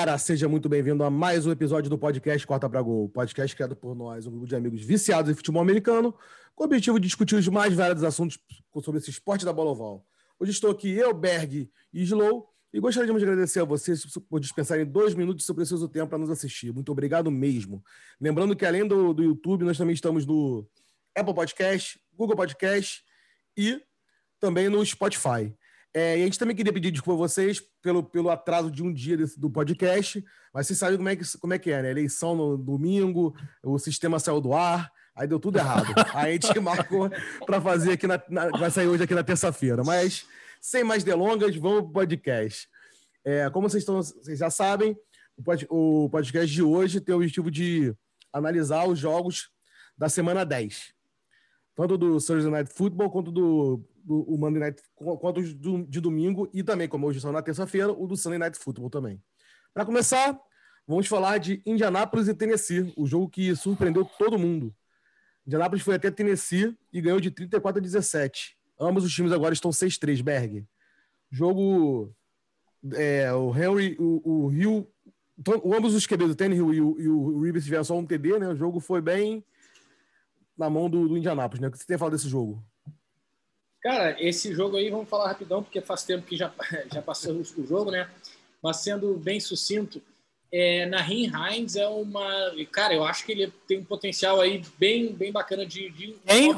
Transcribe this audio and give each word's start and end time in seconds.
galera, 0.00 0.16
seja 0.16 0.48
muito 0.48 0.66
bem-vindo 0.66 1.04
a 1.04 1.10
mais 1.10 1.44
um 1.44 1.50
episódio 1.50 1.90
do 1.90 1.98
podcast 1.98 2.46
Corta 2.46 2.70
para 2.70 2.80
Gol, 2.80 3.06
podcast 3.10 3.54
criado 3.54 3.76
por 3.76 3.94
nós, 3.94 4.26
um 4.26 4.30
grupo 4.30 4.46
de 4.46 4.56
amigos 4.56 4.80
viciados 4.80 5.30
em 5.30 5.34
futebol 5.34 5.60
americano, 5.60 6.14
com 6.54 6.64
o 6.64 6.66
objetivo 6.66 6.98
de 6.98 7.06
discutir 7.06 7.34
os 7.34 7.46
mais 7.48 7.74
variados 7.74 8.02
assuntos 8.02 8.38
sobre 8.82 8.98
esse 8.98 9.10
esporte 9.10 9.44
da 9.44 9.52
bola 9.52 9.72
oval. 9.72 10.06
Hoje 10.38 10.52
estou 10.52 10.70
aqui, 10.70 10.90
eu, 10.90 11.12
Berg 11.12 11.70
e 11.92 12.02
Slow, 12.02 12.48
e 12.72 12.80
gostaríamos 12.80 13.20
de 13.20 13.28
agradecer 13.28 13.60
a 13.60 13.64
vocês 13.64 14.02
por 14.26 14.40
dispensarem 14.40 14.86
dois 14.86 15.12
minutos 15.12 15.44
do 15.44 15.46
seu 15.46 15.54
precioso 15.54 15.86
tempo 15.86 16.08
para 16.08 16.18
nos 16.18 16.30
assistir. 16.30 16.72
Muito 16.72 16.90
obrigado 16.90 17.30
mesmo. 17.30 17.84
Lembrando 18.18 18.56
que 18.56 18.64
além 18.64 18.88
do, 18.88 19.12
do 19.12 19.22
YouTube, 19.22 19.66
nós 19.66 19.76
também 19.76 19.92
estamos 19.92 20.24
no 20.24 20.66
Apple 21.14 21.34
Podcast, 21.34 22.00
Google 22.16 22.36
Podcast 22.36 23.04
e 23.54 23.78
também 24.40 24.70
no 24.70 24.82
Spotify. 24.86 25.54
É, 25.92 26.18
e 26.18 26.22
a 26.22 26.24
gente 26.24 26.38
também 26.38 26.54
queria 26.54 26.72
pedir 26.72 26.92
desculpa 26.92 27.20
a 27.20 27.26
vocês 27.26 27.60
pelo, 27.82 28.02
pelo 28.02 28.30
atraso 28.30 28.70
de 28.70 28.82
um 28.82 28.92
dia 28.92 29.16
desse, 29.16 29.38
do 29.38 29.50
podcast, 29.50 30.24
mas 30.54 30.66
vocês 30.66 30.78
sabem 30.78 30.96
como 30.96 31.08
é 31.08 31.16
que, 31.16 31.38
como 31.38 31.54
é, 31.54 31.58
que 31.58 31.70
é, 31.70 31.82
né? 31.82 31.90
Eleição 31.90 32.36
no 32.36 32.56
domingo, 32.56 33.34
o 33.62 33.78
sistema 33.78 34.20
saiu 34.20 34.40
do 34.40 34.54
ar, 34.54 34.90
aí 35.16 35.26
deu 35.26 35.40
tudo 35.40 35.58
errado. 35.58 35.86
aí 36.14 36.30
a 36.30 36.32
gente 36.32 36.60
marcou 36.60 37.10
para 37.44 37.60
fazer 37.60 37.92
aqui 37.92 38.06
na, 38.06 38.22
na, 38.28 38.50
Vai 38.50 38.70
sair 38.70 38.86
hoje 38.86 39.02
aqui 39.02 39.14
na 39.14 39.24
terça-feira. 39.24 39.82
Mas, 39.82 40.26
sem 40.60 40.84
mais 40.84 41.02
delongas, 41.02 41.56
vamos 41.56 41.80
para 41.80 41.88
o 41.88 41.92
podcast. 41.92 42.68
É, 43.24 43.50
como 43.50 43.68
vocês, 43.68 43.82
estão, 43.82 43.96
vocês 44.00 44.38
já 44.38 44.48
sabem, 44.48 44.96
o 45.68 46.08
podcast 46.08 46.52
de 46.52 46.62
hoje 46.62 47.00
tem 47.00 47.14
o 47.14 47.18
objetivo 47.18 47.50
de 47.50 47.94
analisar 48.32 48.86
os 48.86 48.98
jogos 48.98 49.50
da 49.98 50.08
semana 50.08 50.44
10. 50.44 50.94
Tanto 51.74 51.98
do 51.98 52.18
Thursday 52.20 52.50
Night 52.50 52.72
Football 52.72 53.10
quanto 53.10 53.32
do 53.32 53.82
do 54.04 54.22
o 54.22 54.38
Monday 54.38 54.60
Night 54.60 54.82
quanto 54.94 55.42
do, 55.54 55.84
de 55.86 56.00
domingo 56.00 56.48
e 56.52 56.62
também, 56.62 56.88
como 56.88 57.06
hoje 57.06 57.20
são 57.20 57.32
na 57.32 57.42
terça-feira, 57.42 57.92
o 57.92 58.06
do 58.06 58.16
Sunday 58.16 58.38
Night 58.38 58.58
Football 58.58 58.90
também. 58.90 59.22
Para 59.72 59.84
começar, 59.84 60.38
vamos 60.86 61.06
falar 61.06 61.38
de 61.38 61.62
Indianápolis 61.64 62.28
e 62.28 62.34
Tennessee, 62.34 62.92
o 62.96 63.06
jogo 63.06 63.28
que 63.28 63.54
surpreendeu 63.54 64.04
todo 64.04 64.38
mundo. 64.38 64.74
Indianápolis 65.46 65.84
foi 65.84 65.94
até 65.94 66.10
Tennessee 66.10 66.76
e 66.92 67.00
ganhou 67.00 67.20
de 67.20 67.30
34 67.30 67.78
a 67.78 67.82
17. 67.82 68.56
Ambos 68.78 69.04
os 69.04 69.12
times 69.12 69.32
agora 69.32 69.52
estão 69.52 69.70
6-3, 69.70 70.22
Berg. 70.22 70.66
Jogo. 71.30 72.14
É, 72.94 73.32
o 73.32 73.54
Henry, 73.54 73.96
o, 73.98 74.46
Rio. 74.48 74.88
Então, 75.38 75.60
ambos 75.72 75.94
os 75.94 76.06
QBs, 76.06 76.30
o 76.30 76.34
Tannehill 76.34 76.72
e 76.74 76.80
o, 76.80 77.18
o 77.18 77.42
Rivers 77.42 77.64
tiveram 77.64 77.84
só 77.84 77.96
um 77.96 78.06
TD, 78.06 78.38
né? 78.38 78.48
O 78.48 78.56
jogo 78.56 78.80
foi 78.80 79.00
bem 79.00 79.44
na 80.56 80.68
mão 80.68 80.90
do, 80.90 81.08
do 81.08 81.14
né? 81.14 81.68
O 81.68 81.70
que 81.70 81.78
você 81.78 81.86
tem 81.86 81.96
a 81.96 81.98
falar 81.98 82.10
desse 82.10 82.28
jogo? 82.28 82.62
Cara, 83.82 84.16
esse 84.18 84.52
jogo 84.54 84.76
aí, 84.76 84.90
vamos 84.90 85.08
falar 85.08 85.28
rapidão, 85.28 85.62
porque 85.62 85.80
faz 85.80 86.04
tempo 86.04 86.26
que 86.26 86.36
já, 86.36 86.52
já 86.92 87.00
passou 87.00 87.34
o 87.34 87.66
jogo, 87.66 87.90
né? 87.90 88.08
Mas 88.62 88.78
sendo 88.78 89.14
bem 89.14 89.40
sucinto, 89.40 90.02
é, 90.52 90.84
Nahin 90.86 91.30
Hines 91.30 91.76
é 91.76 91.86
uma. 91.86 92.52
Cara, 92.72 92.92
eu 92.92 93.04
acho 93.04 93.24
que 93.24 93.30
ele 93.30 93.52
tem 93.68 93.78
um 93.78 93.84
potencial 93.84 94.40
aí 94.40 94.62
bem, 94.78 95.12
bem 95.12 95.30
bacana 95.30 95.64
de. 95.64 95.88
de 95.90 96.16
hein? 96.26 96.54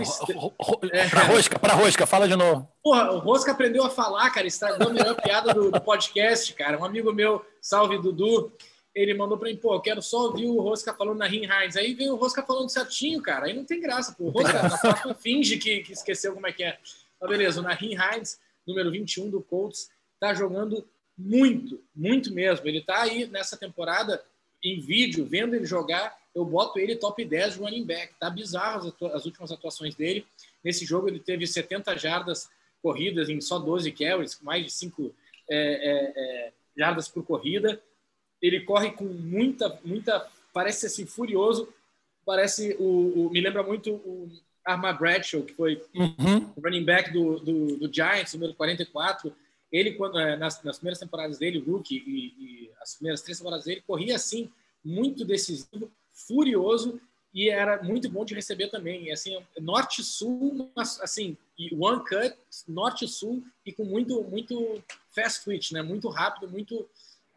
É, 0.92 1.08
pra 1.08 1.22
Rosca, 1.24 1.58
pra 1.58 1.74
Rosca, 1.74 2.06
fala 2.06 2.26
de 2.26 2.34
novo. 2.34 2.66
Porra, 2.82 3.12
o 3.12 3.18
Rosca 3.18 3.52
aprendeu 3.52 3.84
a 3.84 3.90
falar, 3.90 4.30
cara, 4.30 4.46
estragou 4.46 4.88
a 4.88 4.92
melhor 4.92 5.14
piada 5.20 5.52
do, 5.52 5.70
do, 5.70 5.80
podcast, 5.80 6.54
cara. 6.54 6.78
Um 6.78 6.84
amigo 6.84 7.12
meu, 7.12 7.44
salve 7.60 7.98
Dudu, 7.98 8.50
ele 8.94 9.12
mandou 9.12 9.36
pra 9.36 9.50
mim, 9.50 9.56
pô, 9.56 9.74
eu 9.74 9.80
quero 9.80 10.00
só 10.00 10.26
ouvir 10.26 10.46
o 10.46 10.60
Rosca 10.60 10.94
falando 10.94 11.18
na 11.18 11.28
Hines. 11.28 11.76
Aí 11.76 11.92
vem 11.92 12.10
o 12.10 12.16
Rosca 12.16 12.42
falando 12.42 12.70
certinho, 12.70 13.20
cara. 13.20 13.46
Aí 13.46 13.52
não 13.52 13.64
tem 13.64 13.78
graça, 13.78 14.14
pô. 14.16 14.24
O 14.24 14.30
Rosca 14.30 14.62
na 14.62 14.76
próxima 14.78 15.14
finge 15.14 15.58
que, 15.58 15.80
que 15.80 15.92
esqueceu 15.92 16.32
como 16.32 16.46
é 16.46 16.52
que 16.52 16.64
é. 16.64 16.78
Mas 17.22 17.30
beleza, 17.30 17.60
o 17.60 17.62
Nahin 17.62 17.94
Hines, 17.94 18.40
número 18.66 18.90
21 18.90 19.30
do 19.30 19.40
Colts, 19.40 19.88
está 20.14 20.34
jogando 20.34 20.84
muito, 21.16 21.80
muito 21.94 22.34
mesmo. 22.34 22.66
Ele 22.66 22.78
está 22.78 23.02
aí 23.02 23.26
nessa 23.28 23.56
temporada 23.56 24.20
em 24.62 24.80
vídeo, 24.80 25.24
vendo 25.24 25.54
ele 25.54 25.64
jogar, 25.64 26.18
eu 26.34 26.44
boto 26.44 26.80
ele 26.80 26.96
top 26.96 27.24
10 27.24 27.58
running 27.58 27.84
back. 27.84 28.12
Tá 28.18 28.28
bizarro 28.28 28.88
as, 28.88 29.12
as 29.12 29.24
últimas 29.24 29.52
atuações 29.52 29.94
dele. 29.94 30.26
Nesse 30.64 30.84
jogo 30.84 31.08
ele 31.08 31.20
teve 31.20 31.46
70 31.46 31.96
jardas 31.96 32.50
corridas 32.82 33.28
em 33.28 33.40
só 33.40 33.60
12 33.60 33.92
carries, 33.92 34.40
mais 34.40 34.64
de 34.64 34.72
5 34.72 35.14
é, 35.48 35.56
é, 35.56 36.12
é, 36.16 36.52
jardas 36.76 37.06
por 37.06 37.24
corrida. 37.24 37.80
Ele 38.40 38.62
corre 38.62 38.90
com 38.90 39.04
muita, 39.04 39.78
muita, 39.84 40.28
parece 40.52 40.86
assim 40.86 41.06
furioso. 41.06 41.72
Parece 42.26 42.76
o, 42.80 43.26
o 43.26 43.30
me 43.30 43.40
lembra 43.40 43.62
muito 43.62 43.92
o 43.92 44.28
Arma 44.64 44.92
Bradshaw, 44.92 45.42
que 45.42 45.54
foi 45.54 45.82
uhum. 45.94 46.52
running 46.62 46.84
back 46.84 47.12
do, 47.12 47.38
do, 47.40 47.76
do, 47.78 47.92
Giants, 47.92 48.34
número 48.34 48.54
44, 48.54 49.34
ele, 49.70 49.92
quando, 49.92 50.18
é, 50.18 50.36
nas, 50.36 50.62
nas 50.62 50.76
primeiras 50.76 50.98
temporadas 50.98 51.38
dele, 51.38 51.58
o 51.58 51.64
rookie, 51.64 52.02
e, 52.06 52.26
e, 52.38 52.70
as 52.80 52.94
primeiras 52.94 53.22
três 53.22 53.38
temporadas 53.38 53.64
dele, 53.64 53.82
corria 53.86 54.16
assim, 54.16 54.50
muito 54.84 55.24
decisivo, 55.24 55.90
furioso, 56.12 57.00
e 57.34 57.48
era 57.48 57.82
muito 57.82 58.08
bom 58.10 58.24
de 58.24 58.34
receber 58.34 58.68
também. 58.68 59.04
E, 59.04 59.10
assim, 59.10 59.40
norte-sul, 59.58 60.70
assim, 60.76 61.36
one 61.72 62.04
cut, 62.04 62.36
norte-sul, 62.68 63.42
e 63.64 63.72
com 63.72 63.84
muito, 63.84 64.22
muito 64.24 64.82
fast 65.14 65.42
twitch, 65.42 65.72
né? 65.72 65.80
Muito 65.80 66.08
rápido, 66.08 66.50
muito, 66.50 66.86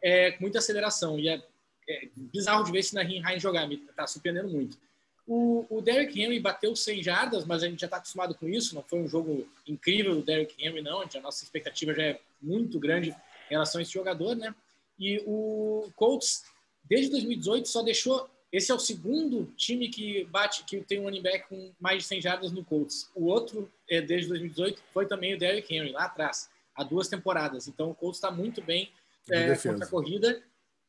é, 0.02 0.36
muita 0.38 0.58
aceleração. 0.58 1.18
E 1.18 1.28
é, 1.28 1.42
é 1.88 2.08
bizarro 2.14 2.64
de 2.64 2.72
ver 2.72 2.80
esse 2.80 2.94
Nahin 2.94 3.22
Hines 3.22 3.42
jogar, 3.42 3.66
me 3.66 3.78
tá 3.78 4.06
surpreendendo 4.06 4.48
muito. 4.48 4.76
O, 5.26 5.66
o 5.68 5.80
Derrick 5.80 6.20
Henry 6.20 6.38
bateu 6.38 6.76
100 6.76 7.02
jardas, 7.02 7.44
mas 7.44 7.62
a 7.62 7.68
gente 7.68 7.80
já 7.80 7.86
está 7.86 7.96
acostumado 7.96 8.34
com 8.34 8.48
isso. 8.48 8.74
Não 8.74 8.82
foi 8.82 9.00
um 9.00 9.08
jogo 9.08 9.48
incrível 9.66 10.14
do 10.14 10.22
Derrick 10.22 10.54
Henry, 10.64 10.82
não. 10.82 11.02
A 11.02 11.20
nossa 11.20 11.42
expectativa 11.42 11.92
já 11.92 12.02
é 12.02 12.20
muito 12.40 12.78
grande 12.78 13.10
em 13.10 13.50
relação 13.50 13.80
a 13.80 13.82
esse 13.82 13.92
jogador, 13.92 14.36
né? 14.36 14.54
E 14.98 15.22
o 15.26 15.90
Colts, 15.96 16.44
desde 16.84 17.10
2018, 17.10 17.68
só 17.68 17.82
deixou. 17.82 18.30
Esse 18.52 18.70
é 18.70 18.74
o 18.74 18.78
segundo 18.78 19.52
time 19.56 19.88
que 19.88 20.24
bate, 20.26 20.64
que 20.64 20.80
tem 20.80 21.00
um 21.00 21.04
running 21.04 21.22
back 21.22 21.48
com 21.48 21.72
mais 21.80 21.98
de 21.98 22.04
100 22.04 22.20
jardas 22.22 22.52
no 22.52 22.64
Colts. 22.64 23.10
O 23.14 23.26
outro, 23.26 23.70
é, 23.90 24.00
desde 24.00 24.28
2018, 24.28 24.80
foi 24.92 25.06
também 25.06 25.34
o 25.34 25.38
Derrick 25.38 25.74
Henry, 25.74 25.90
lá 25.90 26.04
atrás, 26.04 26.48
há 26.74 26.84
duas 26.84 27.08
temporadas. 27.08 27.66
Então, 27.66 27.90
o 27.90 27.94
Colts 27.94 28.18
está 28.18 28.30
muito 28.30 28.62
bem 28.62 28.90
é, 29.28 29.56
contra 29.56 29.84
a 29.84 29.88
corrida. 29.88 30.42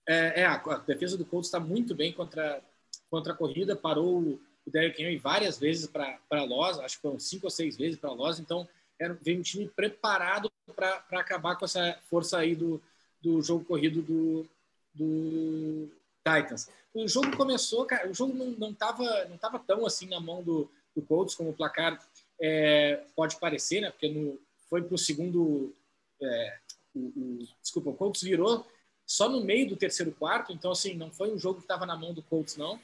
É, 0.08 0.42
é, 0.42 0.46
a 0.46 0.58
defesa 0.86 1.18
do 1.18 1.26
Colts 1.26 1.48
está 1.48 1.60
muito 1.60 1.94
bem 1.96 2.14
contra 2.14 2.62
contra 3.10 3.34
a 3.34 3.36
corrida, 3.36 3.76
parou 3.76 4.20
o 4.20 4.40
Derrick 4.66 5.02
Henry 5.02 5.18
várias 5.18 5.58
vezes 5.58 5.88
para 5.88 6.44
Loz, 6.44 6.78
acho 6.80 6.98
que 6.98 7.02
foram 7.02 7.20
cinco 7.20 7.48
ou 7.48 7.50
seis 7.50 7.78
vezes 7.78 7.98
para 7.98 8.12
Loz, 8.12 8.40
então 8.40 8.68
era, 9.00 9.14
veio 9.22 9.40
um 9.40 9.44
time 9.44 9.68
preparado 9.68 10.52
para 10.76 11.04
acabar 11.12 11.56
com 11.56 11.66
essa 11.66 11.98
força 12.10 12.38
aí 12.38 12.56
do, 12.56 12.82
do 13.22 13.42
jogo 13.42 13.64
corrido 13.64 14.02
do, 14.02 14.46
do 14.94 15.90
Titans. 16.26 16.70
O 16.94 17.08
jogo 17.08 17.36
começou, 17.38 17.86
cara, 17.86 18.10
o 18.10 18.14
jogo 18.14 18.34
não 18.34 18.72
estava 18.72 19.26
não 19.26 19.38
tava 19.38 19.60
tão 19.60 19.86
assim 19.86 20.08
na 20.08 20.20
mão 20.20 20.44
do, 20.44 20.70
do 20.96 21.02
Colts 21.02 21.36
como 21.36 21.52
o 21.52 21.54
placar 21.54 22.04
é, 22.42 23.04
pode 23.16 23.40
parecer, 23.40 23.82
né? 23.82 23.92
Porque 23.92 24.10
no, 24.10 24.40
foi 24.70 24.82
para 24.82 24.96
o 24.96 24.98
segundo. 24.98 25.74
É, 26.22 26.58
o, 26.96 27.46
desculpa, 27.62 27.92
o 27.92 27.94
Colts 27.94 28.22
virou 28.22 28.66
só 29.08 29.30
no 29.30 29.42
meio 29.42 29.70
do 29.70 29.78
terceiro 29.78 30.12
quarto, 30.12 30.52
então 30.52 30.70
assim, 30.70 30.94
não 30.94 31.10
foi 31.10 31.34
um 31.34 31.40
jogo 31.40 31.60
que 31.60 31.64
estava 31.64 31.86
na 31.86 31.96
mão 31.96 32.14
do 32.14 32.22
Colts, 32.22 32.58
não. 32.58 32.78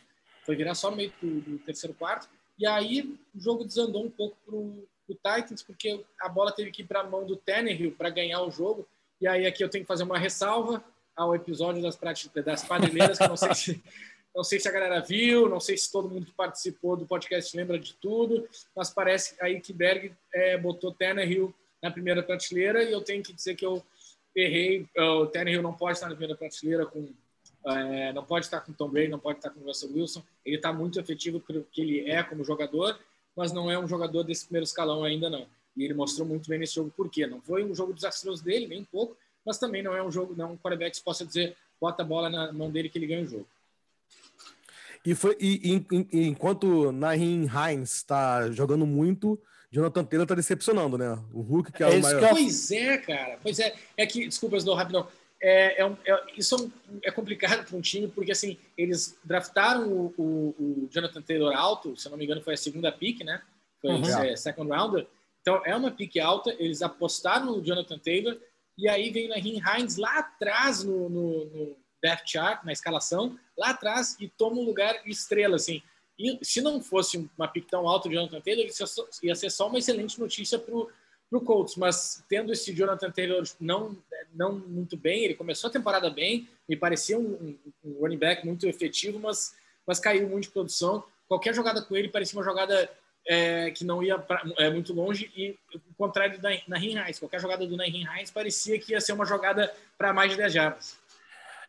Foi 0.46 0.56
virar 0.56 0.74
só 0.74 0.90
no 0.90 0.96
meio 0.96 1.12
do, 1.22 1.42
do 1.42 1.60
terceiro 1.60 1.94
quarto. 1.94 2.30
E 2.58 2.66
aí 2.66 3.02
o 3.36 3.40
jogo 3.40 3.66
desandou 3.66 4.06
um 4.06 4.10
pouco 4.10 4.38
para 4.46 4.56
o 4.56 4.88
Titans, 5.10 5.62
porque 5.62 6.04
a 6.22 6.30
bola 6.30 6.54
teve 6.54 6.72
que 6.72 6.82
ir 6.82 6.86
para 6.86 7.02
a 7.02 7.04
mão 7.04 7.26
do 7.26 7.36
Tannehill 7.36 7.92
para 7.92 8.10
ganhar 8.10 8.42
o 8.42 8.50
jogo. 8.50 8.88
E 9.20 9.28
aí 9.28 9.46
aqui 9.46 9.64
eu 9.64 9.70
tenho 9.70 9.84
que 9.84 9.88
fazer 9.88 10.04
uma 10.04 10.18
ressalva 10.18 10.84
ao 11.16 11.36
episódio 11.36 11.82
das, 11.82 12.00
das 12.46 12.64
padrinheiras, 12.64 13.18
que 13.18 13.28
não 13.28 13.38
sei 13.38 13.54
se 13.54 13.84
não 14.36 14.44
sei 14.44 14.60
se 14.60 14.68
a 14.68 14.72
galera 14.72 15.00
viu, 15.00 15.48
não 15.48 15.60
sei 15.60 15.78
se 15.78 15.92
todo 15.92 16.10
mundo 16.10 16.26
que 16.26 16.32
participou 16.32 16.98
do 16.98 17.06
podcast 17.06 17.56
lembra 17.56 17.78
de 17.78 17.94
tudo, 17.94 18.48
mas 18.76 18.90
parece 18.90 19.36
aí 19.40 19.62
que 19.62 19.72
Berg 19.72 20.12
é, 20.34 20.58
botou 20.58 20.92
Tannehill 20.92 21.54
na 21.82 21.92
primeira 21.92 22.24
prateleira 22.24 22.84
e 22.84 22.92
eu 22.92 23.02
tenho 23.02 23.22
que 23.22 23.32
dizer 23.32 23.56
que 23.56 23.66
eu 23.66 23.84
errei. 24.36 24.88
O 24.98 25.26
Tannehill 25.28 25.62
não 25.62 25.74
pode 25.74 25.94
estar 25.94 26.08
na 26.08 26.16
primeira 26.16 26.36
prateleira 26.36 26.86
com 26.86 27.08
é, 27.66 28.12
não 28.12 28.26
pode 28.26 28.46
estar 28.46 28.60
com 28.60 28.74
Tom 28.74 28.90
Brady, 28.90 29.08
não 29.08 29.20
pode 29.20 29.40
estar 29.40 29.50
com 29.50 29.62
Russell 29.62 29.92
Wilson. 29.94 30.22
Ele 30.46 30.58
está 30.58 30.74
muito 30.74 31.00
efetivo 31.00 31.40
porque 31.40 31.82
ele 31.82 32.10
é 32.10 32.22
como 32.22 32.44
jogador, 32.44 33.00
mas 33.36 33.54
não 33.54 33.72
é 33.72 33.80
um 33.80 33.88
jogador 33.88 34.24
desse 34.24 34.46
primeiro 34.46 34.66
escalão 34.66 35.04
ainda 35.04 35.30
não. 35.30 35.48
E 35.76 35.84
ele 35.84 35.94
mostrou 35.94 36.28
muito 36.28 36.50
bem 36.50 36.60
nesse 36.60 36.76
jogo 36.76 36.92
por 36.96 37.10
quê. 37.10 37.26
Não 37.26 37.42
foi 37.42 37.64
um 37.64 37.74
jogo 37.74 37.94
desastroso 37.94 38.44
dele, 38.44 38.68
nem 38.68 38.82
um 38.82 38.86
pouco, 38.86 39.16
mas 39.46 39.58
também 39.58 39.82
não 39.82 39.96
é 39.96 40.04
um 40.04 40.12
jogo, 40.12 40.36
não 40.36 40.46
é 40.46 40.50
um 40.50 40.58
quarterback 40.58 40.98
que 40.98 41.04
possa 41.04 41.26
dizer 41.26 41.56
bota 41.80 42.02
a 42.02 42.06
bola 42.06 42.30
na 42.30 42.52
mão 42.54 42.72
dele 42.72 42.90
que 42.90 42.98
ele 42.98 43.08
ganha 43.08 43.24
o 43.24 43.28
jogo. 43.28 43.48
E, 45.06 45.14
foi, 45.14 45.36
e, 45.40 45.76
e, 45.92 46.08
e 46.14 46.28
enquanto 46.28 46.92
Nahin 46.94 47.46
Hines 47.46 47.96
está 47.96 48.50
jogando 48.52 48.86
muito, 48.86 49.38
Jonathan 49.74 50.04
Taylor 50.04 50.24
está 50.24 50.36
decepcionando, 50.36 50.98
né? 50.98 51.20
O 51.34 51.42
Hulk, 51.42 51.72
que 51.72 51.84
é, 51.84 51.96
é 51.96 51.98
o 51.98 52.02
maior. 52.02 52.30
Pois 52.30 52.72
é, 52.72 52.98
cara. 53.00 53.40
Pois 53.42 53.58
é. 53.58 53.74
É 53.98 54.06
que, 54.06 54.28
desculpa, 54.28 54.56
Snow, 54.58 54.76
rapidão 54.76 55.08
é, 55.44 55.84
é, 55.84 55.98
é, 56.06 56.24
isso 56.38 56.72
é 57.04 57.12
complicado 57.12 57.68
para 57.68 57.76
um 57.76 57.82
time, 57.82 58.08
porque 58.08 58.32
assim, 58.32 58.58
eles 58.78 59.20
draftaram 59.26 59.90
o, 59.90 60.14
o, 60.18 60.56
o, 60.58 60.88
Jonathan 60.90 61.22
Taylor 61.22 61.54
alto, 61.54 61.98
se 61.98 62.08
não 62.08 62.18
me 62.18 62.24
engano, 62.24 62.42
foi 62.42 62.54
a 62.54 62.58
segunda 62.58 62.92
pick, 62.94 63.26
né? 63.26 63.42
Foi 63.82 63.92
uhum. 63.92 64.24
é, 64.24 64.36
second 64.38 64.72
rounder. 64.72 65.06
Então 65.42 65.62
é 65.66 65.76
uma 65.76 65.92
pick 65.92 66.16
alta, 66.18 66.56
eles 66.58 66.82
apostaram 66.82 67.48
no 67.48 67.62
Jonathan 67.62 68.00
Taylor, 68.00 68.38
e 68.78 68.88
aí 68.88 69.10
vem 69.10 69.28
na 69.28 69.38
Hines 69.38 69.98
lá 69.98 70.20
atrás 70.20 70.82
no, 70.82 71.10
no, 71.10 71.46
no, 71.46 71.76
depth 72.02 72.28
chart, 72.28 72.64
na 72.64 72.72
escalação, 72.72 73.38
lá 73.58 73.72
atrás 73.72 74.16
e 74.22 74.30
toma 74.30 74.62
um 74.62 74.66
lugar 74.66 74.96
estrela, 75.06 75.58
assim. 75.58 75.82
Se 76.42 76.62
não 76.62 76.82
fosse 76.82 77.30
uma 77.38 77.48
pick 77.48 77.68
tão 77.70 77.88
alta 77.88 78.08
de 78.08 78.16
Jonathan 78.16 78.42
Taylor, 78.42 78.66
ia 79.24 79.36
ser 79.36 79.50
só 79.50 79.68
uma 79.68 79.80
excelente 79.80 80.20
notícia 80.20 80.60
para 80.60 80.74
o 80.74 81.42
Colts. 81.42 81.76
Mas 81.76 82.24
tendo 82.30 82.52
esse 82.54 82.74
Jonathan 82.74 83.12
Taylor 83.12 83.44
não, 83.60 83.98
não 84.34 84.58
muito 84.60 84.96
bem, 84.96 85.24
ele 85.24 85.34
começou 85.34 85.70
a 85.70 85.74
temporada 85.74 86.10
bem, 86.10 86.48
me 86.68 86.76
parecia 86.76 87.18
um, 87.18 87.58
um 87.84 87.94
running 88.00 88.18
back 88.18 88.46
muito 88.46 88.68
efetivo, 88.68 89.20
mas, 89.20 89.56
mas 89.86 90.00
caiu 90.00 90.30
muito 90.30 90.46
de 90.46 90.52
produção. 90.52 91.04
Qualquer 91.28 91.54
jogada 91.54 91.82
com 91.82 91.96
ele 91.96 92.10
parecia 92.10 92.38
uma 92.38 92.46
jogada 92.46 92.90
é, 93.28 93.72
que 93.72 93.84
não 93.84 94.04
ia 94.04 94.18
pra, 94.20 94.44
é, 94.58 94.70
muito 94.70 94.94
longe 94.94 95.32
e 95.36 95.58
o 95.74 95.94
contrário 95.98 96.40
da 96.40 96.50
Nahin 96.68 96.98
Hines. 96.98 97.20
Qualquer 97.20 97.40
jogada 97.40 97.66
do 97.66 97.78
Nahin 97.78 98.06
Hines 98.06 98.32
parecia 98.32 98.80
que 98.80 98.92
ia 98.92 99.02
ser 99.02 99.14
uma 99.14 99.26
jogada 99.26 99.74
para 99.98 100.14
mais 100.14 100.32
de 100.32 100.38
10 100.38 100.54
jardas. 100.54 100.98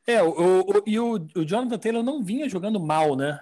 É, 0.06 0.22
o, 0.22 0.60
o, 0.60 0.82
e 0.86 0.98
o, 0.98 1.14
o 1.34 1.44
Jonathan 1.44 1.78
Taylor 1.78 2.02
não 2.02 2.22
vinha 2.22 2.48
jogando 2.48 2.78
mal, 2.78 3.16
né? 3.16 3.40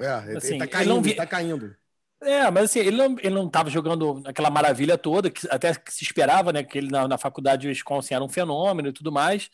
É, 0.00 0.28
ele, 0.28 0.38
assim, 0.38 0.48
ele 0.54 0.58
tá 0.58 0.66
caindo, 0.66 0.92
ele, 0.92 1.02
vi... 1.02 1.14
tá 1.14 1.26
caindo. 1.26 1.76
É, 2.22 2.50
mas 2.50 2.64
assim, 2.64 2.80
ele 2.80 2.96
não, 2.96 3.16
ele 3.18 3.34
não 3.34 3.48
tava 3.48 3.70
jogando 3.70 4.22
aquela 4.26 4.50
maravilha 4.50 4.98
toda, 4.98 5.30
que 5.30 5.46
até 5.50 5.74
que 5.74 5.92
se 5.92 6.04
esperava, 6.04 6.52
né? 6.52 6.62
Que 6.62 6.78
ele 6.78 6.90
na, 6.90 7.08
na 7.08 7.18
faculdade 7.18 7.62
de 7.62 7.68
Wisconsin 7.68 8.14
era 8.14 8.24
um 8.24 8.28
fenômeno 8.28 8.88
e 8.88 8.92
tudo 8.92 9.10
mais. 9.10 9.48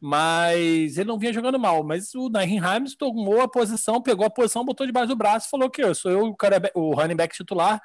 Mas 0.00 0.96
ele 0.98 1.08
não 1.08 1.18
vinha 1.18 1.32
jogando 1.32 1.58
mal. 1.58 1.82
Mas 1.82 2.14
o 2.14 2.28
Nahin 2.28 2.58
Himes 2.58 2.96
tomou 2.96 3.40
a 3.40 3.48
posição, 3.48 4.02
pegou 4.02 4.26
a 4.26 4.30
posição, 4.30 4.64
botou 4.64 4.86
debaixo 4.86 5.08
do 5.08 5.16
braço 5.16 5.46
e 5.46 5.50
falou 5.50 5.70
que 5.70 5.82
eu 5.82 5.94
sou 5.94 6.10
eu 6.10 6.24
o, 6.24 6.36
cara, 6.36 6.70
o 6.74 6.94
running 6.94 7.16
back 7.16 7.34
titular. 7.34 7.80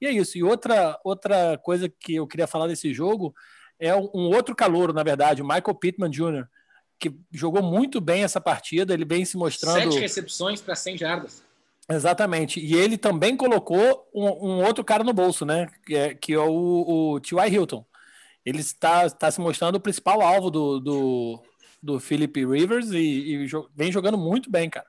E 0.00 0.06
é 0.06 0.10
isso. 0.10 0.36
E 0.38 0.42
outra, 0.42 0.98
outra 1.04 1.58
coisa 1.58 1.88
que 1.88 2.16
eu 2.16 2.26
queria 2.26 2.46
falar 2.46 2.66
desse 2.66 2.92
jogo 2.92 3.34
é 3.78 3.94
um 3.96 4.30
outro 4.34 4.54
calouro, 4.54 4.92
na 4.92 5.02
verdade, 5.02 5.42
o 5.42 5.44
Michael 5.44 5.74
Pittman 5.74 6.10
Jr., 6.10 6.46
que 7.00 7.12
jogou 7.32 7.62
muito 7.62 8.00
bem 8.00 8.22
essa 8.22 8.40
partida. 8.40 8.94
Ele 8.94 9.04
vem 9.04 9.24
se 9.24 9.36
mostrando. 9.36 9.92
Sete 9.92 9.98
recepções 9.98 10.60
para 10.60 10.76
100 10.76 10.98
jardas. 10.98 11.42
Exatamente. 11.88 12.60
E 12.60 12.74
ele 12.74 12.96
também 12.96 13.36
colocou 13.36 14.08
um, 14.14 14.26
um, 14.26 14.64
outro 14.64 14.84
cara 14.84 15.02
no 15.02 15.12
bolso, 15.12 15.44
né? 15.44 15.68
Que 15.84 15.96
é, 15.96 16.14
que 16.14 16.32
é 16.32 16.38
o, 16.38 17.14
o 17.14 17.20
T.Y. 17.20 17.48
Hilton. 17.48 17.84
Ele 18.44 18.60
está, 18.60 19.06
está 19.06 19.30
se 19.30 19.40
mostrando 19.40 19.76
o 19.76 19.80
principal 19.80 20.20
alvo 20.20 20.50
do, 20.50 20.80
do, 20.80 21.42
do 21.82 22.00
Philip 22.00 22.44
Rivers 22.44 22.90
e, 22.90 22.98
e 22.98 23.46
jo 23.46 23.68
vem 23.74 23.92
jogando 23.92 24.18
muito 24.18 24.50
bem, 24.50 24.68
cara. 24.68 24.86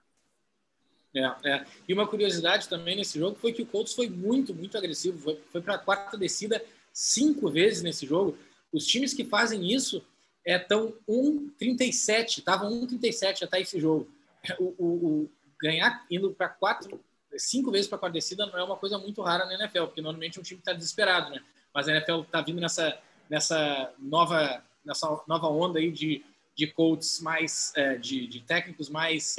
É, 1.15 1.31
é. 1.45 1.65
E 1.87 1.93
uma 1.93 2.07
curiosidade 2.07 2.67
também 2.67 2.95
nesse 2.95 3.19
jogo 3.19 3.37
foi 3.39 3.53
que 3.53 3.61
o 3.61 3.65
Colts 3.65 3.93
foi 3.93 4.09
muito, 4.09 4.53
muito 4.53 4.77
agressivo. 4.77 5.19
Foi, 5.19 5.39
foi 5.51 5.61
para 5.61 5.75
a 5.75 5.79
quarta 5.79 6.17
descida 6.17 6.63
cinco 6.91 7.49
vezes 7.49 7.83
nesse 7.83 8.05
jogo. 8.05 8.37
Os 8.71 8.85
times 8.87 9.13
que 9.13 9.23
fazem 9.23 9.71
isso 9.71 10.03
estão 10.45 10.93
é, 11.07 11.11
1,37, 11.11 12.39
estavam 12.39 12.71
1,37 12.87 13.43
até 13.43 13.61
esse 13.61 13.79
jogo. 13.79 14.07
O, 14.59 14.75
o, 14.77 14.85
o, 14.85 15.31
ganhar 15.63 16.05
indo 16.11 16.31
para 16.31 16.49
quatro, 16.49 16.99
cinco 17.37 17.71
vezes 17.71 17.87
para 17.87 17.95
a 17.95 17.99
quarta 17.99 18.15
descida 18.15 18.45
não 18.45 18.59
é 18.59 18.63
uma 18.63 18.75
coisa 18.75 18.97
muito 18.97 19.21
rara 19.21 19.45
na 19.45 19.53
NFL, 19.53 19.85
porque 19.85 20.01
normalmente 20.01 20.37
um 20.39 20.43
time 20.43 20.59
está 20.59 20.73
desesperado, 20.73 21.31
né? 21.31 21.41
Mas 21.73 21.87
a 21.87 21.93
NFL 21.93 22.21
está 22.21 22.41
vindo 22.41 22.59
nessa, 22.59 22.99
nessa 23.29 23.93
nova 23.97 24.61
nessa 24.85 25.07
nova 25.27 25.47
onda 25.47 25.79
aí 25.79 25.89
de, 25.89 26.23
de 26.55 26.67
coaches 26.67 27.21
mais, 27.21 27.71
é, 27.77 27.95
de, 27.95 28.27
de, 28.27 28.41
técnicos 28.41 28.89
mais 28.89 29.37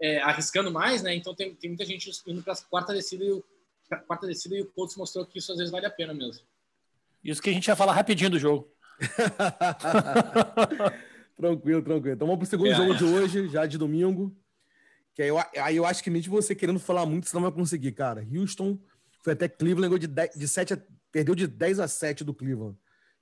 é, 0.00 0.22
arriscando 0.22 0.70
mais, 0.70 1.02
né? 1.02 1.14
Então 1.14 1.34
tem, 1.34 1.54
tem 1.54 1.68
muita 1.68 1.84
gente 1.84 2.10
indo 2.26 2.42
para 2.42 2.54
a 2.54 2.56
quarta 2.56 2.94
descida 2.94 3.22
e 3.22 3.30
o 3.30 3.44
quarta 4.06 4.26
descida 4.26 4.56
e 4.56 4.62
o 4.62 4.66
coach 4.66 4.96
mostrou 4.96 5.26
que 5.26 5.38
isso 5.38 5.52
às 5.52 5.58
vezes 5.58 5.70
vale 5.70 5.84
a 5.84 5.90
pena 5.90 6.14
mesmo. 6.14 6.42
Isso 7.22 7.42
que 7.42 7.50
a 7.50 7.52
gente 7.52 7.68
ia 7.68 7.76
falar 7.76 7.92
rapidinho 7.92 8.30
do 8.30 8.38
jogo. 8.38 8.72
tranquilo, 11.36 11.82
tranquilo. 11.82 12.14
Então 12.14 12.26
vamos 12.26 12.38
para 12.38 12.46
o 12.46 12.50
segundo 12.50 12.72
é. 12.72 12.74
jogo 12.74 12.94
de 12.94 13.04
hoje, 13.04 13.48
já 13.48 13.66
de 13.66 13.76
domingo. 13.76 14.34
Que 15.16 15.22
aí 15.22 15.28
eu, 15.28 15.38
aí 15.38 15.76
eu 15.76 15.86
acho 15.86 16.04
que 16.04 16.10
mesmo 16.10 16.30
você 16.30 16.54
querendo 16.54 16.78
falar 16.78 17.06
muito, 17.06 17.26
você 17.26 17.34
não 17.34 17.42
vai 17.42 17.50
conseguir, 17.50 17.90
cara. 17.92 18.22
Houston 18.30 18.78
foi 19.22 19.32
até 19.32 19.48
Cleveland, 19.48 19.98
de, 19.98 20.06
10, 20.06 20.34
de 20.36 20.46
7 20.46 20.74
a, 20.74 20.78
perdeu 21.10 21.34
de 21.34 21.46
10 21.46 21.80
a 21.80 21.88
7 21.88 22.22
do 22.22 22.34
Cleveland. 22.34 22.76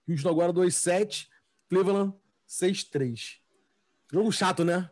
Houston 0.09 0.29
agora 0.29 0.53
2-7, 0.53 1.29
Cleveland 1.69 2.13
6-3. 2.49 3.37
Jogo 4.13 4.33
chato, 4.33 4.65
né? 4.65 4.91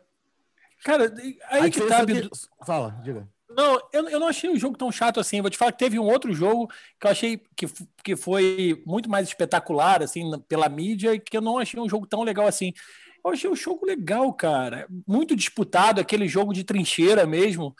Cara, 0.81 1.13
aí 1.49 1.69
que 1.69 1.81
tá. 1.81 2.05
Que... 2.05 2.29
Fala, 2.65 2.91
diga. 3.03 3.27
Não, 3.49 3.79
eu, 3.91 4.09
eu 4.09 4.19
não 4.19 4.27
achei 4.27 4.49
o 4.49 4.57
jogo 4.57 4.77
tão 4.77 4.89
chato 4.89 5.19
assim. 5.19 5.41
Vou 5.41 5.49
te 5.49 5.57
falar 5.57 5.73
que 5.73 5.79
teve 5.79 5.99
um 5.99 6.09
outro 6.09 6.33
jogo 6.33 6.67
que 6.99 7.05
eu 7.05 7.11
achei 7.11 7.41
que, 7.55 7.67
que 8.01 8.15
foi 8.15 8.81
muito 8.87 9.09
mais 9.09 9.27
espetacular, 9.27 10.01
assim, 10.01 10.31
pela 10.47 10.69
mídia, 10.69 11.13
e 11.13 11.19
que 11.19 11.35
eu 11.35 11.41
não 11.41 11.57
achei 11.57 11.79
um 11.79 11.89
jogo 11.89 12.07
tão 12.07 12.23
legal 12.23 12.47
assim. 12.47 12.73
Eu 13.25 13.31
achei 13.31 13.49
o 13.49 13.55
jogo 13.55 13.85
legal, 13.85 14.33
cara. 14.33 14.87
Muito 15.07 15.35
disputado, 15.35 16.01
aquele 16.01 16.27
jogo 16.27 16.53
de 16.53 16.63
trincheira 16.63 17.25
mesmo. 17.25 17.73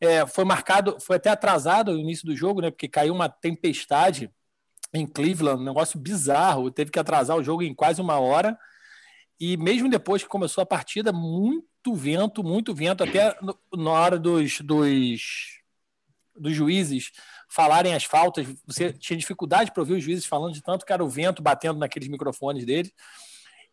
É, 0.00 0.26
foi 0.26 0.44
marcado, 0.44 0.98
foi 1.00 1.16
até 1.16 1.30
atrasado 1.30 1.92
o 1.92 1.98
início 1.98 2.26
do 2.26 2.36
jogo, 2.36 2.60
né? 2.60 2.70
Porque 2.70 2.88
caiu 2.88 3.14
uma 3.14 3.28
tempestade 3.28 4.30
em 4.92 5.06
Cleveland, 5.06 5.60
um 5.60 5.64
negócio 5.64 5.98
bizarro. 5.98 6.70
Teve 6.70 6.90
que 6.90 6.98
atrasar 6.98 7.36
o 7.36 7.44
jogo 7.44 7.62
em 7.62 7.74
quase 7.74 8.00
uma 8.00 8.18
hora. 8.18 8.58
E 9.40 9.56
mesmo 9.56 9.88
depois 9.88 10.22
que 10.22 10.28
começou 10.28 10.62
a 10.62 10.66
partida, 10.66 11.12
muito 11.12 11.94
vento, 11.94 12.42
muito 12.42 12.74
vento, 12.74 13.04
até 13.04 13.36
na 13.72 13.90
hora 13.90 14.18
dos, 14.18 14.60
dos, 14.60 15.60
dos 16.36 16.54
juízes 16.54 17.12
falarem 17.48 17.94
as 17.94 18.04
faltas, 18.04 18.46
você 18.66 18.92
tinha 18.92 19.16
dificuldade 19.16 19.72
para 19.72 19.80
ouvir 19.80 19.94
os 19.94 20.04
juízes 20.04 20.26
falando 20.26 20.52
de 20.52 20.62
tanto 20.62 20.84
que 20.84 20.92
era 20.92 21.04
o 21.04 21.08
vento 21.08 21.42
batendo 21.42 21.78
naqueles 21.78 22.08
microfones 22.08 22.66
deles. 22.66 22.92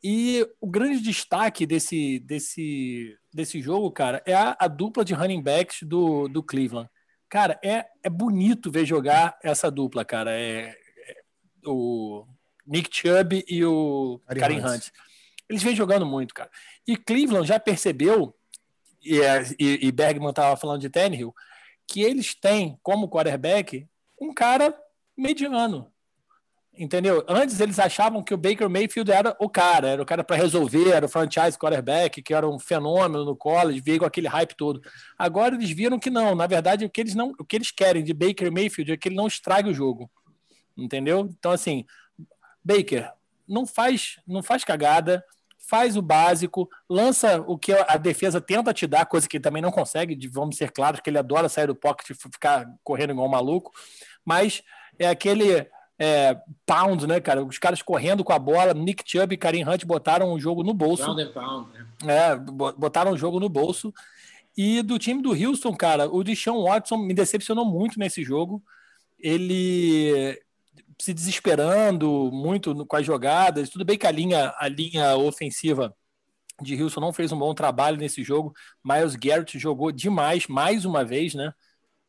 E 0.07 0.48
o 0.62 0.69
grande 0.69 1.02
destaque 1.02 1.66
desse, 1.66 2.19
desse, 2.19 3.18
desse 3.34 3.60
jogo, 3.60 3.90
cara, 3.90 4.22
é 4.24 4.36
a, 4.36 4.56
a 4.60 4.68
dupla 4.68 5.04
de 5.04 5.16
running 5.16 5.42
backs 5.42 5.81
do, 5.81 6.28
do 6.28 6.44
Cleveland. 6.44 6.88
Cara, 7.28 7.60
é, 7.63 7.88
é 8.04 8.07
bonito 8.07 8.69
ver 8.69 8.86
jogar 8.86 9.36
essa 9.42 9.72
dupla, 9.72 10.06
cara. 10.06 10.30
É, 10.31 10.69
é 10.69 11.24
o 11.66 12.24
Nick 12.68 12.96
Chubb 12.96 13.44
e 13.48 13.66
o 13.66 14.22
Karim 14.28 14.60
Hunt. 14.60 14.75
Hunt. 14.75 14.88
Eles 15.50 15.63
vêm 15.63 15.75
jogando 15.75 16.06
muito, 16.06 16.36
cara. 16.36 16.52
E 16.88 16.96
Cleveland 16.96 17.48
já 17.48 17.60
percebeu, 17.60 18.36
e, 19.02 19.19
é, 19.19 19.42
e, 19.60 19.88
e 19.88 19.92
Bergman 19.92 20.30
estava 20.30 20.56
falando 20.56 20.81
de 20.81 20.90
Tannehill, 20.92 21.34
que 21.88 22.02
eles 22.02 22.36
têm 22.36 22.78
como 22.84 23.09
quarterback 23.09 23.88
um 24.21 24.31
cara 24.35 24.71
mediano. 25.18 25.92
Entendeu? 26.77 27.23
Antes 27.27 27.59
eles 27.59 27.79
achavam 27.79 28.21
que 28.21 28.33
o 28.33 28.37
Baker 28.37 28.69
Mayfield 28.69 29.09
era 29.09 29.35
o 29.39 29.49
cara, 29.49 29.87
era 29.87 30.01
o 30.01 30.05
cara 30.05 30.23
para 30.23 30.35
resolver, 30.35 30.89
era 30.89 31.05
o 31.05 31.09
franchise 31.09 31.57
quarterback, 31.57 32.21
que 32.21 32.33
era 32.33 32.47
um 32.47 32.59
fenômeno 32.59 33.23
no 33.23 33.35
college, 33.35 33.79
veio 33.79 33.99
com 33.99 34.05
aquele 34.05 34.27
hype 34.27 34.55
todo. 34.55 34.81
Agora 35.17 35.55
eles 35.55 35.69
viram 35.69 35.97
que 35.97 36.09
não, 36.09 36.35
na 36.35 36.47
verdade 36.47 36.83
o 36.83 36.89
que 36.89 36.99
eles 36.99 37.15
não, 37.15 37.33
o 37.39 37.45
que 37.45 37.55
eles 37.55 37.71
querem 37.71 38.03
de 38.03 38.13
Baker 38.13 38.51
Mayfield 38.51 38.91
é 38.91 38.97
que 38.97 39.07
ele 39.07 39.15
não 39.15 39.27
estrague 39.27 39.69
o 39.69 39.73
jogo. 39.73 40.09
Entendeu? 40.75 41.29
Então 41.39 41.51
assim, 41.51 41.85
Baker, 42.63 43.09
não 43.47 43.65
faz, 43.65 44.19
não 44.27 44.44
faz 44.44 44.65
cagada, 44.65 45.23
faz 45.57 45.95
o 45.95 46.01
básico, 46.01 46.69
lança 46.89 47.41
o 47.47 47.57
que 47.57 47.71
a 47.71 47.97
defesa 47.97 48.41
tenta 48.41 48.73
te 48.73 48.85
dar, 48.85 49.05
coisa 49.05 49.29
que 49.29 49.37
ele 49.37 49.44
também 49.44 49.61
não 49.61 49.71
consegue, 49.71 50.27
vamos 50.27 50.57
ser 50.57 50.71
claros 50.71 50.99
que 50.99 51.09
ele 51.09 51.17
adora 51.17 51.47
sair 51.47 51.67
do 51.67 51.75
pocket 51.75 52.09
e 52.09 52.13
ficar 52.13 52.67
correndo 52.83 53.11
igual 53.11 53.27
um 53.27 53.31
maluco, 53.31 53.71
mas 54.23 54.61
é 54.99 55.07
aquele 55.07 55.67
é, 55.97 56.37
pound, 56.66 57.07
né, 57.07 57.19
cara? 57.19 57.44
Os 57.44 57.57
caras 57.57 57.81
correndo 57.81 58.23
com 58.23 58.33
a 58.33 58.40
bola, 58.40 58.73
Nick 58.73 59.04
Chubb 59.06 59.33
e 59.33 59.37
Karim 59.37 59.64
Hunt 59.64 59.85
botaram 59.85 60.33
o 60.33 60.40
jogo 60.40 60.64
no 60.64 60.73
bolso. 60.73 61.06
Pound 61.06 61.21
and 61.21 61.31
pound, 61.31 61.69
né? 61.73 61.87
É, 62.07 62.35
botaram 62.35 63.11
o 63.11 63.18
jogo 63.18 63.40
no 63.40 63.49
bolso. 63.49 63.94
E 64.57 64.81
do 64.81 64.97
time 64.97 65.21
do 65.21 65.31
Houston, 65.31 65.75
cara, 65.75 66.09
o 66.09 66.23
Deshaun 66.23 66.64
Watson 66.64 66.97
me 66.97 67.14
decepcionou 67.14 67.66
muito 67.66 67.99
nesse 67.99 68.23
jogo. 68.23 68.64
Ele 69.19 70.40
se 70.99 71.14
desesperando 71.14 72.30
muito 72.31 72.85
com 72.85 72.95
as 72.95 73.06
jogadas. 73.06 73.69
Tudo 73.69 73.83
bem 73.83 73.97
que 73.97 74.07
a 74.07 74.11
linha, 74.11 74.54
a 74.57 74.68
linha 74.68 75.16
ofensiva 75.18 75.94
de 76.61 76.81
Houston 76.81 77.02
não 77.02 77.11
fez 77.11 77.31
um 77.33 77.40
bom 77.40 77.54
trabalho 77.54 77.97
nesse 77.97 78.23
jogo. 78.23 78.54
Miles 78.83 79.16
Garrett 79.16 79.59
jogou 79.59 79.92
demais, 79.92 80.47
mais 80.47 80.85
uma 80.85 81.04
vez, 81.04 81.33
né? 81.33 81.54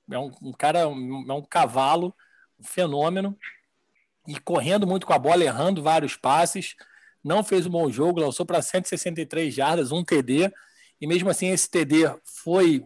É 0.08 0.18
um, 0.18 0.30
um 0.40 0.52
cara, 0.52 0.80
é 0.80 0.86
um 0.86 1.42
cavalo, 1.42 2.14
um 2.60 2.64
fenômeno 2.64 3.36
e 4.26 4.38
correndo 4.40 4.86
muito 4.86 5.06
com 5.06 5.12
a 5.12 5.18
bola, 5.18 5.44
errando 5.44 5.82
vários 5.82 6.16
passes. 6.16 6.74
Não 7.22 7.42
fez 7.42 7.66
um 7.66 7.70
bom 7.70 7.90
jogo, 7.90 8.20
lançou 8.20 8.46
para 8.46 8.62
163 8.62 9.52
jardas, 9.52 9.92
um 9.92 10.04
TD. 10.04 10.52
E 11.00 11.06
mesmo 11.06 11.28
assim, 11.28 11.48
esse 11.48 11.68
TD 11.68 12.14
foi. 12.24 12.84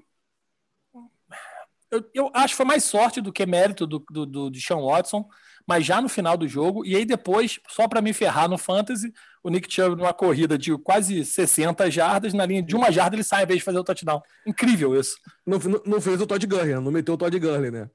Eu, 1.91 2.09
eu 2.15 2.31
acho 2.35 2.55
que 2.55 2.57
foi 2.57 2.67
mais 2.67 2.85
sorte 2.85 3.21
do 3.21 3.33
que 3.33 3.45
mérito 3.45 3.87
do, 3.87 4.05
do, 4.11 4.25
do 4.25 4.51
de 4.51 4.61
Sean 4.61 4.81
Watson, 4.81 5.29
mas 5.67 5.85
já 5.85 6.01
no 6.01 6.09
final 6.09 6.37
do 6.37 6.47
jogo. 6.47 6.85
E 6.85 6.95
aí 6.95 7.05
depois, 7.05 7.59
só 7.69 7.89
para 7.89 8.01
me 8.01 8.13
ferrar 8.13 8.49
no 8.49 8.57
Fantasy, 8.57 9.13
o 9.43 9.51
Nick 9.51 9.73
Chubb, 9.73 9.97
numa 9.97 10.13
corrida 10.13 10.57
de 10.57 10.77
quase 10.79 11.25
60 11.25 11.91
jardas, 11.91 12.33
na 12.33 12.47
linha 12.47 12.63
de 12.63 12.77
uma 12.77 12.91
jarda, 12.93 13.17
ele 13.17 13.25
sai 13.25 13.43
em 13.43 13.47
vez 13.47 13.59
de 13.59 13.65
fazer 13.65 13.79
o 13.79 13.85
touchdown. 13.85 14.23
Incrível 14.47 14.99
isso. 14.99 15.17
Não, 15.47 15.59
não 15.85 16.01
fez 16.01 16.21
o 16.21 16.27
Todd 16.27 16.47
Gurley, 16.47 16.75
não 16.75 16.93
meteu 16.93 17.15
o 17.15 17.19
Todd 17.19 17.39
Gurley, 17.39 17.71
né? 17.71 17.91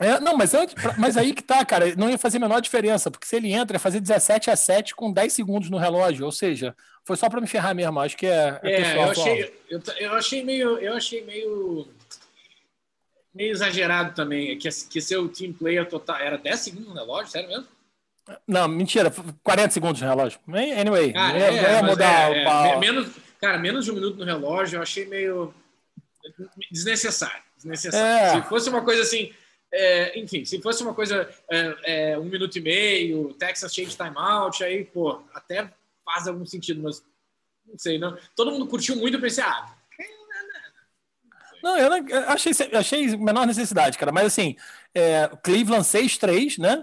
É, 0.00 0.18
não, 0.18 0.36
mas, 0.36 0.54
antes, 0.54 0.74
mas 0.98 1.16
aí 1.16 1.32
que 1.32 1.42
tá, 1.42 1.64
cara, 1.64 1.94
não 1.94 2.08
ia 2.08 2.18
fazer 2.18 2.38
a 2.38 2.40
menor 2.40 2.60
diferença, 2.60 3.10
porque 3.10 3.26
se 3.26 3.36
ele 3.36 3.52
entra, 3.52 3.76
ia 3.76 3.80
fazer 3.80 4.00
17 4.00 4.50
a 4.50 4.56
7 4.56 4.94
com 4.94 5.12
10 5.12 5.32
segundos 5.32 5.70
no 5.70 5.76
relógio, 5.76 6.24
ou 6.24 6.32
seja, 6.32 6.74
foi 7.04 7.16
só 7.16 7.28
para 7.28 7.40
me 7.40 7.46
ferrar 7.46 7.74
mesmo, 7.74 8.00
acho 8.00 8.16
que 8.16 8.26
é, 8.26 8.58
é, 8.62 8.72
é 8.72 8.76
pessoal, 8.76 9.04
eu, 9.04 9.10
achei, 9.10 9.54
eu, 9.68 9.82
eu, 9.98 10.12
achei 10.14 10.44
meio, 10.44 10.78
eu 10.78 10.94
achei 10.94 11.24
meio 11.24 11.86
meio 13.34 13.52
exagerado 13.52 14.14
também, 14.14 14.58
que, 14.58 14.68
que 14.68 15.00
seu 15.00 15.28
team 15.28 15.52
player 15.52 15.86
total 15.88 16.16
era 16.16 16.36
10 16.36 16.58
segundos 16.58 16.88
no 16.88 16.94
relógio, 16.94 17.30
sério 17.30 17.48
mesmo? 17.48 17.66
Não, 18.46 18.66
mentira, 18.68 19.12
40 19.42 19.70
segundos 19.70 20.00
no 20.00 20.08
relógio. 20.08 20.40
Anyway, 20.48 21.12
ah, 21.16 21.36
é, 21.36 21.76
é, 21.76 21.82
mudar 21.82 22.34
é, 22.34 22.46
o 22.46 22.66
é, 22.66 22.78
menos, 22.78 23.10
Cara, 23.40 23.58
menos 23.58 23.86
de 23.86 23.90
um 23.90 23.94
minuto 23.94 24.18
no 24.18 24.24
relógio, 24.24 24.76
eu 24.76 24.82
achei 24.82 25.06
meio 25.06 25.54
desnecessário. 26.70 27.42
desnecessário. 27.56 28.38
É. 28.38 28.42
Se 28.42 28.48
fosse 28.48 28.68
uma 28.68 28.82
coisa 28.82 29.00
assim, 29.02 29.32
é, 29.72 30.18
enfim, 30.18 30.44
se 30.44 30.60
fosse 30.60 30.82
uma 30.82 30.94
coisa 30.94 31.28
é, 31.50 32.12
é, 32.12 32.18
um 32.18 32.24
minuto 32.24 32.56
e 32.56 32.60
meio, 32.60 33.32
Texas 33.34 33.72
change 33.74 33.96
timeout, 33.96 34.62
aí, 34.64 34.84
pô, 34.84 35.22
até 35.32 35.72
faz 36.04 36.26
algum 36.26 36.44
sentido, 36.44 36.82
mas 36.82 37.02
não 37.66 37.78
sei, 37.78 37.98
não. 37.98 38.16
Todo 38.34 38.50
mundo 38.50 38.66
curtiu 38.66 38.96
muito, 38.96 39.16
eu 39.16 39.20
pensei, 39.20 39.44
ah. 39.44 39.74
Não, 41.62 41.78
eu, 41.78 41.90
não, 41.90 42.08
eu 42.08 42.28
achei, 42.30 42.52
achei 42.72 43.16
menor 43.16 43.46
necessidade, 43.46 43.98
cara. 43.98 44.10
Mas 44.10 44.26
assim, 44.26 44.56
é, 44.94 45.28
Cleveland 45.42 45.84
6-3, 45.84 46.58
né? 46.58 46.82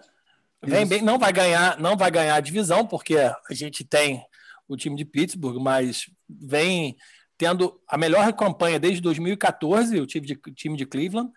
Vem 0.62 0.88
bem, 0.88 1.02
não 1.02 1.20
vai 1.20 1.32
ganhar, 1.32 1.80
não 1.80 1.98
vai 1.98 2.10
ganhar 2.10 2.36
a 2.36 2.40
divisão, 2.40 2.86
porque 2.86 3.18
a 3.18 3.54
gente 3.54 3.84
tem 3.84 4.24
o 4.68 4.76
time 4.76 4.96
de 4.96 5.06
Pittsburgh, 5.06 5.62
mas 5.62 6.10
vem 6.28 6.98
tendo 7.38 7.80
a 7.88 7.98
melhor 7.98 8.32
campanha 8.34 8.80
desde 8.80 9.02
2014, 9.02 10.00
o 10.00 10.08
time 10.08 10.26
de, 10.26 10.36
time 10.54 10.76
de 10.76 10.86
Cleveland. 10.86 11.32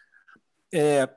É, 0.73 1.09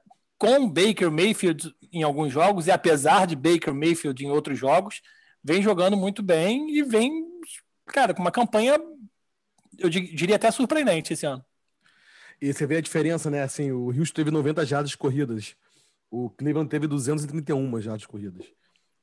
com 0.43 0.69
Baker 0.69 1.09
Mayfield 1.09 1.73
em 1.89 2.03
alguns 2.03 2.33
jogos, 2.33 2.67
e 2.67 2.71
apesar 2.71 3.25
de 3.25 3.33
Baker 3.33 3.73
Mayfield 3.73 4.25
em 4.25 4.29
outros 4.29 4.59
jogos, 4.59 5.01
vem 5.41 5.61
jogando 5.61 5.95
muito 5.95 6.21
bem 6.21 6.69
e 6.69 6.83
vem, 6.83 7.25
cara, 7.85 8.13
com 8.13 8.19
uma 8.19 8.31
campanha, 8.31 8.77
eu 9.79 9.89
diria 9.89 10.35
até 10.35 10.51
surpreendente 10.51 11.13
esse 11.13 11.25
ano. 11.25 11.41
E 12.41 12.51
você 12.51 12.67
vê 12.67 12.75
a 12.75 12.81
diferença, 12.81 13.29
né? 13.29 13.41
Assim, 13.41 13.71
o 13.71 13.85
Houston 13.85 14.15
teve 14.15 14.31
90 14.31 14.65
jardas 14.65 14.93
corridas, 14.95 15.55
o 16.11 16.29
Cleveland 16.29 16.69
teve 16.69 16.87
231 16.87 17.79
jardas 17.79 18.05
corridas. 18.05 18.45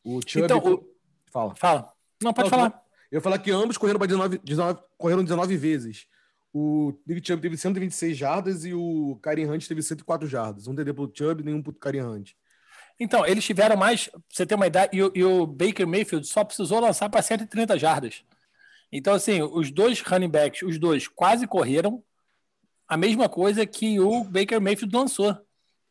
O 0.04 0.20
Chubb... 0.20 0.44
Então, 0.44 0.58
o... 0.58 0.94
Fala. 1.32 1.54
Fala. 1.56 1.92
Não, 2.22 2.34
pode 2.34 2.50
Não, 2.50 2.58
falar. 2.58 2.82
Eu 3.10 3.16
ia 3.16 3.22
falar 3.22 3.38
que 3.38 3.50
ambos 3.50 3.78
correram, 3.78 3.98
19, 3.98 4.38
19, 4.44 4.78
correram 4.98 5.24
19 5.24 5.56
vezes. 5.56 6.06
O 6.52 6.92
Nick 7.06 7.26
Chubb 7.26 7.40
teve 7.40 7.56
126 7.56 8.16
jardas 8.16 8.64
e 8.64 8.74
o 8.74 9.18
Karim 9.22 9.46
Hunt 9.46 9.66
teve 9.66 9.82
104 9.82 10.28
jardas. 10.28 10.66
Um 10.66 10.74
TD 10.74 10.92
pro 10.92 11.12
Chubb 11.12 11.44
nenhum 11.44 11.62
pro 11.62 11.72
Karim 11.72 12.00
Hunt. 12.00 12.32
Então, 12.98 13.24
eles 13.24 13.44
tiveram 13.44 13.76
mais, 13.76 14.08
pra 14.08 14.20
você 14.28 14.44
ter 14.44 14.54
uma 14.54 14.66
ideia, 14.66 14.90
e 14.92 14.98
e 14.98 15.24
o 15.24 15.46
Baker 15.46 15.86
Mayfield 15.86 16.26
só 16.26 16.44
precisou 16.44 16.80
lançar 16.80 17.08
para 17.08 17.22
130 17.22 17.78
jardas. 17.78 18.24
Então, 18.92 19.14
assim, 19.14 19.40
os 19.42 19.70
dois 19.70 20.00
running 20.00 20.28
backs, 20.28 20.62
os 20.62 20.78
dois 20.78 21.08
quase 21.08 21.46
correram 21.46 22.02
a 22.88 22.96
mesma 22.96 23.28
coisa 23.28 23.64
que 23.64 24.00
o 24.00 24.24
Baker 24.24 24.60
Mayfield 24.60 24.94
lançou. 24.94 25.36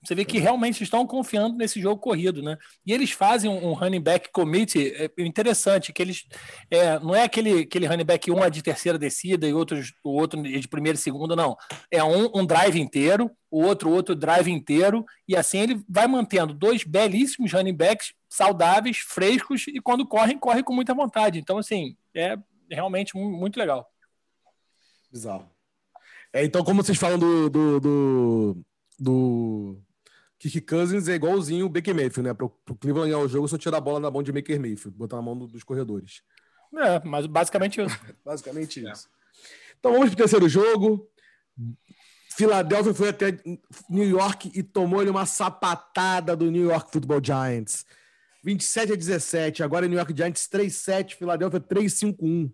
Você 0.04 0.16
vê 0.16 0.24
que 0.24 0.40
realmente 0.40 0.82
estão 0.82 1.06
confiando 1.06 1.58
nesse 1.58 1.82
jogo 1.82 2.02
corrido, 2.02 2.42
né? 2.42 2.58
E 2.86 2.94
eles 2.94 3.12
fazem 3.12 3.50
um, 3.50 3.74
running 3.74 4.00
back 4.00 4.32
committee 4.32 4.94
é, 4.96 5.12
interessante, 5.20 5.92
que 5.92 6.02
eles 6.02 6.26
é, 6.72 6.98
não 7.00 7.14
é 7.14 7.24
aquele, 7.24 7.64
aquele 7.64 7.86
running 7.86 8.06
back 8.06 8.32
um 8.32 8.44
é 8.44 8.50
de 8.50 8.62
terceira 8.62 8.98
descida 8.98 9.48
e 9.48 9.54
outros, 9.54 9.94
o 10.04 10.12
outro 10.12 10.42
de 10.42 10.68
primeira 10.68 10.98
e 10.98 11.02
segunda, 11.02 11.36
não. 11.36 11.58
É 11.92 12.02
um, 12.02 12.32
um 12.34 12.46
drive 12.46 12.80
inteiro, 12.80 13.30
o 13.52 13.62
outro 13.62 13.90
outro 13.90 14.16
drive 14.16 14.50
inteiro, 14.50 15.06
e 15.28 15.36
assim 15.36 15.60
ele 15.60 15.84
vai 15.90 16.08
mantendo 16.08 16.54
dois 16.54 16.84
belíssimos 16.84 17.52
running 17.52 17.76
backs 17.76 18.14
saudáveis, 18.30 19.00
frescos, 19.00 19.68
e 19.68 19.82
quando 19.82 20.08
correm, 20.08 20.38
correm 20.38 20.64
com 20.64 20.74
muita 20.74 20.94
vontade. 20.94 21.40
Então, 21.40 21.58
assim, 21.58 21.98
é 22.16 22.38
realmente 22.72 23.18
muito 23.18 23.58
legal. 23.58 23.92
Bizarro. 25.12 25.50
É, 26.32 26.46
então, 26.46 26.64
como 26.64 26.84
vocês 26.84 26.98
falam 26.98 27.18
do, 27.18 27.50
do, 27.50 27.80
do, 27.80 28.66
do 29.00 29.82
Kiki 30.40 30.62
Cousins 30.62 31.10
é 31.10 31.16
igualzinho 31.16 31.66
o 31.66 31.70
Baker 31.70 31.94
Mayfield, 31.94 32.30
né? 32.30 32.34
Para 32.34 32.46
o 32.46 32.76
Cleveland 32.80 33.12
ganhar 33.12 33.22
o 33.22 33.28
jogo, 33.28 33.48
só 33.48 33.58
tirar 33.58 33.78
a 33.78 33.82
bola 33.82 34.00
na 34.00 34.10
mão 34.10 34.24
de 34.24 34.32
Baker 34.32 34.60
Mayfield, 34.60 34.98
botar 34.98 35.18
na 35.18 35.22
mão 35.22 35.38
dos 35.38 35.64
corredores. 35.64 36.24
É, 36.74 37.06
mas 37.06 37.26
basicamente 37.26 37.82
isso. 37.82 38.00
basicamente 38.24 38.88
é. 38.88 38.92
isso. 38.92 39.10
Então 39.78 39.92
vamos 39.92 40.08
para 40.10 40.14
o 40.14 40.18
terceiro 40.18 40.48
jogo. 40.48 41.10
Philadelphia 42.32 42.94
foi 42.94 43.10
até 43.10 43.38
New 43.90 44.08
York 44.08 44.50
e 44.56 44.64
tomou 44.64 45.02
ele 45.02 45.12
uma 45.12 45.26
sapatada 45.26 46.38
do 46.38 46.50
New 46.50 46.70
York 46.70 46.90
Football 46.90 47.22
Giants. 47.22 47.86
27 48.42 48.94
a 48.94 48.96
17. 48.96 49.62
Agora 49.62 49.90
New 49.90 49.98
York 49.98 50.14
Giants 50.16 50.48
3-7, 50.48 51.16
Philadelphia 51.16 51.60
3-5-1. 51.60 52.50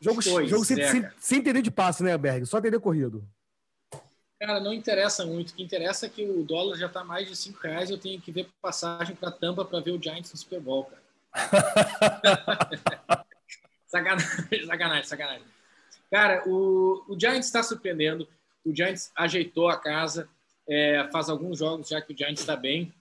Jogo, 0.00 0.22
jogo 0.22 0.64
sem, 0.64 0.80
é, 0.80 0.90
sem, 0.92 1.08
sem, 1.18 1.38
entender 1.38 1.62
de 1.62 1.70
passe, 1.72 2.04
né, 2.04 2.16
Berg? 2.16 2.46
Só 2.46 2.58
entender 2.58 2.78
corrido. 2.78 3.28
Cara, 4.38 4.60
não 4.60 4.72
interessa 4.72 5.24
muito. 5.24 5.50
O 5.50 5.54
que 5.54 5.62
interessa 5.62 6.06
é 6.06 6.08
que 6.08 6.22
o 6.28 6.42
dólar 6.42 6.76
já 6.76 6.86
está 6.86 7.02
mais 7.02 7.26
de 7.26 7.34
5 7.34 7.58
reais. 7.58 7.90
Eu 7.90 7.96
tenho 7.96 8.20
que 8.20 8.30
ver 8.30 8.48
passagem 8.60 9.16
para 9.16 9.30
Tampa 9.30 9.64
para 9.64 9.80
ver 9.80 9.92
o 9.92 10.02
Giants 10.02 10.30
no 10.30 10.38
Super 10.38 10.60
Bowl, 10.60 10.84
cara. 10.84 11.02
sacanagem, 13.86 14.66
sacanagem, 14.66 15.04
sacanagem. 15.04 15.46
Cara, 16.10 16.42
o, 16.46 17.04
o 17.08 17.18
Giants 17.18 17.46
está 17.46 17.62
surpreendendo. 17.62 18.28
O 18.64 18.74
Giants 18.74 19.10
ajeitou 19.16 19.68
a 19.68 19.78
casa. 19.78 20.28
É, 20.68 21.08
faz 21.10 21.30
alguns 21.30 21.58
jogos 21.58 21.88
já 21.88 22.00
que 22.02 22.12
o 22.12 22.16
Giants 22.16 22.40
está 22.40 22.56
bem. 22.56 22.92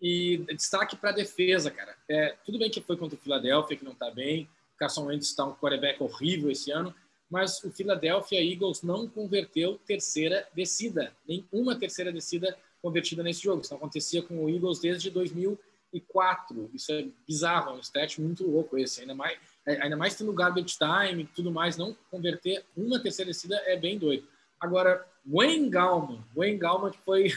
E 0.00 0.38
destaque 0.56 0.96
para 0.96 1.10
a 1.10 1.14
defesa, 1.14 1.70
cara. 1.70 1.94
É, 2.08 2.34
tudo 2.44 2.58
bem 2.58 2.70
que 2.70 2.80
foi 2.80 2.96
contra 2.96 3.16
o 3.16 3.20
Philadelphia, 3.20 3.76
que 3.76 3.84
não 3.84 3.92
está 3.92 4.10
bem. 4.10 4.48
O 4.74 4.78
Carson 4.78 5.04
Wentz 5.04 5.28
está 5.28 5.44
um 5.44 5.54
quarterback 5.54 6.02
horrível 6.02 6.50
esse 6.50 6.72
ano 6.72 6.94
mas 7.32 7.64
o 7.64 7.70
Philadelphia 7.70 8.44
Eagles 8.44 8.82
não 8.82 9.08
converteu 9.08 9.80
terceira 9.86 10.46
descida, 10.54 11.16
nem 11.26 11.42
uma 11.50 11.74
terceira 11.74 12.12
descida 12.12 12.54
convertida 12.82 13.22
nesse 13.22 13.42
jogo. 13.42 13.62
Isso 13.62 13.72
não 13.72 13.78
acontecia 13.78 14.22
com 14.22 14.44
o 14.44 14.50
Eagles 14.50 14.80
desde 14.80 15.08
2004. 15.10 16.70
Isso 16.74 16.92
é 16.92 17.06
bizarro, 17.26 17.70
é 17.70 17.72
um 17.72 17.80
stat 17.80 18.20
muito 18.20 18.46
louco 18.46 18.76
esse. 18.76 19.00
Ainda 19.00 19.14
mais, 19.14 19.38
ainda 19.66 19.96
mais 19.96 20.14
tendo 20.14 20.30
garbage 20.34 20.76
time 20.76 21.22
e 21.22 21.26
tudo 21.26 21.50
mais, 21.50 21.78
não 21.78 21.96
converter 22.10 22.66
uma 22.76 23.00
terceira 23.00 23.30
descida 23.30 23.56
é 23.64 23.78
bem 23.78 23.98
doido. 23.98 24.28
Agora, 24.60 25.02
Wayne 25.24 25.70
Gallman, 25.70 26.22
Wayne 26.36 26.58
Gallman 26.58 26.90
que 26.90 26.98
foi 26.98 27.32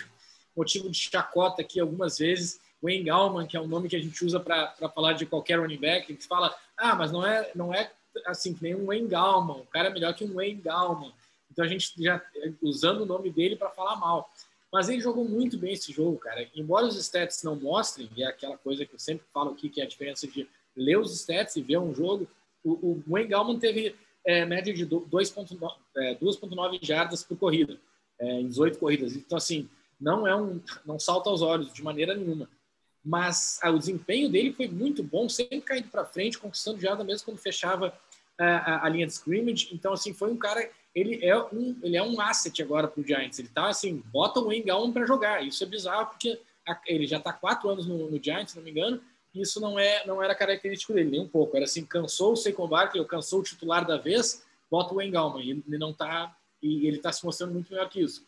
motivo 0.53 0.89
de 0.89 0.97
chacota 0.97 1.61
aqui 1.61 1.79
algumas 1.79 2.17
vezes, 2.17 2.59
Wayne 2.83 3.05
Gallman, 3.05 3.47
que 3.47 3.55
é 3.55 3.61
um 3.61 3.67
nome 3.67 3.87
que 3.87 3.95
a 3.95 4.01
gente 4.01 4.25
usa 4.25 4.41
para 4.41 4.75
falar 4.93 5.13
de 5.13 5.25
qualquer 5.25 5.57
running 5.57 5.79
back, 5.79 6.11
gente 6.11 6.27
fala, 6.27 6.53
ah, 6.75 6.95
mas 6.95 7.13
não 7.13 7.25
é, 7.25 7.49
não 7.55 7.73
é 7.73 7.93
assim, 8.25 8.53
que 8.53 8.63
nem 8.63 8.75
um 8.75 8.85
Wayne 8.85 9.07
Gallman. 9.07 9.61
O 9.61 9.65
cara 9.65 9.89
é 9.89 9.93
melhor 9.93 10.13
que 10.13 10.23
um 10.23 10.33
Wayne 10.33 10.61
Gallman. 10.61 11.11
Então 11.51 11.63
a 11.63 11.67
gente 11.67 11.93
já 11.97 12.21
usando 12.61 13.01
o 13.01 13.05
nome 13.05 13.29
dele 13.29 13.55
para 13.55 13.69
falar 13.69 13.95
mal. 13.95 14.31
Mas 14.71 14.89
ele 14.89 14.99
jogou 14.99 15.23
muito 15.23 15.57
bem 15.57 15.73
esse 15.73 15.91
jogo, 15.91 16.17
cara. 16.17 16.47
Embora 16.53 16.85
os 16.85 16.97
stats 16.97 17.43
não 17.43 17.55
mostrem, 17.55 18.09
e 18.15 18.23
é 18.23 18.27
aquela 18.27 18.57
coisa 18.57 18.85
que 18.85 18.93
eu 18.93 18.99
sempre 18.99 19.25
falo 19.33 19.51
aqui, 19.51 19.69
que 19.69 19.79
é 19.79 19.85
a 19.85 19.87
diferença 19.87 20.27
de 20.27 20.47
ler 20.75 20.97
os 20.97 21.13
stats 21.13 21.55
e 21.55 21.61
ver 21.61 21.77
um 21.77 21.95
jogo, 21.95 22.27
o, 22.63 22.71
o 22.71 23.03
Wayne 23.07 23.29
Gallman 23.29 23.59
teve 23.59 23.95
é, 24.25 24.43
média 24.43 24.73
de 24.73 24.85
2,9 24.85 25.69
é, 25.95 26.85
jardas 26.85 27.23
por 27.23 27.37
corrida, 27.37 27.79
é, 28.19 28.41
em 28.41 28.47
18 28.47 28.79
corridas. 28.79 29.15
Então, 29.15 29.37
assim, 29.37 29.69
não 29.99 30.27
é 30.27 30.35
um, 30.35 30.59
não 30.85 30.99
salta 30.99 31.29
aos 31.29 31.41
olhos 31.41 31.71
de 31.71 31.83
maneira 31.83 32.13
nenhuma. 32.15 32.49
Mas 33.03 33.59
ah, 33.61 33.69
o 33.69 33.77
desempenho 33.77 34.29
dele 34.29 34.51
foi 34.51 34.67
muito 34.67 35.03
bom, 35.03 35.29
sempre 35.29 35.61
caindo 35.61 35.89
para 35.89 36.05
frente, 36.05 36.39
conquistando 36.39 36.81
jarda 36.81 37.03
mesmo 37.03 37.25
quando 37.25 37.37
fechava 37.37 37.93
a, 38.37 38.85
a, 38.85 38.89
linha 38.89 39.05
de 39.05 39.13
scrimmage. 39.13 39.69
Então, 39.71 39.93
assim, 39.93 40.13
foi 40.13 40.31
um 40.31 40.37
cara. 40.37 40.69
Ele 40.93 41.23
é 41.25 41.37
um, 41.37 41.77
ele 41.83 41.97
é 41.97 42.03
um 42.03 42.19
asset 42.21 42.61
agora 42.61 42.87
para 42.87 43.01
o 43.01 43.05
Giants. 43.05 43.39
Ele 43.39 43.49
tá 43.49 43.67
assim, 43.67 44.03
bota 44.11 44.39
o 44.39 44.45
Wayne 44.45 44.65
Gallman 44.65 44.93
para 44.93 45.05
jogar. 45.05 45.45
Isso 45.45 45.63
é 45.63 45.67
bizarro 45.67 46.07
porque 46.07 46.39
a, 46.67 46.79
ele 46.85 47.05
já 47.05 47.17
está 47.17 47.33
quatro 47.33 47.69
anos 47.69 47.85
no, 47.85 48.09
no, 48.09 48.21
Giants, 48.21 48.51
se 48.51 48.57
não 48.57 48.63
me 48.63 48.71
engano. 48.71 49.01
E 49.33 49.41
isso 49.41 49.59
não 49.59 49.77
é 49.77 50.05
não 50.05 50.23
era 50.23 50.33
característico 50.33 50.93
dele 50.93 51.11
nem 51.11 51.21
um 51.21 51.27
pouco. 51.27 51.55
Era 51.55 51.65
assim, 51.65 51.85
cansou 51.85 52.33
o 52.33 52.35
Saquon 52.35 52.67
Barkley, 52.67 53.03
cansou 53.05 53.41
o 53.41 53.43
titular 53.43 53.85
da 53.85 53.97
vez, 53.97 54.45
bota 54.71 54.93
o 54.93 54.97
Wayne 54.97 55.11
Gallman. 55.11 55.43
E 55.43 55.51
ele 55.51 55.77
não 55.77 55.93
tá 55.93 56.35
e 56.61 56.87
ele 56.87 56.97
está 56.97 57.11
se 57.11 57.23
mostrando 57.25 57.53
muito 57.53 57.71
melhor 57.71 57.89
que 57.89 58.01
isso. 58.01 58.25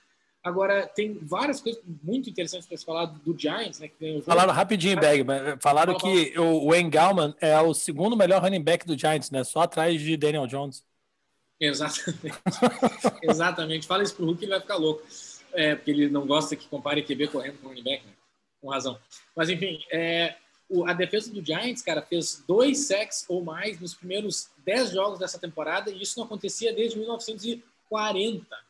Agora, 0.47 0.87
tem 0.87 1.13
várias 1.21 1.59
coisas 1.59 1.81
muito 2.01 2.29
interessantes 2.29 2.65
para 2.65 2.77
se 2.77 2.85
falar 2.85 3.05
do 3.05 3.37
Giants, 3.37 3.79
né? 3.79 3.89
Que 3.89 4.21
Falaram 4.21 4.53
rapidinho, 4.53 4.95
Bag, 4.95 5.25
falaram 5.59 5.97
que 5.97 6.39
o 6.39 6.69
Wayne 6.69 6.89
Gallman 6.89 7.35
é 7.41 7.59
o 7.59 7.73
segundo 7.73 8.15
melhor 8.15 8.41
running 8.41 8.63
back 8.63 8.87
do 8.87 8.97
Giants, 8.97 9.29
né? 9.29 9.43
Só 9.43 9.61
atrás 9.61 9.99
de 9.99 10.15
Daniel 10.15 10.47
Jones. 10.47 10.85
Exatamente. 11.59 12.37
Exatamente. 13.21 13.87
Fala 13.87 14.03
isso 14.03 14.15
pro 14.15 14.25
Hulk, 14.25 14.41
ele 14.41 14.51
vai 14.51 14.61
ficar 14.61 14.77
louco. 14.77 15.05
É, 15.53 15.75
porque 15.75 15.91
ele 15.91 16.09
não 16.09 16.25
gosta 16.25 16.55
que 16.55 16.67
compare 16.67 17.03
QB 17.03 17.27
correndo 17.27 17.57
com 17.57 17.67
running 17.67 17.83
back, 17.83 18.05
né? 18.05 18.13
Com 18.61 18.69
razão. 18.69 18.97
Mas, 19.35 19.49
enfim, 19.49 19.83
é, 19.91 20.35
o, 20.69 20.87
a 20.87 20.93
defesa 20.93 21.29
do 21.29 21.43
Giants, 21.43 21.81
cara, 21.81 22.01
fez 22.01 22.41
dois 22.47 22.87
sacks 22.87 23.25
ou 23.27 23.43
mais 23.43 23.81
nos 23.81 23.93
primeiros 23.93 24.49
dez 24.59 24.91
jogos 24.91 25.19
dessa 25.19 25.37
temporada 25.37 25.91
e 25.91 26.01
isso 26.01 26.17
não 26.17 26.25
acontecia 26.25 26.73
desde 26.73 26.97
1940. 26.97 28.67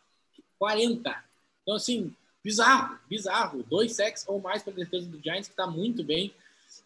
40. 0.57 1.26
Então, 1.67 1.75
assim, 1.75 2.15
bizarro, 2.41 2.97
bizarro. 3.09 3.61
Dois 3.63 3.93
sacks 3.93 4.23
ou 4.25 4.39
mais 4.39 4.63
para 4.63 4.71
a 4.71 4.75
defesa 4.77 5.05
do 5.05 5.21
Giants, 5.21 5.49
que 5.49 5.53
está 5.53 5.67
muito 5.67 6.01
bem. 6.01 6.33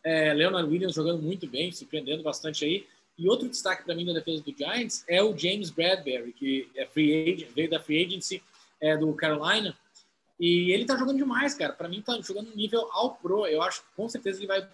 É, 0.03 0.33
Leonard 0.33 0.67
Williams 0.67 0.95
jogando 0.95 1.21
muito 1.21 1.45
bem, 1.45 1.71
surpreendendo 1.71 2.23
bastante 2.23 2.65
aí. 2.65 2.87
E 3.15 3.29
outro 3.29 3.47
destaque 3.47 3.83
para 3.83 3.93
mim 3.93 4.03
da 4.03 4.13
defesa 4.13 4.41
do 4.41 4.57
Giants 4.57 5.05
é 5.07 5.21
o 5.21 5.37
James 5.37 5.69
Bradbury, 5.69 6.33
que 6.33 6.67
é 6.75 6.87
free 6.87 7.31
agent, 7.31 7.51
veio 7.53 7.69
da 7.69 7.79
free 7.79 8.03
agency 8.03 8.41
é, 8.81 8.97
do 8.97 9.13
Carolina. 9.13 9.77
E 10.39 10.71
ele 10.71 10.85
tá 10.85 10.97
jogando 10.97 11.17
demais, 11.17 11.53
cara. 11.53 11.73
Para 11.73 11.87
mim, 11.87 12.01
tá 12.01 12.19
jogando 12.19 12.55
nível 12.55 12.89
ao 12.91 13.13
pro. 13.13 13.45
Eu 13.45 13.61
acho 13.61 13.81
que 13.83 13.87
com 13.95 14.09
certeza 14.09 14.39
ele 14.39 14.47
vai 14.47 14.67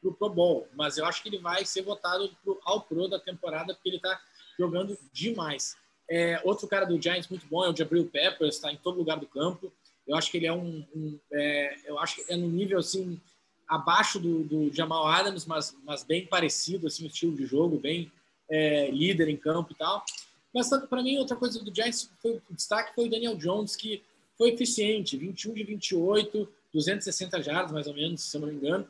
pro 0.00 0.12
Pro 0.12 0.28
Bowl, 0.28 0.68
mas 0.74 0.98
eu 0.98 1.06
acho 1.06 1.22
que 1.22 1.28
ele 1.28 1.38
vai 1.38 1.64
ser 1.64 1.82
votado 1.82 2.36
pro 2.42 2.60
ao 2.64 2.80
pro 2.80 3.06
da 3.06 3.20
temporada 3.20 3.72
porque 3.72 3.90
ele 3.90 4.00
tá 4.00 4.20
jogando 4.58 4.98
demais. 5.12 5.76
É, 6.10 6.40
outro 6.44 6.66
cara 6.68 6.84
do 6.84 7.00
Giants 7.00 7.28
muito 7.28 7.46
bom 7.46 7.64
é 7.64 7.70
o 7.70 7.76
Jabril 7.76 8.06
Peppers, 8.06 8.56
está 8.56 8.72
em 8.72 8.76
todo 8.76 8.98
lugar 8.98 9.18
do 9.18 9.26
campo. 9.26 9.72
Eu 10.06 10.16
acho 10.16 10.30
que 10.30 10.36
ele 10.36 10.46
é 10.46 10.52
um, 10.52 10.84
um 10.94 11.18
é, 11.32 11.76
eu 11.86 11.98
acho 11.98 12.16
que 12.16 12.32
é 12.32 12.36
no 12.36 12.48
nível 12.48 12.78
assim 12.78 13.20
abaixo 13.68 14.18
do, 14.18 14.42
do 14.44 14.74
Jamal 14.74 15.06
Adams, 15.06 15.46
mas, 15.46 15.76
mas 15.84 16.02
bem 16.02 16.26
parecido 16.26 16.86
assim 16.86 17.04
o 17.04 17.06
estilo 17.06 17.34
de 17.34 17.46
jogo, 17.46 17.78
bem 17.78 18.12
é, 18.50 18.90
líder 18.90 19.28
em 19.28 19.36
campo 19.36 19.72
e 19.72 19.76
tal. 19.76 20.04
Mas 20.52 20.68
para 20.68 21.02
mim 21.02 21.18
outra 21.18 21.36
coisa 21.36 21.62
do 21.62 21.74
Giants 21.74 22.10
foi 22.20 22.32
o 22.32 22.54
destaque 22.54 22.94
foi 22.94 23.06
o 23.06 23.10
Daniel 23.10 23.36
Jones 23.36 23.74
que 23.74 24.02
foi 24.36 24.50
eficiente, 24.50 25.16
21 25.16 25.54
de 25.54 25.64
28, 25.64 26.48
260 26.72 27.42
jardas 27.42 27.72
mais 27.72 27.86
ou 27.86 27.94
menos, 27.94 28.22
se 28.22 28.36
eu 28.36 28.40
não 28.40 28.48
me 28.48 28.54
engano, 28.54 28.86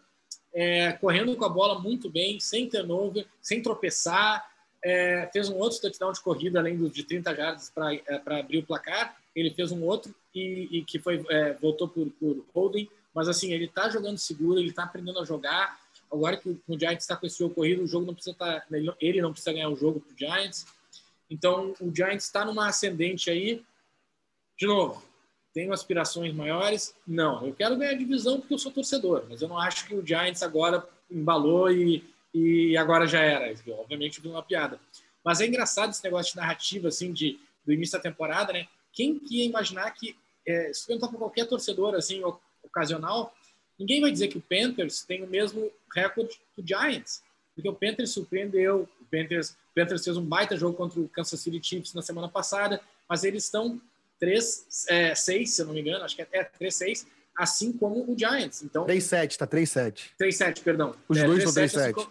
é, 0.55 0.93
correndo 0.93 1.35
com 1.37 1.45
a 1.45 1.49
bola 1.49 1.79
muito 1.79 2.11
bem, 2.11 2.39
sem 2.39 2.69
turnover, 2.69 3.27
sem 3.41 3.63
tropeçar, 3.63 4.52
é, 4.85 5.29
fez 5.33 5.49
um 5.49 5.57
outro 5.59 5.81
touchdown 5.81 6.13
de 6.13 6.21
corrida 6.21 6.59
além 6.59 6.77
do 6.77 6.91
de 6.91 7.05
30 7.05 7.35
jardas 7.35 7.71
para 7.71 7.95
é, 7.95 8.21
abrir 8.27 8.59
o 8.59 8.67
placar. 8.67 9.17
Ele 9.35 9.51
fez 9.51 9.71
um 9.71 9.83
outro 9.85 10.15
e, 10.35 10.69
e 10.71 10.85
que 10.85 10.99
foi 10.99 11.25
é, 11.31 11.55
voltou 11.55 11.89
por, 11.89 12.09
por 12.19 12.45
holding, 12.55 12.89
mas 13.15 13.29
assim 13.29 13.53
ele 13.53 13.67
está 13.67 13.89
jogando 13.89 14.19
seguro, 14.19 14.59
ele 14.59 14.71
está 14.71 14.85
aprendendo 14.85 15.21
a 15.21 15.25
jogar. 15.25 15.81
Agora 16.11 16.37
que 16.37 16.49
o, 16.49 16.79
Giants 16.79 17.05
está 17.05 17.17
com 17.17 17.27
esse 17.27 17.39
jogo 17.39 17.55
corrido, 17.55 17.83
o 17.83 17.87
jogo 17.87 18.07
não 18.07 18.15
precisa 18.15 18.33
estar, 18.33 18.61
tá, 18.61 18.67
ele 19.01 19.23
não 19.23 19.33
precisa 19.33 19.53
ganhar 19.53 19.71
o 19.71 19.77
jogo 19.77 20.01
para 20.01 20.13
o 20.13 20.19
Giants. 20.19 20.67
Então 21.31 21.75
o 21.81 21.95
Giants 21.95 22.25
está 22.25 22.45
numa 22.45 22.69
ascendente 22.69 23.31
aí. 23.31 23.63
De 24.59 24.67
novo, 24.67 25.03
tenho 25.55 25.73
aspirações 25.73 26.35
maiores? 26.35 26.95
Não, 27.07 27.47
eu 27.47 27.55
quero 27.55 27.77
ganhar 27.77 27.95
divisão 27.95 28.41
porque 28.41 28.53
eu 28.53 28.59
sou 28.59 28.73
torcedor, 28.73 29.25
mas 29.29 29.41
eu 29.41 29.49
não 29.49 29.59
acho 29.59 29.87
que 29.87 29.95
o 29.95 30.07
Giants 30.07 30.43
agora 30.43 30.87
embalou 31.11 31.71
e 31.71 32.12
e 32.35 32.77
agora 32.77 33.07
já 33.07 33.21
era. 33.21 33.53
Obviamente, 33.79 34.21
foi 34.21 34.31
uma 34.31 34.43
piada. 34.43 34.81
Mas 35.25 35.41
é 35.41 35.47
engraçado 35.47 35.91
esse 35.91 36.03
negócio 36.03 36.33
de 36.33 36.39
narrativa, 36.39 36.89
assim, 36.89 37.13
de, 37.13 37.39
do 37.65 37.73
início 37.73 37.97
da 37.97 38.03
temporada, 38.03 38.53
né? 38.53 38.67
Quem 38.93 39.19
que 39.19 39.39
ia 39.39 39.45
imaginar 39.45 39.91
que, 39.93 40.17
é, 40.47 40.73
se 40.73 40.87
perguntar 40.87 41.09
para 41.09 41.19
qualquer 41.19 41.47
torcedor, 41.47 41.95
assim, 41.95 42.23
ocasional, 42.63 43.35
ninguém 43.79 44.01
vai 44.01 44.11
dizer 44.11 44.29
que 44.29 44.39
o 44.39 44.41
Panthers 44.41 45.03
tem 45.03 45.23
o 45.23 45.27
mesmo 45.27 45.71
recorde 45.95 46.41
que 46.55 46.63
o 46.63 46.67
Giants. 46.67 47.23
Porque 47.55 47.69
o 47.69 47.75
Panthers 47.75 48.11
surpreendeu, 48.11 48.89
o 49.01 49.05
Panthers, 49.05 49.51
o 49.51 49.75
Panthers 49.75 50.05
fez 50.05 50.17
um 50.17 50.25
baita 50.25 50.57
jogo 50.57 50.77
contra 50.77 50.99
o 51.01 51.09
Kansas 51.09 51.39
City 51.39 51.61
Chiefs 51.63 51.95
na 51.95 52.03
semana 52.03 52.29
passada, 52.29 52.81
mas 53.09 53.25
eles 53.25 53.45
estão 53.45 53.81
3-6, 54.21 54.65
é, 54.89 55.15
se 55.15 55.61
eu 55.61 55.67
não 55.67 55.75
me 55.75 55.81
engano, 55.81 56.05
acho 56.05 56.17
que 56.17 56.23
é 56.23 56.51
3-6, 56.61 57.07
assim 57.37 57.73
como 57.73 58.11
o 58.11 58.19
Giants. 58.19 58.63
Então, 58.63 58.87
3-7, 58.87 59.37
tá 59.37 59.47
3-7. 59.47 60.11
3-7, 60.19 60.63
perdão. 60.63 60.95
Os 61.09 61.19
é, 61.19 61.27
dois 61.27 61.43
são 61.43 61.53
3-7. 61.53 62.09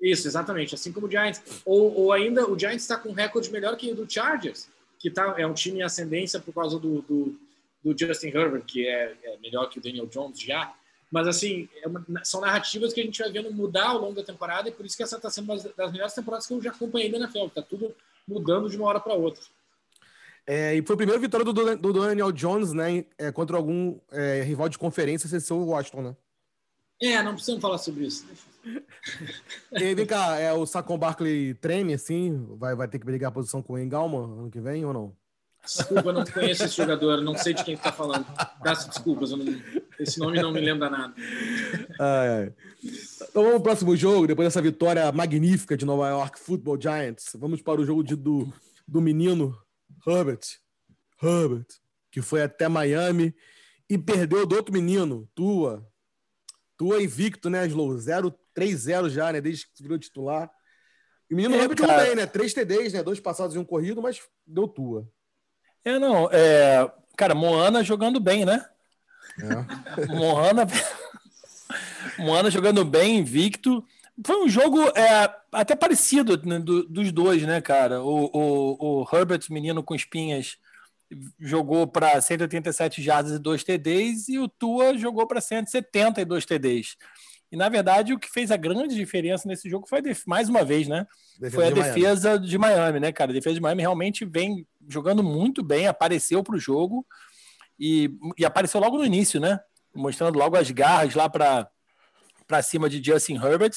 Isso, 0.00 0.26
exatamente. 0.26 0.74
Assim 0.74 0.92
como 0.92 1.06
o 1.06 1.10
Giants. 1.10 1.42
Ou, 1.64 1.94
ou 1.94 2.12
ainda, 2.12 2.48
o 2.48 2.58
Giants 2.58 2.82
está 2.82 2.96
com 2.96 3.10
um 3.10 3.14
recorde 3.14 3.50
melhor 3.50 3.76
que 3.76 3.90
o 3.90 3.94
do 3.94 4.10
Chargers, 4.10 4.68
que 4.98 5.10
tá, 5.10 5.34
é 5.38 5.46
um 5.46 5.54
time 5.54 5.80
em 5.80 5.82
ascendência 5.82 6.40
por 6.40 6.54
causa 6.54 6.78
do, 6.78 7.02
do, 7.02 7.38
do 7.82 7.98
Justin 7.98 8.28
Herbert, 8.28 8.64
que 8.64 8.86
é, 8.86 9.16
é, 9.22 9.38
melhor 9.38 9.68
que 9.68 9.78
o 9.78 9.82
Daniel 9.82 10.06
Jones 10.06 10.40
já. 10.40 10.74
Mas, 11.10 11.28
assim, 11.28 11.68
é 11.82 11.86
uma, 11.86 12.04
são 12.24 12.40
narrativas 12.40 12.92
que 12.92 13.00
a 13.00 13.04
gente 13.04 13.20
vai 13.20 13.30
vendo 13.30 13.52
mudar 13.52 13.88
ao 13.88 13.98
longo 13.98 14.14
da 14.14 14.24
temporada, 14.24 14.68
e 14.68 14.72
por 14.72 14.84
isso 14.84 14.96
que 14.96 15.02
essa 15.02 15.16
está 15.16 15.30
sendo 15.30 15.52
uma 15.52 15.56
das 15.56 15.92
melhores 15.92 16.14
temporadas 16.14 16.46
que 16.46 16.52
eu 16.52 16.62
já 16.62 16.70
acompanhei 16.70 17.10
na 17.10 17.18
NFL. 17.18 17.46
Está 17.46 17.62
tudo 17.62 17.94
mudando 18.26 18.68
de 18.68 18.76
uma 18.76 18.88
hora 18.88 19.00
para 19.00 19.14
outra. 19.14 19.42
É, 20.46 20.74
e 20.74 20.82
foi 20.82 20.94
a 20.94 20.96
primeira 20.96 21.20
vitória 21.20 21.44
do, 21.44 21.52
do 21.52 21.92
Daniel 21.92 22.30
Jones, 22.30 22.72
né? 22.72 23.06
É, 23.16 23.32
contra 23.32 23.56
algum 23.56 23.98
é, 24.10 24.42
rival 24.42 24.68
de 24.68 24.76
conferência, 24.76 25.28
sem 25.28 25.40
ser 25.40 25.54
o 25.54 25.66
Washington, 25.66 26.02
né? 26.02 26.16
É, 27.00 27.22
não 27.22 27.32
precisamos 27.32 27.62
falar 27.62 27.78
sobre 27.78 28.04
isso. 28.06 28.26
E 29.72 29.94
vem 29.94 30.06
cá, 30.06 30.38
é, 30.38 30.52
o 30.52 30.64
Sacon 30.64 30.96
Barkley 30.96 31.54
treme 31.54 31.94
assim? 31.94 32.46
Vai, 32.56 32.74
vai 32.74 32.88
ter 32.88 32.98
que 32.98 33.04
brigar 33.04 33.28
a 33.28 33.34
posição 33.34 33.62
com 33.62 33.74
o 33.74 33.78
Engalma 33.78 34.24
ano 34.24 34.50
que 34.50 34.60
vem 34.60 34.84
ou 34.84 34.92
não? 34.92 35.16
Desculpa, 35.64 36.12
não 36.12 36.24
conheço 36.24 36.64
esse 36.64 36.76
jogador, 36.76 37.22
não 37.22 37.36
sei 37.36 37.54
de 37.54 37.64
quem 37.64 37.74
está 37.74 37.90
falando. 37.90 38.26
Peço 38.62 38.88
desculpas, 38.88 39.30
não, 39.30 39.38
esse 39.98 40.18
nome 40.18 40.40
não 40.40 40.52
me 40.52 40.60
lembra 40.60 40.90
nada. 40.90 41.14
Então 42.84 43.42
vamos 43.42 43.52
pro 43.52 43.62
próximo 43.62 43.96
jogo, 43.96 44.26
depois 44.26 44.46
dessa 44.46 44.60
vitória 44.60 45.10
magnífica 45.10 45.76
de 45.76 45.86
Nova 45.86 46.08
York 46.08 46.38
Football 46.38 46.80
Giants. 46.80 47.30
Vamos 47.34 47.62
para 47.62 47.80
o 47.80 47.84
jogo 47.84 48.04
de, 48.04 48.14
do, 48.14 48.52
do 48.86 49.00
menino 49.00 49.56
Herbert. 50.06 50.42
Herbert, 51.22 51.66
que 52.10 52.20
foi 52.20 52.42
até 52.42 52.68
Miami 52.68 53.34
e 53.88 53.96
perdeu 53.96 54.46
do 54.46 54.56
outro 54.56 54.72
menino, 54.72 55.26
Tua, 55.34 55.86
Tua 56.76 57.02
invicto, 57.02 57.48
né, 57.48 57.66
Slow? 57.66 57.96
0-3-0 58.56 59.10
já, 59.10 59.32
né? 59.32 59.40
Desde 59.40 59.66
que 59.66 59.82
virou 59.82 59.98
titular. 59.98 60.50
E 61.30 61.34
o 61.34 61.36
menino 61.36 61.54
é, 61.54 61.68
bem, 61.68 62.14
né? 62.14 62.26
Três 62.26 62.52
TDs, 62.52 62.92
né? 62.92 63.02
Dois 63.02 63.20
passados 63.20 63.56
e 63.56 63.58
um 63.58 63.64
corrido, 63.64 64.02
mas 64.02 64.20
deu 64.46 64.68
tua. 64.68 65.08
É, 65.84 65.98
não. 65.98 66.28
É... 66.30 66.90
Cara, 67.16 67.34
Moana 67.34 67.82
jogando 67.82 68.20
bem, 68.20 68.44
né? 68.44 68.64
É. 69.38 70.06
Moana... 70.12 70.66
Moana 72.18 72.50
jogando 72.50 72.84
bem, 72.84 73.18
invicto. 73.18 73.84
Foi 74.24 74.44
um 74.44 74.48
jogo 74.48 74.80
é, 74.96 75.34
até 75.50 75.74
parecido 75.74 76.40
né, 76.46 76.58
do, 76.58 76.84
dos 76.84 77.10
dois, 77.10 77.42
né, 77.42 77.60
cara? 77.60 78.02
O, 78.02 78.30
o, 78.32 79.02
o 79.02 79.08
Herbert, 79.12 79.40
menino 79.50 79.82
com 79.82 79.94
espinhas, 79.94 80.56
jogou 81.38 81.86
para 81.86 82.20
187 82.20 83.02
jardas 83.02 83.32
e 83.32 83.38
2 83.38 83.64
TDs 83.64 84.28
e 84.28 84.38
o 84.38 84.48
Tua 84.48 84.96
jogou 84.96 85.26
para 85.26 85.40
172 85.40 86.44
TDs. 86.44 86.96
E 87.54 87.56
na 87.56 87.68
verdade 87.68 88.12
o 88.12 88.18
que 88.18 88.28
fez 88.28 88.50
a 88.50 88.56
grande 88.56 88.96
diferença 88.96 89.46
nesse 89.46 89.70
jogo 89.70 89.86
foi 89.86 90.02
mais 90.26 90.48
uma 90.48 90.64
vez, 90.64 90.88
né? 90.88 91.06
Defesa 91.38 91.54
foi 91.54 91.66
a 91.66 91.68
de 91.68 91.74
defesa 91.74 92.30
Miami. 92.30 92.48
de 92.48 92.58
Miami, 92.58 93.00
né, 93.00 93.12
cara? 93.12 93.30
A 93.30 93.34
defesa 93.34 93.54
de 93.54 93.60
Miami 93.60 93.80
realmente 93.80 94.24
vem 94.24 94.66
jogando 94.88 95.22
muito 95.22 95.62
bem, 95.62 95.86
apareceu 95.86 96.42
para 96.42 96.56
o 96.56 96.58
jogo 96.58 97.06
e, 97.78 98.10
e 98.36 98.44
apareceu 98.44 98.80
logo 98.80 98.98
no 98.98 99.04
início, 99.04 99.38
né? 99.38 99.60
Mostrando 99.94 100.36
logo 100.36 100.56
as 100.56 100.68
garras 100.72 101.14
lá 101.14 101.30
para 101.30 101.70
para 102.44 102.60
cima 102.60 102.90
de 102.90 103.02
Justin 103.02 103.36
Herbert, 103.36 103.74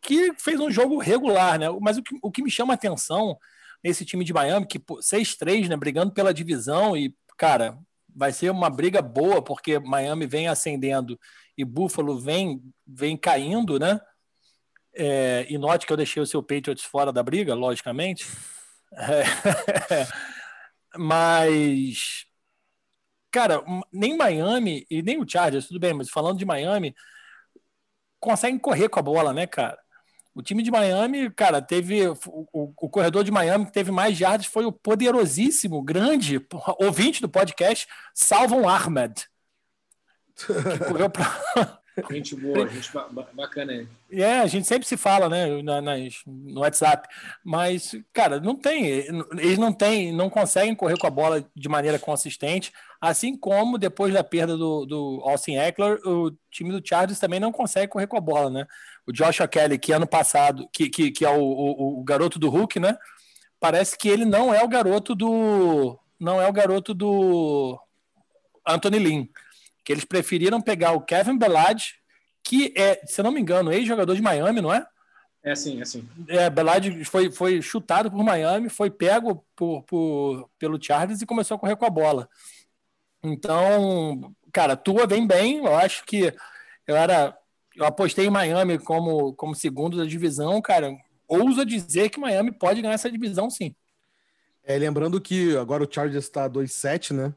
que 0.00 0.32
fez 0.38 0.58
um 0.58 0.70
jogo 0.70 0.98
regular, 0.98 1.58
né? 1.58 1.66
Mas 1.82 1.98
o 1.98 2.02
que, 2.02 2.18
o 2.22 2.30
que 2.30 2.42
me 2.42 2.50
chama 2.50 2.72
a 2.72 2.76
atenção 2.76 3.36
nesse 3.84 4.06
time 4.06 4.24
de 4.24 4.32
Miami, 4.32 4.66
que 4.66 4.78
6-3, 4.78 5.68
né, 5.68 5.76
brigando 5.76 6.12
pela 6.12 6.32
divisão 6.32 6.96
e, 6.96 7.14
cara, 7.36 7.78
vai 8.16 8.32
ser 8.32 8.50
uma 8.50 8.70
briga 8.70 9.02
boa, 9.02 9.42
porque 9.42 9.78
Miami 9.78 10.26
vem 10.26 10.48
ascendendo 10.48 11.20
e 11.58 11.64
Buffalo 11.64 12.20
vem, 12.20 12.62
vem 12.86 13.16
caindo, 13.16 13.80
né? 13.80 14.00
É, 14.94 15.44
e 15.50 15.58
note 15.58 15.86
que 15.86 15.92
eu 15.92 15.96
deixei 15.96 16.22
o 16.22 16.26
seu 16.26 16.40
Patriots 16.40 16.84
fora 16.84 17.12
da 17.12 17.20
briga, 17.20 17.52
logicamente. 17.52 18.24
É, 18.92 19.24
mas, 20.96 22.26
cara, 23.32 23.62
nem 23.92 24.16
Miami 24.16 24.86
e 24.88 25.02
nem 25.02 25.20
o 25.20 25.28
Chargers, 25.28 25.66
tudo 25.66 25.80
bem, 25.80 25.92
mas 25.92 26.08
falando 26.08 26.38
de 26.38 26.44
Miami, 26.44 26.94
conseguem 28.20 28.58
correr 28.58 28.88
com 28.88 29.00
a 29.00 29.02
bola, 29.02 29.32
né, 29.32 29.44
cara? 29.44 29.78
O 30.32 30.42
time 30.42 30.62
de 30.62 30.70
Miami, 30.70 31.28
cara, 31.32 31.60
teve. 31.60 32.06
O, 32.06 32.16
o, 32.52 32.72
o 32.82 32.88
corredor 32.88 33.24
de 33.24 33.32
Miami 33.32 33.66
que 33.66 33.72
teve 33.72 33.90
mais 33.90 34.16
jardas 34.16 34.46
foi 34.46 34.64
o 34.64 34.70
poderosíssimo, 34.70 35.82
grande 35.82 36.40
ouvinte 36.78 37.20
do 37.20 37.28
podcast, 37.28 37.88
Salvon 38.14 38.68
Ahmed. 38.68 39.28
Que 40.46 40.84
correu. 40.84 41.10
Gente 42.12 42.36
boa, 42.36 42.68
gente 42.68 42.92
bacana 43.32 43.72
aí. 43.72 43.88
É, 44.12 44.38
a 44.38 44.46
gente 44.46 44.68
sempre 44.68 44.86
se 44.86 44.96
fala, 44.96 45.28
né, 45.28 45.60
nas, 45.62 46.20
no 46.24 46.60
WhatsApp. 46.60 47.08
Mas, 47.44 47.92
cara, 48.12 48.38
não 48.38 48.54
tem. 48.54 48.86
Eles 48.86 49.58
não 49.58 49.72
têm, 49.72 50.12
não 50.12 50.30
conseguem 50.30 50.76
correr 50.76 50.96
com 50.96 51.08
a 51.08 51.10
bola 51.10 51.44
de 51.56 51.68
maneira 51.68 51.98
consistente. 51.98 52.72
Assim 53.00 53.36
como 53.36 53.78
depois 53.78 54.14
da 54.14 54.22
perda 54.22 54.56
do, 54.56 54.86
do 54.86 55.20
Austin 55.24 55.56
Eckler, 55.56 55.98
o 56.06 56.30
time 56.52 56.70
do 56.70 56.88
Chargers 56.88 57.18
também 57.18 57.40
não 57.40 57.50
consegue 57.50 57.90
correr 57.90 58.06
com 58.06 58.16
a 58.16 58.20
bola, 58.20 58.48
né? 58.48 58.66
o 59.08 59.12
Joshua 59.12 59.48
Kelly, 59.48 59.78
que 59.78 59.90
ano 59.90 60.06
passado, 60.06 60.68
que, 60.70 60.90
que, 60.90 61.10
que 61.10 61.24
é 61.24 61.30
o, 61.30 61.40
o, 61.40 62.00
o, 62.00 62.04
garoto 62.04 62.38
do 62.38 62.50
Hulk, 62.50 62.78
né? 62.78 62.94
Parece 63.58 63.96
que 63.96 64.06
ele 64.06 64.26
não 64.26 64.52
é 64.52 64.62
o 64.62 64.68
garoto 64.68 65.14
do. 65.14 65.98
Não 66.20 66.40
é 66.40 66.46
o 66.46 66.52
garoto 66.52 66.92
do 66.92 67.80
Anthony 68.66 68.98
Lynn. 68.98 69.26
Que 69.88 69.92
eles 69.94 70.04
preferiram 70.04 70.60
pegar 70.60 70.92
o 70.92 71.00
Kevin 71.00 71.38
Belad, 71.38 71.82
que 72.44 72.74
é, 72.76 73.00
se 73.06 73.22
eu 73.22 73.24
não 73.24 73.32
me 73.32 73.40
engano, 73.40 73.72
ex-jogador 73.72 74.14
de 74.14 74.20
Miami, 74.20 74.60
não 74.60 74.70
é? 74.70 74.86
É 75.42 75.54
sim, 75.54 75.80
é 75.80 75.84
sim. 75.86 76.06
É, 76.28 76.50
Belad 76.50 77.06
foi, 77.06 77.32
foi 77.32 77.62
chutado 77.62 78.10
por 78.10 78.22
Miami, 78.22 78.68
foi 78.68 78.90
pego 78.90 79.46
por, 79.56 79.82
por, 79.84 80.50
pelo 80.58 80.78
Charles 80.78 81.22
e 81.22 81.26
começou 81.26 81.54
a 81.54 81.58
correr 81.58 81.74
com 81.74 81.86
a 81.86 81.90
bola. 81.90 82.28
Então, 83.22 84.30
cara, 84.52 84.76
Tua 84.76 85.06
vem 85.06 85.26
bem. 85.26 85.64
Eu 85.64 85.74
acho 85.74 86.04
que 86.04 86.34
eu 86.86 86.94
era. 86.94 87.34
Eu 87.74 87.86
apostei 87.86 88.26
em 88.26 88.30
Miami 88.30 88.78
como, 88.78 89.32
como 89.36 89.54
segundo 89.54 89.96
da 89.96 90.04
divisão, 90.04 90.60
cara. 90.60 90.94
Ouso 91.26 91.64
dizer 91.64 92.10
que 92.10 92.20
Miami 92.20 92.52
pode 92.52 92.82
ganhar 92.82 92.92
essa 92.92 93.10
divisão, 93.10 93.48
sim. 93.48 93.74
É, 94.62 94.76
lembrando 94.76 95.18
que 95.18 95.56
agora 95.56 95.82
o 95.82 95.90
Chargers 95.90 96.26
está 96.26 96.46
2-7, 96.46 97.14
né? 97.14 97.32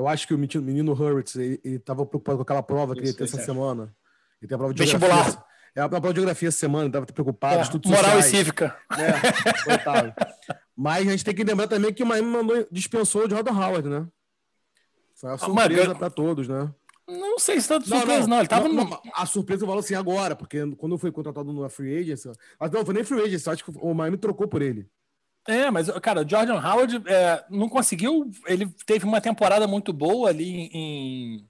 Eu 0.00 0.08
acho 0.08 0.26
que 0.26 0.32
o 0.32 0.38
menino 0.38 0.92
Hurts, 0.92 1.36
ele, 1.36 1.60
estava 1.62 2.06
preocupado 2.06 2.38
com 2.38 2.42
aquela 2.42 2.62
prova 2.62 2.94
que 2.94 3.02
Isso, 3.02 3.10
ele 3.10 3.18
tem 3.18 3.26
essa 3.26 3.44
semana. 3.44 3.94
Ele 4.40 4.48
tem 4.48 4.54
a 4.54 4.58
prova 4.58 4.72
de 4.72 4.86
geografia. 4.86 5.44
É 5.76 5.80
a 5.82 5.88
prova 5.90 6.08
de 6.08 6.20
geografia 6.20 6.48
essa 6.48 6.58
semana, 6.58 6.86
estava 6.86 7.04
preocupado, 7.04 7.54
é, 7.54 7.88
Moral 7.88 8.02
sociais. 8.02 8.26
e 8.26 8.30
cívica. 8.30 8.76
É, 8.92 10.14
Mas 10.74 11.06
a 11.06 11.10
gente 11.10 11.24
tem 11.24 11.34
que 11.34 11.44
lembrar 11.44 11.68
também 11.68 11.92
que 11.92 12.02
o 12.02 12.06
Miami 12.06 12.28
mandou, 12.28 12.66
dispensou 12.72 13.26
o 13.26 13.30
Jordan 13.30 13.52
Howard, 13.52 13.88
né? 13.90 14.08
Foi 15.14 15.30
uma 15.30 15.38
surpresa 15.38 15.94
para 15.94 16.10
todos, 16.10 16.48
né? 16.48 16.74
Não 17.06 17.38
sei 17.38 17.60
se 17.60 17.68
tanto 17.68 17.90
não, 17.90 17.98
surpresa, 17.98 18.22
não. 18.22 18.28
não. 18.28 18.38
Ele 18.38 18.48
tava 18.48 18.68
não, 18.68 18.84
no... 18.84 19.00
A 19.14 19.26
surpresa 19.26 19.64
eu 19.64 19.68
falo 19.68 19.80
assim 19.80 19.94
agora, 19.94 20.34
porque 20.34 20.64
quando 20.76 20.96
foi 20.96 21.12
contratado 21.12 21.52
no 21.52 21.68
Free 21.68 21.98
Agency. 21.98 22.30
Mas 22.58 22.70
não, 22.70 22.86
foi 22.86 22.94
nem 22.94 23.04
Free 23.04 23.20
Agency, 23.20 23.50
acho 23.50 23.64
que 23.64 23.72
o 23.74 23.92
Miami 23.92 24.16
trocou 24.16 24.48
por 24.48 24.62
ele. 24.62 24.88
É, 25.48 25.70
mas, 25.70 25.90
cara, 26.00 26.22
o 26.22 26.28
Jordan 26.28 26.60
Howard 26.60 27.02
é, 27.06 27.44
não 27.50 27.68
conseguiu. 27.68 28.30
Ele 28.46 28.66
teve 28.86 29.04
uma 29.04 29.20
temporada 29.20 29.66
muito 29.66 29.92
boa 29.92 30.28
ali 30.28 30.70
em, 30.72 31.48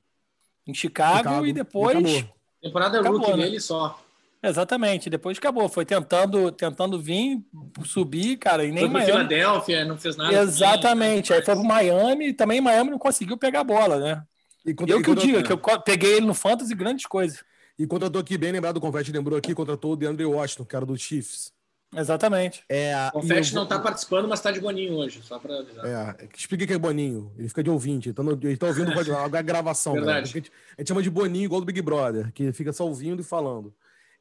em 0.67 0.75
Chicago, 0.75 1.19
Chicago 1.19 1.47
e 1.47 1.53
depois. 1.53 2.27
Temporada 2.63 3.01
acabou, 3.01 3.19
rookie 3.19 3.37
né? 3.37 3.45
dele 3.45 3.61
só. 3.61 4.01
Exatamente, 4.43 5.11
depois 5.11 5.37
acabou. 5.37 5.69
Foi 5.69 5.85
tentando, 5.85 6.51
tentando 6.51 6.99
vir, 6.99 7.45
subir, 7.85 8.39
cara, 8.39 8.65
e 8.65 8.73
nem 8.73 8.85
foi 8.85 8.89
Miami. 8.89 9.13
Filadélfia, 9.13 9.85
não 9.85 9.99
fez 9.99 10.17
nada. 10.17 10.35
Exatamente. 10.35 11.33
Aí 11.33 11.43
foi 11.43 11.55
pro 11.55 11.65
Miami 11.65 12.29
e 12.29 12.33
também 12.33 12.61
Miami 12.61 12.91
não 12.91 12.99
conseguiu 12.99 13.37
pegar 13.37 13.61
a 13.61 13.65
bola, 13.65 13.99
né? 13.99 14.23
E 14.65 14.73
contra, 14.73 14.95
eu 14.95 15.03
que 15.03 15.11
eu 15.11 15.15
digo, 15.15 15.43
que 15.43 15.53
eu 15.53 15.81
peguei 15.83 16.15
ele 16.15 16.27
no 16.27 16.35
Fantasy 16.35 16.75
grandes 16.75 17.07
coisas. 17.07 17.45
E 17.79 17.87
contratou 17.87 18.21
aqui, 18.21 18.37
bem 18.37 18.53
lembrado, 18.53 18.77
o 18.77 18.81
Confete 18.81 19.13
lembrou 19.13 19.39
aqui, 19.39 19.55
contratou 19.55 19.93
o 19.93 19.97
DeAndre 19.97 20.25
Washington, 20.25 20.65
que 20.65 20.77
era 20.77 20.87
do 20.87 20.97
Chiefs. 20.97 21.53
Exatamente. 21.97 22.63
É, 22.69 22.95
o 23.09 23.21
Confete 23.21 23.55
não 23.55 23.65
está 23.65 23.79
participando, 23.79 24.29
mas 24.29 24.39
está 24.39 24.53
de 24.53 24.61
boninho 24.61 24.95
hoje, 24.95 25.21
só 25.23 25.39
para 25.39 25.59
avisar. 25.59 25.85
É, 25.85 26.29
explica 26.37 26.67
que 26.67 26.73
é 26.73 26.79
boninho. 26.79 27.33
Ele 27.37 27.49
fica 27.49 27.63
de 27.63 27.71
ouvinte. 27.71 28.09
Então, 28.09 28.25
ele 28.31 28.53
está 28.53 28.67
ouvindo 28.69 28.93
a 28.93 29.43
gravação. 29.43 29.95
Verdade. 29.95 30.35
Né? 30.35 30.43
A 30.77 30.81
gente 30.81 30.89
chama 30.89 31.03
de 31.03 31.11
boninho 31.11 31.47
igual 31.47 31.61
do 31.61 31.67
Big 31.67 31.83
Brother, 31.83 32.33
que 32.33 32.53
fica 32.53 32.73
só 32.73 32.87
ouvindo 32.87 33.21
e 33.21 33.25
falando. 33.25 33.75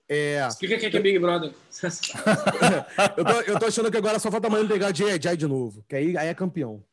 É... 0.07 0.47
Explica 0.47 0.77
que 0.89 0.97
é 0.97 0.99
Big 0.99 1.19
Brother. 1.19 1.53
eu, 3.15 3.23
tô, 3.23 3.41
eu 3.41 3.59
tô 3.59 3.65
achando 3.67 3.91
que 3.91 3.97
agora 3.97 4.17
só 4.17 4.31
falta 4.31 4.47
amanhã 4.47 4.67
pegar 4.67 4.91
J.I. 4.91 5.37
de 5.37 5.45
novo, 5.45 5.85
que 5.87 5.95
aí, 5.95 6.17
aí 6.17 6.27
é 6.27 6.33
campeão. 6.33 6.83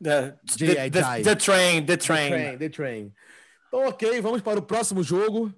The, 0.00 0.34
the, 0.56 0.90
the, 0.90 0.90
the, 1.22 1.34
train, 1.34 1.84
the 1.84 1.96
train. 1.96 2.30
The 2.30 2.36
train, 2.36 2.58
the 2.58 2.68
train. 2.68 3.14
Então, 3.66 3.88
ok, 3.88 4.20
vamos 4.20 4.42
para 4.42 4.60
o 4.60 4.62
próximo 4.62 5.02
jogo. 5.02 5.52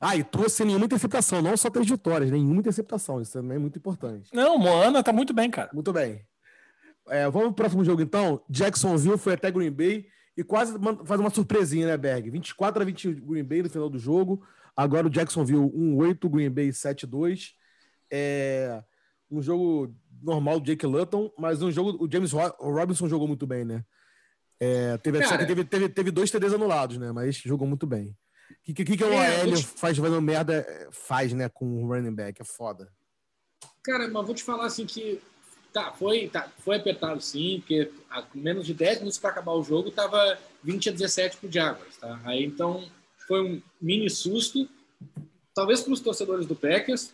Ah, 0.00 0.16
e 0.16 0.22
trouxe 0.22 0.64
nenhuma 0.64 0.84
interceptação, 0.84 1.42
não 1.42 1.56
só 1.56 1.68
três 1.70 1.88
vitórias, 1.88 2.30
nenhuma 2.30 2.60
interceptação. 2.60 3.20
Isso 3.20 3.32
também 3.32 3.56
é 3.56 3.58
muito 3.58 3.78
importante. 3.78 4.30
Não, 4.32 4.58
Moana 4.58 5.02
tá 5.02 5.12
muito 5.12 5.34
bem, 5.34 5.50
cara. 5.50 5.70
Muito 5.72 5.92
bem. 5.92 6.24
É, 7.08 7.24
vamos 7.24 7.48
para 7.48 7.50
o 7.50 7.54
próximo 7.54 7.84
jogo, 7.84 8.02
então. 8.02 8.40
Jacksonville 8.48 9.18
foi 9.18 9.34
até 9.34 9.50
Green 9.50 9.70
Bay 9.70 10.06
e 10.36 10.44
quase 10.44 10.74
faz 11.04 11.20
uma 11.20 11.30
surpresinha, 11.30 11.86
né, 11.86 11.96
Berg? 11.96 12.30
24 12.30 12.82
a 12.82 12.84
20 12.84 13.14
Green 13.14 13.44
Bay 13.44 13.62
no 13.62 13.70
final 13.70 13.88
do 13.88 13.98
jogo. 13.98 14.46
Agora 14.76 15.08
o 15.08 15.10
Jacksonville 15.10 15.68
1-8, 15.70 16.28
Green 16.28 16.50
Bay 16.50 16.68
7-2. 16.68 17.54
É 18.10 18.82
um 19.30 19.42
jogo 19.42 19.94
normal 20.22 20.60
do 20.60 20.66
Jake 20.66 20.86
Luton, 20.86 21.30
mas 21.36 21.60
um 21.60 21.70
jogo. 21.70 22.04
O 22.04 22.08
James 22.10 22.32
Robinson 22.32 23.08
jogou 23.08 23.26
muito 23.26 23.46
bem, 23.46 23.64
né? 23.64 23.84
É, 24.60 24.96
teve, 24.98 25.20
Cara, 25.20 25.46
teve, 25.46 25.64
teve, 25.64 25.88
teve 25.88 26.10
dois 26.10 26.30
TDs 26.30 26.52
anulados, 26.52 26.98
né? 26.98 27.12
Mas 27.12 27.36
jogou 27.36 27.66
muito 27.66 27.86
bem. 27.86 28.16
O 28.68 28.74
que, 28.74 28.84
que, 28.84 28.96
que 28.96 29.04
o 29.04 29.12
é, 29.12 29.18
Aélio 29.18 29.56
te... 29.56 29.64
faz 29.64 29.96
fazendo 29.96 30.20
merda, 30.20 30.88
faz, 30.92 31.32
né, 31.32 31.48
com 31.48 31.82
o 31.82 31.86
running 31.86 32.14
back? 32.14 32.40
É 32.40 32.44
foda. 32.44 32.90
Cara, 33.82 34.08
mas 34.08 34.26
vou 34.26 34.34
te 34.34 34.42
falar 34.42 34.66
assim 34.66 34.84
que 34.84 35.20
tá, 35.72 35.92
foi, 35.92 36.28
tá, 36.28 36.50
foi 36.58 36.76
apertado 36.76 37.20
sim, 37.20 37.60
porque 37.60 37.90
a 38.10 38.24
menos 38.34 38.66
de 38.66 38.74
10 38.74 38.98
minutos 38.98 39.18
para 39.18 39.30
acabar 39.30 39.52
o 39.52 39.62
jogo 39.62 39.90
tava 39.90 40.38
20 40.62 40.90
a 40.90 40.92
17 40.92 41.36
pro 41.38 41.50
Jaguars, 41.50 41.96
tá? 41.96 42.20
Aí 42.24 42.44
então 42.44 42.88
foi 43.26 43.42
um 43.42 43.62
mini 43.80 44.10
susto, 44.10 44.68
talvez 45.54 45.80
para 45.80 45.92
os 45.92 46.00
torcedores 46.00 46.46
do 46.46 46.54
Packers, 46.54 47.12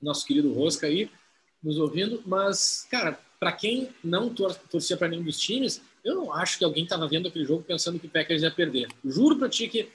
nosso 0.00 0.26
querido 0.26 0.52
Rosca 0.52 0.86
aí, 0.86 1.10
nos 1.62 1.78
ouvindo, 1.78 2.22
mas, 2.26 2.86
cara, 2.90 3.18
para 3.38 3.52
quem 3.52 3.90
não 4.02 4.32
tor 4.32 4.54
torcia 4.70 4.96
para 4.96 5.08
nenhum 5.08 5.22
dos 5.22 5.38
times, 5.38 5.80
eu 6.04 6.14
não 6.14 6.32
acho 6.32 6.58
que 6.58 6.64
alguém 6.64 6.84
estava 6.84 7.08
vendo 7.08 7.28
aquele 7.28 7.44
jogo 7.44 7.62
pensando 7.62 7.98
que 7.98 8.06
o 8.06 8.10
Packers 8.10 8.42
ia 8.42 8.50
perder. 8.50 8.88
Juro 9.04 9.38
para 9.38 9.48
ti 9.48 9.68
que 9.68 9.88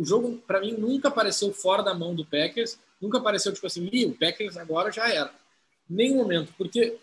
o 0.00 0.04
jogo, 0.04 0.38
para 0.46 0.60
mim, 0.60 0.72
nunca 0.72 1.08
apareceu 1.08 1.52
fora 1.52 1.82
da 1.82 1.92
mão 1.92 2.14
do 2.14 2.24
Packers, 2.24 2.78
nunca 2.98 3.18
apareceu 3.18 3.52
tipo 3.52 3.66
assim, 3.66 3.86
o 4.06 4.14
Packers 4.14 4.56
agora 4.56 4.90
já 4.90 5.12
era. 5.12 5.30
Nenhum 5.88 6.16
momento, 6.16 6.54
porque 6.56 6.96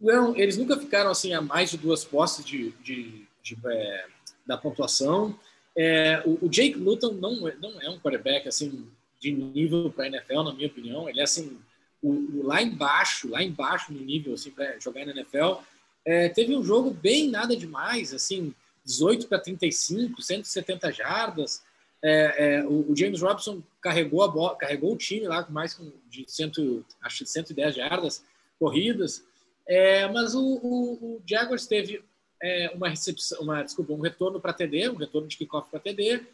não, 0.00 0.36
eles 0.36 0.56
nunca 0.56 0.78
ficaram 0.78 1.10
assim 1.10 1.34
a 1.34 1.40
mais 1.40 1.70
de 1.70 1.76
duas 1.76 2.04
posses 2.04 2.44
de, 2.44 2.70
de, 2.82 3.26
de 3.42 3.58
é, 3.66 4.06
da 4.46 4.56
pontuação. 4.56 5.36
É, 5.76 6.22
o, 6.24 6.46
o, 6.46 6.48
Jake 6.48 6.78
Luton 6.78 7.14
não, 7.14 7.48
é, 7.48 7.56
não 7.56 7.80
é 7.82 7.90
um 7.90 7.98
quarterback 7.98 8.46
assim 8.46 8.88
de 9.18 9.32
nível 9.32 9.90
para 9.90 10.06
NFL, 10.06 10.42
na 10.42 10.54
minha 10.54 10.68
opinião. 10.68 11.08
Ele 11.08 11.20
é 11.20 11.24
assim 11.24 11.58
o, 12.00 12.10
o, 12.10 12.46
lá 12.46 12.62
embaixo, 12.62 13.28
lá 13.28 13.42
embaixo 13.42 13.92
no 13.92 14.00
nível 14.00 14.34
assim 14.34 14.52
para 14.52 14.78
jogar 14.78 15.04
na 15.04 15.12
NFL. 15.12 15.62
É, 16.04 16.28
teve 16.28 16.56
um 16.56 16.62
jogo 16.62 16.92
bem 16.92 17.28
nada 17.28 17.56
demais, 17.56 18.14
assim, 18.14 18.54
18 18.84 19.26
para 19.26 19.38
35, 19.38 20.22
170 20.22 20.92
jardas. 20.92 21.62
É, 22.02 22.56
é, 22.56 22.64
o, 22.64 22.94
James 22.96 23.20
Robson 23.20 23.62
carregou 23.80 24.22
a 24.22 24.28
bola, 24.28 24.56
carregou 24.56 24.94
o 24.94 24.96
time 24.96 25.26
lá 25.26 25.42
com 25.42 25.52
mais 25.52 25.78
de 26.08 26.24
100, 26.26 26.84
acho 27.02 27.26
110 27.26 27.74
jardas 27.74 28.24
corridas. 28.58 29.24
É, 29.66 30.08
mas 30.08 30.34
o, 30.34 30.40
o, 30.40 30.92
o, 30.94 31.22
Jaguars 31.26 31.66
teve 31.66 32.02
é, 32.42 32.70
uma 32.74 32.88
recepção, 32.88 33.40
uma 33.42 33.62
desculpa, 33.62 33.92
um 33.92 34.00
retorno 34.00 34.40
para 34.40 34.52
TD, 34.52 34.88
um 34.88 34.96
retorno 34.96 35.28
de 35.28 35.36
kickoff 35.36 35.70
para 35.70 35.80
TD. 35.80 36.26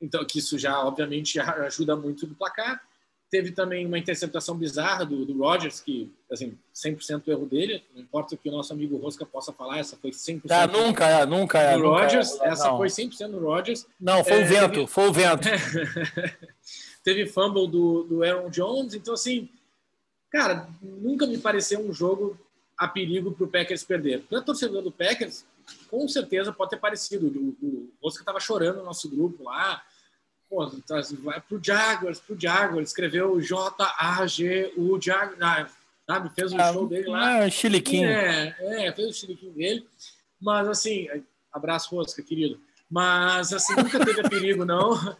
Então, 0.00 0.24
que 0.24 0.40
isso 0.40 0.58
já 0.58 0.84
obviamente 0.84 1.34
já 1.34 1.54
ajuda 1.64 1.94
muito 1.94 2.26
no 2.26 2.34
placar. 2.34 2.82
Teve 3.32 3.50
também 3.50 3.86
uma 3.86 3.98
interceptação 3.98 4.54
bizarra 4.54 5.06
do, 5.06 5.24
do 5.24 5.38
Rodgers, 5.38 5.80
que, 5.80 6.12
assim, 6.30 6.52
100% 6.74 7.28
erro 7.28 7.46
dele. 7.46 7.82
Não 7.94 8.02
importa 8.02 8.34
o 8.34 8.38
que 8.38 8.46
o 8.50 8.52
nosso 8.52 8.74
amigo 8.74 8.98
Rosca 8.98 9.24
possa 9.24 9.54
falar, 9.54 9.78
essa 9.78 9.96
foi 9.96 10.10
100%. 10.10 10.42
Ah, 10.50 10.66
nunca 10.66 11.08
é, 11.08 11.24
nunca 11.24 11.58
é. 11.58 11.78
Do 11.78 11.88
Rodgers, 11.88 12.38
é, 12.42 12.48
essa 12.48 12.76
foi 12.76 12.88
100% 12.88 13.30
do 13.30 13.38
Rodgers. 13.38 13.86
Não, 13.98 14.22
foi 14.22 14.42
é, 14.42 14.44
o 14.44 14.46
vento, 14.46 14.74
teve... 14.74 14.86
foi 14.86 15.08
o 15.08 15.12
vento. 15.14 15.48
teve 17.02 17.24
fumble 17.24 17.66
do, 17.66 18.02
do 18.02 18.22
Aaron 18.22 18.50
Jones. 18.50 18.92
Então, 18.92 19.14
assim, 19.14 19.48
cara, 20.30 20.68
nunca 20.82 21.26
me 21.26 21.38
pareceu 21.38 21.80
um 21.80 21.90
jogo 21.90 22.38
a 22.76 22.86
perigo 22.86 23.32
para 23.32 23.44
o 23.46 23.48
Packers 23.48 23.82
perder. 23.82 24.20
Para 24.28 24.42
torcedor 24.42 24.82
do 24.82 24.92
Packers, 24.92 25.46
com 25.90 26.06
certeza 26.06 26.52
pode 26.52 26.68
ter 26.68 26.76
parecido. 26.76 27.28
O, 27.28 27.66
o 27.66 27.88
Rosca 28.02 28.20
estava 28.20 28.40
chorando 28.40 28.80
no 28.80 28.84
nosso 28.84 29.08
grupo 29.08 29.44
lá 29.44 29.82
pô, 30.52 30.66
tá, 30.86 31.00
vai 31.22 31.40
pro 31.40 31.58
Jaguars, 31.64 32.20
pro 32.20 32.38
Jaguars, 32.38 32.90
escreveu 32.90 33.40
J-A-G-U 33.40 35.00
Jaguars, 35.00 35.38
ah, 35.40 35.66
sabe? 36.06 36.30
Fez 36.34 36.52
o 36.52 36.56
um 36.56 36.72
show 36.72 36.86
dele 36.86 37.08
lá. 37.08 37.38
É, 37.38 37.50
chiliquinho. 37.50 38.06
É, 38.06 38.54
é, 38.60 38.92
fez 38.92 39.08
o 39.08 39.12
chiliquinho 39.14 39.52
dele. 39.52 39.88
Mas, 40.38 40.68
assim, 40.68 41.08
abraço, 41.50 41.96
Rosca, 41.96 42.22
querido. 42.22 42.60
Mas, 42.90 43.50
assim, 43.54 43.74
nunca 43.74 44.04
teve 44.04 44.22
perigo, 44.28 44.66
não. 44.66 45.16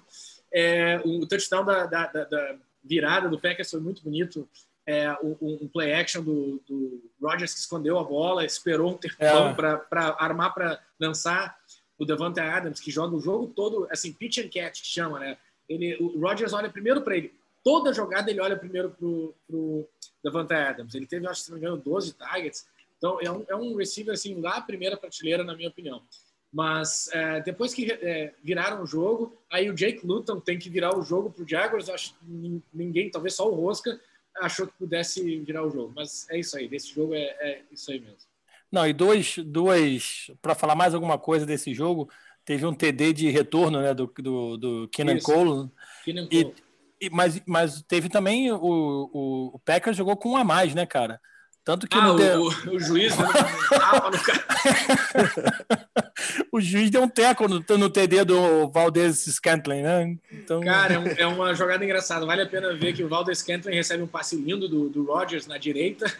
É, 0.53 1.01
o 1.03 1.27
touchdown 1.27 1.65
da, 1.65 1.87
da, 1.87 2.07
da, 2.07 2.57
virada 2.85 3.27
do 3.31 3.41
Packers 3.41 3.71
foi 3.71 3.81
muito 3.81 4.03
bonito. 4.03 4.47
É, 4.85 5.11
um, 5.23 5.37
um 5.63 5.69
play 5.69 5.95
action 5.95 6.23
do, 6.23 6.61
do 6.69 7.11
Rodgers 7.23 7.55
que 7.55 7.61
escondeu 7.61 7.99
a 7.99 8.05
bola, 8.05 8.45
esperou 8.45 8.91
um 8.91 8.99
tempão 8.99 9.51
é. 9.51 9.55
para 9.55 10.17
armar 10.19 10.53
para 10.53 10.79
lançar 11.01 11.57
o 12.03 12.05
Devante 12.05 12.41
Adams, 12.41 12.81
que 12.81 12.91
joga 12.91 13.15
o 13.15 13.21
jogo 13.21 13.47
todo, 13.55 13.87
assim, 13.89 14.13
pitch 14.13 14.39
and 14.39 14.49
catch, 14.49 14.81
que 14.81 14.89
chama, 14.89 15.21
né? 15.21 15.39
Ele, 15.69 15.97
o 16.01 16.21
Rodgers 16.21 16.53
olha 16.53 16.69
primeiro 16.69 17.01
para 17.01 17.17
ele. 17.17 17.33
Toda 17.63 17.93
jogada 17.93 18.29
ele 18.29 18.41
olha 18.41 18.57
primeiro 18.57 18.91
pro, 18.91 19.33
pro 19.47 19.89
Devante 20.23 20.53
Adams. 20.53 20.97
Ele 20.97 21.07
teve, 21.07 21.29
acho 21.29 21.41
que 21.41 21.45
se 21.47 21.51
não 21.53 21.59
me 21.59 21.65
engano, 21.65 21.81
12 21.81 22.15
targets. 22.15 22.67
Então, 22.99 23.21
é 23.21 23.31
um, 23.31 23.45
é 23.49 23.55
um 23.55 23.77
receiver, 23.77 24.15
assim, 24.15 24.41
lá 24.41 24.61
primeira 24.61 24.97
prateleira, 24.97 25.45
na 25.45 25.55
minha 25.55 25.69
opinião. 25.69 26.03
Mas 26.53 27.09
é, 27.13 27.41
depois 27.41 27.73
que 27.73 27.93
é, 27.93 28.35
viraram 28.43 28.83
o 28.83 28.87
jogo, 28.87 29.41
aí 29.49 29.71
o 29.71 29.75
Jake 29.75 30.05
Luton 30.05 30.41
tem 30.41 30.59
que 30.59 30.69
virar 30.69 30.99
o 30.99 31.03
jogo 31.03 31.31
pro 31.31 31.49
Jaguars. 31.49 31.89
Acho 31.89 32.15
que 32.15 32.63
ninguém, 32.75 33.13
talvez 33.13 33.37
só 33.37 33.49
o 33.49 33.55
Rosca, 33.55 34.01
achou 34.41 34.67
que 34.67 34.73
pudesse 34.73 35.39
virar 35.39 35.65
o 35.65 35.71
jogo. 35.71 35.93
Mas 35.95 36.29
é 36.31 36.41
isso 36.41 36.59
aí, 36.59 36.67
desse 36.67 36.93
jogo 36.93 37.15
é, 37.15 37.37
é 37.41 37.63
isso 37.71 37.93
aí 37.93 38.01
mesmo. 38.01 38.32
Não, 38.73 38.87
e 38.87 38.93
dois, 38.95 39.37
dois 39.45 40.31
para 40.41 40.55
falar 40.55 40.75
mais 40.75 40.95
alguma 40.95 41.19
coisa 41.19 41.45
desse 41.45 41.75
jogo, 41.75 42.09
teve 42.43 42.65
um 42.65 42.73
TD 42.73 43.13
de 43.13 43.31
retorno 43.31 43.83
né, 43.83 43.93
do, 43.93 44.11
do, 44.19 44.57
do 44.57 44.89
Kenan 44.89 45.19
Cole. 45.19 45.71
Kenan 46.03 46.27
Cole. 46.27 46.55
E, 46.99 47.07
e, 47.07 47.11
mas, 47.11 47.43
mas 47.47 47.83
teve 47.83 48.09
também 48.09 48.51
o, 48.51 48.59
o, 48.63 49.51
o 49.55 49.59
Packers 49.59 49.97
jogou 49.97 50.17
com 50.17 50.31
um 50.31 50.37
a 50.37 50.45
mais, 50.45 50.75
né, 50.75 50.87
cara? 50.87 51.21
Tanto 51.65 51.87
que 51.87 51.97
ah, 51.97 52.13
o, 52.13 52.49
o, 52.75 52.81
juiz 52.81 53.15
no 53.17 53.29
cara. 53.29 54.11
o 56.51 56.61
juiz 56.61 56.91
deu 56.91 57.03
um 57.03 57.09
teco 57.09 57.47
no, 57.47 57.65
no 57.79 57.91
TD 57.91 58.25
do 58.25 58.69
Valdez 58.69 59.25
Scantling, 59.27 59.83
né? 59.83 60.17
Então... 60.33 60.61
Cara, 60.61 60.95
é, 60.95 60.99
um, 60.99 61.07
é, 61.19 61.27
uma 61.27 61.55
jogada 61.55 61.85
engraçada. 61.85 62.27
Vale 62.27 62.43
a 62.43 62.47
pena 62.47 62.75
ver 62.75 62.95
que 62.95 63.05
o 63.05 63.09
Valdez 63.09 63.39
Scantling 63.39 63.77
recebe 63.77 64.03
um 64.03 64.09
passe 64.09 64.35
lindo 64.35 64.69
do, 64.69 64.89
do 64.89 65.05
Rogers 65.05 65.47
na 65.47 65.57
direita, 65.57 66.13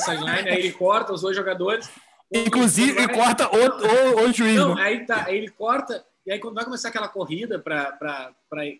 sideline, 0.00 0.48
aí 0.48 0.58
ele 0.58 0.72
corta 0.72 1.12
os 1.12 1.22
dois 1.22 1.36
jogadores. 1.36 1.90
Inclusive, 2.32 3.00
e 3.00 3.08
corta 3.08 3.48
o, 3.48 4.22
o, 4.22 4.28
o 4.28 4.32
juiz. 4.32 4.56
Não, 4.56 4.74
né? 4.74 4.82
aí, 4.82 5.06
tá, 5.06 5.24
aí 5.26 5.36
ele 5.36 5.50
corta, 5.50 6.04
e 6.26 6.32
aí 6.32 6.38
quando 6.38 6.54
vai 6.54 6.64
começar 6.64 6.88
aquela 6.88 7.08
corrida 7.08 7.58
para 7.58 7.98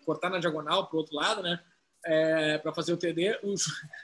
cortar 0.05 0.29
na 0.29 0.39
diagonal 0.39 0.87
para 0.87 0.95
o 0.95 0.99
outro 0.99 1.15
lado, 1.15 1.41
né? 1.41 1.59
É, 2.07 2.59
para 2.59 2.71
fazer 2.71 2.93
o 2.93 2.97
TD, 2.97 3.39
o, 3.41 3.55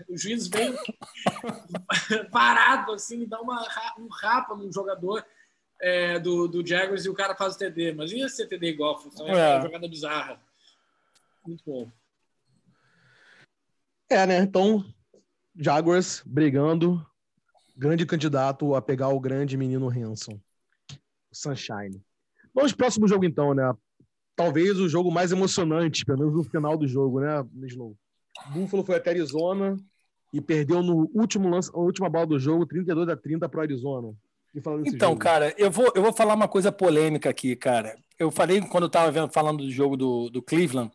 o 0.10 0.18
juiz 0.18 0.48
vem 0.48 0.74
parado 2.32 2.94
assim, 2.94 3.28
dá 3.28 3.40
uma, 3.40 3.62
um 4.00 4.08
rapa 4.08 4.56
no 4.56 4.74
jogador 4.74 5.24
é, 5.80 6.18
do, 6.18 6.48
do 6.48 6.66
Jaguars 6.66 7.06
e 7.06 7.10
o 7.10 7.14
cara 7.14 7.36
faz 7.36 7.56
o 7.56 7.58
TD. 7.60 7.94
Mas 7.94 8.12
ia 8.12 8.28
ser 8.28 8.48
TD 8.48 8.70
igual, 8.70 9.02
então 9.06 9.28
é, 9.28 9.32
é 9.32 9.56
uma 9.56 9.62
jogada 9.62 9.88
bizarra. 9.88 10.42
Muito 11.46 11.64
bom. 11.66 11.92
É, 14.10 14.26
né? 14.26 14.38
Então, 14.40 14.84
Jaguars 15.56 16.24
brigando, 16.26 17.06
grande 17.76 18.06
candidato 18.06 18.76
a 18.76 18.82
pegar 18.82 19.10
o 19.10 19.20
grande 19.20 19.58
menino 19.58 19.90
Hanson, 19.90 20.40
o 21.32 21.36
Sunshine. 21.36 22.02
Vamos 22.54 22.74
próximo 22.74 23.08
jogo, 23.08 23.26
então, 23.26 23.54
né? 23.54 23.72
Talvez 24.36 24.80
o 24.80 24.90
jogo 24.90 25.12
mais 25.12 25.32
emocionante, 25.32 26.06
pelo 26.06 26.20
menos 26.20 26.34
no 26.34 26.44
final 26.44 26.78
do 26.78 26.88
jogo, 26.88 27.20
né, 27.20 27.46
Slow? 27.64 27.96
Buffalo 28.54 28.84
foi 28.84 28.96
até 28.96 29.12
Arizona 29.12 29.76
e 30.34 30.42
perdeu 30.42 30.82
no 30.82 31.10
último 31.14 31.50
lance, 31.50 31.70
a 31.74 31.80
última 31.80 32.10
bola 32.10 32.28
do 32.28 32.40
jogo, 32.40 32.66
32 32.66 33.10
a 33.10 33.18
30 33.18 33.48
para 33.50 33.64
Arizona. 33.64 34.14
Então, 34.54 35.10
jogo. 35.10 35.20
cara, 35.20 35.54
eu 35.58 35.72
vou, 35.72 35.92
eu 35.96 36.02
vou 36.02 36.14
falar 36.14 36.34
uma 36.34 36.48
coisa 36.48 36.72
polêmica 36.72 37.30
aqui, 37.30 37.56
cara. 37.56 37.98
Eu 38.20 38.32
falei 38.32 38.62
quando 38.62 38.84
eu 38.84 38.88
estava 38.88 39.30
falando 39.30 39.64
do 39.64 39.72
jogo 39.72 39.96
do, 39.96 40.30
do 40.30 40.42
Cleveland, 40.42 40.92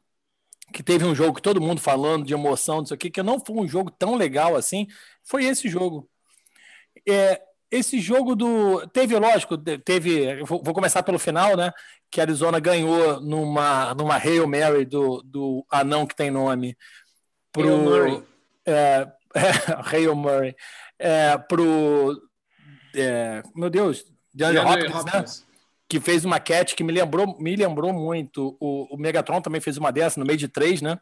que 0.72 0.82
teve 0.82 1.04
um 1.04 1.14
jogo 1.14 1.34
que 1.34 1.42
todo 1.42 1.60
mundo 1.60 1.80
falando 1.80 2.24
de 2.24 2.34
emoção, 2.34 2.82
disso 2.82 2.94
aqui, 2.94 3.10
que 3.10 3.22
não 3.22 3.38
foi 3.38 3.56
um 3.56 3.68
jogo 3.68 3.90
tão 3.90 4.14
legal 4.14 4.56
assim. 4.56 4.86
Foi 5.22 5.44
esse 5.44 5.68
jogo. 5.68 6.08
É, 7.08 7.40
esse 7.70 8.00
jogo 8.00 8.34
do. 8.34 8.86
Teve, 8.88 9.18
lógico, 9.18 9.56
teve. 9.58 10.42
Vou, 10.44 10.62
vou 10.62 10.74
começar 10.74 11.02
pelo 11.02 11.18
final, 11.18 11.56
né? 11.56 11.72
Que 12.10 12.20
a 12.20 12.24
Arizona 12.24 12.58
ganhou 12.60 13.20
numa, 13.20 13.94
numa 13.94 14.16
Hail 14.16 14.46
Mary 14.46 14.84
do, 14.84 15.22
do 15.22 15.66
anão 15.70 16.06
que 16.06 16.16
tem 16.16 16.30
nome. 16.30 16.76
Pro, 17.52 17.68
Hail 17.68 17.78
Murray. 17.78 18.22
É, 18.66 19.06
é, 19.34 19.96
Hail 19.96 20.14
Murray. 20.14 20.54
É, 20.98 21.36
pro 21.36 22.16
é, 22.96 23.42
meu 23.54 23.68
Deus, 23.68 24.04
DeAndre 24.34 24.58
Hopkins, 24.60 24.94
Hopkins. 24.94 25.40
Né? 25.40 25.46
Que 25.88 26.00
fez 26.00 26.24
uma 26.24 26.40
catch 26.40 26.74
que 26.74 26.82
me 26.82 26.92
lembrou, 26.92 27.38
me 27.38 27.54
lembrou 27.54 27.92
muito. 27.92 28.56
O, 28.60 28.94
o, 28.94 28.98
Megatron 28.98 29.40
também 29.40 29.60
fez 29.60 29.76
uma 29.76 29.92
dessa 29.92 30.18
no 30.18 30.26
meio 30.26 30.38
de 30.38 30.48
três, 30.48 30.82
né? 30.82 30.98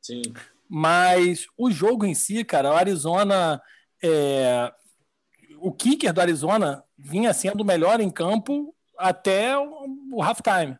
Sim. 0.00 0.22
Mas 0.68 1.46
o 1.56 1.70
jogo 1.70 2.04
em 2.04 2.14
si, 2.14 2.44
cara, 2.44 2.72
o 2.72 2.76
Arizona. 2.76 3.60
É, 4.02 4.72
o 5.58 5.72
kicker 5.72 6.12
do 6.12 6.20
Arizona 6.20 6.84
vinha 6.98 7.32
sendo 7.32 7.62
o 7.62 7.64
melhor 7.64 8.00
em 8.00 8.10
campo 8.10 8.74
até 8.98 9.56
o, 9.56 9.86
o 10.12 10.22
halftime. 10.22 10.78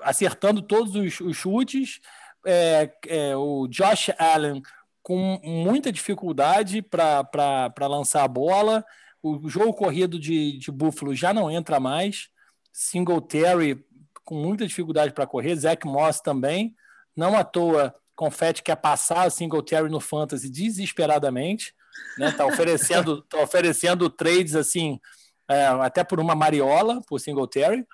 Acertando 0.00 0.62
todos 0.62 0.94
os, 0.94 1.20
os 1.20 1.36
chutes. 1.36 2.00
É, 2.44 2.92
é, 3.06 3.36
o 3.36 3.68
Josh 3.68 4.10
Allen 4.18 4.60
com 5.02 5.40
muita 5.42 5.92
dificuldade 5.92 6.82
para 6.82 7.86
lançar 7.88 8.24
a 8.24 8.28
bola. 8.28 8.84
O 9.22 9.48
jogo 9.48 9.72
corrido 9.72 10.18
de, 10.18 10.58
de 10.58 10.70
Buffalo 10.72 11.14
já 11.14 11.32
não 11.32 11.50
entra 11.50 11.78
mais. 11.78 12.28
Singletary 12.72 13.84
com 14.24 14.34
muita 14.34 14.66
dificuldade 14.66 15.12
para 15.12 15.26
correr. 15.26 15.54
Zach 15.54 15.86
Moss 15.86 16.20
também. 16.20 16.74
Não 17.16 17.36
à 17.36 17.44
toa, 17.44 17.94
Confetti 18.14 18.62
quer 18.62 18.76
passar 18.76 19.26
o 19.26 19.30
Singletary 19.30 19.90
no 19.90 20.00
Fantasy 20.00 20.50
desesperadamente. 20.50 21.74
Né? 22.18 22.32
Tá 22.32 22.46
oferecendo, 22.46 23.22
tá 23.28 23.38
oferecendo 23.38 24.08
trades 24.08 24.54
assim, 24.54 24.98
é, 25.48 25.66
até 25.66 26.02
por 26.02 26.18
uma 26.18 26.34
mariola, 26.34 27.00
por 27.06 27.20
Singletary. 27.20 27.86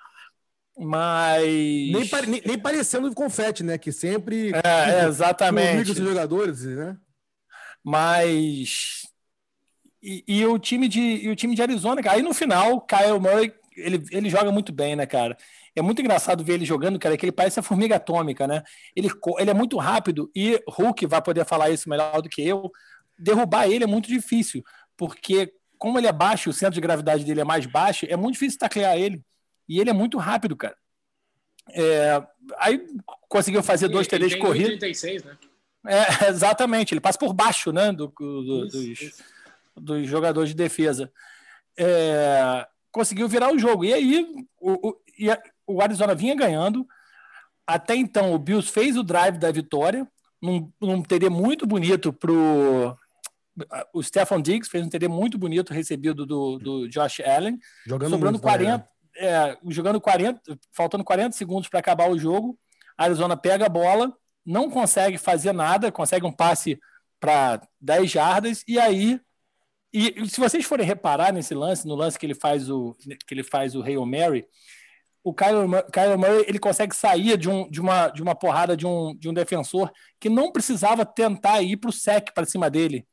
Mas. 0.77 1.45
Nem, 1.45 2.09
nem, 2.27 2.41
nem 2.45 2.59
parecendo 2.59 3.13
confete, 3.13 3.63
né? 3.63 3.77
Que 3.77 3.91
sempre. 3.91 4.51
É, 4.63 5.05
exatamente. 5.09 5.91
Os 5.91 5.97
jogadores, 5.97 6.63
né? 6.63 6.97
Mas. 7.83 9.01
E, 10.01 10.23
e, 10.27 10.45
o 10.45 10.57
time 10.57 10.87
de, 10.87 10.99
e 10.99 11.29
o 11.29 11.35
time 11.35 11.55
de 11.55 11.61
Arizona, 11.61 12.01
cara. 12.01 12.17
Aí 12.17 12.21
no 12.21 12.33
final, 12.33 12.81
Kyle 12.81 13.19
Murray, 13.19 13.53
ele, 13.75 14.03
ele 14.11 14.29
joga 14.29 14.51
muito 14.51 14.71
bem, 14.71 14.95
né, 14.95 15.05
cara? 15.05 15.37
É 15.75 15.81
muito 15.81 16.01
engraçado 16.01 16.43
ver 16.43 16.53
ele 16.53 16.65
jogando, 16.65 16.99
cara, 16.99 17.17
que 17.17 17.25
ele 17.25 17.31
parece 17.31 17.59
a 17.59 17.63
formiga 17.63 17.95
atômica, 17.95 18.47
né? 18.47 18.63
Ele, 18.95 19.09
ele 19.37 19.49
é 19.49 19.53
muito 19.53 19.77
rápido 19.77 20.31
e 20.35 20.61
Hulk 20.67 21.05
vai 21.05 21.21
poder 21.21 21.45
falar 21.45 21.69
isso 21.69 21.89
melhor 21.89 22.21
do 22.21 22.29
que 22.29 22.41
eu. 22.41 22.71
Derrubar 23.17 23.69
ele 23.69 23.83
é 23.83 23.87
muito 23.87 24.07
difícil, 24.07 24.63
porque 24.95 25.53
como 25.77 25.97
ele 25.97 26.07
é 26.07 26.11
baixo, 26.11 26.49
o 26.49 26.53
centro 26.53 26.75
de 26.75 26.81
gravidade 26.81 27.23
dele 27.23 27.41
é 27.41 27.45
mais 27.45 27.65
baixo, 27.65 28.05
é 28.09 28.15
muito 28.15 28.33
difícil 28.33 28.59
taclear 28.59 28.97
ele. 28.97 29.21
E 29.67 29.79
ele 29.79 29.89
é 29.89 29.93
muito 29.93 30.17
rápido, 30.17 30.55
cara. 30.55 30.75
É, 31.71 32.21
aí 32.57 32.85
conseguiu 33.27 33.61
fazer 33.61 33.87
dois 33.87 34.07
TDs 34.07 34.31
de 34.31 34.39
corrida. 34.39 34.69
36, 34.69 35.23
né? 35.23 35.37
É, 35.87 36.27
exatamente, 36.29 36.93
ele 36.93 37.01
passa 37.01 37.17
por 37.17 37.33
baixo 37.33 37.71
né, 37.71 37.91
do, 37.91 38.07
do, 38.07 38.65
isso, 38.65 38.77
dos, 38.77 39.01
isso. 39.01 39.23
Dos, 39.79 40.07
jogadores 40.07 40.49
de 40.49 40.55
defesa. 40.55 41.11
É, 41.77 42.65
conseguiu 42.91 43.27
virar 43.27 43.53
o 43.53 43.59
jogo. 43.59 43.85
E 43.85 43.93
aí 43.93 44.25
o, 44.59 44.89
o, 44.89 44.95
o, 45.67 45.81
Arizona 45.81 46.15
vinha 46.15 46.35
ganhando. 46.35 46.85
Até 47.65 47.95
então, 47.95 48.33
o 48.33 48.39
Bills 48.39 48.71
fez 48.71 48.97
o 48.97 49.03
drive 49.03 49.37
da 49.37 49.51
vitória, 49.51 50.07
num, 50.41 50.71
num 50.81 51.01
TD 51.01 51.29
muito 51.29 51.67
bonito 51.67 52.11
para 52.11 52.31
o 53.93 54.01
Stefan 54.01 54.41
Diggs, 54.41 54.69
fez 54.69 54.85
um 54.85 54.89
TD 54.89 55.07
muito 55.07 55.37
bonito 55.37 55.73
recebido 55.73 56.25
do, 56.25 56.57
do 56.57 56.89
Josh 56.89 57.19
Allen. 57.19 57.59
Jogando 57.85 58.09
sobrando 58.09 58.33
muito, 58.33 58.43
40, 58.43 58.77
né? 58.77 58.85
é, 59.17 59.57
jogando 59.67 60.01
40, 60.01 60.41
faltando 60.71 61.03
40 61.03 61.35
segundos 61.35 61.69
para 61.69 61.79
acabar 61.79 62.09
o 62.09 62.17
jogo, 62.17 62.57
a 62.97 63.03
Arizona 63.03 63.35
pega 63.37 63.65
a 63.65 63.69
bola, 63.69 64.13
não 64.45 64.69
consegue 64.69 65.17
fazer 65.17 65.51
nada, 65.51 65.91
consegue 65.91 66.25
um 66.25 66.31
passe 66.31 66.79
para 67.19 67.61
10 67.79 68.09
jardas, 68.09 68.63
e 68.67 68.79
aí. 68.79 69.19
E, 69.91 70.27
se 70.27 70.39
vocês 70.39 70.65
forem 70.65 70.85
reparar 70.85 71.33
nesse 71.33 71.53
lance, 71.53 71.87
no 71.87 71.95
lance 71.95 72.17
que 72.17 72.25
ele 72.25 72.35
faz 72.35 72.69
o 72.69 72.95
que 73.27 73.33
ele 73.33 73.43
faz 73.43 73.75
o 73.75 73.81
Hail 73.81 74.05
Mary, 74.05 74.45
o 75.23 75.33
Kyle, 75.33 76.17
Murray 76.17 76.45
ele 76.47 76.59
consegue 76.59 76.95
sair 76.95 77.37
de, 77.37 77.49
um, 77.49 77.69
de, 77.69 77.81
uma, 77.81 78.07
de 78.09 78.21
uma 78.21 78.35
porrada 78.35 78.75
de 78.75 78.85
um, 78.85 79.15
de 79.15 79.27
um 79.27 79.33
defensor 79.33 79.91
que 80.19 80.29
não 80.29 80.51
precisava 80.51 81.05
tentar 81.05 81.61
ir 81.61 81.77
para 81.77 81.89
o 81.89 81.93
sec 81.93 82.33
para 82.33 82.45
cima 82.45 82.69
dele. 82.69 83.05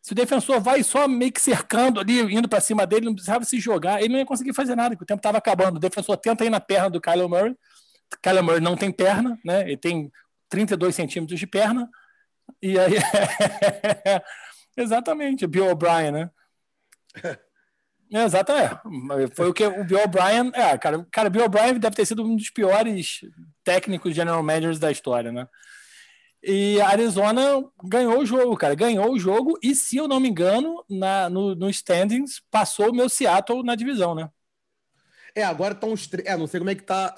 Se 0.00 0.12
o 0.12 0.16
defensor 0.16 0.60
vai 0.60 0.82
só 0.82 1.06
meio 1.06 1.30
que 1.30 1.40
cercando 1.40 2.00
ali, 2.00 2.20
indo 2.20 2.48
para 2.48 2.60
cima 2.60 2.84
dele, 2.84 3.06
não 3.06 3.14
precisava 3.14 3.44
se 3.44 3.60
jogar, 3.60 4.00
ele 4.00 4.12
não 4.12 4.18
ia 4.18 4.26
conseguir 4.26 4.52
fazer 4.52 4.74
nada, 4.74 4.90
porque 4.90 5.04
o 5.04 5.06
tempo 5.06 5.20
estava 5.20 5.38
acabando. 5.38 5.76
O 5.76 5.80
defensor 5.80 6.16
tenta 6.16 6.44
ir 6.44 6.50
na 6.50 6.58
perna 6.58 6.90
do 6.90 7.00
Kyler 7.00 7.28
Murray. 7.28 7.56
Kyler 8.20 8.42
Murray 8.42 8.60
não 8.60 8.76
tem 8.76 8.90
perna, 8.90 9.38
né? 9.44 9.62
Ele 9.62 9.76
tem 9.76 10.10
32 10.48 10.94
centímetros 10.94 11.38
de 11.38 11.46
perna. 11.46 11.88
E 12.60 12.76
aí. 12.78 12.94
Exatamente, 14.76 15.46
Bill 15.46 15.70
O'Brien, 15.70 16.12
né? 16.12 16.30
É, 18.14 18.24
exatamente. 18.24 18.78
Foi 19.34 19.48
o 19.48 19.54
que 19.54 19.64
o 19.66 19.84
Bill 19.84 20.04
O'Brien. 20.04 20.50
É, 20.52 20.76
cara, 20.76 21.02
cara, 21.10 21.30
Bill 21.30 21.46
O'Brien 21.46 21.78
deve 21.78 21.96
ter 21.96 22.04
sido 22.04 22.22
um 22.22 22.36
dos 22.36 22.50
piores 22.50 23.20
técnicos 23.64 24.14
general 24.14 24.42
managers 24.42 24.78
da 24.78 24.90
história, 24.90 25.32
né? 25.32 25.48
E 26.42 26.78
a 26.80 26.88
Arizona 26.88 27.64
ganhou 27.82 28.18
o 28.18 28.26
jogo, 28.26 28.54
cara. 28.54 28.74
Ganhou 28.74 29.12
o 29.12 29.18
jogo 29.18 29.58
e, 29.62 29.74
se 29.74 29.96
eu 29.96 30.06
não 30.06 30.20
me 30.20 30.28
engano, 30.28 30.84
na, 30.90 31.30
no, 31.30 31.54
no 31.54 31.70
standings, 31.70 32.42
passou 32.50 32.90
o 32.90 32.94
meu 32.94 33.08
Seattle 33.08 33.62
na 33.62 33.74
divisão, 33.74 34.14
né? 34.14 34.28
É, 35.34 35.42
agora 35.44 35.72
estão 35.72 35.92
os 35.92 36.06
três. 36.06 36.28
É, 36.28 36.36
não 36.36 36.46
sei 36.46 36.60
como 36.60 36.70
é 36.70 36.74
que 36.74 36.82
tá. 36.82 37.14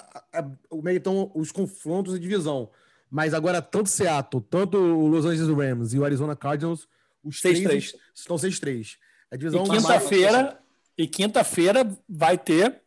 Como 0.69 0.87
é 0.87 0.91
que 0.93 0.99
estão 0.99 1.29
os 1.35 1.51
confrontos 1.51 2.13
de 2.13 2.19
divisão. 2.19 2.69
Mas 3.09 3.33
agora, 3.33 3.61
tanto 3.61 3.89
Seattle, 3.89 4.43
tanto 4.49 4.77
o 4.77 5.07
Los 5.07 5.25
Angeles 5.25 5.49
Rams 5.49 5.93
e 5.93 5.99
o 5.99 6.05
Arizona 6.05 6.35
Cardinals, 6.35 6.87
os 7.25 7.41
6, 7.41 7.61
três 7.61 7.91
3. 7.91 8.03
estão 8.13 8.35
6-3. 8.37 8.97
A 9.31 9.35
divisão 9.35 9.65
e 9.65 9.69
quinta-feira 9.69 10.59
e 10.97 11.07
quinta-feira 11.07 11.97
vai 12.07 12.37
ter 12.37 12.81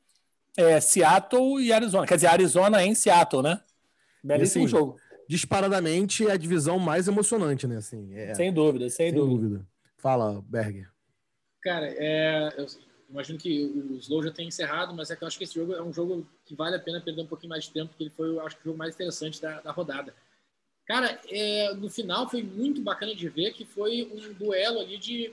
é, 0.57 0.81
Seattle 0.81 1.61
e 1.61 1.73
Arizona. 1.73 2.07
Quer 2.07 2.15
dizer, 2.15 2.29
Arizona 2.29 2.83
em 2.85 2.95
Seattle, 2.95 3.43
né? 3.43 3.61
Belíssimo 4.23 4.65
assim, 4.65 4.71
jogo 4.71 4.99
disparadamente 5.29 6.27
é 6.27 6.33
a 6.33 6.37
divisão 6.37 6.79
mais 6.79 7.07
emocionante, 7.07 7.67
né? 7.67 7.77
Assim, 7.77 8.15
é, 8.15 8.35
sem 8.35 8.53
dúvida, 8.53 8.89
sem, 8.89 9.11
sem 9.11 9.15
dúvida. 9.15 9.49
dúvida. 9.49 9.67
Fala, 9.99 10.43
Berger. 10.49 10.91
Cara, 11.63 11.87
é, 11.87 12.55
eu 12.57 12.67
imagino 13.11 13.39
que 13.39 13.67
o 13.67 13.97
Slow 13.99 14.23
já 14.23 14.31
tenha 14.33 14.49
encerrado, 14.49 14.95
mas 14.95 15.11
é 15.11 15.17
que 15.17 15.23
eu 15.23 15.29
acho 15.29 15.37
que 15.37 15.45
esse 15.45 15.55
jogo 15.55 15.75
é 15.75 15.83
um 15.83 15.93
jogo 15.93 16.27
que 16.47 16.55
vale 16.55 16.77
a 16.77 16.81
pena 16.81 17.01
perder 17.01 17.23
um 17.23 17.27
pouquinho 17.27 17.51
mais 17.51 17.65
de 17.65 17.73
tempo, 17.73 17.89
porque 17.89 18.05
ele 18.05 18.11
foi, 18.11 18.31
eu 18.31 18.41
acho, 18.41 18.57
o 18.57 18.65
jogo 18.65 18.79
mais 18.79 18.95
interessante 18.95 19.43
da, 19.43 19.61
da 19.61 19.71
rodada. 19.71 20.15
Cara, 20.89 21.21
é, 21.29 21.75
no 21.75 21.91
final 21.91 22.31
foi 22.31 22.43
muito 22.43 22.81
bacana 22.81 23.15
de 23.15 23.29
ver 23.29 23.53
que 23.53 23.67
foi 23.67 24.11
um 24.11 24.33
duelo 24.33 24.81
ali 24.81 24.97
de, 24.97 25.31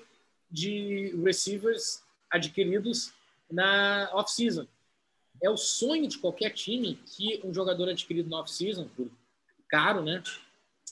de 0.51 1.15
receivers 1.23 2.03
adquiridos 2.29 3.13
na 3.49 4.09
off-season. 4.13 4.67
É 5.41 5.49
o 5.49 5.55
sonho 5.55 6.09
de 6.09 6.17
qualquer 6.17 6.49
time 6.49 6.99
que 7.05 7.39
um 7.41 7.53
jogador 7.53 7.87
adquirido 7.87 8.29
na 8.29 8.41
off-season, 8.41 8.89
por 8.97 9.09
caro, 9.69 10.03
né, 10.03 10.21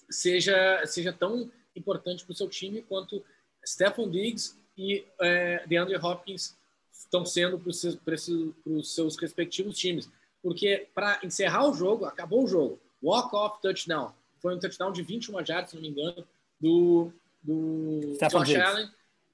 seja, 0.09 0.85
seja 0.85 1.11
tão 1.11 1.51
importante 1.75 2.23
para 2.23 2.31
o 2.31 2.35
seu 2.35 2.47
time 2.47 2.83
quanto 2.83 3.21
Stephon 3.67 4.09
Diggs 4.09 4.57
e 4.77 5.05
é, 5.19 5.67
DeAndre 5.67 5.97
Hopkins 5.97 6.55
estão 6.89 7.25
sendo 7.25 7.59
para 7.59 7.69
os 7.69 7.81
seus, 7.81 8.95
seus 8.95 9.17
respectivos 9.17 9.77
times. 9.77 10.09
Porque 10.41 10.87
para 10.95 11.19
encerrar 11.21 11.67
o 11.67 11.73
jogo, 11.73 12.05
acabou 12.05 12.45
o 12.45 12.47
jogo, 12.47 12.79
walk-off 13.01 13.61
touchdown. 13.61 14.13
Foi 14.43 14.53
um 14.53 14.59
touchdown 14.59 14.91
de 14.91 15.01
21 15.01 15.45
jardas, 15.45 15.69
se 15.69 15.77
não 15.77 15.81
me 15.81 15.87
engano, 15.87 16.27
do, 16.59 17.13
do 17.41 18.17
Josh 18.19 18.45
Diggs. 18.45 18.61
Allen 18.61 18.89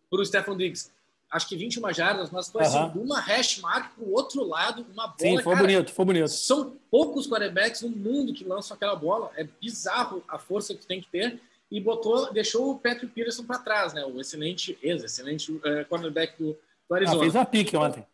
para 0.07 0.21
o 0.21 0.25
Stephon 0.25 0.55
Diggs. 0.55 0.91
Acho 1.31 1.49
que 1.49 1.55
21 1.55 1.91
jardas, 1.91 2.29
mas 2.29 2.47
foi 2.47 2.61
assim, 2.61 2.91
uma 2.95 3.19
hash 3.19 3.57
mark 3.57 3.95
para 3.95 4.03
o 4.03 4.13
outro 4.13 4.43
lado, 4.43 4.85
uma 4.93 5.07
bola. 5.07 5.17
Sim, 5.19 5.41
foi 5.41 5.55
cara, 5.55 5.67
bonito, 5.67 5.91
foi 5.91 6.05
bonito. 6.05 6.27
São 6.27 6.77
poucos 6.91 7.27
quarterbacks 7.27 7.81
no 7.81 7.89
mundo 7.89 8.33
que 8.35 8.43
lançam 8.43 8.75
aquela 8.75 8.95
bola. 8.95 9.31
É 9.35 9.43
bizarro 9.43 10.23
a 10.27 10.37
força 10.37 10.75
que 10.75 10.85
tem 10.85 11.01
que 11.01 11.09
ter. 11.09 11.41
E 11.71 11.79
botou, 11.79 12.31
deixou 12.31 12.71
o 12.71 12.79
Patrick 12.79 13.13
Peterson 13.13 13.43
para 13.43 13.59
trás, 13.59 13.93
né? 13.93 14.05
O 14.05 14.19
excelente, 14.21 14.77
ex-excelente 14.81 15.51
uh, 15.51 15.85
cornerback 15.87 16.35
do, 16.37 16.57
do 16.87 16.95
Arizona. 16.95 17.17
Ah, 17.17 17.19
fez 17.19 17.35
uma 17.35 17.45
pique 17.45 17.75
ontem. 17.77 18.05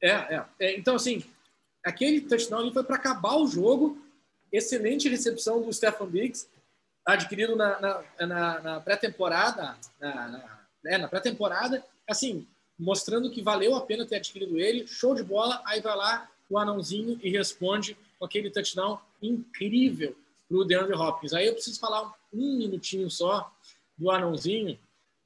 É, 0.00 0.10
é, 0.10 0.44
é. 0.60 0.76
Então, 0.76 0.96
assim, 0.96 1.24
aquele 1.84 2.20
touchdown 2.20 2.60
ali 2.60 2.72
foi 2.72 2.82
para 2.82 2.96
acabar 2.96 3.36
o 3.36 3.46
jogo. 3.46 4.00
Excelente 4.52 5.08
recepção 5.08 5.62
do 5.62 5.72
Stefan 5.72 6.10
Diggs, 6.10 6.48
adquirido 7.04 7.56
na, 7.56 7.80
na, 7.80 8.26
na, 8.26 8.60
na 8.60 8.80
pré-temporada. 8.80 9.76
Na, 10.00 10.58
na, 10.98 11.08
pré-temporada, 11.08 11.84
assim, 12.08 12.46
mostrando 12.78 13.30
que 13.30 13.42
valeu 13.42 13.74
a 13.74 13.80
pena 13.80 14.06
ter 14.06 14.16
adquirido 14.16 14.58
ele. 14.58 14.86
Show 14.86 15.14
de 15.14 15.22
bola. 15.22 15.60
Aí 15.64 15.80
vai 15.80 15.96
lá 15.96 16.30
o 16.48 16.58
anãozinho 16.58 17.18
e 17.22 17.30
responde 17.30 17.96
com 18.18 18.24
aquele 18.24 18.50
touchdown 18.50 18.98
incrível 19.20 20.16
para 20.48 20.56
o 20.56 20.64
DeAndre 20.64 20.94
Hopkins. 20.94 21.32
Aí 21.32 21.46
eu 21.46 21.54
preciso 21.54 21.78
falar 21.78 22.14
um 22.32 22.56
minutinho 22.56 23.10
só 23.10 23.52
do 23.96 24.10
anãozinho, 24.10 24.78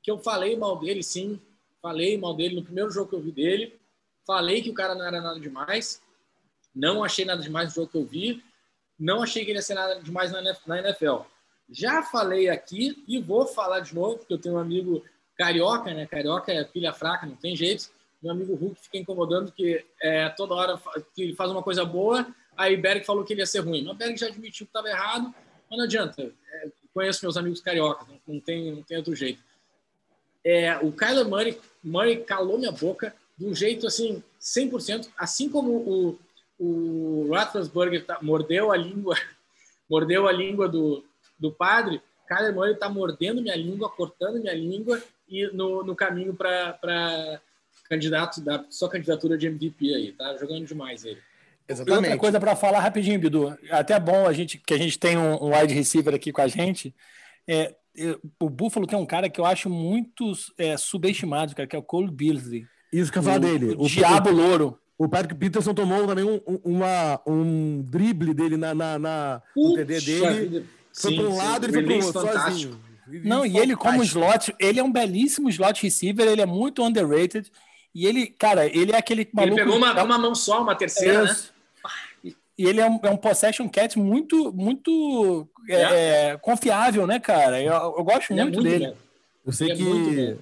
que 0.02 0.10
eu 0.10 0.18
falei 0.18 0.56
mal 0.56 0.78
dele, 0.78 1.02
sim. 1.02 1.40
Falei 1.80 2.16
mal 2.16 2.34
dele 2.34 2.56
no 2.56 2.62
primeiro 2.62 2.90
jogo 2.90 3.10
que 3.10 3.16
eu 3.16 3.20
vi 3.20 3.32
dele. 3.32 3.78
Falei 4.26 4.62
que 4.62 4.70
o 4.70 4.74
cara 4.74 4.94
não 4.94 5.04
era 5.04 5.20
nada 5.20 5.38
demais. 5.38 6.00
Não 6.74 7.04
achei 7.04 7.24
nada 7.24 7.42
demais 7.42 7.68
no 7.68 7.74
jogo 7.74 7.90
que 7.90 7.98
eu 7.98 8.04
vi. 8.04 8.42
Não 9.02 9.20
achei 9.20 9.44
que 9.44 9.50
ele 9.50 9.58
ia 9.58 9.62
ser 9.62 9.74
nada 9.74 10.00
demais 10.00 10.30
na 10.30 10.78
NFL. 10.78 11.22
Já 11.68 12.04
falei 12.04 12.48
aqui 12.48 13.02
e 13.08 13.18
vou 13.18 13.48
falar 13.48 13.80
de 13.80 13.92
novo, 13.92 14.18
porque 14.18 14.32
eu 14.32 14.38
tenho 14.38 14.54
um 14.54 14.58
amigo 14.58 15.04
carioca, 15.36 15.92
né? 15.92 16.06
Carioca 16.06 16.52
é 16.52 16.62
pilha 16.62 16.92
fraca, 16.92 17.26
não 17.26 17.34
tem 17.34 17.56
jeito. 17.56 17.90
Meu 18.22 18.30
amigo 18.30 18.54
Hulk 18.54 18.80
fica 18.80 18.98
incomodando 18.98 19.50
que 19.50 19.84
é, 20.00 20.28
toda 20.28 20.54
hora 20.54 20.80
que 21.16 21.22
ele 21.22 21.34
faz 21.34 21.50
uma 21.50 21.64
coisa 21.64 21.84
boa, 21.84 22.24
aí 22.56 22.76
Berg 22.76 23.04
falou 23.04 23.24
que 23.24 23.32
ele 23.32 23.40
ia 23.40 23.46
ser 23.46 23.58
ruim. 23.58 23.82
Mas 23.82 23.96
Berg 23.96 24.16
já 24.16 24.28
admitiu 24.28 24.66
que 24.66 24.70
estava 24.70 24.88
errado, 24.88 25.34
mas 25.68 25.78
não 25.78 25.84
adianta. 25.84 26.22
É, 26.52 26.68
conheço 26.94 27.24
meus 27.24 27.36
amigos 27.36 27.60
cariocas, 27.60 28.06
não, 28.06 28.20
não, 28.28 28.40
tem, 28.40 28.70
não 28.70 28.84
tem 28.84 28.98
outro 28.98 29.16
jeito. 29.16 29.42
É, 30.44 30.76
o 30.76 30.92
Kyler 30.92 31.26
Murray, 31.28 31.58
Murray 31.82 32.18
calou 32.18 32.56
minha 32.56 32.70
boca 32.70 33.12
de 33.36 33.46
um 33.46 33.54
jeito 33.54 33.84
assim, 33.84 34.22
100%, 34.40 35.08
assim 35.18 35.48
como 35.48 35.72
o, 35.72 36.18
o 36.62 37.26
Roethlisberger 37.28 38.04
tá, 38.04 38.18
mordeu 38.22 38.70
a 38.70 38.76
língua, 38.76 39.16
mordeu 39.90 40.28
a 40.28 40.32
língua 40.32 40.68
do, 40.68 41.04
do 41.38 41.50
padre, 41.50 42.00
Kyler 42.28 42.54
Murray 42.54 42.72
está 42.72 42.88
mordendo 42.88 43.42
minha 43.42 43.56
língua, 43.56 43.90
cortando 43.90 44.40
minha 44.40 44.54
língua 44.54 45.02
e 45.28 45.46
no, 45.48 45.82
no 45.82 45.96
caminho 45.96 46.34
para 46.34 47.40
candidato 47.88 48.40
da 48.40 48.64
sua 48.70 48.88
candidatura 48.88 49.36
de 49.36 49.46
MVP 49.46 49.94
aí, 49.94 50.12
tá 50.12 50.36
jogando 50.38 50.64
demais 50.64 51.04
ele. 51.04 51.20
Exatamente. 51.68 52.04
Outra 52.04 52.18
coisa 52.18 52.40
para 52.40 52.56
falar 52.56 52.80
rapidinho, 52.80 53.18
Bidu. 53.18 53.56
Até 53.70 53.98
bom 53.98 54.26
a 54.26 54.32
gente 54.32 54.58
que 54.58 54.74
a 54.74 54.78
gente 54.78 54.98
tem 54.98 55.16
um, 55.16 55.44
um 55.44 55.56
wide 55.56 55.74
receiver 55.74 56.14
aqui 56.14 56.32
com 56.32 56.40
a 56.40 56.48
gente. 56.48 56.94
É, 57.46 57.74
o 58.40 58.48
Buffalo 58.48 58.86
tem 58.86 58.98
um 58.98 59.06
cara 59.06 59.28
que 59.28 59.40
eu 59.40 59.44
acho 59.44 59.68
muito 59.68 60.32
é, 60.58 60.76
subestimado, 60.76 61.54
cara, 61.54 61.66
que 61.66 61.76
é 61.76 61.78
o 61.78 61.82
Cole 61.82 62.10
Beasley. 62.10 62.66
Isso 62.92 63.12
que 63.12 63.18
eu 63.18 63.22
falo 63.22 63.40
dele. 63.40 63.74
O, 63.74 63.84
o 63.84 63.88
Diabo 63.88 64.30
Louro. 64.30 64.78
O 65.02 65.08
Patrick 65.08 65.34
Peterson 65.34 65.74
tomou 65.74 66.06
também 66.06 66.24
um, 66.24 66.40
um, 66.46 66.60
uma, 66.62 67.20
um 67.26 67.82
drible 67.82 68.32
dele 68.32 68.56
na, 68.56 68.72
na, 68.72 68.98
na 69.00 69.42
no 69.56 69.74
TD 69.74 70.00
dele. 70.00 70.66
Foi 70.92 71.16
para 71.16 71.28
um 71.28 71.36
lado 71.36 71.68
e 71.68 71.72
foi 71.72 71.82
para 71.82 71.92
o 71.92 72.04
outro, 72.04 72.20
sozinho. 72.20 72.80
Não, 73.24 73.44
e 73.44 73.58
ele 73.58 73.74
como 73.74 74.00
slot, 74.04 74.54
ele 74.60 74.78
é 74.78 74.82
um 74.82 74.92
belíssimo 74.92 75.48
slot 75.48 75.82
receiver, 75.82 76.24
ele 76.28 76.40
é 76.40 76.46
muito 76.46 76.84
underrated. 76.84 77.50
E 77.92 78.06
ele, 78.06 78.28
cara, 78.28 78.64
ele 78.66 78.92
é 78.92 78.96
aquele 78.96 79.28
maluco... 79.32 79.56
Ele 79.58 79.64
pegou 79.64 79.76
uma, 79.76 80.04
uma 80.04 80.18
mão 80.18 80.36
só, 80.36 80.62
uma 80.62 80.76
terceira, 80.76 81.22
é, 81.22 81.24
né? 81.24 82.32
E 82.56 82.64
ele 82.64 82.80
é 82.80 82.88
um, 82.88 83.00
é 83.02 83.10
um 83.10 83.16
possession 83.16 83.68
cat 83.68 83.98
muito, 83.98 84.52
muito 84.52 85.48
é, 85.68 86.30
é. 86.30 86.36
confiável, 86.36 87.08
né, 87.08 87.18
cara? 87.18 87.60
Eu, 87.60 87.72
eu 87.72 88.04
gosto 88.04 88.32
muito, 88.32 88.54
muito, 88.54 88.62
dele. 88.62 88.86
Bom. 88.86 88.96
Eu 89.46 89.52
sei 89.52 89.74
que 89.74 90.38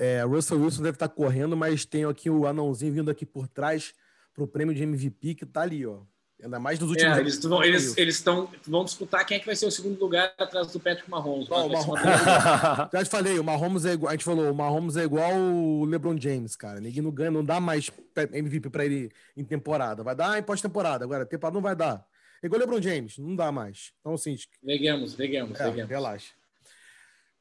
é, 0.00 0.22
Russell 0.22 0.58
Wilson 0.58 0.82
deve 0.82 0.96
estar 0.96 1.08
correndo, 1.08 1.54
mas 1.54 1.84
tem 1.84 2.06
aqui 2.06 2.30
o 2.30 2.46
anãozinho 2.46 2.94
vindo 2.94 3.10
aqui 3.10 3.26
por 3.26 3.46
trás 3.46 3.92
para 4.32 4.42
o 4.42 4.46
prêmio 4.46 4.74
de 4.74 4.82
MVP 4.82 5.34
que 5.34 5.44
tá 5.44 5.60
ali, 5.60 5.84
ó. 5.84 6.00
Ainda 6.42 6.58
mais 6.58 6.78
nos 6.78 6.88
últimos 6.88 7.18
é, 7.18 7.20
eles 7.20 7.38
vão, 7.44 7.62
eles, 7.62 7.98
eles 7.98 8.24
vão 8.66 8.82
disputar 8.82 9.26
quem 9.26 9.36
é 9.36 9.40
que 9.40 9.44
vai 9.44 9.54
ser 9.54 9.66
o 9.66 9.70
segundo 9.70 10.00
lugar 10.00 10.32
atrás 10.38 10.72
do 10.72 10.80
Patrick 10.80 11.10
Mahomes. 11.10 11.50
Não, 11.50 11.66
o 11.66 11.72
Mahomes... 11.72 12.02
Já 12.90 13.04
te 13.04 13.10
falei, 13.10 13.38
o 13.38 13.44
Mahomes 13.44 13.84
é 13.84 13.92
igual, 13.92 14.08
a 14.08 14.12
gente 14.12 14.24
falou, 14.24 14.50
o 14.50 14.54
Mahomes 14.54 14.96
é 14.96 15.04
igual 15.04 15.34
o 15.34 15.84
LeBron 15.84 16.18
James, 16.18 16.56
cara. 16.56 16.80
Ninguém 16.80 17.02
não 17.02 17.10
ganha, 17.10 17.30
não 17.30 17.44
dá 17.44 17.60
mais 17.60 17.90
MVP 18.32 18.70
para 18.70 18.86
ele 18.86 19.12
em 19.36 19.44
temporada. 19.44 20.02
Vai 20.02 20.16
dar 20.16 20.38
em 20.38 20.42
pós-temporada, 20.42 21.04
agora 21.04 21.26
temporada 21.26 21.54
não 21.54 21.62
vai 21.62 21.76
dar. 21.76 22.06
É 22.42 22.46
igual 22.46 22.58
o 22.58 22.64
LeBron 22.64 22.80
James, 22.80 23.18
não 23.18 23.36
dá 23.36 23.52
mais. 23.52 23.92
Então, 24.00 24.14
assim. 24.14 24.34
Veguemos, 24.62 25.12
veguemos, 25.12 25.60
é, 25.60 25.84
Relaxa. 25.84 26.32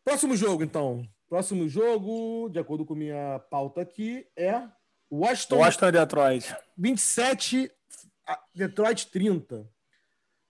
Próximo 0.04 0.36
jogo, 0.36 0.62
então. 0.62 1.08
Próximo 1.30 1.70
jogo, 1.70 2.50
de 2.50 2.58
acordo 2.58 2.84
com 2.84 2.96
minha 2.96 3.40
pauta 3.52 3.82
aqui, 3.82 4.26
é 4.36 4.64
Washington. 5.12 5.58
Washington 5.58 5.92
Detroit. 5.92 6.56
27 6.76 7.72
Detroit 8.54 9.08
30. 9.12 9.68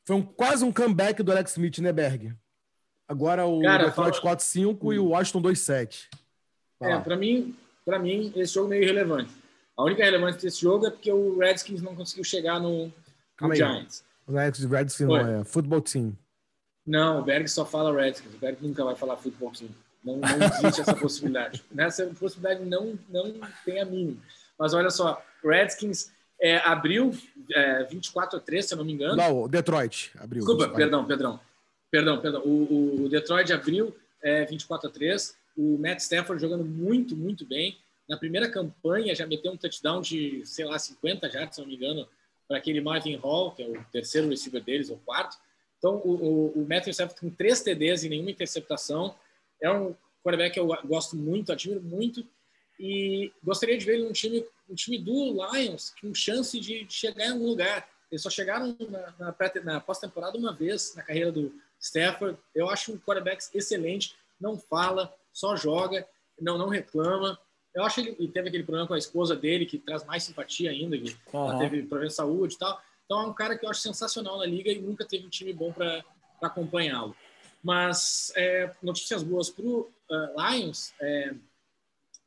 Foi 0.05 0.15
um, 0.15 0.23
quase 0.23 0.63
um 0.63 0.71
comeback 0.71 1.21
do 1.21 1.31
Alex 1.31 1.51
Smith, 1.51 1.79
né, 1.79 1.91
Berg? 1.91 2.33
Agora 3.07 3.45
o 3.45 3.61
Cara, 3.61 3.85
Detroit 3.85 4.21
fala... 4.21 4.37
4-5 4.37 4.93
e 4.93 4.99
o 4.99 5.09
Washington 5.09 5.41
2-7. 5.41 6.07
É, 6.81 6.97
para 6.97 7.17
mim, 7.17 7.55
para 7.83 7.99
mim, 7.99 8.31
esse 8.35 8.53
jogo 8.53 8.67
é 8.67 8.77
meio 8.77 8.83
irrelevante. 8.83 9.31
A 9.75 9.83
única 9.83 10.03
relevância 10.03 10.41
desse 10.41 10.61
jogo 10.61 10.87
é 10.87 10.91
porque 10.91 11.11
o 11.11 11.37
Redskins 11.39 11.81
não 11.81 11.95
conseguiu 11.95 12.23
chegar 12.23 12.59
no, 12.59 12.91
no 13.41 13.55
Giants. 13.55 14.03
O 14.25 14.31
Redskins 14.31 14.99
não 14.99 15.17
é. 15.17 15.43
Football 15.43 15.81
team. 15.81 16.17
Não, 16.85 17.19
o 17.19 17.23
Berg 17.23 17.47
só 17.49 17.65
fala 17.65 17.93
Redskins. 17.93 18.33
O 18.33 18.37
Berg 18.37 18.57
nunca 18.61 18.83
vai 18.83 18.95
falar 18.95 19.17
football 19.17 19.51
team. 19.51 19.69
Não, 20.03 20.17
não 20.17 20.47
existe 20.47 20.81
essa 20.81 20.95
possibilidade. 20.95 21.63
Nessa 21.71 22.05
possibilidade 22.07 22.63
não, 22.65 22.97
não 23.09 23.33
tem 23.65 23.79
a 23.81 23.85
mínima. 23.85 24.21
Mas 24.57 24.73
olha 24.73 24.89
só, 24.89 25.23
Redskins 25.43 26.11
é, 26.41 26.57
abriu 26.57 27.11
é, 27.53 27.83
24 27.83 28.37
a 28.37 28.41
3, 28.41 28.65
se 28.65 28.73
eu 28.73 28.77
não 28.77 28.85
me 28.85 28.93
engano. 28.93 29.15
Não, 29.15 29.47
Detroit 29.47 30.11
abriu. 30.15 30.39
Desculpa, 30.39 30.65
24. 30.65 30.75
perdão, 30.75 31.05
perdão. 31.05 31.39
Perdão, 31.91 32.21
perdão. 32.21 32.41
O, 32.43 33.05
o 33.05 33.09
Detroit 33.09 33.51
abriu 33.51 33.95
é, 34.21 34.45
24 34.45 34.89
a 34.89 34.91
3. 34.91 35.35
O 35.57 35.77
Matt 35.77 35.99
Stafford 35.99 36.41
jogando 36.41 36.63
muito, 36.63 37.15
muito 37.15 37.45
bem. 37.45 37.77
Na 38.07 38.17
primeira 38.17 38.49
campanha 38.49 39.13
já 39.13 39.27
meteu 39.27 39.51
um 39.51 39.57
touchdown 39.57 40.01
de, 40.01 40.41
sei 40.45 40.65
lá, 40.65 40.79
50 40.79 41.29
já, 41.29 41.51
se 41.51 41.59
não 41.59 41.67
me 41.67 41.75
engano, 41.75 42.07
para 42.47 42.57
aquele 42.57 42.81
Marvin 42.81 43.15
Hall, 43.17 43.51
que 43.51 43.61
é 43.61 43.67
o 43.67 43.83
terceiro 43.91 44.29
receiver 44.29 44.63
deles, 44.63 44.89
ou 44.89 44.97
quarto. 45.05 45.37
Então, 45.77 45.95
o, 46.03 46.11
o, 46.55 46.61
o 46.61 46.67
Matthew 46.67 46.91
Stafford 46.91 47.21
com 47.21 47.29
três 47.29 47.61
TDs 47.61 48.03
e 48.03 48.09
nenhuma 48.09 48.31
interceptação. 48.31 49.15
É 49.61 49.71
um 49.71 49.95
quarterback 50.23 50.53
que 50.53 50.59
eu 50.59 50.67
gosto 50.85 51.15
muito, 51.15 51.51
admiro 51.51 51.81
muito. 51.81 52.25
E 52.79 53.31
gostaria 53.43 53.77
de 53.77 53.85
ver 53.85 53.95
ele 53.95 54.05
num 54.05 54.13
time 54.13 54.45
um 54.69 54.75
time 54.75 54.99
do 54.99 55.33
Lions 55.33 55.93
com 55.99 56.13
chance 56.13 56.59
de, 56.59 56.85
chegar 56.89 57.25
em 57.25 57.31
algum 57.31 57.47
lugar. 57.47 57.89
Eles 58.11 58.21
só 58.21 58.29
chegaram 58.29 58.77
na, 58.89 59.13
na, 59.19 59.35
na 59.63 59.79
pós-temporada 59.79 60.37
uma 60.37 60.53
vez 60.53 60.95
na 60.95 61.03
carreira 61.03 61.31
do 61.31 61.53
Stafford. 61.79 62.37
Eu 62.53 62.69
acho 62.69 62.93
um 62.93 62.99
quarterback 62.99 63.43
excelente, 63.53 64.15
não 64.39 64.57
fala, 64.57 65.13
só 65.33 65.55
joga, 65.55 66.07
não, 66.39 66.57
não 66.57 66.69
reclama. 66.69 67.37
Eu 67.73 67.83
acho 67.83 67.95
que 67.95 68.01
ele, 68.01 68.15
ele 68.19 68.27
teve 68.31 68.49
aquele 68.49 68.63
problema 68.63 68.87
com 68.87 68.93
a 68.93 68.97
esposa 68.97 69.35
dele, 69.35 69.65
que 69.65 69.77
traz 69.77 70.05
mais 70.05 70.23
simpatia 70.23 70.71
ainda, 70.71 70.97
que 70.97 71.15
uhum. 71.33 71.49
ela 71.49 71.59
teve 71.59 71.83
problema 71.83 72.09
de 72.09 72.15
saúde 72.15 72.55
e 72.55 72.57
tal. 72.57 72.81
Então 73.05 73.21
é 73.21 73.25
um 73.25 73.33
cara 73.33 73.57
que 73.57 73.65
eu 73.65 73.69
acho 73.69 73.81
sensacional 73.81 74.37
na 74.37 74.45
liga 74.45 74.71
e 74.71 74.79
nunca 74.79 75.05
teve 75.05 75.25
um 75.25 75.29
time 75.29 75.51
bom 75.51 75.71
para 75.71 76.03
acompanhá-lo. 76.41 77.15
Mas 77.63 78.31
é, 78.35 78.71
notícias 78.81 79.23
boas 79.23 79.49
para 79.49 79.65
o 79.65 79.91
uh, 80.09 80.51
Lions, 80.51 80.93
é, 81.01 81.33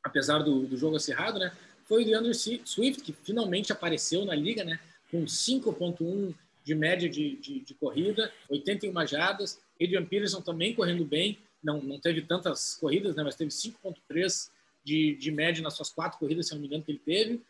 apesar 0.03 0.39
do, 0.39 0.67
do 0.67 0.77
jogo 0.77 0.95
acirrado, 0.95 1.39
né? 1.39 1.51
foi 1.85 2.03
o 2.03 2.05
DeAndre 2.05 2.33
Swift, 2.33 3.03
que 3.03 3.13
finalmente 3.13 3.71
apareceu 3.71 4.25
na 4.25 4.33
liga, 4.33 4.63
né? 4.63 4.79
Com 5.11 5.25
5.1 5.25 6.33
de 6.63 6.75
média 6.75 7.09
de, 7.09 7.35
de, 7.37 7.59
de, 7.59 7.73
corrida, 7.75 8.31
81 8.49 9.05
jardas. 9.05 9.61
Adrian 9.81 10.05
Peterson 10.05 10.41
também 10.41 10.73
correndo 10.73 11.05
bem, 11.05 11.37
não, 11.63 11.81
não 11.81 11.99
teve 11.99 12.21
tantas 12.21 12.75
corridas, 12.75 13.15
né? 13.15 13.23
Mas 13.23 13.35
teve 13.35 13.51
5.3 13.51 14.49
de, 14.83 15.15
de 15.15 15.31
média 15.31 15.61
nas 15.61 15.75
suas 15.75 15.91
quatro 15.91 16.17
corridas, 16.17 16.47
se 16.47 16.53
não 16.53 16.61
me 16.61 16.67
engano, 16.67 16.83
que 16.83 16.91
ele 16.91 17.01
teve. 17.05 17.41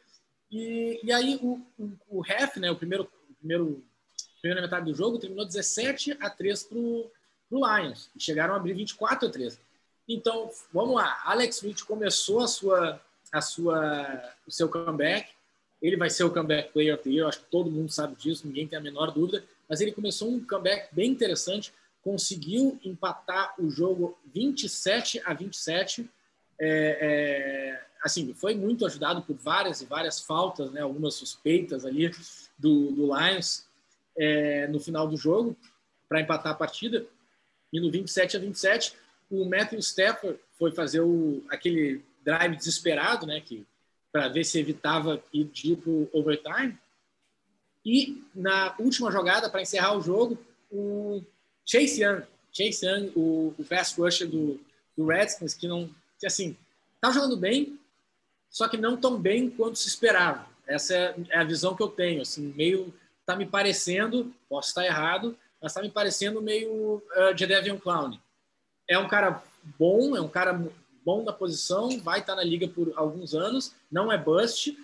E, 0.51 0.99
e 1.03 1.11
aí 1.11 1.39
o, 1.41 1.61
o, 1.77 1.91
o 2.09 2.21
ref, 2.21 2.57
né, 2.57 2.69
o 2.69 2.75
primeiro, 2.75 3.09
primeiro, 3.39 3.83
primeira 4.41 4.61
metade 4.61 4.85
do 4.85 4.95
jogo, 4.95 5.19
terminou 5.19 5.45
17 5.45 6.17
a 6.19 6.29
3 6.29 6.67
para 7.53 7.59
o 7.59 7.77
Lions. 7.77 8.09
E 8.15 8.21
chegaram 8.21 8.53
a 8.53 8.57
abrir 8.57 8.73
24 8.73 9.27
a 9.27 9.31
3. 9.31 9.59
Então, 10.07 10.49
vamos 10.73 10.95
lá. 10.95 11.21
Alex 11.23 11.57
Smith 11.57 11.83
começou 11.83 12.41
a 12.41 12.47
sua, 12.47 13.01
a 13.31 13.41
sua, 13.41 14.33
o 14.47 14.51
seu 14.51 14.67
comeback. 14.67 15.29
Ele 15.81 15.97
vai 15.97 16.09
ser 16.09 16.23
o 16.23 16.31
comeback 16.31 16.71
player 16.71 16.95
of 16.95 17.03
the 17.03 17.09
year. 17.09 17.27
Acho 17.27 17.39
que 17.39 17.51
todo 17.51 17.69
mundo 17.69 17.91
sabe 17.91 18.15
disso, 18.15 18.47
ninguém 18.47 18.67
tem 18.67 18.77
a 18.77 18.81
menor 18.81 19.11
dúvida. 19.11 19.43
Mas 19.69 19.81
ele 19.81 19.91
começou 19.91 20.29
um 20.29 20.43
comeback 20.43 20.93
bem 20.93 21.11
interessante. 21.11 21.73
Conseguiu 22.01 22.79
empatar 22.83 23.53
o 23.59 23.69
jogo 23.69 24.17
27 24.33 25.21
a 25.25 25.33
27. 25.33 26.09
É, 26.59 26.97
é, 27.01 27.85
assim, 28.03 28.33
foi 28.33 28.55
muito 28.55 28.85
ajudado 28.85 29.21
por 29.21 29.35
várias 29.35 29.81
e 29.81 29.85
várias 29.85 30.19
faltas, 30.19 30.71
né, 30.71 30.81
algumas 30.81 31.15
suspeitas 31.15 31.85
ali 31.85 32.11
do, 32.57 32.91
do 32.91 33.17
Lions 33.17 33.65
é, 34.17 34.67
no 34.67 34.79
final 34.79 35.07
do 35.07 35.17
jogo 35.17 35.57
para 36.07 36.21
empatar 36.21 36.51
a 36.51 36.55
partida. 36.55 37.05
E 37.73 37.79
no 37.79 37.91
27 37.91 38.37
a 38.37 38.39
27, 38.39 38.95
o 39.31 39.43
Matthew 39.49 39.79
Stafford 39.79 40.39
foi 40.59 40.71
fazer 40.71 41.01
o, 41.01 41.43
aquele 41.49 42.03
drive 42.23 42.55
desesperado, 42.55 43.25
né, 43.25 43.41
que 43.41 43.65
para 44.11 44.27
ver 44.27 44.43
se 44.43 44.59
evitava 44.59 45.21
ir 45.33 45.49
para 45.77 45.89
o 45.89 46.07
overtime. 46.13 46.77
E 47.83 48.23
na 48.33 48.75
última 48.77 49.11
jogada, 49.11 49.49
para 49.49 49.63
encerrar 49.63 49.97
o 49.97 50.01
jogo, 50.01 50.37
o 50.71 51.23
Chase 51.65 52.03
Young, 52.03 52.21
Chase 52.51 52.85
Young, 52.85 53.11
o, 53.15 53.55
o 53.57 53.65
rusher 53.97 54.27
do, 54.27 54.59
do 54.95 55.07
Redskins, 55.07 55.55
que 55.55 55.67
não, 55.67 55.89
que 56.19 56.27
assim, 56.27 56.55
tá 57.01 57.11
jogando 57.11 57.35
bem, 57.35 57.79
só 58.51 58.67
que 58.67 58.77
não 58.77 58.95
tão 58.95 59.19
bem 59.19 59.49
quanto 59.49 59.79
se 59.79 59.87
esperava. 59.87 60.47
Essa 60.67 60.93
é, 60.93 61.15
é 61.31 61.39
a 61.39 61.43
visão 61.43 61.75
que 61.75 61.81
eu 61.81 61.89
tenho, 61.89 62.21
assim, 62.21 62.53
meio 62.55 62.93
tá 63.25 63.35
me 63.35 63.45
parecendo, 63.45 64.33
posso 64.47 64.69
estar 64.69 64.85
errado, 64.85 65.35
mas 65.63 65.73
tá 65.73 65.81
me 65.81 65.89
parecendo 65.89 66.41
meio 66.41 66.97
uh, 66.97 67.37
Jadeveon 67.37 67.77
Clown. 67.79 68.19
É 68.85 68.99
um 68.99 69.07
cara 69.07 69.41
bom, 69.79 70.13
é 70.13 70.19
um 70.19 70.27
cara 70.27 70.61
bom 71.05 71.23
na 71.23 71.31
posição, 71.31 71.97
vai 72.01 72.19
estar 72.19 72.35
na 72.35 72.43
liga 72.43 72.67
por 72.67 72.91
alguns 72.97 73.33
anos, 73.33 73.73
não 73.89 74.11
é 74.11 74.17
bust, 74.17 74.77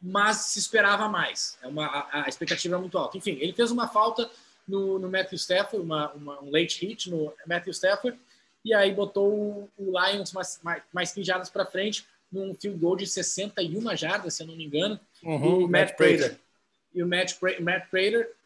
mas 0.00 0.38
se 0.38 0.58
esperava 0.58 1.08
mais. 1.10 1.58
É 1.62 1.66
uma, 1.66 1.84
a, 1.84 2.24
a 2.24 2.28
expectativa 2.28 2.76
é 2.76 2.78
muito 2.78 2.96
alta. 2.96 3.18
Enfim, 3.18 3.36
ele 3.38 3.52
fez 3.52 3.70
uma 3.70 3.86
falta 3.86 4.30
no, 4.66 4.98
no 4.98 5.10
Matthew 5.10 5.36
Stafford, 5.36 5.84
uma, 5.84 6.10
uma, 6.12 6.42
um 6.42 6.50
late 6.50 6.86
hit 6.86 7.10
no 7.10 7.30
Matthew 7.46 7.72
Stafford, 7.72 8.18
e 8.64 8.72
aí 8.72 8.94
botou 8.94 9.30
o, 9.30 9.70
o 9.76 10.00
Lions 10.00 10.32
mais, 10.32 10.58
mais, 10.62 10.82
mais 10.90 11.12
15 11.12 11.26
jardas 11.26 11.50
para 11.50 11.66
frente, 11.66 12.06
num 12.32 12.54
field 12.54 12.78
goal 12.78 12.96
de 12.96 13.06
61 13.06 13.94
jardas, 13.94 14.32
se 14.34 14.42
eu 14.42 14.46
não 14.46 14.56
me 14.56 14.64
engano, 14.64 14.98
uhum, 15.22 15.64
o 15.64 15.68
Matt, 15.68 15.90
Matt 15.90 15.96
Prater. 15.96 16.40
E 16.94 17.02
o 17.02 17.06
Matt, 17.06 17.34
Matt 17.60 17.90
Prater 17.90 18.37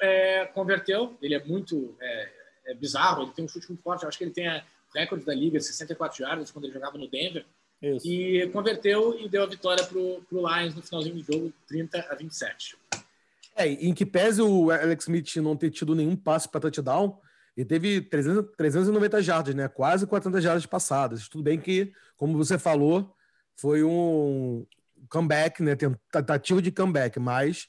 é, 0.00 0.46
converteu, 0.46 1.16
ele 1.20 1.34
é 1.34 1.44
muito 1.44 1.94
é, 2.00 2.30
é 2.66 2.74
bizarro, 2.74 3.24
ele 3.24 3.32
tem 3.32 3.44
um 3.44 3.48
chute 3.48 3.68
muito 3.68 3.82
forte, 3.82 4.02
eu 4.02 4.08
acho 4.08 4.18
que 4.18 4.24
ele 4.24 4.30
tem 4.30 4.48
a 4.48 4.64
recorde 4.94 5.24
da 5.24 5.34
liga, 5.34 5.60
64 5.60 6.18
jardas, 6.18 6.50
quando 6.50 6.64
ele 6.64 6.74
jogava 6.74 6.98
no 6.98 7.08
Denver, 7.08 7.44
Isso. 7.80 8.06
e 8.06 8.48
converteu 8.48 9.18
e 9.18 9.28
deu 9.28 9.42
a 9.42 9.46
vitória 9.46 9.84
para 9.84 9.98
o 9.98 10.22
Lions 10.30 10.74
no 10.74 10.82
finalzinho 10.82 11.16
do 11.16 11.22
jogo, 11.22 11.52
30 11.68 12.06
a 12.10 12.14
27. 12.14 12.76
É, 13.56 13.66
em 13.68 13.92
que 13.92 14.06
pese 14.06 14.40
o 14.40 14.70
Alex 14.70 15.04
Smith 15.04 15.36
não 15.36 15.56
ter 15.56 15.70
tido 15.70 15.94
nenhum 15.94 16.16
passe 16.16 16.48
para 16.48 16.60
touchdown, 16.60 17.20
ele 17.56 17.66
teve 17.66 18.00
300, 18.00 18.56
390 18.56 19.22
jardas, 19.22 19.54
né? 19.54 19.68
Quase 19.68 20.06
400 20.06 20.42
jardas 20.42 20.66
passadas. 20.66 21.28
Tudo 21.28 21.44
bem 21.44 21.60
que, 21.60 21.92
como 22.16 22.38
você 22.38 22.58
falou, 22.58 23.14
foi 23.56 23.82
um 23.82 24.64
comeback, 25.08 25.62
né? 25.62 25.76
Tentativa 25.76 26.62
de 26.62 26.70
comeback, 26.70 27.18
mas 27.18 27.66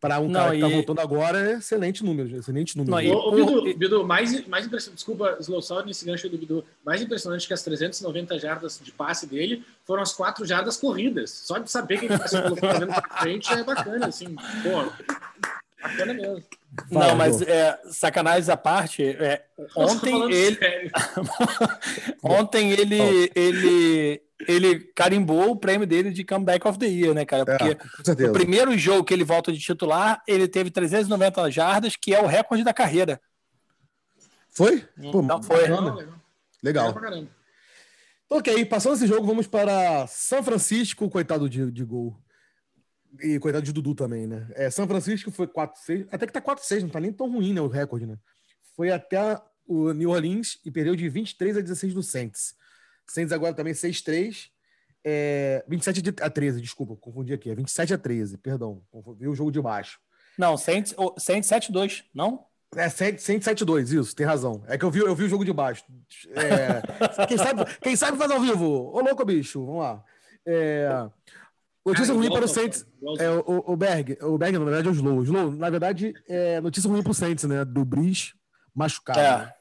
para 0.00 0.18
um 0.18 0.28
não, 0.28 0.40
cara 0.40 0.54
que 0.54 0.60
tá 0.60 0.68
voltando 0.68 1.00
agora, 1.00 1.50
é 1.50 1.52
excelente 1.58 2.02
número, 2.02 2.36
excelente 2.36 2.76
número. 2.76 2.92
Não, 2.92 3.00
e, 3.02 3.12
ô, 3.12 3.30
Bidu, 3.32 3.78
Bidu, 3.78 4.06
mais, 4.06 4.46
mais 4.46 4.64
impressionante, 4.64 4.96
desculpa, 4.96 5.36
Slow 5.40 5.60
Sound 5.60 5.86
nesse 5.86 6.06
gancho 6.06 6.28
do 6.28 6.38
Bidu, 6.38 6.64
mais 6.84 7.02
impressionante 7.02 7.46
que 7.46 7.52
as 7.52 7.62
390 7.62 8.38
jardas 8.38 8.80
de 8.82 8.90
passe 8.90 9.26
dele 9.26 9.62
foram 9.84 10.02
as 10.02 10.12
quatro 10.12 10.46
jardas 10.46 10.78
corridas. 10.78 11.30
Só 11.30 11.58
de 11.58 11.70
saber 11.70 11.98
que 11.98 12.06
ele 12.06 12.14
está 12.14 12.28
se 12.28 12.40
colocando 12.40 12.86
pra 12.86 13.18
frente 13.20 13.52
é 13.52 13.62
bacana, 13.62 14.06
assim, 14.06 14.34
pô, 14.62 14.90
bacana 15.82 16.14
mesmo. 16.14 16.42
Não, 16.90 17.16
mas 17.16 17.42
é, 17.42 17.78
sacanagem 17.90 18.52
à 18.52 18.56
parte, 18.56 19.02
é, 19.04 19.44
ontem 19.74 20.32
ele 20.32 20.58
ontem 22.22 22.70
ele, 22.70 23.32
ele 23.34 24.22
ele 24.46 24.80
carimbou 24.94 25.50
o 25.50 25.56
prêmio 25.56 25.86
dele 25.86 26.10
de 26.10 26.24
Comeback 26.24 26.66
of 26.66 26.78
the 26.78 26.86
Year, 26.86 27.14
né, 27.14 27.24
cara? 27.24 27.44
Porque 27.44 28.22
é, 28.22 28.28
o 28.28 28.32
primeiro 28.32 28.76
jogo 28.78 29.04
que 29.04 29.12
ele 29.12 29.24
volta 29.24 29.52
de 29.52 29.58
titular, 29.58 30.22
ele 30.26 30.48
teve 30.48 30.70
390 30.70 31.50
jardas, 31.50 31.96
que 31.96 32.14
é 32.14 32.22
o 32.22 32.26
recorde 32.26 32.64
da 32.64 32.72
carreira. 32.72 33.20
Foi? 34.48 34.80
Pô, 35.12 35.22
então 35.22 35.42
foi. 35.42 35.62
Legal. 35.62 35.98
legal. 36.62 36.94
legal. 36.94 37.28
Ok, 38.28 38.64
passando 38.66 38.94
esse 38.94 39.06
jogo, 39.08 39.26
vamos 39.26 39.46
para 39.46 40.06
São 40.06 40.42
Francisco, 40.42 41.10
coitado 41.10 41.48
de, 41.48 41.70
de 41.70 41.84
gol. 41.84 42.16
E 43.20 43.38
coitado 43.38 43.64
de 43.64 43.72
Dudu 43.72 43.94
também, 43.94 44.26
né? 44.26 44.46
É, 44.54 44.70
São 44.70 44.86
Francisco 44.86 45.30
foi 45.30 45.46
4-6, 45.46 46.06
até 46.12 46.26
que 46.26 46.32
tá 46.32 46.40
4-6, 46.40 46.82
não 46.82 46.88
tá 46.88 47.00
nem 47.00 47.12
tão 47.12 47.30
ruim, 47.30 47.52
né, 47.52 47.60
o 47.60 47.66
recorde, 47.66 48.06
né? 48.06 48.16
Foi 48.76 48.90
até 48.90 49.40
o 49.66 49.92
New 49.92 50.10
Orleans 50.10 50.58
e 50.64 50.70
perdeu 50.70 50.94
de 50.94 51.08
23 51.08 51.56
a 51.56 51.60
16 51.60 51.94
do 51.94 52.02
Saints. 52.02 52.54
Saints 53.06 53.32
agora 53.32 53.54
também 53.54 53.72
6-3. 53.72 54.50
É, 55.02 55.64
27 55.66 56.14
a 56.20 56.30
13, 56.30 56.60
desculpa, 56.60 56.94
confundi 56.96 57.32
aqui. 57.32 57.50
É 57.50 57.54
27 57.54 57.94
a 57.94 57.98
13, 57.98 58.36
perdão. 58.38 58.82
Confundi 58.90 59.26
o 59.26 59.34
jogo 59.34 59.50
de 59.50 59.60
baixo. 59.60 59.98
Não, 60.38 60.56
Saints, 60.56 60.94
Saints 61.18 61.50
7-2, 61.50 62.04
não? 62.14 62.46
É, 62.76 62.88
Saints 62.88 63.24
7-2, 63.24 64.00
isso, 64.00 64.14
tem 64.14 64.24
razão. 64.24 64.62
É 64.68 64.78
que 64.78 64.84
eu 64.84 64.90
vi, 64.90 65.00
eu 65.00 65.14
vi 65.14 65.24
o 65.24 65.28
jogo 65.28 65.44
de 65.44 65.52
baixo. 65.52 65.84
É, 66.30 67.26
quem, 67.26 67.36
sabe, 67.36 67.64
quem 67.80 67.96
sabe 67.96 68.16
faz 68.16 68.30
ao 68.30 68.40
vivo. 68.40 68.64
Ô, 68.64 69.00
louco, 69.00 69.24
bicho, 69.24 69.64
vamos 69.64 69.82
lá. 69.82 70.04
É, 70.46 71.08
notícia 71.84 72.14
ruim 72.14 72.30
para 72.30 72.44
o 72.44 72.48
Saints. 72.48 72.86
É, 73.18 73.30
o, 73.30 73.72
o 73.72 73.76
Berg, 73.76 74.18
o 74.22 74.38
Berg, 74.38 74.58
na 74.58 74.64
verdade, 74.64 74.88
é 74.88 74.90
o 74.90 74.94
Slow. 74.94 75.18
O 75.18 75.22
Slow, 75.22 75.50
na 75.52 75.70
verdade, 75.70 76.14
é 76.28 76.60
notícia 76.60 76.90
ruim 76.90 77.02
para 77.02 77.12
o 77.12 77.14
Saints, 77.14 77.44
né? 77.44 77.64
Do 77.64 77.84
Brice 77.84 78.32
machucado. 78.74 79.20
É. 79.20 79.38
Né? 79.38 79.52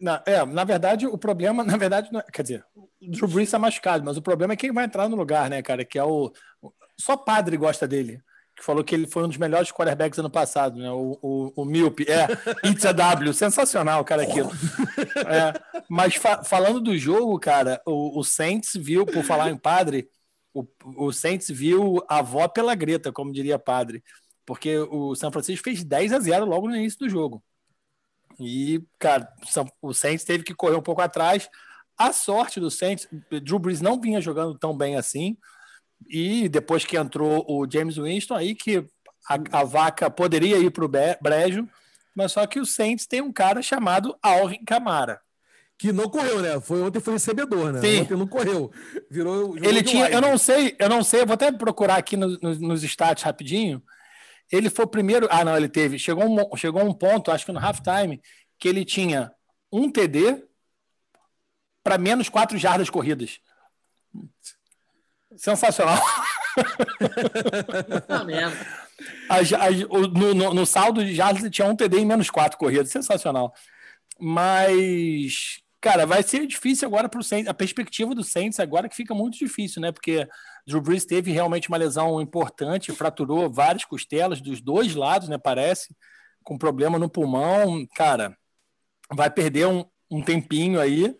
Na, 0.00 0.22
é, 0.26 0.44
na 0.44 0.64
verdade, 0.64 1.06
o 1.06 1.18
problema, 1.18 1.62
na 1.64 1.76
verdade, 1.76 2.10
é, 2.16 2.22
quer 2.32 2.42
dizer, 2.42 2.64
o 2.74 2.88
Drew 3.00 3.28
Brees 3.28 3.48
está 3.48 3.58
machucado, 3.58 4.04
mas 4.04 4.16
o 4.16 4.22
problema 4.22 4.54
é 4.54 4.56
quem 4.56 4.72
vai 4.72 4.84
entrar 4.84 5.08
no 5.08 5.16
lugar, 5.16 5.50
né, 5.50 5.62
cara? 5.62 5.84
Que 5.84 5.98
é 5.98 6.04
o. 6.04 6.32
Só 6.98 7.16
padre 7.16 7.56
gosta 7.56 7.86
dele. 7.86 8.20
Que 8.56 8.64
falou 8.64 8.84
que 8.84 8.94
ele 8.94 9.08
foi 9.08 9.24
um 9.24 9.28
dos 9.28 9.36
melhores 9.36 9.72
quarterbacks 9.72 10.16
ano 10.16 10.30
passado, 10.30 10.78
né? 10.78 10.88
O, 10.88 11.18
o, 11.20 11.62
o 11.62 11.64
Milp. 11.64 12.00
É, 12.02 12.28
It's 12.70 12.86
a 12.86 12.92
W. 12.92 13.34
Sensacional, 13.34 14.04
cara, 14.04 14.22
aquilo. 14.22 14.50
É, 15.26 15.52
mas 15.88 16.14
fa 16.14 16.44
falando 16.44 16.80
do 16.80 16.96
jogo, 16.96 17.38
cara, 17.38 17.80
o, 17.86 18.18
o 18.18 18.24
Saints 18.24 18.72
viu, 18.76 19.04
por 19.04 19.24
falar 19.24 19.50
em 19.50 19.56
padre, 19.56 20.08
o, 20.54 20.64
o 20.96 21.12
Saints 21.12 21.50
viu 21.50 22.02
a 22.08 22.18
avó 22.18 22.46
pela 22.46 22.74
greta, 22.74 23.12
como 23.12 23.32
diria 23.32 23.58
padre. 23.58 24.02
Porque 24.46 24.78
o 24.78 25.14
São 25.16 25.32
Francisco 25.32 25.64
fez 25.64 25.82
10 25.82 26.12
a 26.12 26.20
0 26.20 26.44
logo 26.46 26.68
no 26.68 26.76
início 26.76 27.00
do 27.00 27.08
jogo. 27.08 27.42
E, 28.38 28.82
cara, 28.98 29.28
o 29.82 29.92
Saints 29.92 30.24
teve 30.24 30.44
que 30.44 30.54
correr 30.54 30.76
um 30.76 30.82
pouco 30.82 31.00
atrás. 31.00 31.48
A 31.98 32.12
sorte 32.12 32.60
do 32.60 32.70
Saints, 32.70 33.08
Drew 33.42 33.58
Brees 33.58 33.80
não 33.80 34.00
vinha 34.00 34.20
jogando 34.20 34.58
tão 34.58 34.76
bem 34.76 34.96
assim. 34.96 35.36
E 36.08 36.48
depois 36.48 36.84
que 36.84 36.96
entrou 36.96 37.44
o 37.48 37.68
James 37.70 37.96
Winston, 37.96 38.34
aí 38.34 38.54
que 38.54 38.86
a, 39.28 39.60
a 39.60 39.64
vaca 39.64 40.10
poderia 40.10 40.58
ir 40.58 40.70
para 40.70 40.84
o 40.84 40.88
brejo, 40.88 41.68
mas 42.14 42.32
só 42.32 42.46
que 42.46 42.60
o 42.60 42.66
Saints 42.66 43.06
tem 43.06 43.20
um 43.20 43.32
cara 43.32 43.62
chamado 43.62 44.16
Alvin 44.22 44.64
Camara. 44.64 45.20
Que 45.84 45.92
não 45.92 46.08
correu, 46.08 46.40
né? 46.40 46.58
Foi 46.62 46.80
ontem 46.80 46.98
foi 46.98 47.12
recebedor, 47.12 47.70
né? 47.70 47.78
Sim. 47.82 48.00
Ontem 48.00 48.16
não 48.16 48.26
correu. 48.26 48.72
Virou. 49.10 49.54
Ele 49.58 49.82
tinha, 49.82 50.08
eu 50.08 50.18
não 50.18 50.38
sei, 50.38 50.74
eu 50.78 50.88
não 50.88 51.04
sei, 51.04 51.20
eu 51.20 51.26
vou 51.26 51.34
até 51.34 51.52
procurar 51.52 51.96
aqui 51.96 52.16
no, 52.16 52.38
no, 52.40 52.54
nos 52.54 52.82
stats 52.82 53.22
rapidinho. 53.22 53.82
Ele 54.50 54.70
foi 54.70 54.86
o 54.86 54.88
primeiro. 54.88 55.28
Ah, 55.30 55.44
não, 55.44 55.54
ele 55.54 55.68
teve. 55.68 55.98
Chegou 55.98 56.24
um, 56.24 56.56
chegou 56.56 56.82
um 56.82 56.94
ponto, 56.94 57.30
acho 57.30 57.44
que 57.44 57.52
no 57.52 57.58
halftime, 57.58 58.22
que 58.58 58.66
ele 58.66 58.82
tinha 58.82 59.30
um 59.70 59.90
TD 59.90 60.42
para 61.82 61.98
menos 61.98 62.30
quatro 62.30 62.56
jardas 62.56 62.88
corridas. 62.88 63.38
Sensacional. 65.36 66.02
no, 70.14 70.32
no, 70.32 70.54
no, 70.54 70.64
saldo 70.64 71.04
de 71.04 71.14
jardas 71.14 71.42
ele 71.42 71.50
tinha 71.50 71.68
um 71.68 71.76
TD 71.76 71.98
e 71.98 72.06
menos 72.06 72.30
quatro 72.30 72.56
corridas. 72.56 72.88
Sensacional. 72.88 73.52
Mas, 74.18 75.62
cara, 75.84 76.06
vai 76.06 76.22
ser 76.22 76.46
difícil 76.46 76.88
agora 76.88 77.10
para 77.10 77.20
o 77.20 77.22
Saints. 77.22 77.46
A 77.46 77.52
perspectiva 77.52 78.14
do 78.14 78.24
Saints 78.24 78.58
agora 78.58 78.88
que 78.88 78.96
fica 78.96 79.14
muito 79.14 79.36
difícil, 79.36 79.82
né? 79.82 79.92
Porque 79.92 80.26
Drew 80.66 80.80
Brees 80.80 81.04
teve 81.04 81.30
realmente 81.30 81.68
uma 81.68 81.76
lesão 81.76 82.22
importante, 82.22 82.90
fraturou 82.90 83.52
várias 83.52 83.84
costelas 83.84 84.40
dos 84.40 84.62
dois 84.62 84.94
lados, 84.94 85.28
né? 85.28 85.36
Parece, 85.36 85.94
com 86.42 86.56
problema 86.56 86.98
no 86.98 87.10
pulmão. 87.10 87.86
Cara, 87.94 88.34
vai 89.12 89.28
perder 89.28 89.66
um, 89.66 89.84
um 90.10 90.22
tempinho 90.22 90.80
aí 90.80 91.14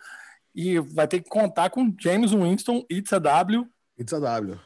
e 0.55 0.79
vai 0.79 1.07
ter 1.07 1.21
que 1.21 1.29
contar 1.29 1.69
com 1.69 1.95
James 2.01 2.33
Winston, 2.33 2.87
It's 2.91 3.13
a 3.13 3.19
W. 3.19 3.69
It's 3.99 4.15
a 4.15 4.19
W. 4.19 4.59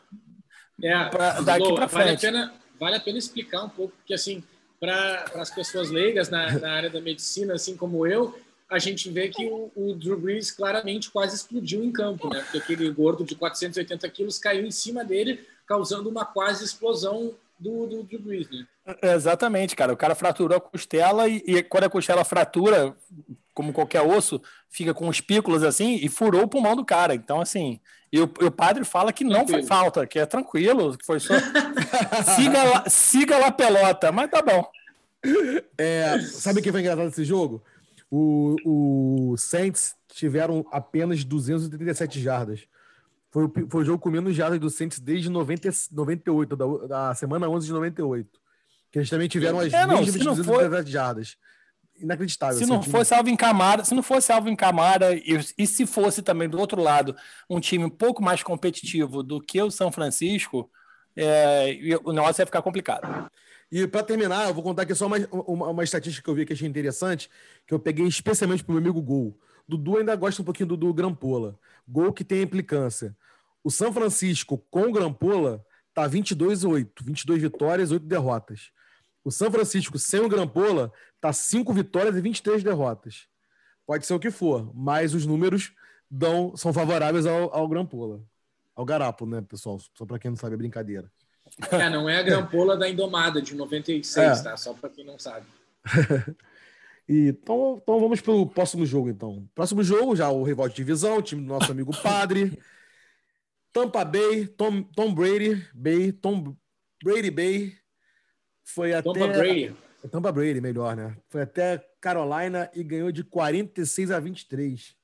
É, 0.81 1.05
pra, 1.07 1.41
daqui 1.41 1.75
para 1.75 1.89
frente. 1.89 2.05
Vale 2.05 2.15
a, 2.15 2.19
pena, 2.19 2.55
vale 2.79 2.97
a 2.99 3.01
pena 3.01 3.19
explicar 3.19 3.65
um 3.65 3.69
pouco, 3.69 3.97
porque 3.97 4.15
assim, 4.15 4.45
para 4.79 5.25
as 5.35 5.51
pessoas 5.51 5.91
leigas 5.91 6.29
na, 6.29 6.57
na, 6.57 6.71
área 6.71 6.89
da 6.89 7.01
medicina, 7.01 7.55
assim 7.55 7.77
como 7.77 8.07
eu, 8.07 8.39
a 8.71 8.79
gente 8.79 9.11
vê 9.11 9.29
que 9.29 9.47
o, 9.47 9.71
o, 9.75 9.95
Drew 9.95 10.19
Brees 10.19 10.51
claramente 10.51 11.11
quase 11.11 11.37
explodiu 11.37 11.83
em 11.83 11.91
campo, 11.91 12.29
né? 12.29 12.41
Porque 12.43 12.59
aquele 12.59 12.91
gordo 12.91 13.25
de 13.25 13.35
480 13.35 14.09
quilos 14.11 14.39
caiu 14.39 14.67
em 14.67 14.71
cima 14.71 15.05
dele, 15.05 15.41
causando 15.67 16.09
uma 16.11 16.25
quase 16.25 16.65
explosão 16.65 17.35
do, 17.59 17.87
do 17.87 18.03
Drew 18.03 18.21
Brees, 18.21 18.49
né? 18.51 18.67
Exatamente, 19.03 19.75
cara. 19.75 19.93
O 19.93 19.97
cara 19.97 20.15
fraturou 20.15 20.57
a 20.57 20.61
costela 20.61 21.29
e, 21.29 21.43
e, 21.47 21.63
quando 21.63 21.85
a 21.85 21.91
costela 21.91 22.25
fratura, 22.25 22.95
como 23.55 23.73
qualquer 23.73 24.03
osso, 24.03 24.41
fica 24.69 24.93
com 24.93 25.11
espículas 25.11 25.63
assim 25.63 25.99
e 26.03 26.09
furou 26.09 26.43
o 26.43 26.49
pulmão 26.49 26.77
do 26.77 26.85
cara. 26.85 27.15
Então, 27.15 27.41
assim, 27.41 27.81
e 28.13 28.21
o, 28.21 28.31
e 28.41 28.45
o 28.45 28.51
padre 28.51 28.85
fala 28.85 29.13
que 29.13 29.25
não 29.25 29.45
tranquilo. 29.45 29.61
foi 29.61 29.67
falta, 29.67 30.07
que 30.07 30.19
é 30.19 30.27
tranquilo, 30.27 30.97
que 30.97 31.07
foi 31.07 31.21
só. 31.21 31.35
siga, 32.37 32.65
lá, 32.65 32.85
siga 32.89 33.39
lá 33.39 33.51
pelota, 33.51 34.13
mas 34.13 34.31
tá 34.31 34.43
bom. 34.43 34.71
É, 35.77 36.19
sabe 36.21 36.61
o 36.61 36.63
que 36.63 36.71
foi 36.71 36.81
engraçado 36.81 37.07
nesse 37.07 37.25
jogo? 37.25 37.63
O, 38.11 38.57
o 38.65 39.37
Saints 39.37 39.95
tiveram 40.09 40.65
apenas 40.73 41.25
237 41.25 42.21
jardas. 42.21 42.67
Foi, 43.31 43.47
foi 43.69 43.83
o 43.83 43.85
jogo 43.85 44.03
com 44.03 44.11
menos 44.11 44.35
jardas 44.35 44.59
do 44.59 44.71
Saints 44.71 44.99
desde 44.99 45.29
90, 45.29 45.69
98, 45.93 46.57
da, 46.57 46.67
da 46.87 47.15
semana 47.15 47.49
11 47.49 47.67
de 47.67 47.73
98. 47.73 48.41
Que 48.91 48.99
eles 48.99 49.11
também 49.11 49.29
tiveram 49.29 49.59
as 49.61 49.73
é, 49.73 49.87
não, 49.87 49.99
mesmas 49.99 50.25
237 50.25 50.85
for... 50.85 50.91
jardas. 50.91 51.37
Inacreditável. 52.01 52.57
Se 52.57 52.65
não 52.65 52.83
fosse 52.83 53.13
Alvin 53.13 53.37
Camara, 53.37 53.85
se 53.85 53.95
não 53.95 54.03
fosse 54.03 54.33
Alvin 54.33 54.55
Camara 54.55 55.15
e, 55.15 55.41
e 55.59 55.67
se 55.67 55.85
fosse 55.85 56.23
também 56.23 56.49
do 56.49 56.59
outro 56.59 56.81
lado 56.81 57.15
um 57.51 57.59
time 57.59 57.85
um 57.85 57.91
pouco 57.91 58.23
mais 58.23 58.43
competitivo 58.43 59.23
do 59.23 59.41
que 59.41 59.61
o 59.61 59.71
São 59.71 59.91
Francisco, 59.91 60.71
é, 61.17 61.77
o 62.05 62.13
negócio 62.13 62.41
ia 62.41 62.47
ficar 62.47 62.63
complicado. 62.63 63.29
E 63.71 63.87
para 63.87 64.03
terminar, 64.03 64.49
eu 64.49 64.55
vou 64.55 64.63
contar 64.63 64.83
aqui 64.83 64.95
só 64.95 65.07
uma, 65.07 65.17
uma, 65.31 65.69
uma, 65.69 65.85
estatística 65.85 66.25
que 66.25 66.31
eu 66.31 66.35
vi 66.35 66.47
que 66.47 66.55
achei 66.55 66.67
interessante, 66.67 67.29
que 67.67 67.75
eu 67.75 67.79
peguei 67.79 68.07
especialmente 68.07 68.65
para 68.65 68.73
o 68.73 68.75
meu 68.75 68.83
amigo 68.83 69.03
Gol. 69.03 69.39
Dudu 69.69 69.99
ainda 69.99 70.17
gosta 70.17 70.41
um 70.41 70.45
pouquinho 70.45 70.69
do, 70.69 70.77
do 70.77 70.95
Grampola. 70.95 71.59
Gol 71.87 72.13
que 72.13 72.25
tem 72.25 72.43
implicância. 72.43 73.15
O 73.63 73.71
São 73.71 73.93
Francisco 73.93 74.57
com 74.71 74.83
o 74.83 74.93
Grampola 74.93 75.65
tá 75.93 76.09
22-8, 76.09 76.89
22 77.03 77.43
vitórias, 77.43 77.91
8 77.91 78.07
derrotas. 78.07 78.71
O 79.23 79.31
São 79.31 79.51
Francisco 79.51 79.99
sem 79.99 80.21
o 80.21 80.29
Grampola 80.29 80.91
tá 81.21 81.33
5 81.33 81.71
vitórias 81.75 82.17
e 82.17 82.21
23 82.23 82.63
derrotas. 82.63 83.29
Pode 83.87 84.07
ser 84.07 84.15
o 84.15 84.21
que 84.21 84.31
for, 84.31 84.71
mas 84.75 85.13
os 85.13 85.27
números 85.27 85.73
dão, 86.11 86.57
são 86.57 86.73
favoráveis 86.73 87.27
ao, 87.27 87.55
ao 87.55 87.69
Grampola. 87.69 88.23
Ao 88.75 88.85
Garapo, 88.85 89.27
né, 89.27 89.43
pessoal? 89.43 89.79
Só 89.95 90.07
para 90.07 90.19
quem 90.19 90.31
não 90.31 90.37
sabe, 90.37 90.55
é 90.55 90.57
brincadeira. 90.57 91.11
É, 91.71 91.91
não 91.91 92.09
é 92.09 92.19
a 92.19 92.23
grampola 92.23 92.77
da 92.77 92.89
Indomada 92.89 93.41
de 93.41 93.55
96, 93.55 94.41
é. 94.41 94.43
tá? 94.43 94.57
Só 94.57 94.73
para 94.75 94.91
quem 94.91 95.05
não 95.05 95.19
sabe. 95.19 95.47
e, 97.09 97.29
então, 97.29 97.81
então 97.83 98.01
vamos 98.01 98.21
para 98.21 98.33
o 98.33 98.47
próximo 98.47 98.85
jogo, 98.85 99.09
então. 99.09 99.49
Próximo 99.55 99.83
jogo, 99.83 100.17
já 100.17 100.31
o 100.31 100.43
rival 100.43 100.69
de 100.69 100.77
divisão, 100.77 101.19
o 101.19 101.23
time 101.23 101.43
do 101.43 101.49
nosso 101.49 101.71
amigo 101.71 101.97
Padre. 102.03 102.59
Tampa 103.73 104.05
Bay, 104.05 104.47
Tom, 104.47 104.83
Tom 104.83 105.15
Brady, 105.15 105.67
Bay, 105.75 106.13
Tom 106.13 106.57
Brady 107.03 107.31
Bay. 107.31 107.75
Foi 108.65 108.93
até. 108.93 109.13
Tampa 109.13 109.29
Brady. 109.29 109.77
Tampa 110.11 110.33
Brady, 110.33 110.61
melhor, 110.61 110.97
né? 110.97 111.17
Foi 111.29 111.43
até 111.43 111.85
Carolina 112.01 112.71
e 112.75 112.83
ganhou 112.83 113.11
de 113.11 113.25
46 113.25 114.11
a 114.11 114.21
23. 114.21 114.97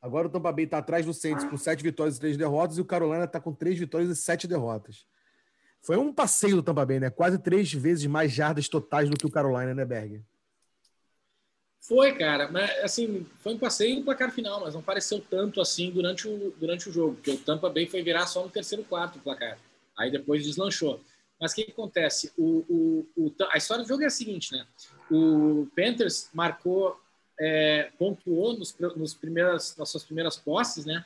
Agora 0.00 0.28
o 0.28 0.30
Tampa 0.30 0.52
Bay 0.52 0.64
está 0.64 0.78
atrás 0.78 1.04
do 1.04 1.12
Saints 1.12 1.44
com 1.44 1.56
7 1.56 1.82
vitórias 1.82 2.16
e 2.16 2.20
3 2.20 2.36
derrotas 2.36 2.78
e 2.78 2.80
o 2.80 2.84
Carolina 2.84 3.24
está 3.24 3.40
com 3.40 3.52
3 3.52 3.78
vitórias 3.78 4.10
e 4.10 4.16
7 4.16 4.46
derrotas. 4.46 5.04
Foi 5.80 5.96
um 5.96 6.12
passeio 6.12 6.56
do 6.56 6.62
Tampa 6.62 6.84
Bay, 6.84 7.00
né? 7.00 7.10
Quase 7.10 7.38
três 7.38 7.72
vezes 7.72 8.06
mais 8.06 8.32
jardas 8.32 8.68
totais 8.68 9.08
do 9.08 9.16
que 9.16 9.26
o 9.26 9.30
Carolina, 9.30 9.74
né, 9.74 9.84
Berg? 9.84 10.22
Foi, 11.80 12.12
cara. 12.14 12.50
Mas, 12.50 12.70
assim, 12.84 13.26
foi 13.38 13.54
um 13.54 13.58
passeio 13.58 13.96
no 13.96 14.04
placar 14.04 14.30
final, 14.30 14.60
mas 14.60 14.74
não 14.74 14.82
pareceu 14.82 15.20
tanto 15.20 15.60
assim 15.60 15.90
durante 15.90 16.28
o, 16.28 16.54
durante 16.58 16.88
o 16.88 16.92
jogo, 16.92 17.14
porque 17.14 17.30
o 17.30 17.38
Tampa 17.38 17.70
Bay 17.70 17.86
foi 17.86 18.02
virar 18.02 18.26
só 18.26 18.42
no 18.42 18.50
terceiro 18.50 18.84
quarto 18.84 19.16
o 19.16 19.22
placar. 19.22 19.58
Aí 19.96 20.10
depois 20.10 20.44
deslanchou. 20.44 21.00
Mas 21.40 21.52
o 21.52 21.54
que, 21.54 21.70
acontece? 21.70 22.32
O, 22.36 22.64
o, 22.68 23.06
o, 23.16 23.34
a 23.50 23.56
história 23.56 23.84
do 23.84 23.88
jogo 23.88 24.02
é 24.02 24.06
a 24.06 24.10
seguinte, 24.10 24.52
né? 24.52 24.66
O 25.10 25.68
Panthers 25.74 26.28
marcou, 26.34 27.00
é, 27.40 27.90
pontuou 27.98 28.58
nos, 28.58 28.76
nos 28.96 29.14
primeiras, 29.14 29.76
nas 29.76 29.88
suas 29.88 30.04
primeiras 30.04 30.36
posses, 30.36 30.84
né? 30.84 31.04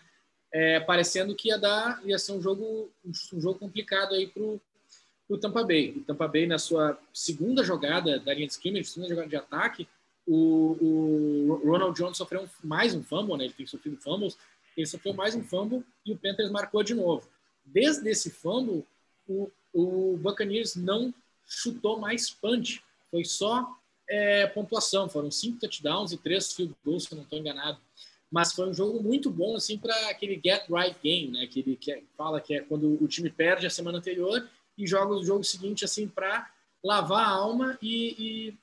É, 0.52 0.78
parecendo 0.80 1.34
que 1.34 1.48
ia 1.48 1.58
dar 1.58 2.00
ia 2.04 2.18
ser 2.18 2.32
um 2.32 2.42
jogo 2.42 2.90
um 3.04 3.40
jogo 3.40 3.58
complicado 3.58 4.14
aí 4.14 4.26
para 4.26 4.42
o 4.42 5.38
Tampa 5.40 5.64
Bay. 5.64 5.94
O 5.96 6.04
Tampa 6.04 6.28
Bay 6.28 6.46
na 6.46 6.58
sua 6.58 6.98
segunda 7.12 7.64
jogada 7.64 8.20
da 8.20 8.34
linha 8.34 8.46
de 8.46 8.52
scrimmage, 8.52 8.84
segunda 8.84 9.08
jogada 9.08 9.28
de 9.28 9.36
ataque, 9.36 9.88
o, 10.26 10.76
o 10.80 11.70
Ronald 11.70 11.96
Jones 11.96 12.18
sofreu 12.18 12.42
um, 12.42 12.48
mais 12.62 12.94
um 12.94 13.02
fumble, 13.02 13.36
né? 13.36 13.44
Ele 13.44 13.54
tem 13.54 13.66
sofrido 13.66 13.96
fumbles, 13.96 14.36
ele 14.76 14.86
sofreu 14.86 15.14
mais 15.14 15.34
um 15.34 15.42
fumble 15.42 15.82
e 16.04 16.12
o 16.12 16.18
Panthers 16.18 16.50
marcou 16.50 16.82
de 16.82 16.94
novo. 16.94 17.26
Desde 17.64 18.08
esse 18.10 18.30
fumble, 18.30 18.84
o, 19.26 19.50
o 19.72 20.18
Buccaneers 20.18 20.76
não 20.76 21.14
chutou 21.46 21.98
mais 21.98 22.28
punch, 22.30 22.82
foi 23.10 23.24
só 23.24 23.74
é, 24.08 24.46
pontuação. 24.48 25.08
Foram 25.08 25.30
cinco 25.30 25.60
touchdowns 25.60 26.12
e 26.12 26.18
três 26.18 26.52
field 26.52 26.74
goals, 26.84 27.04
se 27.04 27.14
não 27.14 27.22
estou 27.22 27.38
enganado 27.38 27.78
mas 28.32 28.50
foi 28.54 28.66
um 28.66 28.72
jogo 28.72 29.02
muito 29.02 29.28
bom 29.28 29.54
assim 29.54 29.76
para 29.76 29.94
aquele 30.08 30.40
get 30.42 30.64
right 30.70 30.96
game, 31.04 31.30
né? 31.30 31.46
Que 31.46 31.60
ele 31.60 31.76
que 31.76 31.92
é, 31.92 32.02
fala 32.16 32.40
que 32.40 32.54
é 32.54 32.60
quando 32.62 32.96
o 32.98 33.06
time 33.06 33.28
perde 33.28 33.66
a 33.66 33.70
semana 33.70 33.98
anterior 33.98 34.48
e 34.78 34.86
joga 34.86 35.12
o 35.14 35.22
jogo 35.22 35.44
seguinte 35.44 35.84
assim 35.84 36.08
para 36.08 36.50
lavar 36.82 37.26
a 37.26 37.30
alma 37.30 37.78
e, 37.82 38.56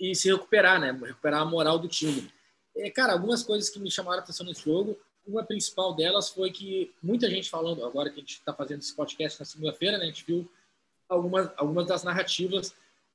e, 0.00 0.10
e, 0.10 0.14
se 0.16 0.28
recuperar, 0.28 0.80
né? 0.80 0.90
Recuperar 0.90 1.42
a 1.42 1.44
moral 1.44 1.78
do 1.78 1.86
time. 1.86 2.32
É, 2.76 2.90
cara, 2.90 3.12
algumas 3.12 3.44
coisas 3.44 3.70
que 3.70 3.78
me 3.78 3.92
chamaram 3.92 4.18
a 4.18 4.22
atenção 4.24 4.44
nesse 4.44 4.64
jogo. 4.64 4.98
Uma 5.24 5.44
principal 5.44 5.94
delas 5.94 6.28
foi 6.28 6.50
que 6.50 6.92
muita 7.00 7.30
gente 7.30 7.48
falando 7.48 7.84
agora 7.86 8.10
que 8.10 8.16
a 8.16 8.20
gente 8.20 8.34
está 8.34 8.52
fazendo 8.52 8.80
esse 8.80 8.94
podcast 8.94 9.38
na 9.38 9.46
segunda-feira, 9.46 9.98
né? 9.98 10.04
A 10.04 10.08
gente 10.08 10.24
viu 10.26 10.50
algumas 11.08 11.48
algumas 11.56 11.86
das 11.86 12.02
narrativas 12.02 12.74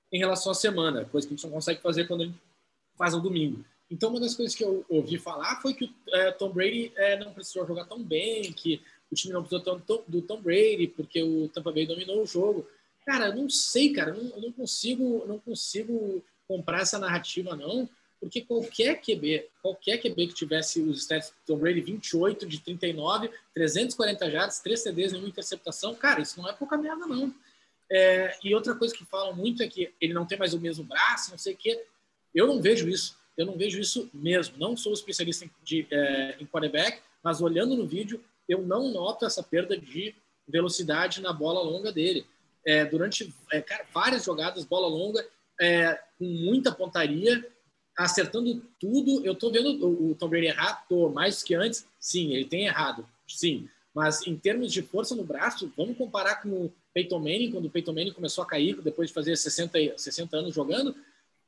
em 0.09 0.19
relação 0.19 0.53
à 0.53 0.55
semana, 0.55 1.03
coisa 1.03 1.27
que 1.27 1.33
a 1.33 1.35
gente 1.35 1.45
não 1.45 1.53
consegue 1.53 1.81
fazer 1.81 2.07
quando 2.07 2.21
a 2.21 2.25
gente 2.27 2.39
faz 2.97 3.13
no 3.13 3.19
domingo. 3.19 3.65
Então, 3.89 4.09
uma 4.09 4.19
das 4.19 4.35
coisas 4.35 4.55
que 4.55 4.63
eu 4.63 4.83
ouvi 4.89 5.17
falar 5.17 5.61
foi 5.61 5.73
que 5.73 5.85
o 5.85 6.15
é, 6.15 6.31
Tom 6.31 6.49
Brady 6.49 6.91
é, 6.95 7.17
não 7.17 7.33
precisou 7.33 7.67
jogar 7.67 7.85
tão 7.85 8.01
bem, 8.01 8.51
que 8.51 8.81
o 9.11 9.15
time 9.15 9.33
não 9.33 9.41
precisou 9.41 9.63
tanto 9.63 10.03
do 10.07 10.21
Tom 10.21 10.41
Brady, 10.41 10.87
porque 10.87 11.21
o 11.21 11.47
Tampa 11.49 11.71
Bay 11.71 11.85
dominou 11.85 12.21
o 12.21 12.25
jogo. 12.25 12.67
Cara, 13.05 13.27
eu 13.27 13.35
não 13.35 13.49
sei, 13.49 13.93
cara, 13.93 14.13
não, 14.13 14.23
eu 14.35 14.41
não 14.41 14.51
consigo, 14.51 15.23
não 15.27 15.39
consigo 15.39 16.23
comprar 16.47 16.81
essa 16.81 16.97
narrativa, 16.97 17.55
não, 17.55 17.87
porque 18.19 18.41
qualquer 18.41 18.99
QB, 18.99 19.47
qualquer 19.61 19.99
QB 19.99 20.27
que 20.27 20.33
tivesse 20.33 20.81
os 20.81 21.03
stats 21.03 21.29
do 21.29 21.53
Tom 21.53 21.59
Brady 21.59 21.81
28 21.81 22.47
de 22.47 22.59
39, 22.59 23.29
340 23.53 24.31
jardas, 24.31 24.59
3 24.59 24.79
CDs, 24.79 25.11
nenhuma 25.11 25.29
interceptação, 25.29 25.93
cara, 25.93 26.21
isso 26.21 26.41
não 26.41 26.49
é 26.49 26.53
pouca 26.53 26.77
merda, 26.77 27.05
não. 27.05 27.33
É, 27.91 28.35
e 28.43 28.55
outra 28.55 28.73
coisa 28.73 28.95
que 28.95 29.05
falam 29.05 29.35
muito 29.35 29.61
é 29.61 29.67
que 29.67 29.93
ele 30.01 30.13
não 30.13 30.25
tem 30.25 30.39
mais 30.39 30.53
o 30.55 30.59
mesmo 30.59 30.83
braço, 30.83 31.29
não 31.29 31.37
sei 31.37 31.53
o 31.53 31.57
quê. 31.57 31.85
Eu 32.33 32.47
não 32.47 32.59
vejo 32.59 32.89
isso. 32.89 33.15
Eu 33.37 33.45
não 33.45 33.57
vejo 33.57 33.79
isso 33.79 34.09
mesmo. 34.13 34.57
Não 34.57 34.77
sou 34.77 34.93
especialista 34.93 35.45
em, 35.45 35.51
de, 35.63 35.87
é, 35.91 36.37
em 36.39 36.45
quarterback, 36.45 36.99
mas 37.23 37.41
olhando 37.41 37.75
no 37.75 37.85
vídeo, 37.85 38.23
eu 38.47 38.61
não 38.61 38.91
noto 38.91 39.25
essa 39.25 39.43
perda 39.43 39.77
de 39.77 40.15
velocidade 40.47 41.21
na 41.21 41.33
bola 41.33 41.61
longa 41.61 41.91
dele. 41.91 42.25
É, 42.65 42.85
durante 42.85 43.33
é, 43.51 43.61
cara, 43.61 43.85
várias 43.93 44.23
jogadas, 44.23 44.65
bola 44.65 44.87
longa, 44.87 45.25
é, 45.59 45.99
com 46.17 46.25
muita 46.25 46.71
pontaria, 46.71 47.45
acertando 47.97 48.61
tudo. 48.79 49.25
Eu 49.25 49.33
estou 49.33 49.51
vendo 49.51 49.85
o, 49.85 50.11
o 50.11 50.15
Tom 50.15 50.29
Brady 50.29 50.47
errar, 50.47 50.85
tô 50.87 51.09
mais 51.09 51.43
que 51.43 51.55
antes. 51.55 51.85
Sim, 51.99 52.33
ele 52.33 52.45
tem 52.45 52.65
errado, 52.65 53.07
sim. 53.27 53.67
Mas 53.93 54.25
em 54.27 54.35
termos 54.35 54.71
de 54.71 54.81
força 54.81 55.15
no 55.15 55.23
braço, 55.23 55.71
vamos 55.77 55.97
comparar 55.97 56.41
com 56.41 56.49
o 56.49 56.73
Peyton 56.93 57.19
Manning, 57.19 57.51
quando 57.51 57.65
o 57.65 57.69
Peyton 57.69 57.93
Manning 57.93 58.11
começou 58.11 58.43
a 58.43 58.47
cair 58.47 58.81
depois 58.81 59.09
de 59.09 59.13
fazer 59.13 59.35
60, 59.35 59.97
60 59.97 60.37
anos 60.37 60.53
jogando 60.53 60.95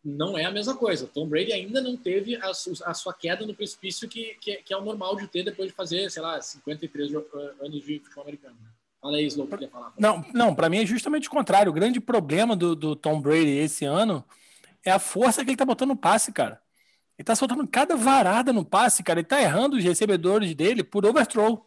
não 0.07 0.37
é 0.37 0.45
a 0.45 0.51
mesma 0.51 0.73
coisa. 0.73 1.05
Tom 1.05 1.27
Brady 1.27 1.51
ainda 1.51 1.81
não 1.81 1.97
teve 1.97 2.37
a, 2.37 2.49
a 2.85 2.93
sua 2.93 3.13
queda 3.13 3.45
no 3.45 3.53
precipício 3.53 4.07
que, 4.07 4.37
que, 4.39 4.55
que, 4.57 4.73
é 4.73 4.77
o 4.77 4.81
normal 4.81 5.17
de 5.17 5.27
ter 5.27 5.43
depois 5.43 5.67
de 5.67 5.75
fazer, 5.75 6.09
sei 6.09 6.21
lá, 6.21 6.41
53 6.41 7.13
anos 7.13 7.83
de 7.83 7.99
futebol 7.99 8.23
americano. 8.23 8.55
Né? 8.61 8.69
Fala 9.01 9.17
aí, 9.17 9.25
Slow, 9.25 9.47
que 9.47 9.67
falar. 9.67 9.93
Não, 9.99 10.25
não 10.33 10.55
para 10.55 10.69
mim 10.69 10.77
é 10.77 10.85
justamente 10.85 11.27
o 11.27 11.31
contrário. 11.31 11.69
O 11.69 11.75
grande 11.75 11.99
problema 11.99 12.55
do, 12.55 12.73
do 12.73 12.95
Tom 12.95 13.19
Brady 13.19 13.57
esse 13.57 13.83
ano 13.83 14.23
é 14.85 14.91
a 14.91 14.99
força 14.99 15.43
que 15.43 15.49
ele 15.49 15.57
tá 15.57 15.65
botando 15.65 15.89
no 15.89 15.97
passe, 15.97 16.31
cara. 16.31 16.61
Ele 17.17 17.25
tá 17.25 17.35
soltando 17.35 17.67
cada 17.67 17.97
varada 17.97 18.53
no 18.53 18.63
passe, 18.63 19.03
cara. 19.03 19.19
Ele 19.19 19.27
tá 19.27 19.41
errando 19.41 19.75
os 19.75 19.83
recebedores 19.83 20.55
dele 20.55 20.83
por 20.83 21.05
overthrow. 21.05 21.65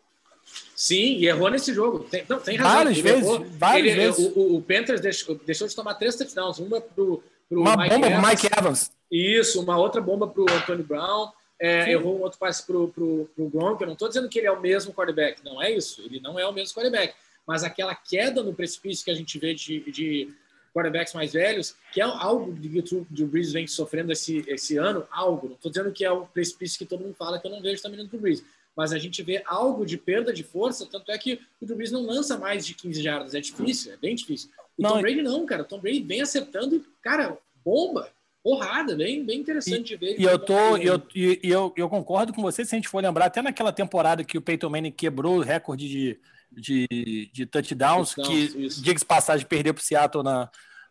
Sim, 0.74 1.18
e 1.18 1.26
errou 1.26 1.50
nesse 1.50 1.74
jogo. 1.74 2.00
Tem, 2.04 2.24
não, 2.26 2.40
tem 2.40 2.56
razão. 2.56 2.74
Várias 2.74 2.98
vezes. 2.98 3.22
Errou. 3.22 3.46
Várias 3.50 3.92
ele, 3.92 4.00
vezes. 4.00 4.32
O, 4.34 4.56
o 4.56 4.62
Panthers 4.62 5.00
deixou, 5.00 5.34
deixou 5.44 5.68
de 5.68 5.76
tomar 5.76 5.94
três 5.94 6.16
touchdowns. 6.16 6.58
Uma 6.58 6.80
pro 6.80 7.22
uma 7.50 7.76
Mike 7.76 7.94
bomba 7.94 8.06
para 8.08 8.28
Mike 8.28 8.48
Evans. 8.58 8.92
Isso, 9.10 9.60
uma 9.60 9.76
outra 9.76 10.00
bomba 10.00 10.28
para 10.28 10.42
o 10.42 10.50
Anthony 10.50 10.82
Brown. 10.82 11.30
É, 11.58 11.90
errou 11.92 12.18
um 12.18 12.22
outro 12.22 12.38
passe 12.38 12.64
para 12.64 12.76
o 12.76 13.28
Gronk. 13.38 13.80
Eu 13.82 13.86
não 13.86 13.92
estou 13.92 14.08
dizendo 14.08 14.28
que 14.28 14.38
ele 14.38 14.46
é 14.46 14.52
o 14.52 14.60
mesmo 14.60 14.94
quarterback. 14.94 15.44
Não 15.44 15.62
é 15.62 15.70
isso. 15.70 16.00
Ele 16.02 16.20
não 16.20 16.38
é 16.38 16.46
o 16.46 16.52
mesmo 16.52 16.74
quarterback. 16.74 17.14
mas 17.46 17.64
aquela 17.64 17.94
queda 17.94 18.42
no 18.42 18.54
precipício 18.54 19.04
que 19.04 19.10
a 19.10 19.14
gente 19.14 19.38
vê 19.38 19.52
de, 19.52 19.80
de 19.90 20.32
quarterbacks 20.74 21.12
mais 21.14 21.32
velhos, 21.32 21.74
que 21.92 22.00
é 22.00 22.04
algo 22.04 22.54
que 22.54 22.94
o 22.94 23.06
Drew 23.10 23.26
Brees 23.26 23.52
vem 23.52 23.66
sofrendo 23.66 24.12
esse, 24.12 24.44
esse 24.46 24.76
ano, 24.76 25.06
algo. 25.10 25.48
Não 25.48 25.56
estou 25.56 25.70
dizendo 25.70 25.92
que 25.92 26.04
é 26.04 26.10
o 26.10 26.26
precipício 26.26 26.78
que 26.78 26.86
todo 26.86 27.02
mundo 27.02 27.14
fala, 27.14 27.38
que 27.38 27.46
eu 27.46 27.50
não 27.50 27.60
vejo 27.60 27.82
também 27.82 27.98
no 27.98 28.06
Drew 28.06 28.20
Brees, 28.20 28.44
mas 28.76 28.92
a 28.92 28.98
gente 28.98 29.22
vê 29.22 29.42
algo 29.46 29.84
de 29.84 29.98
perda 29.98 30.32
de 30.32 30.44
força, 30.44 30.86
tanto 30.86 31.10
é 31.10 31.18
que 31.18 31.40
o 31.60 31.66
Drew 31.66 31.76
Brees 31.76 31.92
não 31.92 32.06
lança 32.06 32.38
mais 32.38 32.64
de 32.64 32.74
15 32.74 33.02
jardas, 33.02 33.34
é 33.34 33.40
difícil, 33.40 33.92
é 33.92 33.96
bem 33.96 34.14
difícil. 34.14 34.50
O 34.78 34.82
não, 34.82 34.90
Tom 34.92 35.00
Brady 35.00 35.22
não, 35.22 35.46
cara, 35.46 35.62
o 35.62 35.64
Tom 35.66 35.78
Brady 35.78 36.00
vem 36.00 36.22
acertando, 36.22 36.84
cara, 37.02 37.36
bomba, 37.64 38.08
porrada, 38.42 38.96
bem, 38.96 39.24
bem 39.24 39.40
interessante 39.40 39.88
de 39.88 39.96
ver. 39.96 40.18
E 40.18 40.24
eu, 40.24 40.38
tô, 40.38 40.76
eu, 40.76 41.02
e 41.14 41.38
eu, 41.42 41.72
eu 41.76 41.88
concordo 41.88 42.32
com 42.32 42.42
você, 42.42 42.64
se 42.64 42.74
a 42.74 42.78
gente 42.78 42.88
for 42.88 43.02
lembrar, 43.02 43.26
até 43.26 43.42
naquela 43.42 43.72
temporada 43.72 44.24
que 44.24 44.38
o 44.38 44.42
Peyton 44.42 44.70
Manning 44.70 44.92
quebrou 44.92 45.36
o 45.36 45.42
recorde 45.42 45.88
de, 45.88 46.20
de, 46.50 47.30
de 47.32 47.46
touchdowns, 47.46 48.14
touchdowns 48.14 48.74
que, 48.74 48.80
diga-se 48.80 49.04
passagem, 49.04 49.46
perdeu 49.46 49.74
para 49.74 49.80
o 49.80 49.84
Seattle 49.84 50.24
na, 50.24 50.50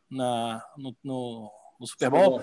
na, 0.10 0.64
no, 0.78 0.96
no, 1.04 1.52
no 1.80 1.88
Super 1.88 2.10
Bowl. 2.10 2.42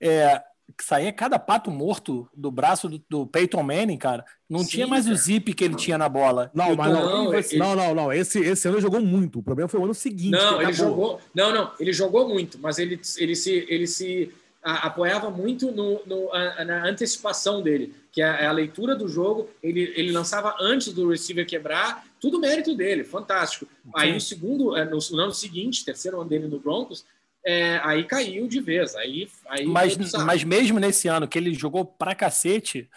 É, 0.00 0.42
que 0.76 0.84
saía 0.84 1.12
cada 1.12 1.38
pato 1.38 1.70
morto 1.70 2.28
do 2.34 2.50
braço 2.50 2.88
do, 2.88 3.02
do 3.08 3.26
Peyton 3.26 3.62
Manning, 3.62 3.96
cara. 3.96 4.24
Não 4.48 4.60
Sim, 4.60 4.68
tinha 4.68 4.86
mais 4.86 5.04
cara. 5.04 5.14
o 5.14 5.18
zip 5.18 5.52
que 5.54 5.64
ele 5.64 5.74
tinha 5.74 5.96
na 5.96 6.08
bola. 6.08 6.50
Não, 6.54 6.74
mas 6.76 6.92
não, 6.92 7.34
ele... 7.34 7.58
não, 7.58 7.74
não, 7.74 7.94
não. 7.94 8.12
Esse, 8.12 8.38
esse 8.40 8.68
ano 8.68 8.76
ele 8.76 8.82
jogou 8.82 9.00
muito. 9.00 9.38
O 9.38 9.42
problema 9.42 9.68
foi 9.68 9.80
o 9.80 9.84
ano 9.84 9.94
seguinte. 9.94 10.30
Não, 10.30 10.60
ele 10.60 10.72
jogou. 10.72 11.20
Não, 11.34 11.52
não. 11.52 11.72
Ele 11.80 11.92
jogou 11.92 12.28
muito, 12.28 12.58
mas 12.58 12.78
ele, 12.78 13.00
ele 13.16 13.34
se, 13.34 13.66
ele 13.68 13.86
se 13.86 14.32
a, 14.62 14.86
apoiava 14.86 15.30
muito 15.30 15.72
no, 15.72 16.00
no 16.04 16.32
a, 16.32 16.64
na 16.64 16.86
antecipação 16.86 17.62
dele, 17.62 17.94
que 18.12 18.20
é 18.20 18.46
a, 18.46 18.52
leitura 18.52 18.94
do 18.94 19.08
jogo. 19.08 19.48
Ele, 19.62 19.92
ele 19.96 20.12
lançava 20.12 20.54
antes 20.60 20.92
do 20.92 21.08
receiver 21.08 21.46
quebrar. 21.46 22.06
Tudo 22.20 22.40
mérito 22.40 22.74
dele, 22.74 23.04
fantástico. 23.04 23.66
Aí 23.94 24.12
no 24.12 24.20
segundo, 24.20 24.76
é, 24.76 24.84
no, 24.84 24.98
no 25.10 25.20
ano 25.20 25.32
seguinte, 25.32 25.84
terceiro 25.84 26.20
ano 26.20 26.28
dele 26.28 26.46
no 26.48 26.58
Broncos, 26.58 27.04
é, 27.44 27.80
aí 27.82 28.04
caiu 28.04 28.46
de 28.46 28.60
vez. 28.60 28.94
Aí, 28.94 29.28
aí 29.48 29.66
mas, 29.66 29.96
mas 30.24 30.44
mesmo 30.44 30.78
nesse 30.78 31.08
ano 31.08 31.28
que 31.28 31.38
ele 31.38 31.54
jogou 31.54 31.84
pra 31.84 32.14
cacete, 32.14 32.88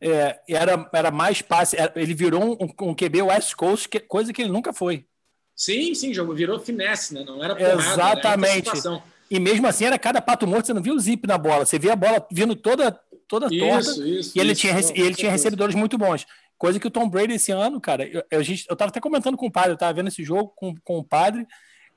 é, 0.00 0.38
era, 0.48 0.88
era 0.92 1.10
mais 1.10 1.42
passe. 1.42 1.76
Ele 1.94 2.14
virou 2.14 2.58
um, 2.60 2.88
um 2.88 2.94
QB 2.94 3.22
West 3.22 3.54
Coast, 3.54 3.88
que, 3.88 4.00
coisa 4.00 4.32
que 4.32 4.42
ele 4.42 4.52
nunca 4.52 4.72
foi. 4.72 5.06
Sim, 5.54 5.94
sim, 5.94 6.12
jogou, 6.12 6.34
virou 6.34 6.60
finesse, 6.60 7.14
né? 7.14 7.24
Não 7.24 7.42
era 7.42 7.56
porrada, 7.56 7.82
Exatamente. 7.82 8.68
Era 8.68 9.02
e 9.30 9.40
mesmo 9.40 9.66
assim 9.66 9.84
era 9.84 9.98
cada 9.98 10.20
pato 10.20 10.46
morto, 10.46 10.66
você 10.66 10.74
não 10.74 10.82
viu 10.82 10.94
o 10.94 11.00
zip 11.00 11.26
na 11.26 11.36
bola, 11.36 11.66
você 11.66 11.78
via 11.78 11.94
a 11.94 11.96
bola 11.96 12.24
vindo 12.30 12.54
toda, 12.54 12.92
toda 13.26 13.46
isso, 13.46 13.58
torta. 13.58 13.90
Isso, 14.08 14.32
e 14.36 14.40
ele, 14.40 14.52
isso, 14.52 14.60
tinha, 14.60 14.74
e 14.94 15.00
ele 15.00 15.14
tinha 15.14 15.30
recebedores 15.30 15.74
muito 15.74 15.98
bons. 15.98 16.26
Coisa 16.56 16.78
que 16.78 16.86
o 16.86 16.90
Tom 16.90 17.08
Brady 17.08 17.34
esse 17.34 17.52
ano, 17.52 17.80
cara, 17.80 18.06
eu, 18.06 18.22
eu, 18.30 18.42
eu 18.68 18.76
tava 18.76 18.90
até 18.90 19.00
comentando 19.00 19.36
com 19.36 19.46
o 19.46 19.50
padre, 19.50 19.72
eu 19.72 19.76
tava 19.76 19.92
vendo 19.92 20.08
esse 20.08 20.22
jogo 20.22 20.52
com, 20.54 20.74
com 20.84 20.98
o 20.98 21.04
padre, 21.04 21.46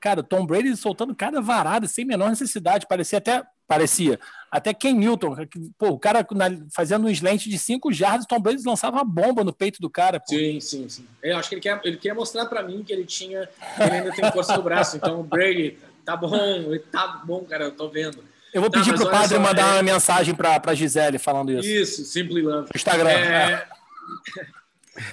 Cara, 0.00 0.22
Tom 0.22 0.46
Brady 0.46 0.74
soltando 0.76 1.14
cada 1.14 1.40
varada 1.40 1.86
sem 1.86 2.04
menor 2.04 2.30
necessidade. 2.30 2.86
Parecia 2.88 3.18
até. 3.18 3.42
Parecia. 3.68 4.18
Até 4.50 4.74
Ken 4.74 4.94
Newton. 4.94 5.36
Pô, 5.78 5.90
o 5.90 5.98
cara 5.98 6.26
fazendo 6.74 7.06
um 7.06 7.10
slant 7.10 7.44
de 7.44 7.56
5 7.56 7.92
jardas, 7.92 8.26
Tom 8.26 8.40
Brady 8.40 8.62
lançava 8.66 8.96
uma 8.96 9.04
bomba 9.04 9.44
no 9.44 9.52
peito 9.52 9.80
do 9.80 9.88
cara. 9.88 10.18
Pô. 10.18 10.26
Sim, 10.34 10.58
sim, 10.58 10.88
sim. 10.88 11.06
Eu 11.22 11.36
acho 11.36 11.48
que 11.48 11.54
ele 11.54 11.62
quer, 11.62 11.80
ele 11.84 11.96
quer 11.96 12.14
mostrar 12.14 12.46
para 12.46 12.62
mim 12.62 12.82
que 12.82 12.92
ele 12.92 13.04
tinha. 13.04 13.48
Ele 13.78 13.90
ainda 13.90 14.12
tem 14.12 14.32
força 14.32 14.56
no 14.56 14.62
braço. 14.62 14.96
Então, 14.96 15.20
o 15.20 15.22
Brady, 15.22 15.78
tá 16.04 16.16
bom, 16.16 16.30
tá 16.90 17.22
bom, 17.24 17.44
cara, 17.44 17.66
eu 17.66 17.72
tô 17.72 17.88
vendo. 17.88 18.24
Eu 18.52 18.60
vou 18.60 18.70
tá, 18.70 18.80
pedir 18.80 18.94
pro 18.94 19.08
padre 19.08 19.36
só, 19.36 19.40
mandar 19.40 19.62
é... 19.62 19.72
uma 19.74 19.82
mensagem 19.82 20.34
pra, 20.34 20.58
pra 20.58 20.74
Gisele 20.74 21.18
falando 21.18 21.52
isso. 21.52 21.68
Isso, 21.68 22.04
Simply 22.04 22.42
Love. 22.42 22.70
Instagram. 22.74 23.10
É... 23.10 23.68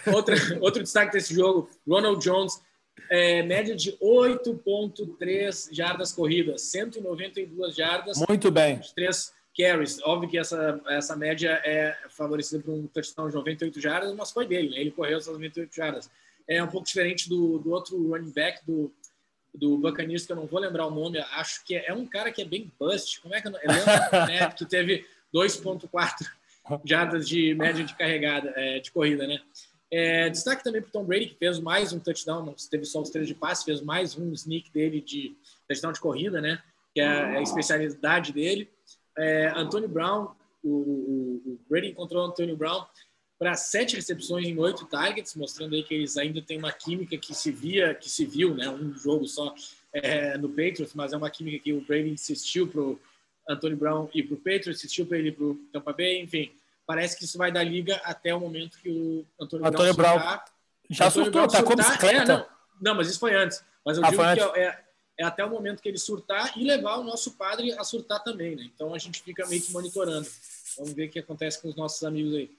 Outra, 0.08 0.36
outro 0.60 0.82
destaque 0.82 1.12
desse 1.12 1.36
jogo: 1.36 1.70
Ronald 1.88 2.24
Jones 2.24 2.60
é, 3.10 3.42
média 3.44 3.76
de 3.76 3.94
8,3 3.94 5.70
jardas 5.72 6.12
corridas, 6.12 6.62
192 6.64 7.76
jardas. 7.76 8.18
Muito 8.28 8.52
bem. 8.52 8.80
Três 8.96 9.34
carries. 9.58 10.00
Óbvio 10.04 10.30
que 10.30 10.38
essa, 10.38 10.80
essa 10.88 11.16
média 11.16 11.62
é 11.66 11.98
favorecida 12.10 12.62
por 12.64 12.74
um 12.74 12.88
touchdown 12.88 13.30
de 13.30 13.36
98 13.36 13.82
jardas, 13.82 14.14
mas 14.14 14.32
foi 14.32 14.46
dele, 14.46 14.70
né? 14.70 14.80
Ele 14.80 14.92
correu 14.92 15.18
essas 15.18 15.34
98 15.34 15.76
jardas. 15.76 16.10
É 16.48 16.64
um 16.64 16.68
pouco 16.68 16.88
diferente 16.88 17.28
do, 17.28 17.58
do 17.60 17.72
outro 17.72 17.98
running 18.10 18.32
back 18.32 18.66
do, 18.66 18.94
do 19.54 19.78
Buccaneers, 19.78 20.26
que 20.26 20.32
eu 20.32 20.36
não 20.36 20.46
vou 20.46 20.60
lembrar 20.60 20.86
o 20.86 20.92
nome, 20.92 21.20
acho 21.20 21.66
que 21.66 21.76
é, 21.76 21.88
é 21.88 21.94
um 21.94 22.06
cara 22.06 22.32
que 22.32 22.42
é 22.42 22.46
bem 22.46 22.72
bust. 22.80 23.20
Como 23.22 23.34
é 23.34 23.42
que 23.42 23.48
é? 23.48 23.52
né? 23.52 24.52
que 24.52 24.66
teve 24.66 25.06
2,4 25.34 26.28
jardas 26.86 27.28
de 27.28 27.54
média 27.56 27.84
de 27.84 27.96
carregada, 27.96 28.54
é, 28.56 28.80
de 28.80 28.92
corrida, 28.92 29.26
né? 29.26 29.42
É, 29.92 30.30
destaque 30.30 30.64
também 30.64 30.82
para 30.82 30.92
Tom 30.92 31.06
Brady, 31.06 31.28
que 31.28 31.36
fez 31.36 31.60
mais 31.60 31.94
um 31.94 32.00
touchdown, 32.00 32.46
não 32.46 32.56
teve 32.70 32.84
só 32.84 33.02
os 33.02 33.10
três 33.10 33.28
de 33.28 33.34
passe, 33.34 33.64
fez 33.64 33.82
mais 33.82 34.18
um 34.18 34.34
sneak 34.34 34.70
dele 34.72 35.00
de 35.00 35.36
touchdown 35.68 35.94
de 35.94 36.00
corrida, 36.00 36.42
né? 36.42 36.62
Que 36.94 37.00
é 37.00 37.08
a 37.08 37.42
especialidade 37.42 38.34
dele. 38.34 38.70
É, 39.18 39.48
Antônio 39.56 39.88
Brown, 39.88 40.32
o, 40.62 40.70
o, 40.70 41.42
o, 41.46 41.60
Brady 41.70 41.88
encontrou 41.88 42.24
o 42.24 42.28
Antônio 42.28 42.58
Brown 42.58 42.86
para 43.40 43.54
sete 43.56 43.96
recepções 43.96 44.46
em 44.46 44.58
oito 44.58 44.86
targets, 44.86 45.36
mostrando 45.36 45.76
aí 45.76 45.84
que 45.84 45.94
eles 45.94 46.18
ainda 46.18 46.42
têm 46.42 46.58
uma 46.58 46.72
química 46.72 47.18
que 47.18 47.34
se 47.34 47.52
via, 47.52 47.94
que 47.94 48.10
se 48.10 48.26
viu, 48.26 48.56
né? 48.56 48.70
Um 48.70 48.94
jogo 48.94 49.26
só 49.26 49.56
é, 49.94 50.38
no 50.38 50.50
Patriots, 50.50 50.94
mas 50.94 51.14
é 51.14 51.18
uma 51.18 51.30
química 51.30 51.64
que 51.64 51.72
o 51.72 51.82
Brady 51.82 52.10
insistiu 52.10 52.68
para 52.68 52.82
o 52.82 53.00
Antônio 53.48 53.78
Brown 53.78 54.10
e 54.14 54.22
para 54.22 54.34
o 54.34 54.38
Patriots, 54.38 54.80
insistiu 54.80 55.06
para 55.06 55.18
ele 55.18 55.32
para 55.32 55.46
o 55.46 55.56
Tampa 55.72 55.94
Bay, 55.94 56.20
enfim 56.20 56.52
Parece 56.88 57.18
que 57.18 57.26
isso 57.26 57.38
vai 57.38 57.52
dar 57.52 57.64
liga 57.64 57.98
até 58.06 58.34
o 58.34 58.40
momento 58.40 58.80
que 58.80 58.90
o 58.90 59.26
Antônio, 59.40 59.68
Antônio 59.68 59.94
Brown, 59.94 60.18
Brown 60.18 60.40
já 60.90 61.08
Antônio 61.08 61.26
surtou, 61.26 61.48
tá 61.48 61.62
com 61.62 61.76
bicicleta. 61.76 62.22
É, 62.22 62.26
não, 62.26 62.46
não, 62.82 62.96
mas 62.96 63.10
isso 63.10 63.20
foi 63.20 63.36
antes. 63.36 63.62
Mas 63.86 63.98
eu 63.98 64.06
ah, 64.06 64.10
digo 64.10 64.54
que 64.54 64.60
é, 64.60 64.84
é, 65.20 65.24
até 65.26 65.44
o 65.44 65.50
momento 65.50 65.82
que 65.82 65.90
ele 65.90 65.98
surtar 65.98 66.58
e 66.58 66.64
levar 66.64 66.98
o 66.98 67.04
nosso 67.04 67.34
padre 67.34 67.74
a 67.74 67.84
surtar 67.84 68.24
também, 68.24 68.56
né? 68.56 68.64
Então 68.74 68.94
a 68.94 68.98
gente 68.98 69.22
fica 69.22 69.46
meio 69.48 69.62
que 69.62 69.72
monitorando. 69.72 70.28
Vamos 70.78 70.94
ver 70.94 71.08
o 71.08 71.10
que 71.10 71.20
acontece 71.20 71.62
com 71.62 71.68
os 71.68 71.76
nossos 71.76 72.02
amigos 72.04 72.34
aí. 72.34 72.50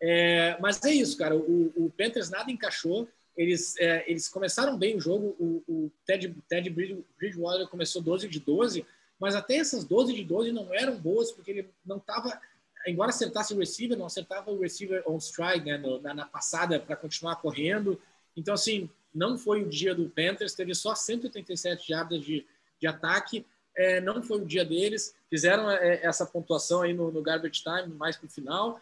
É, 0.00 0.56
mas 0.60 0.82
é 0.82 0.92
isso, 0.92 1.16
cara. 1.16 1.36
O, 1.36 1.72
o 1.76 1.92
Panthers 1.96 2.30
nada 2.30 2.50
encaixou. 2.50 3.06
Eles, 3.36 3.76
é, 3.78 4.10
eles 4.10 4.28
começaram 4.28 4.78
bem 4.78 4.96
o 4.96 5.00
jogo. 5.00 5.36
O, 5.38 5.62
o 5.68 5.92
Ted, 6.06 6.34
Ted 6.48 6.70
Bridgewater 6.70 7.68
começou 7.68 8.00
12 8.00 8.28
de 8.28 8.40
12, 8.40 8.86
mas 9.18 9.34
até 9.34 9.56
essas 9.56 9.84
12 9.84 10.14
de 10.14 10.24
12 10.24 10.52
não 10.52 10.72
eram 10.72 10.96
boas, 10.96 11.32
porque 11.32 11.50
ele 11.50 11.70
não 11.84 11.98
estava 11.98 12.40
embora 12.86 13.10
acertasse 13.10 13.54
o 13.54 13.58
receiver, 13.58 13.96
não 13.96 14.06
acertava 14.06 14.50
o 14.50 14.60
receiver 14.60 15.02
on 15.06 15.18
strike, 15.18 15.66
né, 15.66 15.78
no, 15.78 16.00
na, 16.00 16.14
na, 16.14 16.26
passada 16.26 16.78
para 16.78 16.96
continuar 16.96 17.36
correndo. 17.36 18.00
Então, 18.36 18.54
assim, 18.54 18.88
não 19.14 19.38
foi 19.38 19.62
o 19.62 19.68
dia 19.68 19.94
do 19.94 20.08
Panthers, 20.08 20.54
teve 20.54 20.74
só 20.74 20.94
187 20.94 21.88
jardas 21.88 22.22
de, 22.22 22.46
de 22.80 22.86
ataque, 22.86 23.46
é, 23.76 24.00
não 24.00 24.22
foi 24.22 24.40
o 24.40 24.46
dia 24.46 24.64
deles, 24.64 25.14
fizeram 25.28 25.70
é, 25.70 26.00
essa 26.04 26.24
pontuação 26.24 26.82
aí 26.82 26.92
no, 26.92 27.10
no 27.10 27.22
garbage 27.22 27.62
time, 27.62 27.94
mais 27.96 28.16
para 28.16 28.26
o 28.26 28.30
final. 28.30 28.80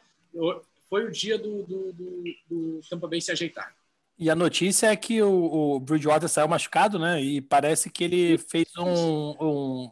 Foi 0.89 1.05
o 1.05 1.11
dia 1.11 1.39
do, 1.39 1.63
do, 1.63 1.93
do, 1.93 2.25
do 2.51 2.81
Tampa 2.89 3.09
Bay 3.09 3.21
se 3.21 3.33
ajeitar. 3.33 3.75
E 4.19 4.29
a 4.31 4.35
notícia 4.35 4.89
é 4.89 4.97
que 4.97 5.23
o, 5.23 5.75
o 5.75 5.81
Bridgewater 5.81 6.29
saiu 6.29 6.47
machucado, 6.47 6.99
né? 6.99 7.21
E 7.21 7.41
parece 7.41 7.91
que 7.91 8.05
ele 8.05 8.39
fez 8.39 8.69
um, 8.77 9.35
um 9.41 9.91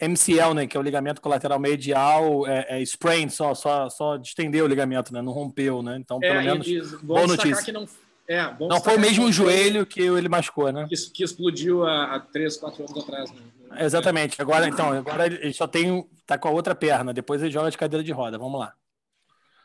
MCL, 0.00 0.54
né, 0.54 0.66
que 0.66 0.76
é 0.76 0.80
o 0.80 0.82
ligamento 0.82 1.20
colateral 1.20 1.58
medial, 1.58 2.46
é, 2.46 2.78
é 2.78 2.82
sprain, 2.82 3.28
só, 3.28 3.54
só, 3.54 3.90
só 3.90 4.16
distendeu 4.16 4.64
o 4.64 4.68
ligamento, 4.68 5.12
né, 5.12 5.20
não 5.20 5.32
rompeu, 5.32 5.82
né, 5.82 5.96
então 5.98 6.20
pelo 6.20 6.38
é, 6.38 6.42
menos, 6.44 6.64
diz, 6.64 6.92
boa 7.02 7.26
notícia. 7.26 7.72
não, 7.72 7.88
é, 8.28 8.56
não 8.60 8.80
foi 8.80 8.96
o 8.96 9.00
mesmo 9.00 9.32
joelho 9.32 9.84
que 9.84 10.00
ele 10.00 10.28
machucou, 10.28 10.70
né? 10.70 10.86
Que, 10.88 10.94
que 11.10 11.24
explodiu 11.24 11.84
há, 11.84 12.14
há 12.14 12.20
3, 12.20 12.56
4 12.56 12.84
anos 12.84 13.02
atrás, 13.02 13.32
né? 13.32 13.40
Exatamente, 13.80 14.40
agora, 14.40 14.68
então, 14.68 14.92
agora 14.92 15.26
ele 15.26 15.52
só 15.52 15.66
tem, 15.66 16.08
tá 16.24 16.38
com 16.38 16.48
a 16.48 16.52
outra 16.52 16.74
perna, 16.74 17.12
depois 17.12 17.42
ele 17.42 17.50
joga 17.50 17.70
de 17.70 17.76
cadeira 17.76 18.04
de 18.04 18.12
roda, 18.12 18.38
vamos 18.38 18.60
lá. 18.60 18.72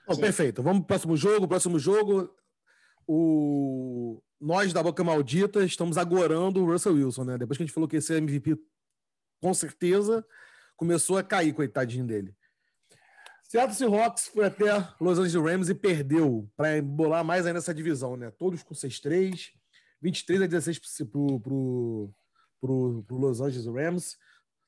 Bom, 0.08 0.18
perfeito, 0.18 0.64
vamos 0.64 0.80
pro 0.80 0.88
próximo 0.88 1.16
jogo, 1.16 1.48
próximo 1.48 1.78
jogo, 1.78 2.30
o... 3.08 4.22
Nós 4.42 4.74
da 4.74 4.84
Boca 4.84 5.02
Maldita 5.06 5.64
estamos 5.64 5.98
agorando 5.98 6.62
o 6.62 6.66
Russell 6.66 6.96
Wilson, 6.96 7.24
né? 7.24 7.38
Depois 7.38 7.56
que 7.56 7.64
a 7.64 7.66
gente 7.66 7.74
falou 7.74 7.88
que 7.88 7.96
esse 7.96 8.14
MVP 8.14 8.58
com 9.44 9.54
certeza 9.54 10.26
começou 10.78 11.18
a 11.18 11.24
cair, 11.24 11.54
coitadinho 11.54 12.06
dele. 12.06 12.34
Seattle 13.44 13.76
Seahawks 13.76 14.28
foi 14.30 14.46
até 14.46 14.72
Los 15.02 15.20
Angeles 15.20 15.52
Rams 15.52 15.70
e 15.70 15.76
perdeu 15.76 16.50
para 16.56 16.78
embolar 16.78 17.26
mais 17.26 17.46
ainda 17.46 17.60
essa 17.60 17.74
divisão, 17.74 18.16
né? 18.16 18.32
Todos 18.32 18.64
com 18.64 18.74
6-3, 18.74 19.50
23 20.02 20.44
a 20.44 20.48
16 20.48 20.80
pro, 21.12 21.40
pro, 21.42 22.10
pro, 22.62 23.04
pro 23.06 23.18
Los 23.18 23.42
Angeles 23.42 23.68
Rams. 23.68 24.18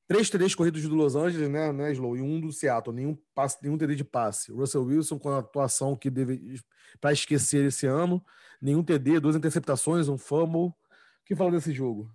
Três 0.09 0.29
TDs 0.29 0.53
corridos 0.53 0.83
do 0.83 0.93
Los 0.93 1.15
Angeles, 1.15 1.49
né, 1.49 1.71
né, 1.71 1.93
Slow? 1.93 2.17
E 2.17 2.21
um 2.21 2.41
do 2.41 2.51
Seattle, 2.51 2.93
nenhum, 2.93 3.17
passe, 3.33 3.57
nenhum 3.63 3.77
TD 3.77 3.95
de 3.95 4.03
passe. 4.03 4.51
Russell 4.51 4.83
Wilson 4.83 5.17
com 5.17 5.29
a 5.29 5.39
atuação 5.39 5.95
que 5.95 6.09
deve 6.09 6.61
para 6.99 7.13
esquecer 7.13 7.65
esse 7.65 7.87
ano, 7.87 8.23
nenhum 8.61 8.83
TD, 8.83 9.21
duas 9.21 9.37
interceptações, 9.37 10.09
um 10.09 10.17
fumble. 10.17 10.67
O 10.67 10.73
que 11.25 11.35
fala 11.35 11.51
desse 11.51 11.71
jogo? 11.71 12.11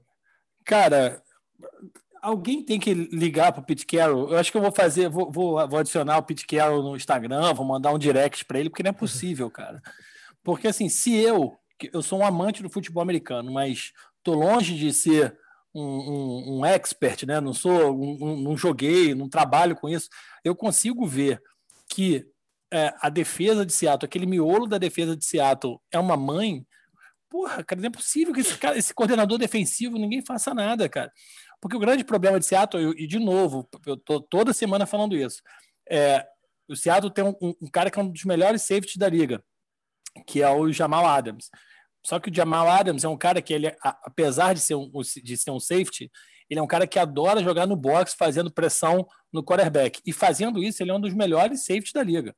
Cara, 0.65 1.21
alguém 2.21 2.63
tem 2.63 2.79
que 2.79 2.93
ligar 2.93 3.53
para 3.53 3.61
o 3.61 3.65
Pete 3.65 3.87
Carroll. 3.87 4.31
Eu 4.31 4.39
acho 4.39 4.51
que 4.51 4.57
eu 4.57 4.63
vou 4.63 4.73
fazer, 4.73 5.09
vou, 5.09 5.31
vou, 5.31 5.69
vou 5.69 5.79
adicionar 5.79 6.19
o 6.19 6.23
Pete 6.23 6.47
Carroll 6.47 6.83
no 6.83 6.97
Instagram, 6.97 7.55
vou 7.55 7.67
mandar 7.67 7.93
um 7.93 7.99
direct 7.99 8.45
para 8.45 8.59
ele, 8.59 8.71
porque 8.71 8.83
não 8.83 8.91
é 8.91 8.93
possível, 8.93 9.51
cara. 9.51 9.83
Porque 10.43 10.69
assim, 10.69 10.89
se 10.89 11.15
eu, 11.15 11.57
eu 11.93 12.03
sou 12.03 12.21
um 12.21 12.25
amante 12.25 12.63
do 12.63 12.71
futebol 12.71 13.03
americano, 13.03 13.53
mas 13.53 13.93
estou 14.19 14.35
longe 14.35 14.77
de 14.77 14.93
ser 14.93 15.37
um, 15.75 15.83
um, 15.83 16.59
um, 16.59 16.67
expert, 16.67 17.25
né? 17.27 17.41
Não 17.41 17.53
sou, 17.53 17.95
um, 17.95 18.37
não 18.41 18.57
joguei, 18.57 19.15
não 19.15 19.29
trabalho 19.29 19.77
com 19.77 19.89
isso. 19.89 20.09
Eu 20.45 20.55
consigo 20.55 21.07
ver 21.07 21.41
que 21.89 22.27
é, 22.73 22.95
a 23.01 23.09
defesa 23.09 23.67
de 23.67 23.73
Seattle, 23.73 24.07
aquele 24.07 24.27
miolo 24.27 24.67
da 24.67 24.79
defesa 24.79 25.17
de 25.17 25.25
Seattle 25.25 25.81
é 25.91 25.99
uma 25.99 26.17
mãe. 26.17 26.67
Porra, 27.29 27.63
cara, 27.63 27.81
não 27.81 27.89
é 27.89 27.93
possível 27.93 28.35
que 28.35 28.41
esse, 28.41 28.57
cara, 28.59 28.77
esse 28.77 28.93
coordenador 28.93 29.39
defensivo 29.39 29.99
ninguém 29.99 30.25
faça 30.25 30.53
nada, 30.53 30.89
cara. 30.89 31.13
Porque 31.61 31.77
o 31.77 31.81
grande 31.81 32.05
problema 32.05 32.41
de 32.41 32.47
Seattle, 32.47 32.95
e 32.97 33.07
de 33.07 33.19
novo, 33.19 33.69
eu 33.87 33.97
tô 33.97 34.21
toda 34.21 34.53
semana 34.53 34.87
falando 34.87 35.15
isso, 35.15 35.43
é, 35.89 36.27
o 36.69 36.77
Seattle 36.77 37.13
tem 37.13 37.25
um, 37.25 37.35
um, 37.41 37.69
cara 37.71 37.91
que 37.91 37.99
é 37.99 38.03
um 38.03 38.11
dos 38.11 38.25
melhores 38.25 38.63
safeties 38.63 38.97
da 38.97 39.09
liga, 39.09 39.43
que 40.27 40.43
é 40.43 40.49
o 40.49 40.73
Jamal 40.73 41.07
Adams. 41.07 41.51
Só 42.07 42.19
que 42.19 42.31
o 42.31 42.35
Jamal 42.35 42.69
Adams 42.69 43.05
é 43.05 43.09
um 43.09 43.17
cara 43.17 43.43
que 43.43 43.53
ele, 43.53 43.77
apesar 43.83 44.55
de 44.55 44.61
ser 44.61 44.75
um, 44.75 44.91
de 45.23 45.37
ser 45.37 45.51
um 45.51 45.61
safety, 45.61 46.11
ele 46.49 46.59
é 46.59 46.63
um 46.63 46.67
cara 46.67 46.87
que 46.87 46.99
adora 46.99 47.43
jogar 47.43 47.67
no 47.67 47.77
box, 47.77 48.15
fazendo 48.19 48.51
pressão 48.51 49.07
no 49.33 49.45
quarterback. 49.45 50.01
E 50.07 50.13
fazendo 50.13 50.63
isso, 50.63 50.83
ele 50.83 50.91
é 50.91 50.95
um 50.95 51.01
dos 51.01 51.13
melhores 51.13 51.61
safeties 51.61 51.93
da 51.93 52.03
liga. 52.03 52.35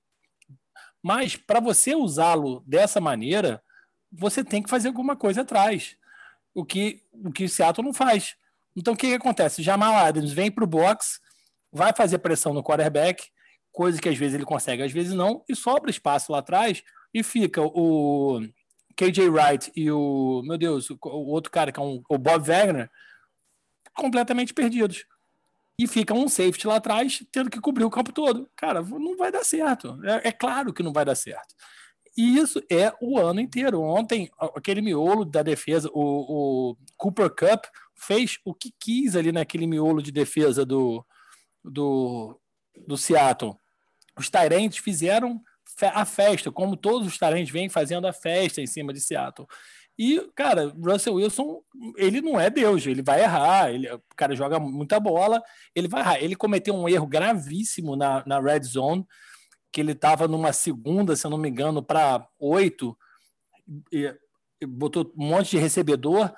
Mas 1.03 1.37
para 1.37 1.61
você 1.61 1.95
usá-lo 1.95 2.63
dessa 2.67 3.01
maneira, 3.01 3.63
você 4.11 4.45
tem 4.45 4.63
que 4.63 4.71
fazer 4.71 4.89
alguma 4.89 5.17
coisa 5.17 5.43
atrás. 5.43 5.97
O 6.55 6.65
que 6.65 7.03
o 7.13 7.33
que 7.33 7.49
Seattle 7.49 7.85
não 7.85 7.95
faz. 7.95 8.37
Então 8.77 8.95
o 8.95 8.97
que, 8.97 9.09
que 9.09 9.15
acontece? 9.15 9.63
Jamal 9.63 9.95
Adams 9.95 10.33
vem 10.33 10.51
para 10.51 10.65
o 10.65 10.67
box, 10.67 11.21
vai 11.71 11.93
fazer 11.95 12.19
pressão 12.19 12.55
no 12.55 12.63
quarterback, 12.63 13.25
coisa 13.71 14.01
que 14.01 14.09
às 14.09 14.17
vezes 14.17 14.35
ele 14.35 14.45
consegue, 14.45 14.83
às 14.83 14.93
vezes 14.93 15.15
não, 15.15 15.45
e 15.49 15.57
sobra 15.57 15.91
espaço 15.91 16.33
lá 16.33 16.39
atrás 16.39 16.83
e 17.13 17.23
fica 17.23 17.63
o 17.63 18.41
KJ 18.97 19.29
Wright 19.29 19.73
e 19.75 19.91
o, 19.91 20.43
meu 20.45 20.59
Deus, 20.59 20.91
o, 20.91 20.99
outro 21.03 21.51
cara 21.51 21.73
que 21.73 21.81
é 21.81 21.83
um, 21.83 22.03
o 22.09 22.19
Bob 22.19 22.47
Wagner, 22.47 22.91
completamente 23.95 24.55
perdidos. 24.55 25.05
E 25.79 25.87
fica 25.87 26.15
um 26.15 26.29
safety 26.29 26.67
lá 26.67 26.77
atrás, 26.77 27.25
tendo 27.33 27.51
que 27.51 27.61
cobrir 27.61 27.85
o 27.85 27.91
campo 27.91 28.13
todo. 28.13 28.49
Cara, 28.55 28.83
não 28.83 29.17
vai 29.17 29.33
dar 29.33 29.43
certo. 29.43 29.99
É, 30.05 30.29
é 30.29 30.33
claro 30.33 30.73
que 30.73 30.83
não 30.83 30.93
vai 30.93 31.05
dar 31.05 31.15
certo. 31.15 31.55
E 32.17 32.39
isso 32.39 32.63
é 32.71 32.93
o 33.01 33.19
ano 33.19 33.41
inteiro. 33.41 33.81
Ontem, 33.81 34.31
aquele 34.39 34.83
miolo 34.83 35.25
da 35.25 35.43
defesa, 35.43 35.91
o, 35.93 36.73
o 36.73 36.77
Cooper 36.97 37.31
Cup 37.31 37.65
fez 37.95 38.39
o 38.45 38.55
que 38.55 38.73
quis 38.79 39.17
ali 39.17 39.33
naquele 39.33 39.67
miolo 39.67 40.03
de 40.03 40.11
defesa 40.11 40.65
do, 40.65 41.05
do, 41.65 42.39
do 42.87 42.97
Seattle. 42.97 43.55
Os 44.19 44.29
Tyrants 44.29 44.79
fizeram 44.79 45.41
a 45.95 46.05
festa, 46.05 46.51
como 46.51 46.77
todos 46.77 47.07
os 47.07 47.19
talentos 47.19 47.51
vêm 47.51 47.69
fazendo 47.69 48.07
a 48.07 48.13
festa 48.13 48.61
em 48.61 48.67
cima 48.67 48.93
de 48.93 49.01
Seattle. 49.01 49.49
E, 49.99 50.21
cara, 50.35 50.75
Russell 50.83 51.15
Wilson, 51.15 51.61
ele 51.97 52.21
não 52.21 52.41
é 52.41 52.49
Deus, 52.49 52.87
ele 52.87 53.03
vai 53.03 53.23
errar, 53.23 53.73
ele, 53.73 53.91
o 53.91 54.03
cara 54.17 54.35
joga 54.35 54.59
muita 54.59 54.99
bola, 54.99 55.43
ele 55.75 55.89
vai 55.89 56.01
errar. 56.01 56.23
Ele 56.23 56.35
cometeu 56.35 56.75
um 56.75 56.89
erro 56.89 57.07
gravíssimo 57.07 57.95
na, 57.95 58.23
na 58.27 58.41
red 58.41 58.63
zone, 58.63 59.07
que 59.71 59.81
ele 59.81 59.93
estava 59.93 60.27
numa 60.27 60.53
segunda, 60.53 61.15
se 61.15 61.27
eu 61.27 61.31
não 61.31 61.39
me 61.39 61.49
engano, 61.49 61.83
para 61.83 62.27
oito, 62.39 62.97
e, 63.93 64.15
e 64.61 64.67
botou 64.67 65.13
um 65.17 65.27
monte 65.27 65.51
de 65.51 65.59
recebedor, 65.59 66.33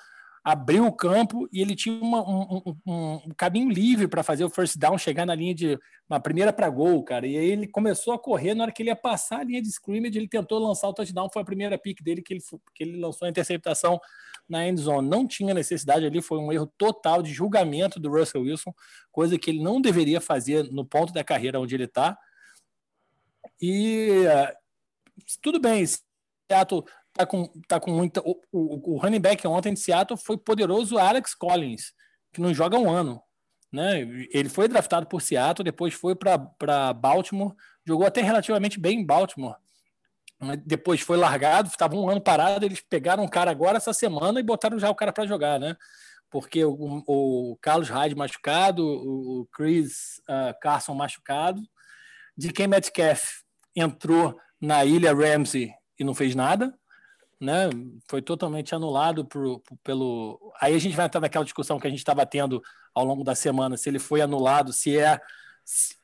abriu 0.44 0.86
o 0.86 0.92
campo 0.92 1.48
e 1.50 1.62
ele 1.62 1.74
tinha 1.74 1.98
uma, 1.98 2.20
um, 2.20 2.62
um, 2.66 2.74
um, 2.86 3.34
caminho 3.34 3.70
livre 3.70 4.06
para 4.06 4.22
fazer 4.22 4.44
o 4.44 4.50
first 4.50 4.76
down, 4.76 4.98
chegar 4.98 5.24
na 5.24 5.34
linha 5.34 5.54
de 5.54 5.78
uma 6.06 6.20
primeira 6.20 6.52
para 6.52 6.68
gol, 6.68 7.02
cara. 7.02 7.26
E 7.26 7.34
aí 7.34 7.46
ele 7.46 7.66
começou 7.66 8.12
a 8.12 8.18
correr, 8.18 8.52
na 8.52 8.64
hora 8.64 8.72
que 8.72 8.82
ele 8.82 8.90
ia 8.90 8.96
passar 8.96 9.40
a 9.40 9.44
linha 9.44 9.62
de 9.62 9.68
scrimmage, 9.68 10.18
ele 10.18 10.28
tentou 10.28 10.58
lançar 10.58 10.86
o 10.88 10.92
touchdown, 10.92 11.30
foi 11.32 11.40
a 11.40 11.44
primeira 11.46 11.78
pick 11.78 12.02
dele 12.02 12.20
que 12.20 12.34
ele, 12.34 12.42
que 12.74 12.84
ele 12.84 13.00
lançou 13.00 13.24
a 13.24 13.30
interceptação 13.30 13.98
na 14.46 14.68
end 14.68 14.78
zone. 14.78 15.08
Não 15.08 15.26
tinha 15.26 15.54
necessidade 15.54 16.04
ali, 16.04 16.20
foi 16.20 16.38
um 16.38 16.52
erro 16.52 16.70
total 16.76 17.22
de 17.22 17.32
julgamento 17.32 17.98
do 17.98 18.10
Russell 18.10 18.42
Wilson, 18.42 18.74
coisa 19.10 19.38
que 19.38 19.50
ele 19.50 19.62
não 19.62 19.80
deveria 19.80 20.20
fazer 20.20 20.70
no 20.70 20.84
ponto 20.84 21.10
da 21.14 21.24
carreira 21.24 21.58
onde 21.58 21.74
ele 21.74 21.84
está. 21.84 22.18
E 23.58 24.24
uh, 24.26 24.54
tudo 25.40 25.58
bem, 25.58 25.86
Seattle 26.50 26.84
tá 27.14 27.24
com, 27.24 27.46
tá 27.66 27.80
com 27.80 27.92
muita. 27.92 28.20
O, 28.20 28.40
o, 28.52 28.94
o 28.94 28.98
running 28.98 29.20
back 29.20 29.46
ontem 29.46 29.72
de 29.72 29.80
Seattle 29.80 30.18
foi 30.18 30.36
poderoso 30.36 30.98
Alex 30.98 31.34
Collins, 31.34 31.92
que 32.32 32.40
não 32.40 32.52
joga 32.52 32.76
um 32.76 32.90
ano. 32.90 33.22
Né? 33.72 34.00
Ele 34.30 34.48
foi 34.48 34.68
draftado 34.68 35.06
por 35.06 35.22
Seattle, 35.22 35.64
depois 35.64 35.94
foi 35.94 36.14
para 36.14 36.92
Baltimore, 36.92 37.54
jogou 37.84 38.06
até 38.06 38.20
relativamente 38.20 38.78
bem 38.78 39.00
em 39.00 39.06
Baltimore. 39.06 39.56
Depois 40.64 41.00
foi 41.00 41.16
largado, 41.16 41.68
estava 41.68 41.96
um 41.96 42.08
ano 42.10 42.20
parado. 42.20 42.66
Eles 42.66 42.80
pegaram 42.80 43.24
o 43.24 43.30
cara 43.30 43.50
agora 43.50 43.78
essa 43.78 43.92
semana 43.92 44.38
e 44.38 44.42
botaram 44.42 44.78
já 44.78 44.90
o 44.90 44.94
cara 44.94 45.12
para 45.12 45.26
jogar, 45.26 45.58
né? 45.58 45.76
Porque 46.28 46.64
o, 46.64 47.02
o 47.06 47.56
Carlos 47.62 47.88
Hyde 47.88 48.14
machucado, 48.14 48.84
o 48.84 49.48
Chris 49.52 50.20
uh, 50.28 50.54
Carson 50.60 50.94
machucado, 50.94 51.62
de 52.36 52.52
quem 52.52 52.66
Metcalf 52.66 53.42
entrou 53.74 54.36
na 54.60 54.84
ilha 54.84 55.14
Ramsey 55.14 55.72
e 55.98 56.04
não 56.04 56.14
fez 56.14 56.34
nada, 56.34 56.76
né? 57.40 57.68
Foi 58.08 58.22
totalmente 58.22 58.74
anulado 58.74 59.24
por, 59.24 59.60
por, 59.60 59.76
pelo. 59.78 60.52
Aí 60.60 60.74
a 60.74 60.78
gente 60.78 60.96
vai 60.96 61.06
entrar 61.06 61.20
naquela 61.20 61.44
discussão 61.44 61.78
que 61.78 61.86
a 61.86 61.90
gente 61.90 61.98
estava 61.98 62.24
tendo 62.24 62.62
ao 62.94 63.04
longo 63.04 63.24
da 63.24 63.34
semana, 63.34 63.76
se 63.76 63.88
ele 63.88 63.98
foi 63.98 64.20
anulado, 64.20 64.72
se 64.72 64.96
é 64.98 65.20
se, 65.64 65.96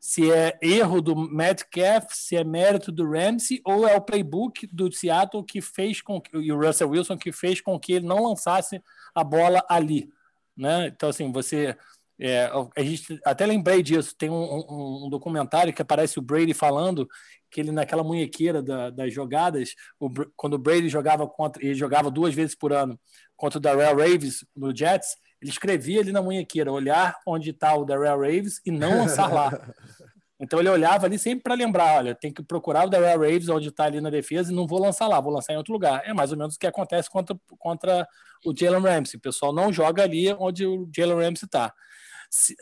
se 0.00 0.30
é 0.30 0.58
erro 0.62 1.00
do 1.00 1.16
Metcalf, 1.16 2.06
se 2.10 2.36
é 2.36 2.44
mérito 2.44 2.92
do 2.92 3.10
Ramsey 3.10 3.60
ou 3.64 3.86
é 3.86 3.96
o 3.96 4.00
playbook 4.00 4.66
do 4.66 4.90
Seattle 4.92 5.44
que 5.44 5.60
fez 5.60 6.00
com 6.00 6.20
que, 6.20 6.36
e 6.36 6.52
o 6.52 6.58
Russell 6.58 6.90
Wilson 6.90 7.16
que 7.16 7.32
fez 7.32 7.60
com 7.60 7.78
que 7.78 7.94
ele 7.94 8.06
não 8.06 8.22
lançasse 8.22 8.82
a 9.14 9.24
bola 9.24 9.64
ali, 9.68 10.08
né? 10.56 10.88
Então 10.88 11.08
assim 11.08 11.30
você 11.32 11.76
é, 12.24 12.48
a 12.76 12.82
gente 12.82 13.20
até 13.24 13.44
lembrei 13.44 13.82
disso. 13.82 14.14
Tem 14.16 14.30
um, 14.30 14.34
um, 14.34 15.06
um, 15.06 15.10
documentário 15.10 15.72
que 15.72 15.82
aparece 15.82 16.20
o 16.20 16.22
Brady 16.22 16.54
falando 16.54 17.08
que 17.52 17.60
ele 17.60 17.70
naquela 17.70 18.02
munhequeira 18.02 18.62
da, 18.62 18.90
das 18.90 19.12
jogadas, 19.12 19.74
o, 20.00 20.10
quando 20.36 20.54
o 20.54 20.58
Brady 20.58 20.88
jogava 20.88 21.26
contra, 21.26 21.64
ele 21.64 21.74
jogava 21.74 22.10
duas 22.10 22.34
vezes 22.34 22.56
por 22.56 22.72
ano 22.72 22.98
contra 23.36 23.58
o 23.58 23.60
Darrell 23.60 23.96
Raves 23.96 24.44
no 24.56 24.74
Jets, 24.74 25.16
ele 25.40 25.50
escrevia 25.50 26.00
ali 26.00 26.12
na 26.12 26.22
munhequeira, 26.22 26.72
olhar 26.72 27.16
onde 27.26 27.50
está 27.50 27.74
o 27.74 27.84
Darrell 27.84 28.20
Raves 28.20 28.60
e 28.64 28.70
não 28.70 28.98
lançar 28.98 29.32
lá. 29.32 29.50
Então 30.44 30.58
ele 30.58 30.68
olhava 30.68 31.06
ali 31.06 31.20
sempre 31.20 31.44
para 31.44 31.54
lembrar, 31.54 31.98
olha, 31.98 32.16
tem 32.16 32.32
que 32.32 32.42
procurar 32.42 32.84
o 32.84 32.90
Darrell 32.90 33.20
Raves 33.20 33.48
onde 33.48 33.68
está 33.68 33.84
ali 33.84 34.00
na 34.00 34.10
defesa 34.10 34.50
e 34.50 34.54
não 34.54 34.66
vou 34.66 34.80
lançar 34.80 35.06
lá, 35.06 35.20
vou 35.20 35.32
lançar 35.32 35.52
em 35.52 35.56
outro 35.56 35.72
lugar. 35.72 36.02
É 36.04 36.12
mais 36.12 36.32
ou 36.32 36.36
menos 36.36 36.56
o 36.56 36.58
que 36.58 36.66
acontece 36.66 37.08
contra, 37.08 37.38
contra 37.60 38.08
o 38.44 38.52
Jalen 38.52 38.82
Ramsey. 38.82 39.18
O 39.18 39.20
pessoal 39.20 39.52
não 39.52 39.72
joga 39.72 40.02
ali 40.02 40.32
onde 40.32 40.66
o 40.66 40.90
Jalen 40.92 41.14
Ramsey 41.14 41.46
está. 41.46 41.72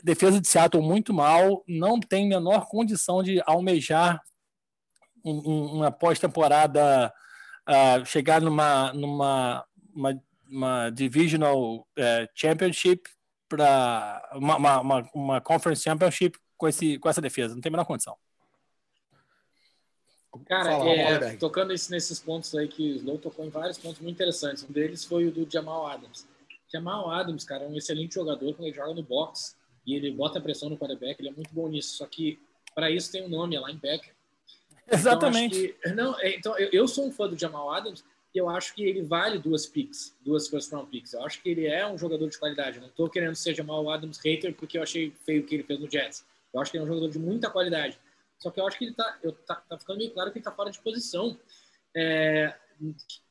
Defesa 0.04 0.38
de 0.38 0.46
Seattle 0.46 0.82
muito 0.82 1.14
mal, 1.14 1.64
não 1.66 1.98
tem 1.98 2.28
menor 2.28 2.66
condição 2.68 3.22
de 3.22 3.40
almejar 3.46 4.20
um, 5.24 5.76
uma 5.76 5.90
pós-temporada, 5.90 7.12
uh, 7.68 8.04
chegar 8.04 8.40
numa, 8.40 8.92
numa 8.92 9.64
uma, 9.94 10.22
uma 10.48 10.90
divisional 10.90 11.80
uh, 11.80 12.28
championship 12.34 13.02
para 13.48 14.30
uma, 14.34 14.56
uma, 14.56 14.80
uma, 14.80 15.10
uma, 15.14 15.40
conference 15.40 15.82
championship 15.82 16.38
com, 16.56 16.68
esse, 16.68 16.98
com 16.98 17.08
essa 17.08 17.20
defesa. 17.20 17.54
Não 17.54 17.60
tem 17.60 17.70
a 17.70 17.72
menor 17.72 17.84
condição. 17.84 18.16
Cara, 20.46 20.70
Fala, 20.70 20.90
é, 20.90 21.36
tocando 21.36 21.72
esse, 21.72 21.90
nesses 21.90 22.20
pontos 22.20 22.54
aí 22.54 22.68
que 22.68 22.92
o 22.92 22.96
Slow 22.96 23.18
tocou 23.18 23.44
em 23.44 23.50
vários 23.50 23.78
pontos 23.78 24.00
muito 24.00 24.14
interessantes. 24.14 24.62
Um 24.62 24.72
deles 24.72 25.04
foi 25.04 25.26
o 25.26 25.32
do 25.32 25.50
Jamal 25.50 25.86
Adams. 25.88 26.26
Jamal 26.72 27.10
Adams, 27.10 27.44
cara, 27.44 27.64
é 27.64 27.68
um 27.68 27.76
excelente 27.76 28.14
jogador 28.14 28.54
quando 28.54 28.68
ele 28.68 28.76
joga 28.76 28.94
no 28.94 29.02
box 29.02 29.56
e 29.84 29.96
ele 29.96 30.12
bota 30.12 30.40
pressão 30.40 30.70
no 30.70 30.78
quarterback, 30.78 31.20
ele 31.20 31.30
é 31.30 31.32
muito 31.32 31.52
bom 31.52 31.68
nisso. 31.68 31.96
Só 31.96 32.06
que 32.06 32.38
para 32.76 32.90
isso 32.90 33.10
tem 33.10 33.24
um 33.24 33.28
nome, 33.28 33.56
é 33.56 33.60
linebacker. 33.60 34.14
Exatamente. 34.90 35.76
Então, 35.80 35.80
que, 35.82 35.96
não, 35.96 36.20
é, 36.20 36.36
então 36.36 36.58
eu, 36.58 36.68
eu, 36.72 36.88
sou 36.88 37.06
um 37.06 37.12
fã 37.12 37.28
do 37.28 37.38
Jamal 37.38 37.72
Adams 37.72 38.04
e 38.34 38.38
eu 38.38 38.48
acho 38.48 38.74
que 38.74 38.82
ele 38.82 39.02
vale 39.02 39.38
duas 39.38 39.66
picks, 39.66 40.16
duas 40.20 40.48
first 40.48 40.70
round 40.72 40.90
picks. 40.90 41.12
Eu 41.12 41.24
acho 41.24 41.42
que 41.42 41.48
ele 41.48 41.66
é 41.66 41.86
um 41.86 41.98
jogador 41.98 42.28
de 42.28 42.38
qualidade. 42.38 42.76
Eu 42.76 42.82
não 42.82 42.88
estou 42.88 43.08
querendo 43.08 43.34
ser 43.34 43.54
Jamal 43.54 43.88
Adams 43.90 44.18
hater 44.18 44.54
porque 44.54 44.78
eu 44.78 44.82
achei 44.82 45.12
feio 45.24 45.42
o 45.42 45.46
que 45.46 45.54
ele 45.54 45.64
fez 45.64 45.80
no 45.80 45.90
Jets. 45.90 46.24
Eu 46.52 46.60
acho 46.60 46.70
que 46.70 46.76
ele 46.76 46.82
é 46.82 46.86
um 46.86 46.88
jogador 46.88 47.10
de 47.10 47.18
muita 47.18 47.50
qualidade. 47.50 47.98
Só 48.38 48.50
que 48.50 48.60
eu 48.60 48.66
acho 48.66 48.78
que 48.78 48.84
ele 48.84 48.92
está 48.92 49.18
tá, 49.46 49.54
tá 49.56 49.78
ficando 49.78 49.98
meio 49.98 50.10
claro 50.10 50.30
que 50.30 50.38
ele 50.38 50.40
está 50.40 50.52
fora 50.52 50.70
de 50.70 50.80
posição. 50.80 51.38
É, 51.94 52.54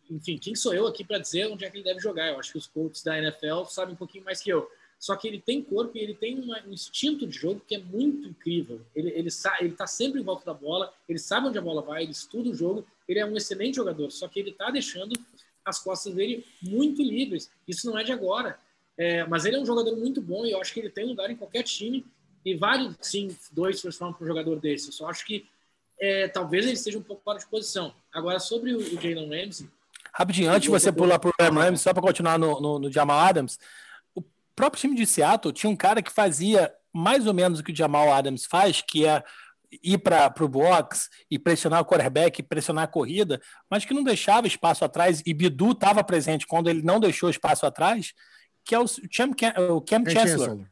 enfim, 0.10 0.38
quem 0.38 0.56
sou 0.56 0.74
eu 0.74 0.88
aqui 0.88 1.04
para 1.04 1.20
dizer 1.20 1.48
onde 1.48 1.66
é 1.66 1.70
que 1.70 1.78
ele 1.78 1.84
deve 1.84 2.00
jogar? 2.00 2.30
Eu 2.30 2.40
acho 2.40 2.52
que 2.52 2.58
os 2.58 2.68
coaches 2.68 3.04
da 3.04 3.18
NFL 3.18 3.64
sabem 3.66 3.94
um 3.94 3.98
pouquinho 3.98 4.24
mais 4.24 4.42
que 4.42 4.50
eu. 4.50 4.70
Só 5.00 5.16
que 5.16 5.28
ele 5.28 5.40
tem 5.40 5.64
corpo 5.64 5.98
e 5.98 6.02
ele 6.02 6.14
tem 6.14 6.38
uma, 6.40 6.62
um 6.68 6.74
instinto 6.74 7.26
de 7.26 7.38
jogo 7.38 7.62
que 7.66 7.76
é 7.76 7.80
muito 7.80 8.28
incrível. 8.28 8.82
Ele, 8.94 9.10
ele, 9.10 9.30
ele 9.62 9.72
tá 9.72 9.88
sempre 9.88 10.20
em 10.20 10.24
volta 10.24 10.46
da 10.46 10.54
bola, 10.54 10.94
ele 11.08 11.18
sabe 11.18 11.48
onde 11.48 11.58
a 11.58 11.62
bola 11.62 11.82
vai, 11.82 12.04
ele 12.04 12.12
estuda 12.12 12.50
o 12.50 12.54
jogo, 12.54 12.86
ele 13.08 13.20
é 13.20 13.26
um 13.26 13.38
excelente 13.38 13.76
jogador, 13.76 14.12
só 14.12 14.28
que 14.28 14.40
ele 14.40 14.50
está 14.50 14.70
deixando 14.70 15.14
as 15.64 15.80
costas 15.80 16.14
dele 16.14 16.46
muito 16.62 17.02
livres. 17.02 17.50
Isso 17.68 17.90
não 17.90 17.98
é 17.98 18.04
de 18.04 18.12
agora. 18.12 18.60
É, 18.98 19.26
mas 19.26 19.46
ele 19.46 19.56
é 19.56 19.60
um 19.60 19.66
jogador 19.66 19.96
muito 19.96 20.22
bom 20.22 20.46
e 20.46 20.52
eu 20.52 20.60
acho 20.60 20.74
que 20.74 20.82
ele 20.82 20.90
tem 20.90 21.06
lugar 21.06 21.32
em 21.32 21.36
qualquer 21.36 21.64
time 21.64 22.06
e 22.44 22.54
vale, 22.56 22.94
sim, 23.00 23.34
dois 23.52 23.80
first 23.82 24.02
round 24.02 24.18
para 24.18 24.26
um 24.26 24.28
jogador 24.28 24.60
desse. 24.60 24.88
Eu 24.88 24.94
só 24.94 25.10
acho 25.10 25.26
que 25.26 25.48
é, 25.98 26.28
talvez 26.28 26.66
ele 26.66 26.74
esteja 26.74 26.98
um 26.98 27.04
pouco 27.04 27.24
fora 27.24 27.40
de 27.40 27.48
posição. 27.48 27.94
Agora, 28.12 28.40
sobre 28.40 28.74
o, 28.74 28.80
o 28.80 29.02
Jalen 29.02 29.30
Ramsey, 29.30 29.70
Rapidinho, 30.14 30.50
antes 30.50 30.64
de 30.64 30.70
você 30.70 30.92
pular 30.92 31.20
para 31.20 31.30
o 31.30 31.34
Ram 31.40 31.54
Rams, 31.54 31.82
só 31.82 31.94
para 31.94 32.02
continuar 32.02 32.38
no, 32.38 32.60
no, 32.60 32.80
no, 32.80 32.92
Jamal 32.92 33.20
Adams, 33.20 33.60
próprio 34.60 34.82
time 34.82 34.94
de 34.94 35.06
Seattle 35.06 35.54
tinha 35.54 35.70
um 35.70 35.76
cara 35.76 36.02
que 36.02 36.12
fazia 36.12 36.70
mais 36.94 37.26
ou 37.26 37.34
menos 37.34 37.60
o 37.60 37.64
que 37.64 37.72
o 37.72 37.76
Jamal 37.76 38.12
Adams 38.12 38.46
faz, 38.46 38.82
que 38.82 39.06
é 39.06 39.24
ir 39.82 40.00
para 40.00 40.34
o 40.42 40.50
box 40.50 41.10
e 41.32 41.40
pressionar 41.40 41.80
o 41.80 41.86
quarterback, 41.86 42.44
pressionar 42.44 42.84
a 42.84 42.88
corrida, 42.88 43.42
mas 43.70 43.86
que 43.86 43.94
não 43.94 44.04
deixava 44.04 44.48
espaço 44.48 44.84
atrás, 44.84 45.24
e 45.26 45.34
Bidu 45.34 45.72
estava 45.72 46.04
presente 46.04 46.46
quando 46.46 46.70
ele 46.70 46.82
não 46.82 47.00
deixou 47.00 47.30
espaço 47.30 47.66
atrás, 47.66 48.14
que 48.66 48.76
é 48.76 48.80
o, 48.80 48.86
Cam, 49.16 49.54
o 49.72 49.80
Cam 49.80 50.04
Chancellor. 50.10 50.66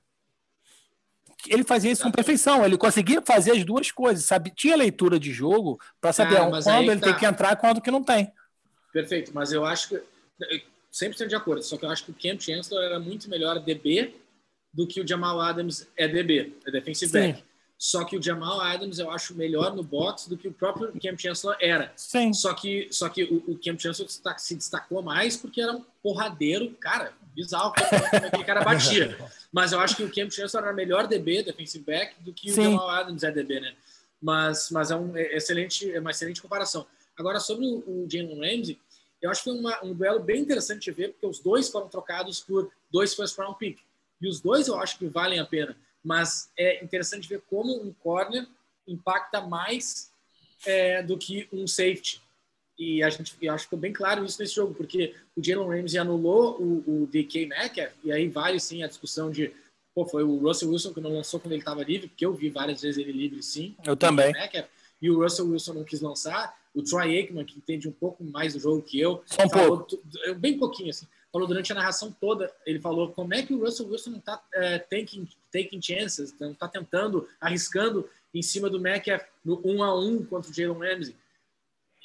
Ele 1.47 1.63
fazia 1.63 1.89
isso 1.91 2.03
com 2.03 2.11
perfeição, 2.11 2.65
ele 2.65 2.77
conseguia 2.77 3.21
fazer 3.21 3.51
as 3.51 3.63
duas 3.63 3.89
coisas, 3.89 4.25
sabe? 4.25 4.51
Tinha 4.53 4.75
leitura 4.75 5.17
de 5.17 5.31
jogo 5.31 5.79
para 6.01 6.11
saber 6.11 6.41
ah, 6.41 6.49
quando 6.61 6.91
ele 6.91 6.99
tá. 6.99 7.07
tem 7.07 7.15
que 7.15 7.25
entrar 7.25 7.53
e 7.53 7.55
quando 7.55 7.79
que 7.79 7.91
não 7.91 8.03
tem. 8.03 8.33
Perfeito, 8.91 9.31
mas 9.33 9.53
eu 9.53 9.63
acho 9.63 9.87
que. 9.89 10.01
100% 11.01 11.27
de 11.27 11.35
acordo, 11.35 11.63
só 11.63 11.77
que 11.77 11.85
eu 11.85 11.89
acho 11.89 12.05
que 12.05 12.11
o 12.11 12.13
Cam 12.13 12.39
Chancellor 12.39 12.83
era 12.83 12.99
muito 12.99 13.29
melhor 13.29 13.59
DB 13.59 14.15
do 14.73 14.87
que 14.87 15.01
o 15.01 15.07
Jamal 15.07 15.39
Adams 15.39 15.87
é 15.95 16.07
DB, 16.07 16.53
é 16.65 16.71
defensive 16.71 17.11
Sim. 17.11 17.19
back. 17.19 17.43
Só 17.77 18.03
que 18.03 18.17
o 18.17 18.21
Jamal 18.21 18.59
Adams 18.59 18.97
eu 18.97 19.11
acho 19.11 19.35
melhor 19.35 19.75
no 19.75 19.83
box 19.83 20.27
do 20.27 20.35
que 20.35 20.47
o 20.47 20.51
próprio 20.51 20.91
Cam 20.99 21.15
Chancellor 21.15 21.55
era. 21.61 21.93
Sim. 21.95 22.33
Só 22.33 22.53
que, 22.55 22.87
só 22.91 23.07
que 23.07 23.23
o, 23.23 23.51
o 23.51 23.59
Cam 23.59 23.77
Chancellor 23.77 24.09
se 24.37 24.55
destacou 24.55 25.03
mais 25.03 25.37
porque 25.37 25.61
era 25.61 25.73
um 25.73 25.85
porradeiro, 26.01 26.71
cara, 26.79 27.13
bizarro 27.35 27.73
como 27.73 28.25
aquele 28.25 28.43
cara 28.43 28.63
batia. 28.63 29.15
Mas 29.53 29.71
eu 29.73 29.79
acho 29.79 29.95
que 29.95 30.03
o 30.03 30.11
Cam 30.11 30.29
Chancellor 30.29 30.65
era 30.65 30.75
melhor 30.75 31.07
DB, 31.07 31.43
defensive 31.43 31.83
back, 31.83 32.15
do 32.21 32.33
que 32.33 32.51
Sim. 32.51 32.61
o 32.61 32.63
Jamal 32.63 32.89
Adams 32.89 33.23
é 33.23 33.31
DB, 33.31 33.59
né? 33.59 33.75
Mas, 34.19 34.71
mas 34.71 34.89
é, 34.89 34.95
um 34.95 35.15
excelente, 35.15 35.91
é 35.91 35.99
uma 35.99 36.09
excelente 36.09 36.41
comparação. 36.41 36.87
Agora, 37.15 37.39
sobre 37.39 37.65
o, 37.65 37.77
o 37.85 38.07
Jalen 38.09 38.39
Ramsey, 38.39 38.79
eu 39.27 39.31
acho 39.31 39.43
que 39.43 39.49
foi 39.49 39.59
uma, 39.59 39.83
um 39.83 39.93
duelo 39.93 40.21
bem 40.21 40.41
interessante 40.41 40.85
de 40.85 40.91
ver, 40.91 41.11
porque 41.11 41.27
os 41.27 41.39
dois 41.39 41.67
foram 41.69 41.89
trocados 41.89 42.39
por 42.39 42.71
dois 42.89 43.13
first 43.13 43.37
round 43.37 43.57
pick. 43.59 43.79
E 44.21 44.27
os 44.27 44.39
dois 44.39 44.67
eu 44.67 44.79
acho 44.79 44.97
que 44.97 45.05
valem 45.05 45.39
a 45.39 45.45
pena. 45.45 45.75
Mas 46.03 46.49
é 46.57 46.83
interessante 46.83 47.27
ver 47.27 47.41
como 47.49 47.75
um 47.83 47.93
corner 47.93 48.47
impacta 48.87 49.41
mais 49.41 50.09
é, 50.65 51.03
do 51.03 51.17
que 51.17 51.47
um 51.51 51.67
safety. 51.67 52.21
E 52.79 53.03
a 53.03 53.09
gente, 53.09 53.35
eu 53.41 53.53
acho 53.53 53.63
que 53.63 53.69
ficou 53.69 53.79
bem 53.79 53.91
claro 53.91 54.23
isso 54.23 54.39
nesse 54.39 54.55
jogo, 54.55 54.73
porque 54.73 55.13
o 55.35 55.43
Jalen 55.43 55.81
Ramsey 55.81 55.99
anulou 55.99 56.61
o, 56.61 57.03
o 57.03 57.07
DK 57.07 57.47
Metcalf, 57.47 57.91
e 58.03 58.11
aí 58.11 58.29
vale 58.29 58.59
sim 58.59 58.83
a 58.83 58.87
discussão 58.87 59.29
de 59.29 59.51
pô, 59.93 60.05
foi 60.05 60.23
o 60.23 60.37
Russell 60.37 60.69
Wilson 60.69 60.93
que 60.93 61.01
não 61.01 61.11
lançou 61.11 61.39
quando 61.39 61.53
ele 61.53 61.61
estava 61.61 61.83
livre, 61.83 62.07
porque 62.07 62.25
eu 62.25 62.33
vi 62.33 62.49
várias 62.49 62.83
vezes 62.83 62.99
ele 62.99 63.11
livre 63.11 63.41
sim. 63.43 63.75
Eu 63.83 63.97
também. 63.97 64.31
Metcalf, 64.31 64.67
e 65.01 65.09
o 65.09 65.21
Russell 65.21 65.47
Wilson 65.47 65.73
não 65.73 65.83
quis 65.83 66.01
lançar. 66.01 66.57
O 66.73 66.83
Troy 66.83 67.17
Aikman, 67.17 67.45
que 67.45 67.57
entende 67.57 67.87
um 67.87 67.91
pouco 67.91 68.23
mais 68.23 68.53
do 68.53 68.59
jogo 68.59 68.81
que 68.81 68.99
eu, 68.99 69.23
Só 69.25 69.45
um 69.45 69.49
falou, 69.49 69.77
pouco. 69.79 70.03
bem 70.37 70.57
pouquinho 70.57 70.89
assim, 70.89 71.07
falou 71.31 71.47
durante 71.47 71.71
a 71.71 71.75
narração 71.75 72.11
toda, 72.11 72.53
ele 72.65 72.79
falou 72.79 73.11
como 73.11 73.33
é 73.33 73.43
que 73.43 73.53
o 73.53 73.59
Russell 73.59 73.87
Wilson 73.87 74.11
não 74.11 74.19
está 74.19 74.41
é, 74.53 74.79
taking, 74.79 75.27
taking 75.51 75.81
chances, 75.81 76.33
não 76.39 76.51
está 76.51 76.67
tentando, 76.67 77.27
arriscando 77.39 78.07
em 78.33 78.41
cima 78.41 78.69
do 78.69 78.79
Metcalf 78.79 79.23
no 79.43 79.61
1 79.63 79.83
a 79.83 79.99
1 79.99 80.25
contra 80.25 80.51
o 80.51 80.53
Jalen 80.53 80.77
Ramsey. 80.79 81.15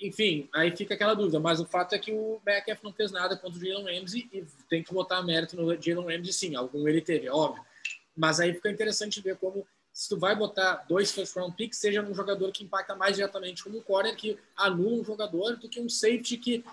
Enfim, 0.01 0.49
aí 0.53 0.75
fica 0.77 0.95
aquela 0.95 1.15
dúvida, 1.15 1.39
mas 1.39 1.61
o 1.61 1.67
fato 1.67 1.95
é 1.95 1.99
que 1.99 2.13
o 2.13 2.41
Metcalf 2.45 2.83
não 2.83 2.93
fez 2.93 3.13
nada 3.13 3.37
contra 3.37 3.59
o 3.59 3.65
Jalen 3.65 4.01
Ramsey 4.01 4.29
e 4.33 4.45
tem 4.69 4.83
que 4.83 4.93
botar 4.93 5.23
mérito 5.23 5.57
no 5.57 5.81
Jalen 5.81 6.17
Ramsey 6.17 6.33
sim, 6.33 6.57
algum 6.57 6.89
ele 6.89 7.01
teve, 7.01 7.27
é 7.27 7.33
óbvio. 7.33 7.63
Mas 8.17 8.41
aí 8.41 8.53
fica 8.53 8.71
interessante 8.71 9.21
ver 9.21 9.37
como 9.37 9.67
se 9.93 10.09
tu 10.09 10.19
vai 10.19 10.35
botar 10.35 10.85
dois 10.89 11.13
first 11.13 11.37
round 11.37 11.55
picks, 11.55 11.79
seja 11.79 12.03
um 12.03 12.15
jogador 12.15 12.51
que 12.51 12.65
impacta 12.65 12.97
mais 12.97 13.17
diretamente 13.17 13.63
como 13.63 13.79
um 13.79 13.83
corner 13.83 14.17
que 14.17 14.39
anula 14.57 15.01
um 15.01 15.05
jogador 15.05 15.57
do 15.57 15.69
que 15.69 15.81
um 15.81 15.89
safety 15.89 16.37
que 16.37 16.65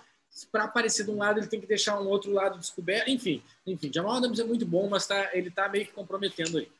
para 0.50 0.64
aparecer 0.64 1.04
de 1.04 1.10
um 1.10 1.18
lado 1.18 1.40
ele 1.40 1.46
tem 1.48 1.60
que 1.60 1.66
deixar 1.66 2.00
um 2.00 2.06
outro 2.06 2.32
lado 2.32 2.58
descoberto, 2.58 3.10
enfim, 3.10 3.42
enfim, 3.66 3.90
Jamal 3.92 4.14
Adams 4.14 4.38
é 4.38 4.44
muito 4.44 4.64
bom, 4.64 4.88
mas 4.88 5.06
tá, 5.06 5.30
ele 5.34 5.50
tá 5.50 5.68
meio 5.68 5.86
que 5.86 5.92
comprometendo 5.92 6.58
aí. 6.58 6.70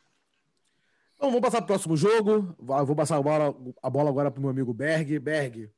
Então 1.17 1.29
vamos 1.29 1.43
passar 1.43 1.59
para 1.59 1.65
o 1.65 1.67
próximo 1.67 1.97
jogo. 1.99 2.55
Vou 2.59 2.97
passar 2.97 3.17
a 3.19 3.23
bola, 3.23 3.55
a 3.83 3.91
bola 3.91 4.09
agora 4.09 4.31
para 4.31 4.39
o 4.39 4.41
meu 4.41 4.51
amigo 4.51 4.73
Berg. 4.73 5.19
Berg, 5.19 5.71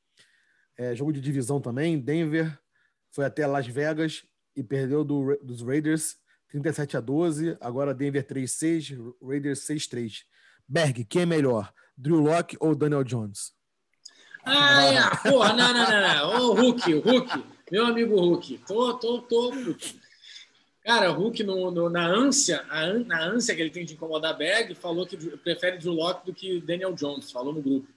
é, 0.79 0.95
jogo 0.95 1.13
de 1.13 1.21
divisão 1.21 1.61
também. 1.61 1.99
Denver 1.99 2.57
foi 3.11 3.25
até 3.25 3.45
Las 3.45 3.67
Vegas 3.67 4.25
e 4.55 4.63
perdeu 4.63 5.03
do, 5.03 5.37
dos 5.43 5.61
Raiders 5.63 6.17
37 6.49 6.97
a 6.97 7.01
12. 7.01 7.57
Agora 7.61 7.93
Denver 7.93 8.25
3-6, 8.25 9.15
Raiders 9.21 9.67
6-3. 9.67 10.23
Berg, 10.69 11.05
quem 11.05 11.23
é 11.23 11.27
melhor? 11.27 11.73
Drew 11.97 12.21
Locke 12.21 12.57
ou 12.61 12.75
Daniel 12.75 13.05
Jones? 13.05 13.53
Ah, 14.45 14.83
é. 14.85 15.31
Porra, 15.31 15.53
não, 15.53 15.73
não, 15.73 15.91
não, 15.91 16.01
não. 16.01 16.51
Ô, 16.51 16.55
Hulk, 16.55 16.95
o 16.95 17.01
Hulk. 17.01 17.45
Meu 17.71 17.87
amigo 17.87 18.17
Hulk. 18.17 18.59
Tô, 18.67 18.95
tô, 18.95 19.23
tô. 19.23 19.53
Cara, 20.85 21.13
o 21.13 21.15
Hulk, 21.15 21.45
no, 21.45 21.71
no, 21.71 21.89
na, 21.89 22.07
ânsia, 22.07 22.65
a, 22.69 22.93
na 22.93 23.25
ânsia 23.25 23.55
que 23.55 23.61
ele 23.61 23.71
tem 23.71 23.85
de 23.85 23.95
incomodar 23.95 24.37
Berg, 24.37 24.75
falou 24.75 25.07
que 25.07 25.17
prefere 25.17 25.79
Drew 25.79 25.93
Locke 25.93 26.27
do 26.27 26.35
que 26.35 26.61
Daniel 26.61 26.93
Jones. 26.93 27.31
Falou 27.31 27.53
no 27.53 27.63
grupo. 27.63 27.89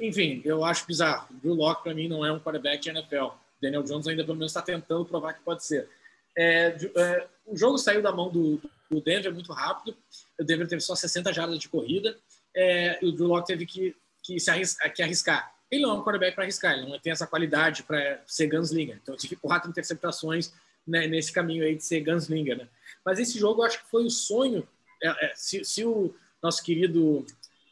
Enfim, 0.00 0.42
eu 0.44 0.64
acho 0.64 0.86
bizarro. 0.86 1.28
Drew 1.42 1.54
Locke, 1.54 1.82
para 1.82 1.94
mim, 1.94 2.08
não 2.08 2.24
é 2.24 2.30
um 2.30 2.38
quarterback 2.38 2.82
de 2.82 2.90
NFL. 2.90 3.28
Daniel 3.60 3.82
Jones 3.82 4.06
ainda, 4.06 4.24
pelo 4.24 4.36
menos, 4.36 4.50
está 4.50 4.62
tentando 4.62 5.04
provar 5.04 5.32
que 5.32 5.42
pode 5.42 5.64
ser. 5.64 5.88
É, 6.36 6.76
é, 6.96 7.26
o 7.46 7.56
jogo 7.56 7.78
saiu 7.78 8.02
da 8.02 8.12
mão 8.12 8.30
do, 8.30 8.60
do 8.90 9.00
Denver 9.00 9.32
muito 9.32 9.52
rápido. 9.52 9.96
O 10.38 10.44
Denver 10.44 10.66
teve 10.66 10.80
só 10.80 10.94
60 10.94 11.32
jardas 11.32 11.58
de 11.58 11.68
corrida. 11.68 12.18
É, 12.54 12.98
e 13.02 13.08
o 13.08 13.12
Drew 13.12 13.28
Locke 13.28 13.46
teve 13.46 13.64
que, 13.64 13.96
que, 14.22 14.40
se 14.40 14.50
arriscar, 14.50 14.92
que 14.92 15.02
arriscar. 15.02 15.54
Ele 15.70 15.82
não 15.82 15.90
é 15.90 15.94
um 15.94 16.02
quarterback 16.02 16.34
para 16.34 16.44
arriscar, 16.44 16.76
ele 16.76 16.90
não 16.90 16.98
tem 16.98 17.12
essa 17.12 17.26
qualidade 17.26 17.84
para 17.84 18.20
ser 18.26 18.48
gunslinger. 18.48 18.98
Então, 19.00 19.16
tive 19.16 19.36
quatro 19.36 19.70
interceptações 19.70 20.52
né, 20.84 21.06
nesse 21.06 21.32
caminho 21.32 21.64
aí 21.64 21.76
de 21.76 21.84
ser 21.84 22.00
gunslinger. 22.00 22.58
Né? 22.58 22.68
Mas 23.04 23.20
esse 23.20 23.38
jogo, 23.38 23.62
eu 23.62 23.66
acho 23.66 23.82
que 23.84 23.90
foi 23.90 24.04
o 24.04 24.10
sonho. 24.10 24.66
É, 25.00 25.26
é, 25.26 25.32
se, 25.36 25.64
se, 25.64 25.84
o 25.84 26.12
nosso 26.42 26.62
querido. 26.64 27.24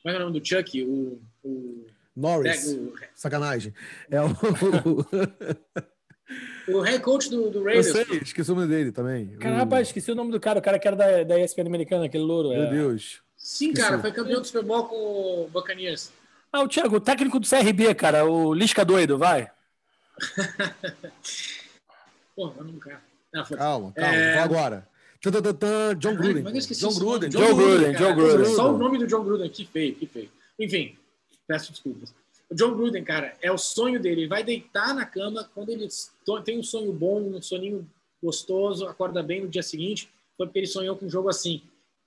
Como 0.03 0.15
é, 0.15 0.17
é 0.17 0.21
o 0.21 0.27
nome 0.27 0.39
do 0.39 0.47
Chuck? 0.47 0.83
O. 0.85 1.21
o 1.43 1.87
Norris. 2.15 2.69
O, 2.69 2.95
Sacanagem. 3.17 3.75
É 4.09 4.23
o. 4.23 4.29
O 6.69 6.81
head 6.81 7.01
coach 7.01 7.31
do, 7.31 7.51
do 7.51 7.63
Raiders. 7.65 7.87
Eu 7.89 8.07
sei, 8.07 8.19
esqueci 8.19 8.53
o 8.53 8.55
nome 8.55 8.69
dele 8.69 8.93
também. 8.93 9.29
Cara, 9.39 9.55
o... 9.55 9.59
rapaz, 9.59 9.89
esqueci 9.89 10.11
o 10.11 10.15
nome 10.15 10.31
do 10.31 10.39
cara, 10.39 10.59
o 10.59 10.63
cara 10.63 10.79
que 10.79 10.87
era 10.87 10.97
da, 10.97 11.23
da 11.25 11.41
ESPN 11.41 11.67
americana, 11.67 12.05
aquele 12.05 12.25
louro. 12.25 12.51
Meu 12.51 12.65
é... 12.65 12.71
Deus. 12.71 13.21
Sim, 13.37 13.69
esqueci. 13.71 13.83
cara, 13.83 13.99
foi 13.99 14.13
campeão 14.13 14.41
do 14.41 14.47
Super 14.47 14.63
Bowl 14.65 14.85
com 14.85 14.97
o 14.97 15.49
Buccaneers. 15.49 16.11
Ah, 16.53 16.63
o 16.63 16.69
Thiago, 16.69 16.97
o 16.97 17.01
técnico 17.01 17.39
do 17.39 17.49
CRB, 17.49 17.95
cara, 17.95 18.25
o 18.25 18.53
Lisca 18.53 18.85
doido, 18.85 19.17
vai. 19.17 19.51
Pô, 22.35 22.51
vamos 22.51 22.83
cara. 22.83 23.03
Não, 23.33 23.45
calma, 23.45 23.93
calma, 23.93 24.15
é... 24.15 24.35
vou 24.35 24.43
agora. 24.43 24.89
John 25.21 25.31
Gruden. 26.15 26.45
John 26.55 26.95
Gruden. 26.95 27.29
John 27.29 27.55
Gruden. 27.57 27.93
John 27.93 28.15
Gruden. 28.15 28.55
Só 28.55 28.73
o 28.73 28.79
nome 28.79 28.99
do 28.99 29.07
John 29.07 29.25
Gruden, 29.25 29.51
que 29.51 29.67
feio, 29.67 29.95
que 29.95 30.07
feio. 30.07 30.31
Enfim, 30.59 30.97
peço 31.47 31.73
desculpas. 31.73 32.15
O 32.51 32.55
John 32.55 32.75
Gruden, 32.75 33.05
cara, 33.05 33.37
é 33.43 33.53
o 33.53 33.59
sonho 33.59 34.01
dele. 34.01 34.23
Ele 34.23 34.29
vai 34.29 34.43
deitar 34.43 34.95
na 34.95 35.05
cama 35.05 35.49
quando 35.55 35.71
ele 35.71 35.89
tem 36.45 36.59
um 36.59 36.63
sonho 36.63 36.93
bom, 36.93 37.21
um 37.21 37.43
soninho 37.43 37.89
gostoso, 38.23 38.87
acorda 38.87 39.23
bem 39.23 39.43
no 39.43 39.49
dia 39.49 39.63
seguinte. 39.63 40.11
Foi 40.37 40.47
porque 40.47 40.61
ele 40.61 40.67
sonhou 40.67 40.97
com 40.97 41.07
um 41.07 41.11
jogo 41.11 41.29
assim. 41.29 41.63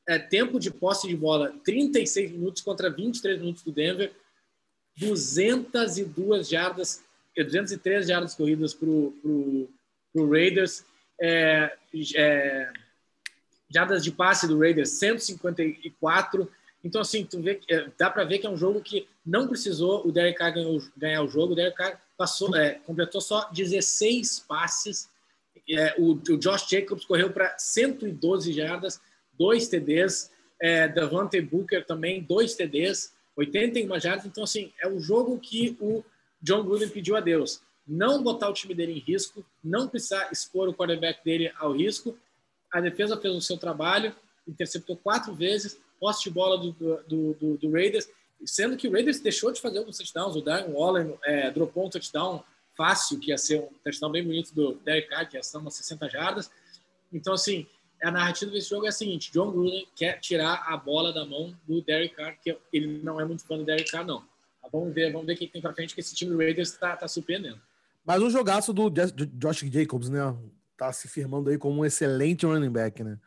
É, 0.08 0.18
tempo 0.18 0.60
de 0.60 0.72
posse 0.72 1.08
de 1.08 1.16
bola, 1.16 1.54
36 1.64 2.32
minutos 2.32 2.62
contra 2.62 2.90
23 2.90 3.40
minutos 3.40 3.64
do 3.64 3.72
Denver. 3.72 4.12
202 4.98 6.50
jardas, 6.50 7.04
203 7.36 8.08
jardas 8.08 8.36
corridas 8.36 8.74
para 8.74 8.90
o 8.90 9.70
Raiders. 10.16 10.84
É, 11.22 11.78
é, 12.16 12.74
jardas 13.70 14.04
de 14.04 14.12
passe 14.12 14.48
do 14.48 14.60
Raiders, 14.60 14.90
154 14.90 16.52
então, 16.84 17.02
assim, 17.02 17.24
tu 17.24 17.42
vê, 17.42 17.60
é, 17.70 17.90
dá 17.98 18.10
para 18.10 18.24
ver 18.24 18.40
que 18.40 18.48
é 18.48 18.50
um 18.50 18.58
jogo 18.58 18.82
que 18.82 19.08
não 19.26 19.48
precisou 19.48 20.06
o 20.08 20.12
Derek 20.12 20.38
Carr 20.38 20.54
ganhar, 20.54 20.82
ganhar 20.98 21.24
o 21.24 21.28
jogo. 21.28 21.54
O 21.54 21.56
Derek 21.56 21.78
Carr 21.78 22.02
passou, 22.18 22.56
é, 22.56 22.76
completou 22.86 23.22
só 23.22 23.50
16 23.52 24.40
passes. 24.48 25.10
É, 25.70 25.96
o, 25.98 26.14
o, 26.14 26.38
Josh 26.38 26.68
Jacobs 26.70 27.06
correu 27.06 27.32
para 27.32 27.58
112 27.58 28.52
jardas, 28.54 29.00
dois 29.34 29.68
TDs. 29.68 30.32
É, 30.60 30.88
Davante 30.88 31.42
Booker 31.42 31.86
também, 31.86 32.22
dois 32.22 32.56
TDs, 32.56 33.14
81 33.36 34.00
jardas. 34.00 34.26
Então, 34.26 34.44
assim, 34.44 34.72
é 34.80 34.88
o 34.88 35.00
jogo 35.00 35.40
que 35.40 35.78
o 35.80 36.04
John 36.42 36.64
Gruden 36.64 36.90
pediu 36.90 37.16
a 37.16 37.20
Deus. 37.20 37.62
Não 37.88 38.22
botar 38.24 38.50
o 38.50 38.54
time 38.54 38.74
dele 38.74 38.94
em 38.94 39.00
risco, 39.00 39.44
não 39.64 39.88
precisar 39.88 40.30
expor 40.32 40.70
o 40.70 40.74
quarterback 40.74 41.24
dele 41.24 41.52
ao 41.58 41.74
risco. 41.74 42.18
A 42.72 42.80
defesa 42.80 43.20
fez 43.20 43.34
o 43.36 43.42
seu 43.42 43.58
trabalho, 43.58 44.16
interceptou 44.48 44.96
quatro 44.96 45.34
vezes, 45.34 45.80
posse 46.00 46.24
de 46.24 46.30
bola 46.30 46.58
do, 46.58 46.72
do, 46.72 47.34
do, 47.34 47.58
do, 47.58 47.72
Raiders, 47.72 48.08
sendo 48.46 48.78
que 48.78 48.88
o 48.88 48.92
Raiders 48.92 49.20
deixou 49.20 49.52
de 49.52 49.62
fazer 49.62 49.80
alguns 49.80 49.98
touchdowns. 49.98 50.36
O 50.36 50.42
Darren 50.42 50.72
Waller 50.72 51.18
é, 51.24 51.52
dropou 51.52 51.86
um 51.86 51.90
touchdown 51.90 52.44
fácil, 52.76 53.20
que 53.20 53.32
ia 53.32 53.38
ser 53.38 53.62
um 53.62 53.70
touchdown 53.84 54.12
bem 54.12 54.24
bonito 54.24 54.54
do 54.54 54.76
Derek 54.84 55.10
Carr, 55.10 55.30
que 55.30 55.38
ia 55.38 55.44
ser 55.44 55.58
umas 55.58 55.76
60 55.76 56.10
jardas. 56.10 56.52
Então, 57.12 57.34
assim, 57.34 57.68
a 58.02 58.12
narrativa 58.12 58.52
desse 58.52 58.70
jogo 58.70 58.86
é 58.86 58.90
a 58.90 58.94
seguinte: 58.94 59.32
John 59.32 59.52
Gruden 59.52 59.88
quer 59.96 60.20
tirar 60.20 60.64
a 60.68 60.76
bola 60.78 61.14
da 61.14 61.26
mão 61.26 61.56
do 61.68 61.82
Derek 61.82 62.16
Carr, 62.16 62.38
que 62.42 62.58
ele 62.74 63.02
não 63.04 63.20
é 63.20 63.26
muito 63.26 63.46
fã 63.46 63.58
do 63.58 63.66
Derek 63.66 63.92
Carr, 63.92 64.06
não. 64.06 64.24
Vamos 64.72 64.94
ver, 64.94 65.12
vamos 65.12 65.28
ver 65.28 65.34
o 65.34 65.38
que 65.38 65.48
tem 65.48 65.62
para 65.62 65.74
frente, 65.74 65.94
que 65.94 66.00
esse 66.00 66.16
time 66.16 66.32
do 66.32 66.38
Raiders 66.38 66.70
está 66.70 66.96
tá 66.96 67.08
surpreendendo. 67.08 67.60
Mas 68.06 68.22
um 68.22 68.30
jogaço 68.30 68.74
do 68.74 68.90
Josh 68.90 69.60
Jacobs, 69.72 70.10
né? 70.10 70.20
Tá 70.78 70.92
se 70.92 71.08
firmando 71.08 71.50
aí 71.50 71.58
como 71.58 71.82
um 71.82 71.86
excelente 71.86 72.46
running 72.46 72.72
back, 72.72 73.04
né? 73.04 73.20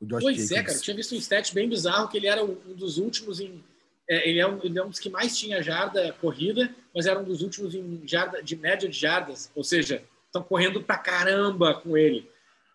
O 0.00 0.06
Josh 0.06 0.22
pois 0.22 0.36
Jacobs. 0.36 0.52
é, 0.52 0.62
cara. 0.62 0.78
Eu 0.78 0.82
tinha 0.82 0.96
visto 0.96 1.14
um 1.14 1.18
stat 1.18 1.52
bem 1.52 1.68
bizarro 1.68 2.08
que 2.08 2.16
ele 2.16 2.26
era 2.26 2.44
um 2.44 2.54
dos 2.74 2.98
últimos 2.98 3.40
em. 3.40 3.62
É, 4.08 4.28
ele, 4.28 4.38
é 4.38 4.46
um, 4.46 4.58
ele 4.62 4.78
é 4.78 4.82
um 4.82 4.88
dos 4.88 4.98
que 4.98 5.10
mais 5.10 5.36
tinha 5.36 5.62
jarda 5.62 6.12
corrida, 6.20 6.74
mas 6.94 7.06
era 7.06 7.18
um 7.18 7.24
dos 7.24 7.42
últimos 7.42 7.74
em 7.74 8.00
jarda, 8.06 8.42
de 8.42 8.56
média 8.56 8.88
de 8.88 8.98
jardas. 8.98 9.50
Ou 9.54 9.62
seja, 9.62 10.02
estão 10.26 10.42
correndo 10.42 10.82
pra 10.82 10.96
caramba 10.96 11.74
com 11.74 11.96
ele. 11.96 12.30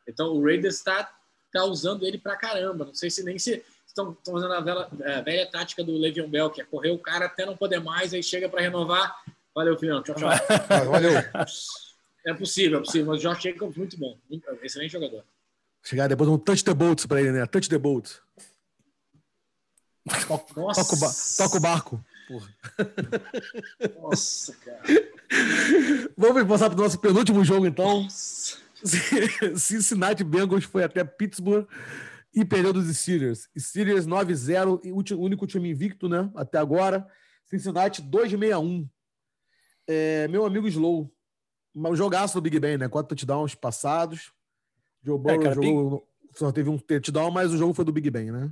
Então 0.07 0.27
o 0.34 0.43
Raiders 0.43 0.75
está 0.75 1.11
tá 1.51 1.63
usando 1.65 2.05
ele 2.05 2.17
pra 2.17 2.36
caramba. 2.36 2.86
Não 2.86 2.93
sei 2.93 3.09
se 3.09 3.23
nem 3.23 3.39
se 3.39 3.63
estão 3.86 4.17
usando 4.27 4.53
a 4.53 4.59
velha, 4.59 4.89
a 5.17 5.21
velha 5.21 5.49
tática 5.49 5.84
do 5.84 5.97
Le'Veon 5.97 6.27
Bell, 6.27 6.49
que 6.49 6.61
é 6.61 6.65
correr 6.65 6.91
o 6.91 6.99
cara 6.99 7.25
até 7.25 7.45
não 7.45 7.55
poder 7.55 7.79
mais, 7.79 8.13
aí 8.13 8.23
chega 8.23 8.49
para 8.49 8.61
renovar. 8.61 9.15
Valeu, 9.55 9.77
filhão. 9.77 10.01
Tchau, 10.01 10.15
tchau. 10.15 10.29
Valeu. 10.89 11.13
É 12.25 12.34
possível, 12.34 12.79
é 12.79 12.81
possível. 12.81 13.07
Mas 13.07 13.19
o 13.19 13.21
Josh 13.21 13.43
Jacobs, 13.43 13.77
muito 13.77 13.97
bom. 13.97 14.17
Excelente 14.63 14.91
jogador. 14.91 15.23
Chegar 15.84 16.07
depois 16.07 16.29
um 16.29 16.38
touch 16.38 16.63
the 16.63 16.73
boats 16.73 17.05
para 17.05 17.21
ele, 17.21 17.31
né? 17.31 17.45
Touch 17.45 17.69
the 17.69 17.77
boat. 17.77 18.19
Toca, 20.05 20.53
toca, 20.53 20.95
o, 20.95 20.99
ba 20.99 21.11
toca 21.37 21.57
o 21.57 21.59
barco. 21.59 22.05
Porra. 22.27 22.49
Nossa, 24.01 24.53
cara. 24.57 24.81
Vamos 26.17 26.43
passar 26.47 26.69
para 26.69 26.79
o 26.79 26.83
nosso 26.83 26.99
penúltimo 26.99 27.43
jogo, 27.43 27.65
então. 27.65 28.03
Nossa. 28.03 28.57
Cincinnati 29.55 30.23
Bengals 30.23 30.65
foi 30.65 30.83
até 30.83 31.03
Pittsburgh 31.03 31.65
e 32.35 32.43
perdeu 32.43 32.73
dos 32.73 32.93
Steelers. 32.97 33.47
Steelers 33.57 34.05
9-0, 34.05 35.15
o 35.15 35.21
único 35.21 35.47
time 35.47 35.69
invicto, 35.69 36.09
né? 36.09 36.29
Até 36.35 36.57
agora. 36.57 37.07
Cincinnati 37.45 38.01
2-61. 38.01 38.87
É, 39.87 40.27
meu 40.27 40.45
amigo 40.45 40.67
Slow, 40.67 41.13
um 41.75 41.95
jogaço 41.95 42.35
do 42.35 42.41
Big 42.41 42.59
Ben, 42.59 42.77
né? 42.77 42.89
Quatro 42.89 43.15
touchdowns 43.15 43.55
passados. 43.55 44.33
Joe 45.01 45.17
Burrow 45.17 45.39
é, 45.39 45.43
cara, 45.43 45.55
jogou, 45.55 46.07
Big... 46.21 46.37
só 46.37 46.51
teve 46.51 46.69
um 46.69 46.77
touchdown, 46.77 47.31
mas 47.31 47.53
o 47.53 47.57
jogo 47.57 47.73
foi 47.73 47.85
do 47.85 47.91
Big 47.91 48.09
Ben, 48.09 48.31
né? 48.31 48.51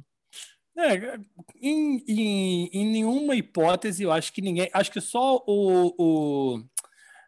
É, 0.77 1.19
em, 1.61 2.03
em, 2.07 2.69
em, 2.71 2.91
nenhuma 2.91 3.35
hipótese, 3.35 4.03
eu 4.03 4.11
acho 4.11 4.31
que 4.31 4.41
ninguém. 4.41 4.69
Acho 4.73 4.91
que 4.91 5.01
só 5.01 5.43
o. 5.45 5.93
o 5.97 6.63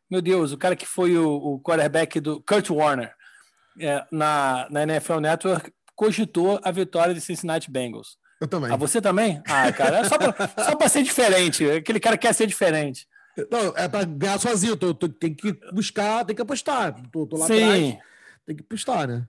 meu 0.10 0.22
Deus, 0.22 0.52
o 0.52 0.58
cara 0.58 0.76
que 0.76 0.86
foi 0.86 1.18
o, 1.18 1.34
o 1.34 1.60
quarterback 1.62 2.20
do 2.20 2.42
Kurt 2.42 2.70
Warner 2.70 3.14
é, 3.80 4.06
na, 4.12 4.68
na 4.70 4.84
NFL 4.84 5.20
Network 5.20 5.72
cogitou 5.96 6.60
a 6.64 6.72
vitória 6.72 7.14
de 7.14 7.22
Cincinnati 7.22 7.70
Bengals. 7.70 8.18
Eu 8.40 8.48
também. 8.48 8.72
Ah, 8.72 8.76
você 8.76 9.02
também? 9.02 9.42
Ah, 9.48 9.72
cara, 9.72 10.00
é 10.00 10.04
só 10.04 10.18
para 10.76 10.90
ser 10.90 11.04
diferente. 11.04 11.70
Aquele 11.70 12.00
cara 12.00 12.18
quer 12.18 12.34
ser 12.34 12.48
diferente. 12.48 13.08
Não, 13.50 13.76
é 13.76 13.88
para 13.88 14.06
ganhar 14.06 14.40
sozinho. 14.40 14.76
Tô, 14.76 14.94
tô, 14.94 15.10
tem 15.10 15.34
que 15.34 15.54
buscar, 15.72 16.26
tem 16.26 16.36
que 16.36 16.42
apostar. 16.42 16.94
Tô, 17.12 17.26
tô 17.26 17.38
lá 17.38 17.48
Sim. 17.48 17.64
atrás, 17.64 17.98
tem 18.46 18.56
que 18.56 18.64
apostar, 18.64 19.08
né? 19.08 19.26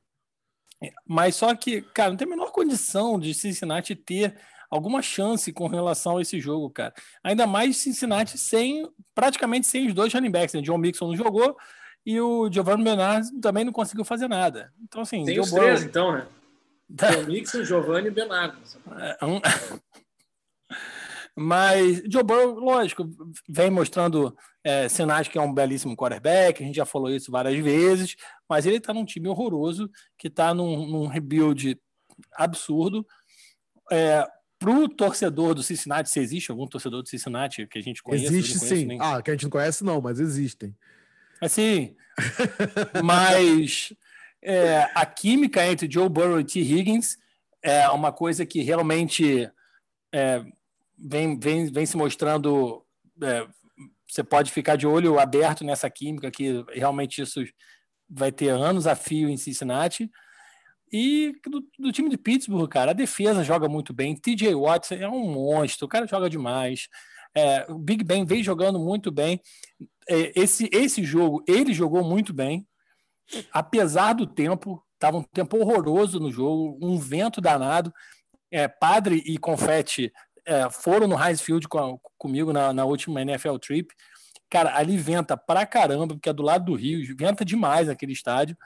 Mas 1.07 1.37
só 1.37 1.55
que, 1.55 1.81
cara, 1.81 2.11
não 2.11 2.17
tem 2.17 2.27
a 2.27 2.31
menor 2.31 2.51
condição 2.51 3.19
de 3.19 3.33
Cincinnati 3.33 3.95
ter 3.95 4.35
alguma 4.71 5.01
chance 5.03 5.53
com 5.53 5.67
relação 5.67 6.17
a 6.17 6.23
esse 6.23 6.41
jogo, 6.41 6.69
cara. 6.71 6.93
Ainda 7.23 7.47
mais 7.47 7.77
Cincinnati 7.77 8.37
sem, 8.37 8.89
praticamente 9.15 9.67
sem 9.67 9.87
os 9.87 9.95
dois 9.95 10.13
running 10.13 10.31
backs. 10.31 10.55
Né? 10.55 10.63
John 10.63 10.79
Mixon 10.79 11.09
não 11.09 11.17
jogou 11.17 11.57
e 12.05 12.21
o 12.21 12.51
Giovanni 12.51 12.85
Bernard 12.85 13.31
também 13.41 13.65
não 13.65 13.73
conseguiu 13.73 14.05
fazer 14.05 14.29
nada. 14.29 14.73
Então, 14.83 15.03
assim... 15.03 15.25
Tem 15.25 15.39
os 15.39 15.51
três, 15.51 15.85
então, 15.85 16.13
né? 16.13 16.27
John 16.91 17.27
Mixon, 17.27 17.65
Giovanni 17.65 18.09
e 18.09 18.11
Bernardo. 18.11 18.59
É, 18.99 19.25
um... 19.25 19.41
Mas 21.37 22.03
Joe 22.09 22.23
Burrow, 22.23 22.61
lógico, 22.61 23.09
vem 23.49 23.71
mostrando 23.71 24.37
é, 24.63 24.89
sinais 24.89 25.27
que 25.27 25.37
é 25.37 25.41
um 25.41 25.53
belíssimo 25.53 25.97
quarterback, 25.97 26.63
a 26.63 26.67
gente 26.67 26.77
já 26.77 26.87
falou 26.87 27.11
isso 27.11 27.31
várias 27.31 27.59
vezes, 27.63 28.15
mas 28.49 28.67
ele 28.67 28.77
está 28.77 28.95
num 28.95 29.05
time 29.05 29.29
horroroso, 29.29 29.91
que 30.17 30.29
está 30.29 30.55
num, 30.55 30.87
num, 30.87 31.07
rebuild 31.07 31.77
absurdo. 32.35 33.05
É, 33.91 34.25
para 34.59 34.71
o 34.71 34.89
torcedor 34.89 35.55
do 35.55 35.63
Cincinnati, 35.63 36.09
se 36.09 36.21
existe 36.21 36.51
algum 36.51 36.67
torcedor 36.67 37.03
do 37.03 37.09
Cincinnati 37.09 37.67
que 37.67 37.79
a 37.79 37.83
gente 37.83 38.03
conhece? 38.03 38.27
Existe 38.27 38.59
sim. 38.61 38.85
Nem... 38.87 38.99
Ah, 39.01 39.21
que 39.21 39.31
a 39.31 39.35
gente 39.35 39.43
não 39.43 39.51
conhece 39.51 39.83
não, 39.83 40.01
mas 40.01 40.21
existem. 40.21 40.75
Assim, 41.41 41.97
mas 43.03 43.93
é, 44.41 44.89
a 44.95 45.05
química 45.05 45.67
entre 45.67 45.91
Joe 45.91 46.09
Burrow 46.09 46.39
e 46.39 46.45
T. 46.45 46.61
Higgins 46.61 47.19
é 47.61 47.89
uma 47.89 48.13
coisa 48.13 48.47
que 48.47 48.63
realmente 48.63 49.51
é, 50.15 50.45
vem, 50.99 51.39
vem, 51.39 51.73
vem 51.73 51.87
se 51.87 51.97
mostrando. 51.97 52.85
É, 53.23 53.47
você 54.09 54.23
pode 54.23 54.53
ficar 54.53 54.77
de 54.77 54.87
olho 54.87 55.19
aberto 55.19 55.65
nessa 55.65 55.89
química, 55.91 56.31
que 56.31 56.65
realmente 56.73 57.23
isso 57.23 57.43
vai 58.09 58.31
ter 58.31 58.49
anos 58.49 58.87
a 58.87 58.95
fio 58.95 59.29
em 59.29 59.37
Cincinnati. 59.37 60.11
E 60.93 61.33
do, 61.49 61.67
do, 61.79 61.91
time 61.91 62.09
de 62.09 62.17
Pittsburgh, 62.17 62.69
cara, 62.69 62.93
a 62.93 62.95
defesa 62.95 63.43
joga 63.43 63.69
muito 63.69 63.93
bem. 63.93 64.15
TJ 64.15 64.55
Watson 64.55 64.95
é 64.95 65.09
um 65.09 65.33
monstro, 65.33 65.87
o 65.87 65.89
cara 65.89 66.07
joga 66.07 66.31
demais. 66.31 66.89
É, 67.35 67.67
o 67.69 67.79
Big 67.79 68.05
Ben 68.05 68.25
vem 68.25 68.45
jogando 68.45 68.79
muito 68.79 69.11
bem. 69.11 69.41
É, 70.09 70.33
esse, 70.39 70.69
esse 70.73 71.03
jogo, 71.03 71.43
ele 71.49 71.73
jogou 71.75 72.05
muito 72.05 72.33
bem 72.33 72.65
apesar 73.53 74.13
do 74.15 74.27
tempo, 74.27 74.83
estava 74.95 75.19
um 75.19 75.23
tempo 75.23 75.59
horroroso 75.59 76.21
no 76.21 76.31
jogo, 76.31 76.79
um 76.83 76.99
vento 76.99 77.41
danado. 77.41 77.93
É, 78.51 78.69
Padre 78.69 79.23
e 79.27 79.37
Confetti 79.37 80.13
é, 80.47 80.69
foram 80.71 81.07
no 81.07 81.23
Heinz 81.23 81.41
Field 81.41 81.69
com, 81.69 81.99
comigo 82.19 82.53
na, 82.53 82.73
na, 82.73 82.85
última 82.85 83.23
NFL 83.23 83.57
Trip. 83.57 83.95
Cara, 84.49 84.77
ali 84.77 84.97
venta 84.97 85.37
pra 85.37 85.67
caramba, 85.67 86.15
porque 86.15 86.29
é 86.29 86.33
do 86.33 86.43
lado 86.43 86.67
do 86.67 86.75
Rio, 86.75 87.17
venta 87.17 87.45
demais 87.45 87.89
aquele 87.89 88.13
estádio. 88.13 88.57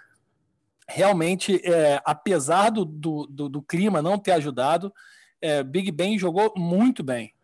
Realmente, 0.88 1.60
é, 1.64 2.00
apesar 2.04 2.70
do, 2.70 2.84
do, 2.84 3.26
do, 3.26 3.48
do, 3.48 3.62
clima 3.62 4.02
não 4.02 4.18
ter 4.18 4.32
ajudado, 4.32 4.92
é, 5.40 5.62
Big 5.62 5.90
Ben 5.92 6.18
jogou 6.18 6.52
muito 6.56 7.02
bem. 7.02 7.34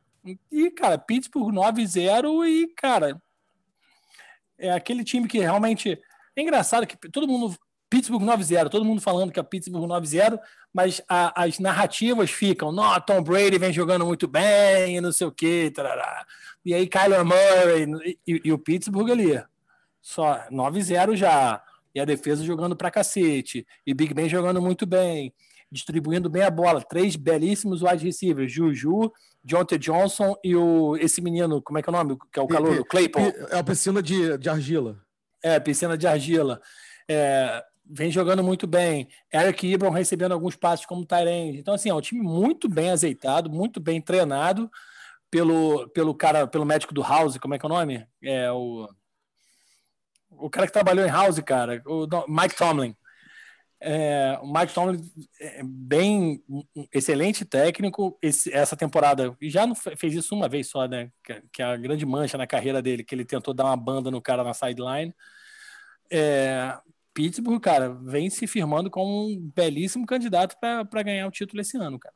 E, 0.51 0.71
cara, 0.71 0.99
Pittsburgh 0.99 1.55
9-0 1.55 2.47
e, 2.49 2.69
cara, 2.75 3.21
é 4.59 4.73
aquele 4.73 5.05
time 5.05 5.29
que 5.29 5.39
realmente 5.39 6.01
é 6.37 6.43
engraçado 6.43 6.87
que 6.87 6.97
todo 7.11 7.29
mundo. 7.29 7.57
Pittsburgh 7.95 8.25
9-0, 8.25 8.69
todo 8.71 8.85
mundo 8.85 9.01
falando 9.01 9.31
que 9.31 9.39
é 9.39 9.43
Pittsburgh 9.45 9.89
9-0, 9.89 10.37
mas 10.73 11.01
a, 11.09 11.45
as 11.45 11.61
narrativas 11.61 12.29
ficam, 12.29 12.73
não, 12.73 13.01
Tom 13.01 13.23
Brady 13.23 13.57
vem 13.57 13.73
jogando 13.73 14.05
muito 14.05 14.27
bem, 14.27 14.97
e 14.97 15.01
não 15.01 15.13
sei 15.13 15.29
o 15.29 15.31
quê, 15.31 15.71
tarará. 15.73 16.27
e 16.65 16.75
aí 16.75 16.89
Kyler 16.89 17.25
Murray 17.25 18.19
e, 18.27 18.41
e 18.47 18.53
o 18.53 18.59
Pittsburgh 18.59 19.09
ali, 19.13 19.41
só 20.03 20.45
9-0 20.51 21.15
já, 21.15 21.63
e 21.95 22.01
a 22.01 22.05
defesa 22.05 22.43
jogando 22.43 22.75
pra 22.75 22.91
cacete, 22.91 23.65
e 23.87 23.95
Big 23.95 24.13
Ben 24.13 24.29
jogando 24.29 24.61
muito 24.61 24.85
bem, 24.85 25.33
distribuindo 25.71 26.29
bem 26.29 26.43
a 26.43 26.51
bola, 26.51 26.83
três 26.83 27.15
belíssimos 27.15 27.81
wide 27.81 28.05
receivers, 28.05 28.51
Juju, 28.51 29.13
Jonte 29.45 29.79
Johnson 29.79 30.35
e 30.43 30.57
o, 30.57 30.97
esse 30.97 31.21
menino, 31.21 31.63
como 31.63 31.79
é 31.79 31.83
que 31.83 31.89
é 31.89 31.93
o 31.93 31.97
nome? 31.97 32.19
Que 32.33 32.41
é 32.41 32.43
o 32.43 32.49
calor, 32.49 32.77
o 32.81 32.85
Claypool. 32.85 33.33
É 33.51 33.59
a 33.61 33.63
piscina 33.63 34.03
de, 34.03 34.37
de 34.37 34.49
argila. 34.49 35.01
É, 35.41 35.61
piscina 35.61 35.97
de 35.97 36.09
argila. 36.09 36.61
É, 37.09 37.63
vem 37.85 38.11
jogando 38.11 38.43
muito 38.43 38.67
bem. 38.67 39.09
Eric 39.33 39.67
Ibram 39.67 39.91
recebendo 39.91 40.33
alguns 40.33 40.57
passos 40.57 40.87
como 40.87 41.05
Tyrande. 41.05 41.59
Então, 41.59 41.75
assim, 41.75 41.91
é 41.91 41.95
um 41.95 42.01
time 42.01 42.23
muito 42.23 42.69
bem 42.69 42.91
azeitado, 42.91 43.51
muito 43.51 43.81
bem 43.81 44.01
treinado 44.01 44.71
pelo, 45.31 45.89
pelo 45.89 46.15
cara, 46.15 46.47
pelo 46.47 46.65
médico 46.65 46.95
do 46.95 47.03
House, 47.03 47.39
como 47.39 47.55
é 47.55 47.59
que 47.59 47.67
é 47.67 47.69
o 47.69 47.73
nome? 47.73 48.07
É 48.23 48.53
o, 48.53 48.89
o 50.31 50.49
cara 50.49 50.67
que 50.67 50.73
trabalhou 50.73 51.05
em 51.05 51.11
House, 51.11 51.41
cara, 51.41 51.83
o 51.87 52.07
Mike 52.29 52.57
Tomlin. 52.57 52.95
É, 53.81 54.39
o 54.41 54.51
Mike 54.51 54.73
Tomlin 54.73 54.99
é 55.41 55.63
bem 55.63 56.43
excelente 56.91 57.45
técnico 57.45 58.17
esse, 58.23 58.51
essa 58.51 58.75
temporada 58.75 59.37
e 59.41 59.51
já 59.51 59.67
não 59.67 59.75
fez 59.75 60.15
isso 60.15 60.35
uma 60.35 60.49
vez 60.49 60.69
só, 60.71 60.87
né? 60.87 61.11
Que, 61.23 61.43
que, 61.53 61.63
é 61.63 61.67
a 61.67 61.77
grande 61.77 62.07
mancha 62.07 62.39
na 62.39 62.47
carreira 62.47 62.81
dele, 62.81 63.05
que 63.05 63.15
ele 63.15 63.27
tentou 63.27 63.53
dar 63.53 63.65
uma 63.65 63.77
banda 63.77 64.11
no 64.11 64.23
cara 64.23 64.43
na 64.43 64.55
sideline. 64.55 65.15
É, 66.11 66.79
Pittsburgh, 67.15 67.61
cara, 67.61 67.91
vem 67.91 68.29
se 68.29 68.47
firmando 68.47 68.91
como 68.91 69.29
um 69.29 69.51
belíssimo 69.55 70.05
candidato 70.05 70.59
para 70.59 71.03
ganhar 71.03 71.29
o 71.29 71.31
título 71.31 71.61
esse 71.61 71.77
ano, 71.77 71.99
cara. 71.99 72.15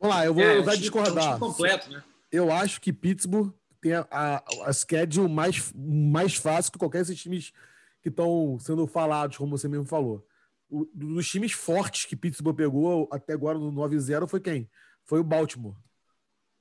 Vamos 0.00 0.16
lá, 0.16 0.24
eu 0.24 0.32
vou 0.32 0.44
é, 0.44 0.58
usar 0.60 0.76
discordar. 0.76 1.36
É 1.36 1.38
completo, 1.38 1.90
né? 1.90 2.02
Eu 2.30 2.52
acho 2.52 2.80
que 2.80 2.92
Pittsburgh 2.92 3.52
tem 3.80 3.94
a, 3.94 4.06
a, 4.10 4.44
a 4.66 4.72
schedule 4.72 5.28
mais, 5.28 5.72
mais 5.74 6.36
fácil 6.36 6.70
que 6.70 6.78
qualquer 6.78 7.00
desses 7.00 7.20
times 7.20 7.52
que 8.00 8.08
estão 8.08 8.58
sendo 8.60 8.86
falados, 8.86 9.36
como 9.36 9.58
você 9.58 9.66
mesmo 9.66 9.86
falou. 9.86 10.24
O, 10.70 10.88
dos 10.94 11.26
times 11.28 11.52
fortes 11.52 12.04
que 12.04 12.14
Pittsburgh 12.14 12.56
pegou 12.56 13.08
até 13.10 13.32
agora 13.32 13.58
no 13.58 13.72
9-0 13.72 14.28
foi 14.28 14.40
quem? 14.40 14.70
Foi 15.04 15.18
o 15.18 15.24
Baltimore. 15.24 15.76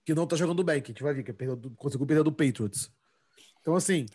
Que 0.03 0.15
não 0.15 0.25
tá 0.25 0.35
jogando 0.35 0.63
bem, 0.63 0.81
que 0.81 0.91
a 0.91 0.93
gente 0.93 1.03
vai 1.03 1.13
ver, 1.13 1.23
que 1.23 1.33
perdeu, 1.33 1.71
conseguiu 1.75 2.07
perder 2.07 2.23
do 2.23 2.31
Patriots. 2.31 2.91
Então, 3.61 3.75
assim, 3.75 4.05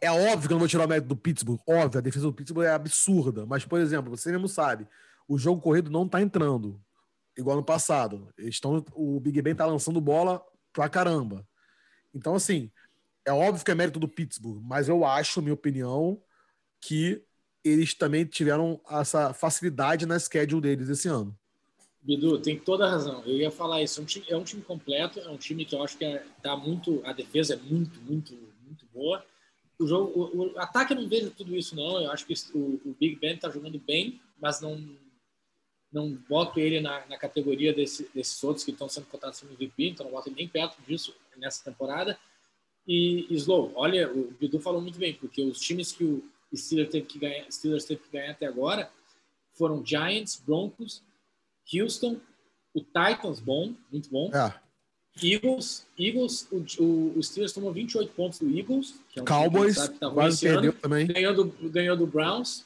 é 0.00 0.10
óbvio 0.10 0.48
que 0.48 0.52
eu 0.52 0.54
não 0.54 0.60
vou 0.60 0.68
tirar 0.68 0.86
o 0.86 0.88
mérito 0.88 1.08
do 1.08 1.16
Pittsburgh. 1.16 1.60
Óbvio, 1.66 1.98
a 1.98 2.02
defesa 2.02 2.26
do 2.26 2.32
Pittsburgh 2.32 2.66
é 2.66 2.72
absurda. 2.72 3.44
Mas, 3.44 3.64
por 3.64 3.80
exemplo, 3.80 4.10
você 4.10 4.30
mesmo 4.30 4.48
sabe, 4.48 4.86
o 5.28 5.36
jogo 5.36 5.60
corrido 5.60 5.90
não 5.90 6.08
tá 6.08 6.20
entrando. 6.20 6.80
Igual 7.36 7.56
no 7.56 7.64
passado. 7.64 8.28
Eles 8.38 8.54
estão, 8.54 8.84
o 8.94 9.20
Big 9.20 9.40
Ben 9.42 9.54
tá 9.54 9.66
lançando 9.66 10.00
bola 10.00 10.42
pra 10.72 10.88
caramba. 10.88 11.46
Então, 12.14 12.34
assim, 12.34 12.70
é 13.24 13.32
óbvio 13.32 13.64
que 13.64 13.70
é 13.70 13.74
mérito 13.74 14.00
do 14.00 14.08
Pittsburgh, 14.08 14.60
mas 14.62 14.88
eu 14.88 15.04
acho, 15.04 15.42
minha 15.42 15.54
opinião, 15.54 16.20
que 16.80 17.22
eles 17.62 17.94
também 17.94 18.24
tiveram 18.24 18.80
essa 18.88 19.34
facilidade 19.34 20.06
na 20.06 20.18
schedule 20.18 20.62
deles 20.62 20.88
esse 20.88 21.08
ano. 21.08 21.36
Bidu, 22.02 22.38
tem 22.38 22.58
toda 22.58 22.86
a 22.86 22.90
razão. 22.90 23.22
Eu 23.26 23.36
ia 23.36 23.50
falar 23.50 23.82
isso. 23.82 24.00
É 24.00 24.02
um 24.02 24.06
time, 24.06 24.26
é 24.30 24.36
um 24.36 24.44
time 24.44 24.62
completo, 24.62 25.20
é 25.20 25.28
um 25.28 25.36
time 25.36 25.66
que 25.66 25.74
eu 25.74 25.82
acho 25.82 25.98
que 25.98 26.04
é, 26.04 26.24
tá 26.42 26.56
muito. 26.56 27.02
A 27.04 27.12
defesa 27.12 27.54
é 27.54 27.56
muito, 27.56 28.00
muito, 28.00 28.32
muito 28.64 28.86
boa. 28.92 29.22
O 29.80 29.86
jogo, 29.86 30.12
o, 30.20 30.52
o 30.52 30.58
ataque 30.58 30.92
eu 30.92 31.00
não 31.00 31.08
vejo 31.08 31.30
tudo 31.30 31.56
isso, 31.56 31.74
não. 31.74 32.00
Eu 32.00 32.10
acho 32.10 32.26
que 32.26 32.34
o, 32.54 32.80
o 32.84 32.96
Big 32.98 33.16
Ben 33.16 33.36
tá 33.36 33.48
jogando 33.48 33.78
bem, 33.78 34.20
mas 34.40 34.60
não 34.60 34.98
não 35.92 36.14
boto 36.28 36.60
ele 36.60 36.80
na, 36.80 37.04
na 37.06 37.18
categoria 37.18 37.74
desse, 37.74 38.08
desses 38.14 38.42
outros 38.44 38.64
que 38.64 38.70
estão 38.70 38.88
sendo 38.88 39.06
cotados 39.06 39.40
como 39.40 39.52
MVP, 39.52 39.88
então 39.88 40.06
não 40.06 40.12
boto 40.12 40.28
ele 40.28 40.36
nem 40.36 40.48
perto 40.48 40.80
disso 40.82 41.12
nessa 41.36 41.64
temporada. 41.64 42.16
E, 42.86 43.26
e 43.28 43.34
Slow, 43.34 43.72
olha, 43.74 44.08
o 44.12 44.30
Bidu 44.30 44.60
falou 44.60 44.80
muito 44.80 44.98
bem, 44.98 45.14
porque 45.14 45.42
os 45.42 45.58
times 45.60 45.90
que 45.90 46.04
o 46.04 46.22
Steelers 46.54 46.90
teve 46.90 47.06
que 47.06 47.18
ganhar, 47.18 47.50
Steelers 47.50 47.84
teve 47.84 48.02
que 48.02 48.10
ganhar 48.12 48.30
até 48.30 48.46
agora 48.46 48.90
foram 49.54 49.84
Giants, 49.84 50.40
Broncos, 50.40 51.02
Houston, 51.72 52.20
o 52.72 52.80
Titans, 52.80 53.40
bom, 53.40 53.74
muito 53.90 54.08
bom. 54.10 54.30
É. 54.34 54.60
Eagles, 55.22 55.86
Eagles 55.98 56.48
o, 56.50 56.82
o, 56.82 57.18
o, 57.18 57.22
Steelers 57.22 57.52
tomou 57.52 57.72
28 57.72 58.12
pontos 58.12 58.38
do 58.38 58.56
Eagles. 58.56 58.94
É 59.16 59.22
um 59.22 59.24
Cowboys, 59.24 59.88
que 59.88 59.98
tá 59.98 60.10
quase 60.10 60.40
perdeu 60.40 60.70
ano, 60.70 60.80
também. 60.80 61.06
Ganhou 61.06 61.34
do, 61.34 61.70
ganhou 61.70 61.96
do 61.96 62.06
Browns, 62.06 62.64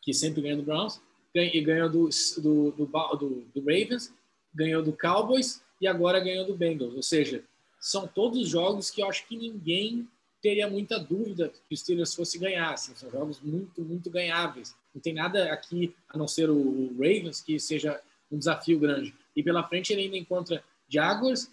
que 0.00 0.14
sempre 0.14 0.40
ganha 0.40 0.56
do 0.56 0.62
Browns, 0.62 1.00
e 1.34 1.60
ganhou 1.60 1.88
do, 1.88 2.08
do, 2.38 2.70
do, 2.72 3.46
do, 3.54 3.60
Ravens, 3.60 4.12
ganhou 4.54 4.82
do 4.82 4.92
Cowboys 4.92 5.62
e 5.80 5.86
agora 5.86 6.20
ganhou 6.20 6.46
do 6.46 6.56
Bengals. 6.56 6.94
Ou 6.94 7.02
seja, 7.02 7.44
são 7.80 8.06
todos 8.06 8.48
jogos 8.48 8.90
que 8.90 9.02
eu 9.02 9.08
acho 9.08 9.26
que 9.26 9.36
ninguém 9.36 10.08
teria 10.42 10.68
muita 10.68 10.98
dúvida 10.98 11.52
que 11.68 11.74
o 11.74 11.76
Steelers 11.76 12.14
fosse 12.14 12.38
ganhar. 12.38 12.72
Assim, 12.72 12.94
são 12.94 13.10
jogos 13.10 13.40
muito, 13.40 13.82
muito 13.82 14.10
ganháveis. 14.10 14.74
Não 14.94 15.00
tem 15.00 15.12
nada 15.12 15.52
aqui, 15.52 15.94
a 16.08 16.18
não 16.18 16.26
ser 16.26 16.50
o 16.50 16.92
Ravens, 16.94 17.40
que 17.40 17.60
seja 17.60 18.00
um 18.30 18.38
desafio 18.38 18.78
grande. 18.78 19.14
E 19.36 19.42
pela 19.42 19.66
frente 19.66 19.92
ele 19.92 20.02
ainda 20.02 20.16
encontra 20.16 20.64
Jaguars, 20.88 21.50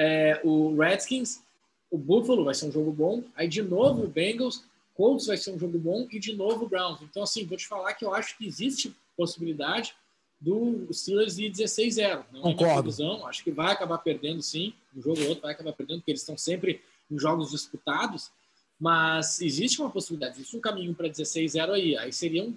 é, 0.00 0.40
o 0.42 0.74
Redskins, 0.78 1.42
o 1.90 1.98
Buffalo 1.98 2.42
vai 2.42 2.54
ser 2.54 2.64
um 2.64 2.72
jogo 2.72 2.90
bom, 2.90 3.22
aí 3.36 3.46
de 3.46 3.60
novo 3.60 4.04
o 4.04 4.08
Bengals, 4.08 4.64
Colts 4.94 5.26
vai 5.26 5.36
ser 5.36 5.52
um 5.52 5.58
jogo 5.58 5.78
bom 5.78 6.08
e 6.10 6.18
de 6.18 6.34
novo 6.34 6.64
o 6.64 6.68
Browns. 6.68 7.02
Então, 7.02 7.22
assim, 7.22 7.44
vou 7.44 7.58
te 7.58 7.68
falar 7.68 7.92
que 7.92 8.04
eu 8.04 8.14
acho 8.14 8.36
que 8.38 8.46
existe 8.46 8.96
possibilidade 9.14 9.94
do 10.40 10.88
Steelers 10.90 11.38
ir 11.38 11.52
16-0. 11.52 12.24
Não 12.32 12.40
Concordo. 12.40 12.90
É 12.90 13.26
acho 13.26 13.44
que 13.44 13.50
vai 13.50 13.72
acabar 13.72 13.98
perdendo 13.98 14.42
sim, 14.42 14.72
um 14.96 15.02
jogo 15.02 15.20
ou 15.20 15.28
outro 15.28 15.42
vai 15.42 15.52
acabar 15.52 15.74
perdendo, 15.74 15.98
porque 15.98 16.12
eles 16.12 16.22
estão 16.22 16.38
sempre 16.38 16.80
em 17.10 17.18
jogos 17.18 17.50
disputados, 17.50 18.30
mas 18.78 19.42
existe 19.42 19.82
uma 19.82 19.90
possibilidade, 19.90 20.36
existe 20.36 20.56
um 20.56 20.60
caminho 20.60 20.94
para 20.94 21.08
16-0 21.10 21.72
aí. 21.72 21.96
Aí 21.98 22.12
seria 22.12 22.42
um 22.42 22.56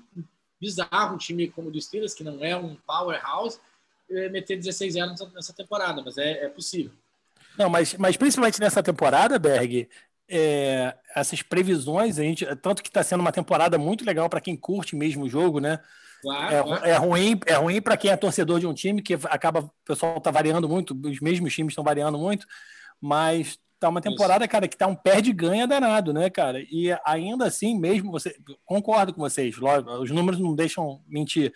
bizarro 0.61 1.15
um 1.15 1.17
time 1.17 1.49
como 1.49 1.67
o 1.67 1.71
do 1.71 1.81
Steelers, 1.81 2.13
que 2.13 2.23
não 2.23 2.41
é 2.41 2.55
um 2.55 2.75
powerhouse, 2.87 3.59
eh, 4.09 4.29
meter 4.29 4.57
16-0 4.57 5.33
nessa 5.33 5.51
temporada, 5.51 6.01
mas 6.01 6.17
é, 6.17 6.45
é, 6.45 6.47
possível. 6.47 6.91
Não, 7.57 7.69
mas, 7.69 7.95
mas 7.95 8.17
principalmente 8.17 8.59
nessa 8.59 8.81
temporada, 8.81 9.37
Berg, 9.37 9.87
é, 10.29 10.95
essas 11.15 11.41
previsões, 11.41 12.17
a 12.17 12.23
gente, 12.23 12.45
tanto 12.57 12.81
que 12.81 12.89
está 12.89 13.03
sendo 13.03 13.21
uma 13.21 13.31
temporada 13.31 13.77
muito 13.77 14.05
legal 14.05 14.29
para 14.29 14.41
quem 14.41 14.55
curte 14.55 14.95
mesmo 14.95 15.25
o 15.25 15.29
jogo, 15.29 15.59
né? 15.59 15.79
Claro, 16.21 16.55
é, 16.55 16.63
claro. 16.63 16.85
é 16.85 16.95
ruim, 16.95 17.39
é 17.45 17.53
ruim 17.55 17.81
para 17.81 17.97
quem 17.97 18.09
é 18.09 18.15
torcedor 18.15 18.59
de 18.59 18.65
um 18.65 18.73
time, 18.73 19.01
que 19.01 19.13
acaba, 19.25 19.59
o 19.59 19.71
pessoal 19.85 20.17
está 20.17 20.31
variando 20.31 20.69
muito, 20.69 20.97
os 21.05 21.19
mesmos 21.19 21.53
times 21.53 21.71
estão 21.71 21.83
variando 21.83 22.17
muito, 22.17 22.47
mas 22.99 23.59
tá 23.79 23.89
uma 23.89 23.99
temporada, 23.99 24.45
Isso. 24.45 24.51
cara, 24.51 24.67
que 24.67 24.77
tá 24.77 24.87
um 24.87 24.95
perde-ganha 24.95 25.67
danado, 25.67 26.13
né, 26.13 26.29
cara? 26.29 26.61
E 26.71 26.95
ainda 27.05 27.45
assim, 27.45 27.77
mesmo 27.77 28.11
você. 28.11 28.33
Concordo 28.65 29.13
com 29.13 29.21
vocês, 29.21 29.55
os 29.99 30.09
números 30.09 30.39
não 30.39 30.55
deixam 30.55 31.01
mentir. 31.07 31.53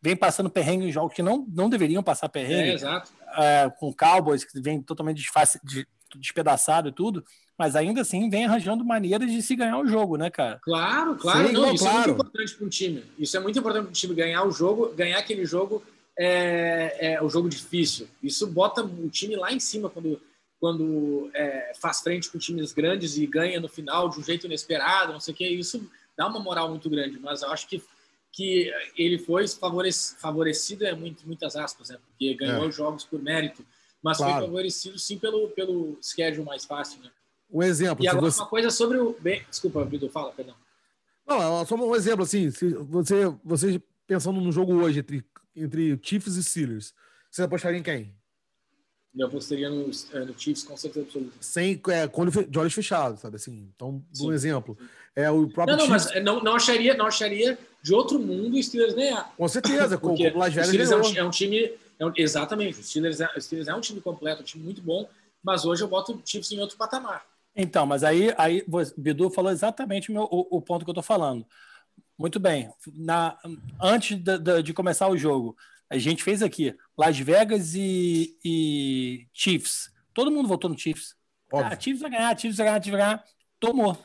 Vem 0.00 0.16
passando 0.16 0.50
perrengue 0.50 0.86
em 0.86 0.92
jogos 0.92 1.14
que 1.14 1.22
não, 1.22 1.46
não 1.48 1.68
deveriam 1.68 2.02
passar 2.02 2.28
perrengue. 2.28 2.70
É, 2.70 2.74
exato. 2.74 3.12
É, 3.36 3.70
com 3.78 3.92
Cowboys, 3.92 4.44
que 4.44 4.60
vem 4.60 4.80
totalmente 4.80 5.18
desface, 5.18 5.60
despedaçado 6.16 6.88
e 6.88 6.92
tudo, 6.92 7.24
mas 7.58 7.76
ainda 7.76 8.00
assim 8.00 8.30
vem 8.30 8.46
arranjando 8.46 8.84
maneiras 8.84 9.30
de 9.30 9.42
se 9.42 9.56
ganhar 9.56 9.78
o 9.78 9.86
jogo, 9.86 10.16
né, 10.16 10.30
cara? 10.30 10.58
Claro, 10.62 11.16
claro. 11.16 11.48
Sim, 11.48 11.52
não, 11.52 11.62
não, 11.62 11.74
isso 11.74 11.84
claro. 11.84 11.96
é 11.96 12.06
muito 12.06 12.14
importante 12.14 12.54
para 12.54 12.66
um 12.66 12.68
time. 12.68 13.04
Isso 13.18 13.36
é 13.36 13.40
muito 13.40 13.58
importante 13.58 13.82
para 13.82 13.90
um 13.90 13.92
time 13.92 14.14
ganhar 14.14 14.44
o 14.44 14.50
jogo, 14.50 14.94
ganhar 14.94 15.18
aquele 15.18 15.44
jogo 15.44 15.82
é, 16.18 17.14
é 17.14 17.22
o 17.22 17.28
jogo 17.28 17.48
difícil. 17.48 18.08
Isso 18.22 18.46
bota 18.46 18.82
o 18.82 19.08
time 19.08 19.36
lá 19.36 19.52
em 19.52 19.60
cima 19.60 19.90
quando 19.90 20.20
quando 20.60 21.30
é, 21.34 21.72
faz 21.80 22.00
frente 22.00 22.30
com 22.30 22.38
times 22.38 22.72
grandes 22.72 23.16
e 23.16 23.26
ganha 23.26 23.60
no 23.60 23.68
final 23.68 24.08
de 24.08 24.18
um 24.18 24.22
jeito 24.22 24.46
inesperado, 24.46 25.12
não 25.12 25.20
sei 25.20 25.32
o 25.32 25.36
que, 25.36 25.48
isso 25.48 25.88
dá 26.16 26.26
uma 26.26 26.40
moral 26.40 26.68
muito 26.68 26.90
grande, 26.90 27.18
mas 27.20 27.42
eu 27.42 27.50
acho 27.50 27.68
que, 27.68 27.82
que 28.32 28.72
ele 28.96 29.18
foi 29.18 29.44
favorecido, 29.48 30.86
é 30.86 30.94
muito, 30.94 31.26
muitas 31.26 31.56
aspas, 31.56 31.88
né? 31.88 31.98
porque 32.06 32.34
ganhou 32.34 32.68
é. 32.68 32.72
jogos 32.72 33.04
por 33.04 33.20
mérito, 33.20 33.64
mas 34.02 34.18
claro. 34.18 34.34
foi 34.34 34.46
favorecido 34.46 34.98
sim 34.98 35.18
pelo, 35.18 35.48
pelo 35.50 35.98
schedule 36.02 36.44
mais 36.44 36.64
fácil. 36.64 37.02
Né? 37.02 37.10
Um 37.50 37.62
exemplo. 37.62 38.04
E 38.04 38.08
agora 38.08 38.30
você... 38.30 38.40
uma 38.40 38.46
coisa 38.46 38.70
sobre 38.70 38.98
o... 38.98 39.16
Bem, 39.20 39.44
desculpa, 39.48 39.84
Bidu, 39.84 40.08
fala, 40.08 40.32
perdão. 40.32 40.54
Não, 41.26 41.66
só 41.66 41.74
um 41.74 41.94
exemplo, 41.94 42.22
assim, 42.22 42.50
se 42.50 42.72
você, 42.74 43.26
você 43.44 43.82
pensando 44.06 44.40
no 44.40 44.50
jogo 44.50 44.74
hoje 44.74 45.00
entre, 45.00 45.24
entre 45.54 45.98
Chiefs 46.02 46.36
e 46.36 46.44
Steelers, 46.44 46.94
você 47.30 47.42
apostaria 47.42 47.78
em 47.78 47.82
quem? 47.82 48.14
Eu 49.16 49.26
apostaria 49.26 49.68
no, 49.68 49.90
é, 50.12 50.24
no 50.24 50.38
Chiefs 50.38 50.62
com 50.62 50.76
certeza 50.76 51.06
absoluta. 51.06 51.36
Sem, 51.40 51.80
é, 51.88 52.06
de 52.48 52.58
olhos 52.58 52.72
fechados, 52.72 53.20
sabe 53.20 53.36
assim? 53.36 53.70
Então, 53.74 54.02
um 54.20 54.32
exemplo. 54.32 54.78
É 55.14 55.30
o 55.30 55.48
próprio 55.48 55.76
não, 55.76 55.86
não, 55.86 55.98
Chiefs... 55.98 56.14
mas 56.14 56.24
não, 56.24 56.42
não, 56.42 56.54
acharia, 56.54 56.94
não 56.94 57.06
acharia 57.06 57.58
de 57.82 57.94
outro 57.94 58.18
mundo 58.18 58.56
o 58.56 58.62
Steelers 58.62 58.94
ganhar. 58.94 59.32
Com 59.36 59.48
certeza, 59.48 59.96
com 59.98 60.14
o 60.14 60.38
Las 60.38 60.54
Vegas 60.54 60.90
é 60.90 60.96
um, 60.96 61.16
é 61.16 61.24
um, 61.24 61.30
time... 61.30 61.72
É 61.98 62.06
um, 62.06 62.12
exatamente, 62.16 62.80
o 62.80 62.82
Steelers, 62.82 63.20
é, 63.20 63.28
o 63.36 63.40
Steelers 63.40 63.68
é 63.68 63.74
um 63.74 63.80
time 63.80 64.00
completo, 64.00 64.42
um 64.42 64.44
time 64.44 64.64
muito 64.64 64.80
bom, 64.80 65.08
mas 65.42 65.64
hoje 65.64 65.82
eu 65.82 65.88
boto 65.88 66.12
o 66.12 66.22
Chiefs 66.24 66.52
em 66.52 66.60
outro 66.60 66.76
patamar. 66.76 67.24
Então, 67.56 67.86
mas 67.86 68.04
aí, 68.04 68.32
aí 68.38 68.64
o 68.68 69.00
Bidu 69.00 69.30
falou 69.30 69.50
exatamente 69.50 70.10
o, 70.10 70.14
meu, 70.14 70.22
o, 70.24 70.58
o 70.58 70.62
ponto 70.62 70.84
que 70.84 70.90
eu 70.90 70.92
estou 70.92 71.02
falando. 71.02 71.44
Muito 72.16 72.38
bem. 72.38 72.72
Na, 72.94 73.36
antes 73.80 74.16
de, 74.16 74.38
de, 74.38 74.62
de 74.62 74.72
começar 74.72 75.08
o 75.08 75.16
jogo, 75.16 75.56
a 75.90 75.98
gente 75.98 76.22
fez 76.22 76.42
aqui 76.42 76.76
Las 76.96 77.18
Vegas 77.18 77.74
e, 77.74 78.36
e 78.44 79.26
Chiefs. 79.32 79.90
Todo 80.12 80.30
mundo 80.30 80.48
votou 80.48 80.68
no 80.68 80.78
Chiefs. 80.78 81.14
Ah, 81.52 81.78
Chiefs 81.78 82.00
vai 82.00 82.10
ganhar, 82.10 82.38
Chiefs 82.38 82.58
vai 82.58 82.66
ganhar, 82.66 82.82
Chiefs 82.82 82.98
vai 82.98 83.00
ganhar. 83.00 83.24
Tomou. 83.58 83.98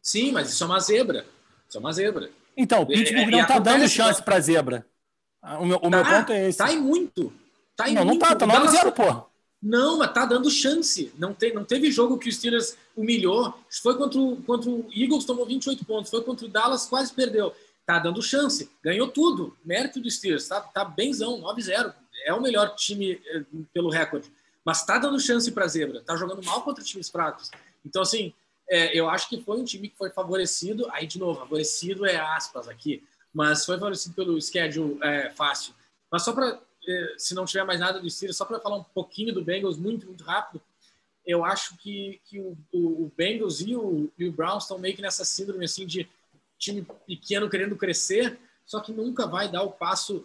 Sim, 0.00 0.32
mas 0.32 0.50
isso 0.50 0.62
é 0.62 0.66
uma 0.66 0.78
zebra. 0.78 1.26
Isso 1.68 1.76
é 1.76 1.80
uma 1.80 1.92
zebra. 1.92 2.30
Então, 2.56 2.82
o 2.82 2.86
Pittsburgh 2.86 3.30
não 3.30 3.40
está 3.40 3.58
dando 3.58 3.88
chance 3.88 4.22
para 4.22 4.40
zebra. 4.40 4.86
O 5.60 5.64
meu, 5.64 5.76
o 5.76 5.80
tá, 5.80 5.90
meu 5.90 6.04
ponto 6.04 6.32
é 6.32 6.48
esse. 6.48 6.58
Tá 6.58 6.72
em 6.72 6.80
muito. 6.80 7.32
Tá 7.76 7.88
em 7.88 7.94
não, 7.94 8.04
muito. 8.04 8.20
não 8.20 8.36
tá, 8.36 8.46
tá 8.46 8.46
9-0, 8.46 8.92
porra. 8.92 9.24
Não, 9.62 9.98
mas 9.98 10.12
tá 10.12 10.24
dando 10.24 10.50
chance. 10.50 11.12
Não, 11.18 11.34
te, 11.34 11.52
não 11.52 11.64
teve 11.64 11.90
jogo 11.90 12.18
que 12.18 12.28
o 12.28 12.32
Steelers 12.32 12.76
humilhou. 12.96 13.54
Foi 13.82 13.96
contra 13.96 14.18
o, 14.18 14.36
contra 14.42 14.70
o 14.70 14.88
Eagles, 14.94 15.24
tomou 15.24 15.46
28 15.46 15.84
pontos. 15.84 16.10
Foi 16.10 16.22
contra 16.22 16.46
o 16.46 16.48
Dallas, 16.48 16.86
quase 16.86 17.12
perdeu 17.12 17.54
tá 17.86 18.00
dando 18.00 18.20
chance, 18.20 18.68
ganhou 18.82 19.06
tudo, 19.06 19.56
mérito 19.64 20.00
do 20.00 20.10
Steelers, 20.10 20.48
tá, 20.48 20.60
tá 20.60 20.84
benzão, 20.84 21.40
9-0, 21.40 21.94
é 22.26 22.34
o 22.34 22.42
melhor 22.42 22.74
time 22.74 23.22
eh, 23.24 23.44
pelo 23.72 23.88
recorde, 23.88 24.30
mas 24.64 24.84
tá 24.84 24.98
dando 24.98 25.20
chance 25.20 25.50
para 25.52 25.68
zebra, 25.68 26.02
tá 26.02 26.16
jogando 26.16 26.44
mal 26.44 26.62
contra 26.62 26.82
times 26.82 27.08
fracos. 27.08 27.48
Então, 27.84 28.02
assim, 28.02 28.34
é, 28.68 28.98
eu 28.98 29.08
acho 29.08 29.28
que 29.28 29.40
foi 29.40 29.58
um 29.58 29.64
time 29.64 29.88
que 29.88 29.96
foi 29.96 30.10
favorecido, 30.10 30.88
aí 30.90 31.06
de 31.06 31.18
novo, 31.18 31.40
favorecido 31.40 32.04
é 32.04 32.16
aspas 32.16 32.68
aqui, 32.68 33.02
mas 33.32 33.64
foi 33.64 33.76
favorecido 33.76 34.14
pelo 34.14 34.40
schedule 34.40 34.98
é, 35.02 35.30
fácil. 35.30 35.74
Mas 36.10 36.22
só 36.22 36.32
para, 36.32 36.60
é, 36.86 37.14
se 37.16 37.34
não 37.34 37.44
tiver 37.44 37.64
mais 37.64 37.80
nada 37.80 38.00
do 38.00 38.10
Steelers, 38.10 38.36
só 38.36 38.44
para 38.44 38.60
falar 38.60 38.76
um 38.76 38.84
pouquinho 38.84 39.32
do 39.32 39.44
Bengals 39.44 39.76
muito, 39.76 40.06
muito 40.06 40.24
rápido, 40.24 40.60
eu 41.24 41.44
acho 41.44 41.76
que, 41.78 42.20
que 42.24 42.38
o, 42.38 42.56
o, 42.72 43.12
Bengals 43.16 43.60
e 43.60 43.74
o, 43.74 44.10
e 44.16 44.28
o 44.28 44.32
Browns 44.32 44.62
estão 44.62 44.78
meio 44.78 44.94
que 44.94 45.02
nessa 45.02 45.24
síndrome 45.24 45.64
assim 45.64 45.84
de 45.84 46.08
time 46.56 46.86
pequeno 47.06 47.50
querendo 47.50 47.76
crescer, 47.76 48.38
só 48.64 48.80
que 48.80 48.92
nunca 48.92 49.26
vai 49.26 49.50
dar 49.50 49.62
o 49.62 49.72
passo 49.72 50.24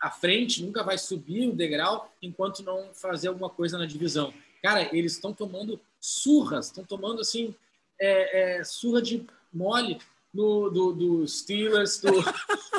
à 0.00 0.10
frente, 0.10 0.62
nunca 0.62 0.82
vai 0.82 0.96
subir 0.96 1.48
o 1.48 1.54
degrau 1.54 2.10
enquanto 2.22 2.62
não 2.62 2.90
fazer 2.94 3.28
alguma 3.28 3.50
coisa 3.50 3.76
na 3.76 3.86
divisão. 3.86 4.32
Cara, 4.62 4.94
eles 4.96 5.12
estão 5.12 5.32
tomando 5.32 5.80
surras, 6.00 6.66
estão 6.66 6.84
tomando 6.84 7.20
assim 7.20 7.54
é, 8.00 8.58
é, 8.58 8.64
surra 8.64 9.02
de 9.02 9.26
mole 9.52 9.98
no, 10.32 10.70
do, 10.70 10.92
do 10.92 11.28
Steelers, 11.28 12.00
do, 12.00 12.12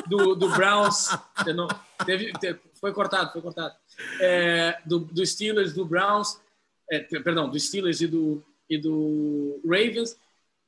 do, 0.08 0.34
do 0.34 0.48
Browns, 0.50 1.08
não, 1.54 1.68
teve, 2.06 2.32
teve, 2.34 2.60
foi 2.74 2.92
cortado, 2.92 3.32
foi 3.32 3.42
cortado, 3.42 3.74
é, 4.20 4.80
do, 4.86 5.00
do, 5.00 5.26
Steelers, 5.26 5.74
do 5.74 5.84
Browns, 5.84 6.40
é, 6.90 7.00
perdão, 7.00 7.50
do 7.50 7.58
Steelers 7.58 8.00
e 8.00 8.06
do, 8.06 8.42
e 8.68 8.78
do 8.78 9.60
Ravens. 9.64 10.16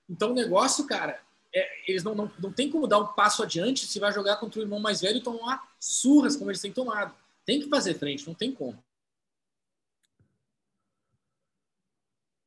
Então 0.09 0.33
o 0.33 0.35
negócio, 0.35 0.87
cara, 0.87 1.21
é, 1.55 1.91
eles 1.91 2.03
não, 2.03 2.15
não, 2.15 2.31
não 2.39 2.53
tem 2.53 2.71
como 2.71 2.87
dar 2.87 2.99
um 2.99 3.07
passo 3.07 3.43
adiante 3.43 3.87
se 3.87 3.99
vai 3.99 4.13
jogar 4.13 4.37
contra 4.37 4.61
o 4.61 4.63
irmão 4.63 4.81
mais 4.81 5.01
velho 5.01 5.19
e 5.19 5.23
tomar 5.23 5.73
surras 5.79 6.37
como 6.37 6.51
eles 6.51 6.61
têm 6.61 6.73
tomado. 6.73 7.15
Tem 7.45 7.61
que 7.61 7.69
fazer 7.69 7.95
frente, 7.95 8.27
não 8.27 8.35
tem 8.35 8.53
como. 8.53 8.83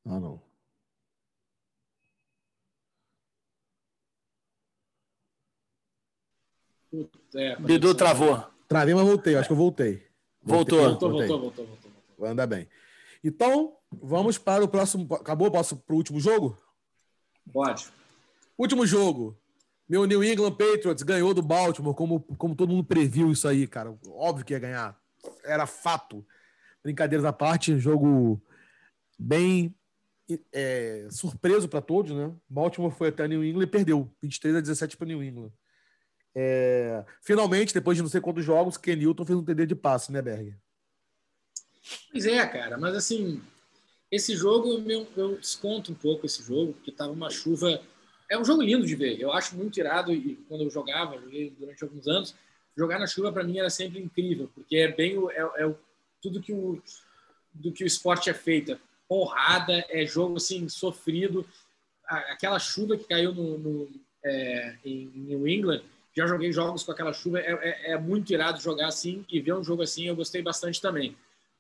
Ah, 0.06 0.19
não. 0.19 0.44
É, 7.35 7.55
Bidu 7.57 7.93
travou. 7.95 8.43
Travei, 8.67 8.93
mas 8.93 9.05
voltei. 9.05 9.35
Acho 9.35 9.47
que 9.47 9.53
eu 9.53 9.57
voltei. 9.57 10.03
Voltou. 10.41 10.80
Voltou, 10.80 11.11
voltou, 11.11 11.39
voltou, 11.39 11.65
voltou. 11.65 11.91
Vai 12.17 12.31
andar 12.31 12.47
bem. 12.47 12.67
Então, 13.23 13.73
vamos 13.91 14.38
para 14.38 14.63
o 14.63 14.67
próximo. 14.67 15.07
Acabou? 15.15 15.49
Posso 15.51 15.76
para 15.77 15.93
o 15.93 15.97
último 15.97 16.19
jogo? 16.19 16.57
Pode. 17.51 17.88
Último 18.57 18.85
jogo. 18.85 19.38
Meu 19.88 20.05
New 20.05 20.23
England 20.23 20.53
Patriots 20.53 21.03
ganhou 21.03 21.34
do 21.34 21.41
Baltimore, 21.41 21.93
como, 21.93 22.22
como 22.38 22.55
todo 22.55 22.69
mundo 22.69 22.84
previu 22.84 23.31
isso 23.31 23.47
aí, 23.47 23.67
cara. 23.67 23.95
Óbvio 24.07 24.45
que 24.45 24.53
ia 24.53 24.59
ganhar. 24.59 24.99
Era 25.43 25.65
fato. 25.65 26.26
Brincadeiras 26.84 27.26
à 27.26 27.34
parte, 27.34 27.77
jogo 27.77 28.41
bem 29.17 29.76
é, 30.51 31.07
surpreso 31.09 31.67
para 31.67 31.81
todos, 31.81 32.11
né? 32.11 32.31
Baltimore 32.49 32.91
foi 32.91 33.09
até 33.09 33.27
New 33.27 33.43
England 33.43 33.63
e 33.63 33.67
perdeu 33.67 34.09
23 34.22 34.55
a 34.55 34.61
17 34.61 34.97
para 34.97 35.07
New 35.07 35.23
England. 35.23 35.51
É, 36.35 37.05
finalmente, 37.21 37.73
depois 37.73 37.95
de 37.95 38.03
não 38.03 38.09
sei 38.09 38.19
quantos 38.19 38.43
jogos, 38.43 38.75
Ken 38.75 38.95
Newton 38.95 39.25
fez 39.25 39.39
um 39.39 39.43
TD 39.43 39.67
de 39.67 39.75
passe, 39.75 40.11
né, 40.11 40.21
Berg? 40.21 40.53
Pois 42.11 42.25
é, 42.25 42.45
cara, 42.47 42.77
mas 42.77 42.95
assim, 42.95 43.41
esse 44.11 44.35
jogo 44.35 44.83
eu, 44.89 45.07
eu 45.15 45.37
desconto 45.37 45.91
um 45.91 45.95
pouco 45.95 46.25
esse 46.25 46.43
jogo, 46.43 46.73
porque 46.73 46.91
tava 46.91 47.11
uma 47.11 47.29
chuva. 47.29 47.81
É 48.29 48.37
um 48.37 48.43
jogo 48.43 48.61
lindo 48.61 48.85
de 48.85 48.95
ver. 48.95 49.19
Eu 49.19 49.31
acho 49.31 49.55
muito 49.55 49.79
irado 49.79 50.11
e 50.11 50.35
quando 50.47 50.63
eu 50.63 50.69
jogava, 50.69 51.19
joguei 51.19 51.51
durante 51.57 51.83
alguns 51.83 52.07
anos, 52.07 52.35
jogar 52.75 52.99
na 52.99 53.07
chuva 53.07 53.31
para 53.31 53.43
mim 53.43 53.59
era 53.59 53.69
sempre 53.69 53.99
incrível, 53.99 54.49
porque 54.53 54.75
é 54.77 54.91
bem 54.91 55.17
o, 55.17 55.29
é, 55.31 55.37
é 55.57 55.65
o, 55.65 55.75
tudo 56.21 56.41
que 56.41 56.51
o 56.51 56.81
do 57.53 57.71
que 57.71 57.83
o 57.83 57.87
esporte 57.87 58.29
é 58.29 58.33
feito. 58.33 58.73
É 58.73 58.77
porrada, 59.07 59.85
é 59.89 60.05
jogo 60.05 60.37
assim 60.37 60.67
sofrido. 60.67 61.47
Aquela 62.05 62.59
chuva 62.59 62.97
que 62.97 63.05
caiu 63.05 63.33
no, 63.33 63.57
no 63.57 63.89
é, 64.23 64.75
em 64.83 65.07
New 65.13 65.47
England, 65.47 65.81
já 66.15 66.25
joguei 66.25 66.51
jogos 66.51 66.83
com 66.83 66.91
aquela 66.91 67.11
chuva, 67.11 67.39
é, 67.39 67.51
é, 67.51 67.91
é, 67.91 67.97
muito 67.97 68.31
irado 68.31 68.61
jogar 68.61 68.87
assim 68.87 69.25
e 69.29 69.39
ver 69.41 69.53
um 69.53 69.63
jogo 69.63 69.81
assim 69.81 70.07
eu 70.07 70.15
gostei 70.15 70.41
bastante 70.41 70.81
também. 70.81 71.15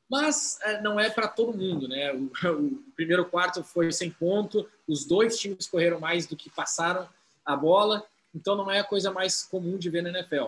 Mas 0.09 0.59
é, 0.61 0.81
não 0.81 0.99
é 0.99 1.09
para 1.09 1.27
todo 1.27 1.57
mundo, 1.57 1.87
né? 1.87 2.13
O, 2.13 2.31
o, 2.51 2.83
primeiro 2.95 3.25
quarto 3.25 3.63
foi 3.63 3.91
sem 3.91 4.09
ponto, 4.09 4.67
os 4.87 5.05
dois 5.05 5.37
times 5.37 5.67
correram 5.67 5.99
mais 5.99 6.25
do 6.25 6.35
que 6.35 6.49
passaram 6.49 7.07
a 7.45 7.55
bola, 7.55 8.03
então 8.33 8.55
não 8.55 8.71
é 8.71 8.79
a 8.79 8.83
coisa 8.83 9.11
mais 9.11 9.43
comum 9.43 9.77
de 9.77 9.89
ver 9.89 10.01
na 10.01 10.09
NFL. 10.09 10.45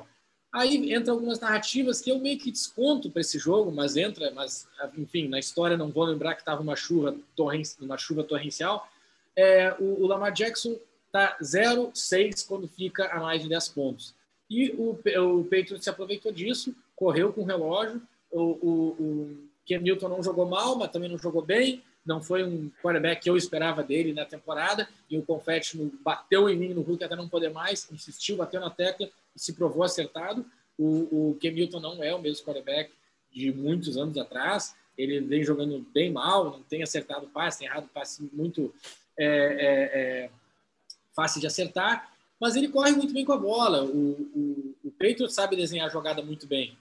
Aí 0.54 0.94
entra 0.94 1.12
algumas 1.12 1.40
narrativas 1.40 2.00
que 2.00 2.10
eu 2.10 2.20
meio 2.20 2.40
que 2.40 2.52
desconto 2.52 3.12
para 3.12 3.22
esse 3.22 3.38
jogo, 3.38 3.72
mas 3.72 3.98
entra, 3.98 4.32
mas 4.32 4.68
enfim, 4.98 5.28
na 5.28 5.38
história 5.38 5.76
não 5.76 5.92
vou 5.92 6.06
lembrar 6.06 6.36
que 6.36 6.42
estava 6.42 6.62
uma 6.62 6.76
chuva 6.76 7.16
torren 7.36 7.62
uma 7.82 7.98
chuva 7.98 8.24
torrencial. 8.24 8.88
É, 9.36 9.76
o, 9.78 10.02
o, 10.02 10.08
Lamar 10.08 10.32
Jackson 10.32 10.76
tá 11.12 11.38
0-6 11.42 12.46
quando 12.48 12.68
fica 12.68 13.08
a 13.08 13.20
mais 13.20 13.42
de 13.42 13.50
10 13.50 13.70
pontos. 13.70 14.16
E 14.50 14.72
o, 14.72 14.92
o 14.92 15.44
Patriots 15.44 15.84
se 15.84 15.90
aproveitou 15.90 16.32
disso, 16.32 16.76
correu 16.96 17.34
com 17.34 17.42
o 17.42 17.46
relógio. 17.46 18.02
O, 18.32 18.42
o, 18.42 18.88
o 19.00 19.38
Cam 19.68 19.80
Newton 19.80 20.08
não 20.10 20.24
jogou 20.24 20.46
mal, 20.46 20.78
mas 20.78 20.92
também 20.92 21.10
não 21.10 21.18
jogou 21.18 21.42
bem. 21.42 21.84
Não 22.06 22.22
foi 22.22 22.44
um 22.44 22.72
quarterback 22.82 23.24
que 23.24 23.30
eu 23.30 23.36
esperava 23.36 23.84
dele 23.84 24.14
na 24.14 24.26
temporada. 24.26 24.88
E 25.10 25.18
o 25.18 25.24
confete 25.24 25.78
bateu 26.02 26.50
em 26.50 26.56
mim 26.56 26.74
no 26.74 26.82
Hulk 26.82 27.04
até 27.04 27.16
não 27.16 27.28
poder 27.28 27.50
mais, 27.50 27.90
insistiu, 27.92 28.38
bateu 28.38 28.62
na 28.62 28.70
tecla 28.70 29.10
e 29.36 29.40
se 29.40 29.54
provou 29.54 29.84
acertado. 29.84 30.46
O, 30.78 31.32
o 31.32 31.38
Cam 31.42 31.52
Newton 31.52 31.80
não 31.80 32.02
é 32.02 32.16
o 32.16 32.22
mesmo 32.22 32.46
quarterback 32.46 32.92
de 33.32 33.52
muitos 33.52 33.98
anos 33.98 34.18
atrás. 34.18 34.76
Ele 34.98 35.20
vem 35.20 35.44
jogando 35.44 35.86
bem 35.94 36.12
mal, 36.12 36.46
não 36.46 36.64
tem 36.64 36.82
acertado 36.82 37.28
passe, 37.28 37.60
tem 37.60 37.68
errado 37.68 37.90
passe 37.94 38.28
muito 38.34 38.74
é, 39.18 39.26
é, 39.26 40.00
é, 40.00 40.30
fácil 41.18 41.42
de 41.42 41.48
acertar, 41.48 42.14
mas 42.40 42.56
ele 42.56 42.68
corre 42.68 42.92
muito 42.92 43.12
bem 43.12 43.26
com 43.26 43.34
a 43.34 43.38
bola. 43.38 43.84
O, 43.84 44.12
o, 44.36 44.76
o 44.86 45.30
sabe 45.30 45.56
desenhar 45.56 45.88
a 45.88 45.92
jogada 45.92 46.22
muito 46.22 46.46
bem. 46.46 46.78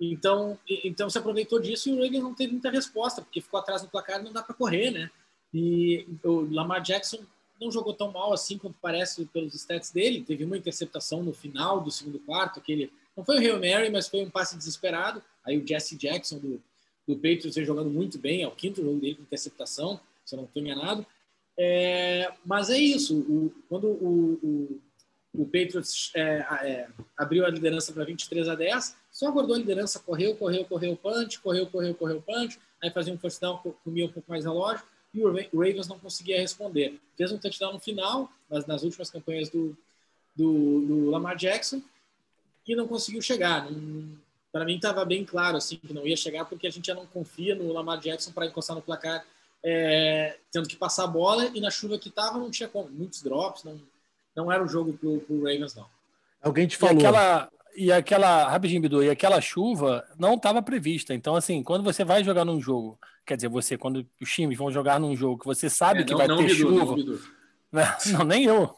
Então, 0.00 0.58
então 0.66 1.10
se 1.10 1.18
aproveitou 1.18 1.60
disso 1.60 1.90
e 1.90 1.92
o 1.92 2.02
Ravens 2.02 2.22
não 2.22 2.34
teve 2.34 2.52
muita 2.52 2.70
resposta, 2.70 3.20
porque 3.20 3.42
ficou 3.42 3.60
atrás 3.60 3.82
no 3.82 3.88
placar 3.88 4.20
e 4.20 4.24
não 4.24 4.32
dá 4.32 4.42
para 4.42 4.54
correr, 4.54 4.90
né? 4.90 5.10
E 5.52 6.06
o 6.24 6.48
Lamar 6.50 6.82
Jackson 6.82 7.18
não 7.60 7.70
jogou 7.70 7.92
tão 7.92 8.10
mal 8.10 8.32
assim 8.32 8.58
quanto 8.58 8.76
parece 8.80 9.24
pelos 9.26 9.54
stats 9.54 9.90
dele. 9.90 10.24
Teve 10.26 10.44
uma 10.44 10.56
interceptação 10.56 11.22
no 11.22 11.32
final 11.32 11.80
do 11.80 11.90
segundo 11.90 12.18
quarto, 12.20 12.58
aquele 12.58 12.90
não 13.16 13.24
foi 13.24 13.36
o 13.36 13.38
Hail 13.38 13.60
Mary, 13.60 13.90
mas 13.90 14.08
foi 14.08 14.24
um 14.24 14.30
passe 14.30 14.56
desesperado. 14.56 15.22
Aí 15.44 15.56
o 15.56 15.66
Jesse 15.66 15.96
Jackson 15.96 16.38
do, 16.38 16.60
do 17.06 17.14
Patriots 17.14 17.54
vem 17.54 17.64
jogando 17.64 17.90
muito 17.90 18.18
bem, 18.18 18.42
é 18.42 18.48
o 18.48 18.50
quinto 18.50 18.82
jogo 18.82 18.98
dele 18.98 19.14
com 19.14 19.22
interceptação, 19.22 20.00
se 20.24 20.34
eu 20.34 20.38
não 20.38 20.44
estou 20.46 20.60
enganado. 20.62 21.06
É, 21.58 22.32
mas 22.44 22.70
é 22.70 22.78
isso. 22.78 23.18
O, 23.20 23.54
quando 23.68 23.86
o, 23.86 24.38
o, 24.42 24.82
o 25.34 25.44
Patriots 25.44 26.10
é, 26.14 26.22
é, 26.62 26.88
abriu 27.16 27.44
a 27.44 27.50
liderança 27.50 27.92
para 27.92 28.04
23 28.04 28.48
a 28.48 28.54
10, 28.54 28.96
só 29.10 29.30
guardou 29.30 29.54
a 29.54 29.58
liderança, 29.58 30.00
correu, 30.00 30.36
correu, 30.36 30.64
correu, 30.64 30.96
punch, 30.96 31.40
correu, 31.40 31.66
correu, 31.66 31.94
correu, 31.94 32.22
punch, 32.22 32.58
aí 32.82 32.90
fazia 32.90 33.12
um 33.12 33.18
first 33.18 33.40
down, 33.40 33.58
comia 33.84 34.06
um 34.06 34.12
pouco 34.12 34.30
mais 34.30 34.44
relógio, 34.44 34.84
e 35.12 35.22
o 35.24 35.60
Ravens 35.60 35.86
não 35.86 35.98
conseguia 35.98 36.40
responder. 36.40 37.00
Fez 37.16 37.30
um 37.30 37.38
touchdown 37.38 37.74
no 37.74 37.78
final, 37.78 38.28
mas 38.50 38.66
nas 38.66 38.82
últimas 38.82 39.10
campanhas 39.10 39.48
do, 39.48 39.76
do, 40.34 40.80
do 40.80 41.10
Lamar 41.10 41.36
Jackson, 41.36 41.80
e 42.66 42.74
não 42.74 42.88
conseguiu 42.88 43.22
chegar. 43.22 43.68
Para 44.50 44.64
mim 44.64 44.76
estava 44.76 45.04
bem 45.04 45.24
claro 45.24 45.56
assim 45.56 45.76
que 45.76 45.92
não 45.92 46.06
ia 46.06 46.16
chegar, 46.16 46.44
porque 46.46 46.66
a 46.66 46.70
gente 46.70 46.86
já 46.86 46.94
não 46.94 47.06
confia 47.06 47.54
no 47.54 47.72
Lamar 47.72 48.00
Jackson 48.00 48.32
para 48.32 48.46
encostar 48.46 48.74
no 48.74 48.82
placar 48.82 49.24
é, 49.64 50.36
tendo 50.52 50.68
que 50.68 50.76
passar 50.76 51.04
a 51.04 51.08
bola 51.08 51.46
e 51.54 51.60
na 51.60 51.70
chuva 51.70 51.98
que 51.98 52.10
estava 52.10 52.38
não 52.38 52.50
tinha 52.50 52.68
como. 52.68 52.90
Muitos 52.90 53.22
drops, 53.22 53.64
não, 53.64 53.80
não 54.36 54.52
era 54.52 54.62
o 54.62 54.68
jogo 54.68 54.92
para 54.92 55.08
o 55.08 55.38
Ravens, 55.38 55.74
não. 55.74 55.86
Alguém 56.42 56.66
te 56.66 56.76
falou. 56.76 56.94
E 56.94 56.98
aquela, 56.98 57.48
e 57.74 57.92
aquela 57.92 58.50
rapidinho, 58.50 58.82
Bidu, 58.82 59.02
e 59.02 59.08
aquela 59.08 59.40
chuva 59.40 60.06
não 60.18 60.34
estava 60.34 60.60
prevista. 60.60 61.14
Então, 61.14 61.34
assim, 61.34 61.62
quando 61.62 61.82
você 61.82 62.04
vai 62.04 62.22
jogar 62.22 62.44
num 62.44 62.60
jogo, 62.60 62.98
quer 63.24 63.36
dizer, 63.36 63.48
você, 63.48 63.78
quando 63.78 64.06
os 64.20 64.30
times 64.30 64.58
vão 64.58 64.70
jogar 64.70 65.00
num 65.00 65.16
jogo 65.16 65.40
que 65.40 65.46
você 65.46 65.70
sabe 65.70 66.00
é, 66.00 66.04
que 66.04 66.14
vai 66.14 66.28
não, 66.28 66.36
ter 66.36 66.46
Bidu, 66.46 66.56
chuva. 66.56 67.24
Não, 67.74 68.18
não, 68.18 68.24
nem 68.24 68.44
eu. 68.44 68.72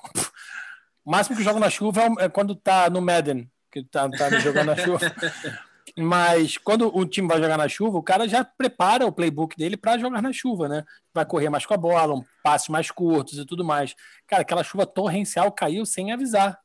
O 1.04 1.10
máximo 1.10 1.36
que 1.36 1.42
jogo 1.42 1.58
na 1.58 1.68
chuva 1.68 2.00
é, 2.00 2.24
é 2.24 2.28
quando 2.30 2.54
tá 2.54 2.88
no 2.88 3.02
Madden, 3.02 3.46
que 3.70 3.84
tá, 3.84 4.08
tá 4.08 4.30
jogando 4.40 4.68
na 4.68 4.76
chuva. 4.76 5.00
Mas 5.98 6.58
quando 6.58 6.94
o 6.94 7.06
time 7.06 7.26
vai 7.26 7.40
jogar 7.40 7.56
na 7.56 7.68
chuva, 7.68 7.96
o 7.96 8.02
cara 8.02 8.28
já 8.28 8.44
prepara 8.44 9.06
o 9.06 9.12
playbook 9.12 9.56
dele 9.56 9.78
para 9.78 9.96
jogar 9.96 10.20
na 10.20 10.30
chuva, 10.30 10.68
né? 10.68 10.84
Vai 11.14 11.24
correr 11.24 11.48
mais 11.48 11.64
com 11.64 11.72
a 11.72 11.78
bola, 11.78 12.14
um 12.14 12.24
passes 12.42 12.68
mais 12.68 12.90
curtos 12.90 13.38
e 13.38 13.46
tudo 13.46 13.64
mais. 13.64 13.94
Cara, 14.26 14.42
aquela 14.42 14.62
chuva 14.62 14.84
torrencial 14.84 15.50
caiu 15.50 15.86
sem 15.86 16.12
avisar. 16.12 16.58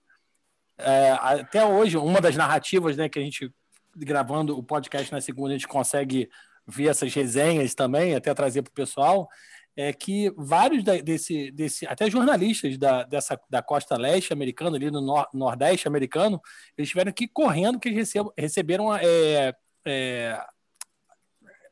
É, 0.77 1.11
até 1.11 1.63
hoje, 1.63 1.95
uma 1.95 2.19
das 2.19 2.35
narrativas, 2.35 2.97
né, 2.97 3.07
que 3.07 3.19
a 3.19 3.21
gente 3.21 3.53
gravando 3.95 4.57
o 4.57 4.63
podcast 4.63 5.11
na 5.11 5.21
segunda, 5.21 5.49
a 5.49 5.57
gente 5.57 5.67
consegue 5.67 6.29
ver 6.67 6.87
essas 6.87 7.13
resenhas 7.13 7.73
também, 7.73 8.15
até 8.15 8.33
trazer 8.33 8.61
para 8.61 8.71
o 8.71 8.73
pessoal, 8.73 9.29
é 9.75 9.93
que 9.93 10.31
vários 10.37 10.83
da, 10.83 10.97
desse, 10.97 11.51
desse, 11.51 11.85
até 11.87 12.09
jornalistas 12.09 12.77
da, 12.77 13.03
dessa, 13.03 13.39
da 13.49 13.61
costa 13.61 13.97
leste 13.97 14.33
americana, 14.33 14.75
ali 14.75 14.91
no 14.91 15.01
nor, 15.01 15.27
nordeste 15.33 15.87
americano, 15.87 16.41
eles 16.77 16.89
tiveram 16.89 17.11
que 17.11 17.25
ir 17.25 17.29
correndo 17.29 17.79
que 17.79 17.89
eles 17.89 18.13
receberam 18.37 18.95
é, 18.95 19.55
é, 19.85 20.45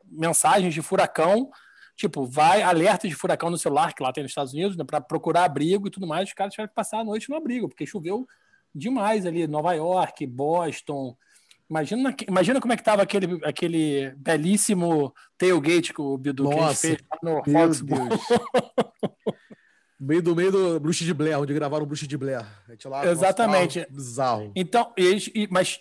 mensagens 0.05 0.73
de 0.73 0.81
furacão, 0.81 1.51
tipo, 1.95 2.25
vai 2.25 2.61
alerta 2.61 3.07
de 3.07 3.13
furacão 3.13 3.49
no 3.49 3.57
celular, 3.57 3.93
que 3.93 4.01
lá 4.01 4.13
tem 4.13 4.23
nos 4.23 4.31
Estados 4.31 4.53
Unidos, 4.53 4.77
né, 4.77 4.83
para 4.85 5.01
procurar 5.01 5.43
abrigo 5.43 5.87
e 5.87 5.91
tudo 5.91 6.07
mais, 6.07 6.29
os 6.29 6.33
caras 6.33 6.53
tiveram 6.53 6.69
que 6.69 6.75
passar 6.75 6.99
a 6.99 7.03
noite 7.03 7.29
no 7.29 7.35
abrigo, 7.35 7.67
porque 7.67 7.85
choveu 7.85 8.25
demais 8.73 9.25
ali, 9.25 9.45
Nova 9.45 9.73
York, 9.73 10.25
Boston, 10.25 11.17
Imagina, 11.69 12.15
imagina 12.27 12.59
como 12.59 12.73
é 12.73 12.77
que 12.77 12.83
tava 12.83 13.03
aquele, 13.03 13.39
aquele 13.43 14.11
belíssimo 14.17 15.13
tailgate 15.37 15.93
que 15.93 16.01
o 16.01 16.17
Bidu 16.17 16.45
Nossa, 16.45 16.75
fez 16.75 16.97
no 17.21 17.43
Foxborough. 17.43 18.09
meio 19.99 20.23
do 20.23 20.35
meio 20.35 20.51
do 20.51 20.79
Bruxa 20.79 21.05
de 21.05 21.13
Blair, 21.13 21.39
onde 21.39 21.53
gravaram 21.53 21.83
o 21.83 21.85
Bruxa 21.85 22.07
de 22.07 22.17
Blair. 22.17 22.43
Lá, 22.85 23.05
Exatamente. 23.05 23.79
Nossa, 23.79 23.91
bizarro. 23.91 24.51
Então, 24.55 24.91
eles, 24.97 25.29
mas 25.51 25.79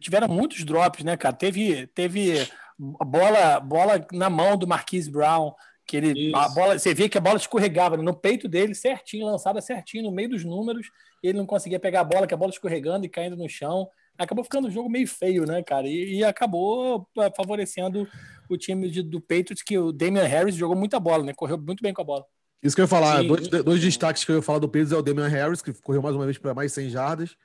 tiveram 0.00 0.26
muitos 0.26 0.64
drops, 0.64 1.04
né, 1.04 1.16
cara? 1.16 1.36
Teve, 1.36 1.86
teve 1.88 2.48
bola, 2.78 3.60
bola 3.60 4.06
na 4.12 4.28
mão 4.28 4.56
do 4.56 4.66
Marquise 4.66 5.10
Brown, 5.10 5.52
que 5.86 5.96
ele 5.96 6.32
a 6.34 6.48
bola, 6.48 6.78
você 6.78 6.92
via 6.92 7.08
que 7.08 7.16
a 7.16 7.20
bola 7.20 7.36
escorregava 7.36 7.96
no 7.96 8.14
peito 8.14 8.48
dele, 8.48 8.74
certinho, 8.74 9.26
lançada 9.26 9.60
certinho 9.60 10.04
no 10.04 10.10
meio 10.10 10.30
dos 10.30 10.44
números, 10.44 10.88
ele 11.22 11.38
não 11.38 11.46
conseguia 11.46 11.78
pegar 11.78 12.00
a 12.00 12.04
bola, 12.04 12.26
que 12.26 12.34
a 12.34 12.36
bola 12.36 12.50
escorregando 12.50 13.06
e 13.06 13.08
caindo 13.08 13.36
no 13.36 13.48
chão 13.48 13.88
acabou 14.18 14.42
ficando 14.42 14.68
um 14.68 14.70
jogo 14.70 14.90
meio 14.90 15.06
feio, 15.06 15.46
né, 15.46 15.62
cara? 15.62 15.86
E, 15.86 16.16
e 16.16 16.24
acabou 16.24 17.08
é, 17.18 17.30
favorecendo 17.34 18.06
o 18.48 18.56
time 18.56 18.90
de, 18.90 19.02
do 19.02 19.20
Patriots, 19.20 19.62
que 19.62 19.78
o 19.78 19.92
Damian 19.92 20.24
Harris 20.24 20.56
jogou 20.56 20.76
muita 20.76 20.98
bola, 20.98 21.22
né? 21.22 21.32
Correu 21.32 21.56
muito 21.58 21.82
bem 21.82 21.94
com 21.94 22.02
a 22.02 22.04
bola. 22.04 22.24
Isso 22.62 22.74
que 22.74 22.82
eu 22.82 22.84
ia 22.84 22.88
falar, 22.88 23.22
dois, 23.22 23.46
dois, 23.46 23.80
destaques 23.80 24.24
que 24.24 24.32
eu 24.32 24.36
ia 24.36 24.42
falar 24.42 24.58
do 24.58 24.68
Patriots 24.68 24.92
é 24.92 24.96
o 24.96 25.02
Damian 25.02 25.28
Harris, 25.28 25.62
que 25.62 25.72
correu 25.74 26.02
mais 26.02 26.16
uma 26.16 26.24
vez 26.24 26.36
para 26.36 26.52
mais 26.52 26.72
100 26.72 26.90
jardas. 26.90 27.36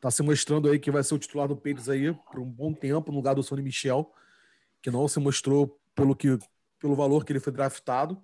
Tá 0.00 0.10
se 0.10 0.22
mostrando 0.22 0.68
aí 0.68 0.78
que 0.78 0.90
vai 0.90 1.04
ser 1.04 1.14
o 1.14 1.18
titular 1.18 1.46
do 1.46 1.54
Patriots 1.54 1.88
aí 1.88 2.12
por 2.12 2.40
um 2.40 2.46
bom 2.46 2.72
tempo, 2.72 3.12
no 3.12 3.18
lugar 3.18 3.34
do 3.34 3.42
Sonny 3.42 3.62
Michel, 3.62 4.10
que 4.80 4.90
não 4.90 5.06
se 5.06 5.20
mostrou 5.20 5.78
pelo, 5.94 6.16
que, 6.16 6.38
pelo 6.80 6.96
valor 6.96 7.24
que 7.24 7.32
ele 7.32 7.40
foi 7.40 7.52
draftado. 7.52 8.18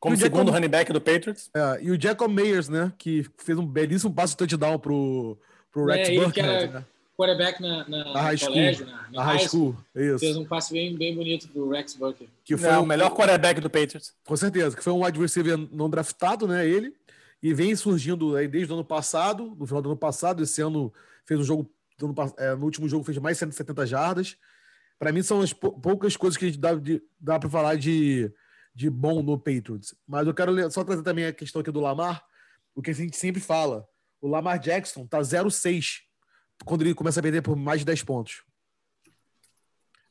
Como 0.00 0.16
segundo 0.16 0.46
Jacob, 0.46 0.54
running 0.54 0.68
back 0.68 0.92
do 0.92 1.00
Patriots. 1.00 1.50
É, 1.54 1.82
e 1.82 1.90
o 1.90 2.00
Jacob 2.00 2.32
Meyers, 2.32 2.70
né, 2.70 2.90
que 2.96 3.26
fez 3.36 3.58
um 3.58 3.66
belíssimo 3.66 4.14
passo 4.14 4.32
de 4.32 4.38
touchdown 4.38 4.78
pro, 4.78 5.38
pro 5.70 5.84
Rex 5.84 6.08
é, 6.08 6.14
Burkhead, 6.14 6.72
né? 6.72 6.84
Quarterback 7.20 7.60
na, 7.60 7.86
na, 7.86 8.12
na 8.12 8.20
high 8.22 8.38
colégio, 8.38 8.86
school. 8.86 8.96
Na, 8.96 9.10
na, 9.10 9.22
high, 9.22 9.36
high 9.36 9.48
school. 9.48 9.76
school. 9.92 10.02
Isso. 10.02 10.18
Fez 10.20 10.36
um 10.36 10.46
passe 10.46 10.72
bem, 10.72 10.96
bem 10.96 11.14
bonito 11.14 11.48
pro 11.48 11.68
Rex 11.68 11.94
Burkhead. 11.94 12.30
Que 12.42 12.56
foi 12.56 12.70
o 12.70 12.86
melhor 12.86 13.10
quarterback 13.10 13.60
do 13.60 13.68
Patriots. 13.68 14.14
Com 14.24 14.36
certeza, 14.36 14.74
que 14.74 14.82
foi 14.82 14.92
um 14.92 15.04
wide 15.04 15.20
receiver 15.20 15.58
não 15.70 15.90
draftado, 15.90 16.48
né? 16.48 16.66
Ele. 16.66 16.94
E 17.42 17.52
vem 17.52 17.74
surgindo 17.76 18.36
aí 18.36 18.48
desde 18.48 18.72
o 18.72 18.76
ano 18.76 18.84
passado, 18.84 19.54
no 19.58 19.66
final 19.66 19.82
do 19.82 19.90
ano 19.90 19.98
passado. 19.98 20.42
Esse 20.42 20.62
ano 20.62 20.92
fez 21.26 21.38
um 21.40 21.44
jogo, 21.44 21.70
é, 22.38 22.54
no 22.54 22.64
último 22.64 22.88
jogo 22.88 23.04
fez 23.04 23.18
mais 23.18 23.38
170 23.38 23.86
jardas. 23.86 24.36
Para 24.98 25.12
mim, 25.12 25.22
são 25.22 25.40
as 25.40 25.52
poucas 25.52 26.16
coisas 26.16 26.36
que 26.36 26.44
a 26.44 26.48
gente 26.48 26.60
dá, 26.60 26.70
dá 27.18 27.38
para 27.38 27.48
falar 27.48 27.76
de, 27.76 28.30
de 28.74 28.90
bom 28.90 29.22
no 29.22 29.38
Patriots. 29.38 29.94
Mas 30.06 30.26
eu 30.26 30.34
quero 30.34 30.70
só 30.70 30.84
trazer 30.84 31.02
também 31.02 31.26
a 31.26 31.32
questão 31.32 31.60
aqui 31.60 31.70
do 31.70 31.80
Lamar, 31.80 32.22
o 32.74 32.82
que 32.82 32.90
a 32.90 32.94
gente 32.94 33.16
sempre 33.16 33.40
fala. 33.40 33.86
O 34.20 34.28
Lamar 34.28 34.58
Jackson 34.58 35.06
tá 35.06 35.20
0-6 35.20 36.09
quando 36.64 36.82
ele 36.82 36.94
começa 36.94 37.20
a 37.20 37.22
perder 37.22 37.42
por 37.42 37.56
mais 37.56 37.80
de 37.80 37.86
10 37.86 38.02
pontos. 38.02 38.42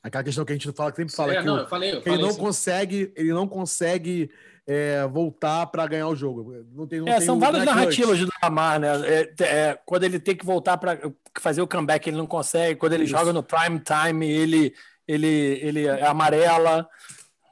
Aquela 0.02 0.24
questão 0.24 0.46
que 0.46 0.54
a 0.54 0.56
gente 0.56 0.72
fala, 0.72 0.92
que 0.92 0.98
sempre 0.98 1.14
fala, 1.14 1.34
é, 1.34 1.40
que, 1.40 1.46
não, 1.46 1.58
eu 1.58 1.68
falei, 1.68 1.94
eu 1.94 2.02
que 2.02 2.10
ele 2.10 2.22
não 2.22 2.34
consegue, 2.34 3.12
ele 3.18 3.34
não 3.34 3.48
consegue 3.48 4.32
é, 4.66 5.06
voltar 5.08 5.66
para 5.68 5.86
ganhar 5.88 6.08
o 6.08 6.16
jogo. 6.16 6.66
Não 6.72 6.88
tem, 6.88 7.02
não 7.02 7.08
é, 7.08 7.20
são 7.20 7.38
várias 7.38 7.66
narrativas 7.66 8.18
do 8.18 8.32
Lamar, 8.42 8.80
né? 8.80 8.88
É, 9.06 9.34
é, 9.42 9.80
quando 9.86 10.06
ele 10.06 10.18
tem 10.18 10.36
que 10.36 10.46
voltar 10.46 10.78
para 10.78 10.98
fazer 11.40 11.62
o 11.62 11.68
comeback, 11.68 12.08
ele 12.08 12.16
não 12.16 12.28
consegue. 12.28 12.80
Quando 12.80 12.94
ele 12.94 13.04
Isso. 13.04 13.12
joga 13.12 13.34
no 13.34 13.44
prime 13.44 13.82
time, 13.82 14.26
ele, 14.26 14.74
ele, 15.06 15.28
ele 15.28 15.86
é 15.86 16.06
amarela. 16.06 16.88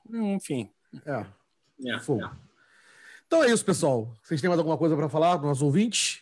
Enfim. 0.09 0.71
É. 1.05 1.25
é, 1.85 1.95
é. 1.95 2.29
Então 3.25 3.43
é 3.43 3.51
isso, 3.51 3.65
pessoal. 3.65 4.09
Vocês 4.23 4.39
têm 4.39 4.47
mais 4.47 4.57
alguma 4.57 4.77
coisa 4.77 4.95
para 4.95 5.09
falar 5.09 5.37
para 5.37 5.49
nossos 5.49 5.63
ouvintes? 5.63 6.21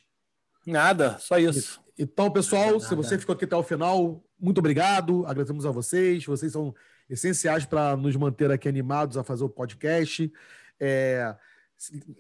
Nada, 0.66 1.20
só 1.20 1.38
isso. 1.38 1.85
Então, 1.98 2.30
pessoal, 2.30 2.80
se 2.80 2.94
você 2.94 3.18
ficou 3.18 3.34
aqui 3.34 3.46
até 3.46 3.56
o 3.56 3.64
final, 3.64 4.24
muito 4.40 4.60
obrigado. 4.60 5.26
Agradecemos 5.26 5.66
a 5.66 5.72
vocês. 5.72 6.26
Vocês 6.26 6.52
são 6.52 6.76
essenciais 7.10 7.66
para 7.66 7.96
nos 7.96 8.16
manter 8.16 8.52
aqui 8.52 8.68
animados 8.68 9.18
a 9.18 9.24
fazer 9.24 9.44
o 9.44 9.50
podcast. 9.50 10.32
É, 10.80 11.36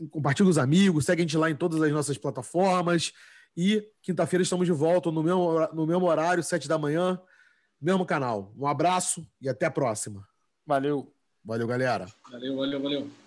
compartilhe 0.09 0.47
com 0.47 0.51
os 0.51 0.57
amigos, 0.57 1.05
segue 1.05 1.21
a 1.21 1.23
gente 1.23 1.37
lá 1.37 1.49
em 1.49 1.55
todas 1.55 1.81
as 1.81 1.91
nossas 1.91 2.17
plataformas. 2.17 3.11
E 3.55 3.85
quinta-feira 4.01 4.43
estamos 4.43 4.65
de 4.65 4.73
volta 4.73 5.11
no 5.11 5.23
mesmo, 5.23 5.67
no 5.73 5.85
mesmo 5.87 6.05
horário, 6.05 6.43
sete 6.43 6.67
da 6.67 6.77
manhã, 6.77 7.19
mesmo 7.81 8.05
canal. 8.05 8.53
Um 8.57 8.67
abraço 8.67 9.25
e 9.41 9.49
até 9.49 9.65
a 9.65 9.71
próxima. 9.71 10.27
Valeu. 10.65 11.13
Valeu, 11.43 11.67
galera. 11.67 12.07
Valeu, 12.31 12.55
valeu, 12.55 12.81
valeu. 12.81 13.24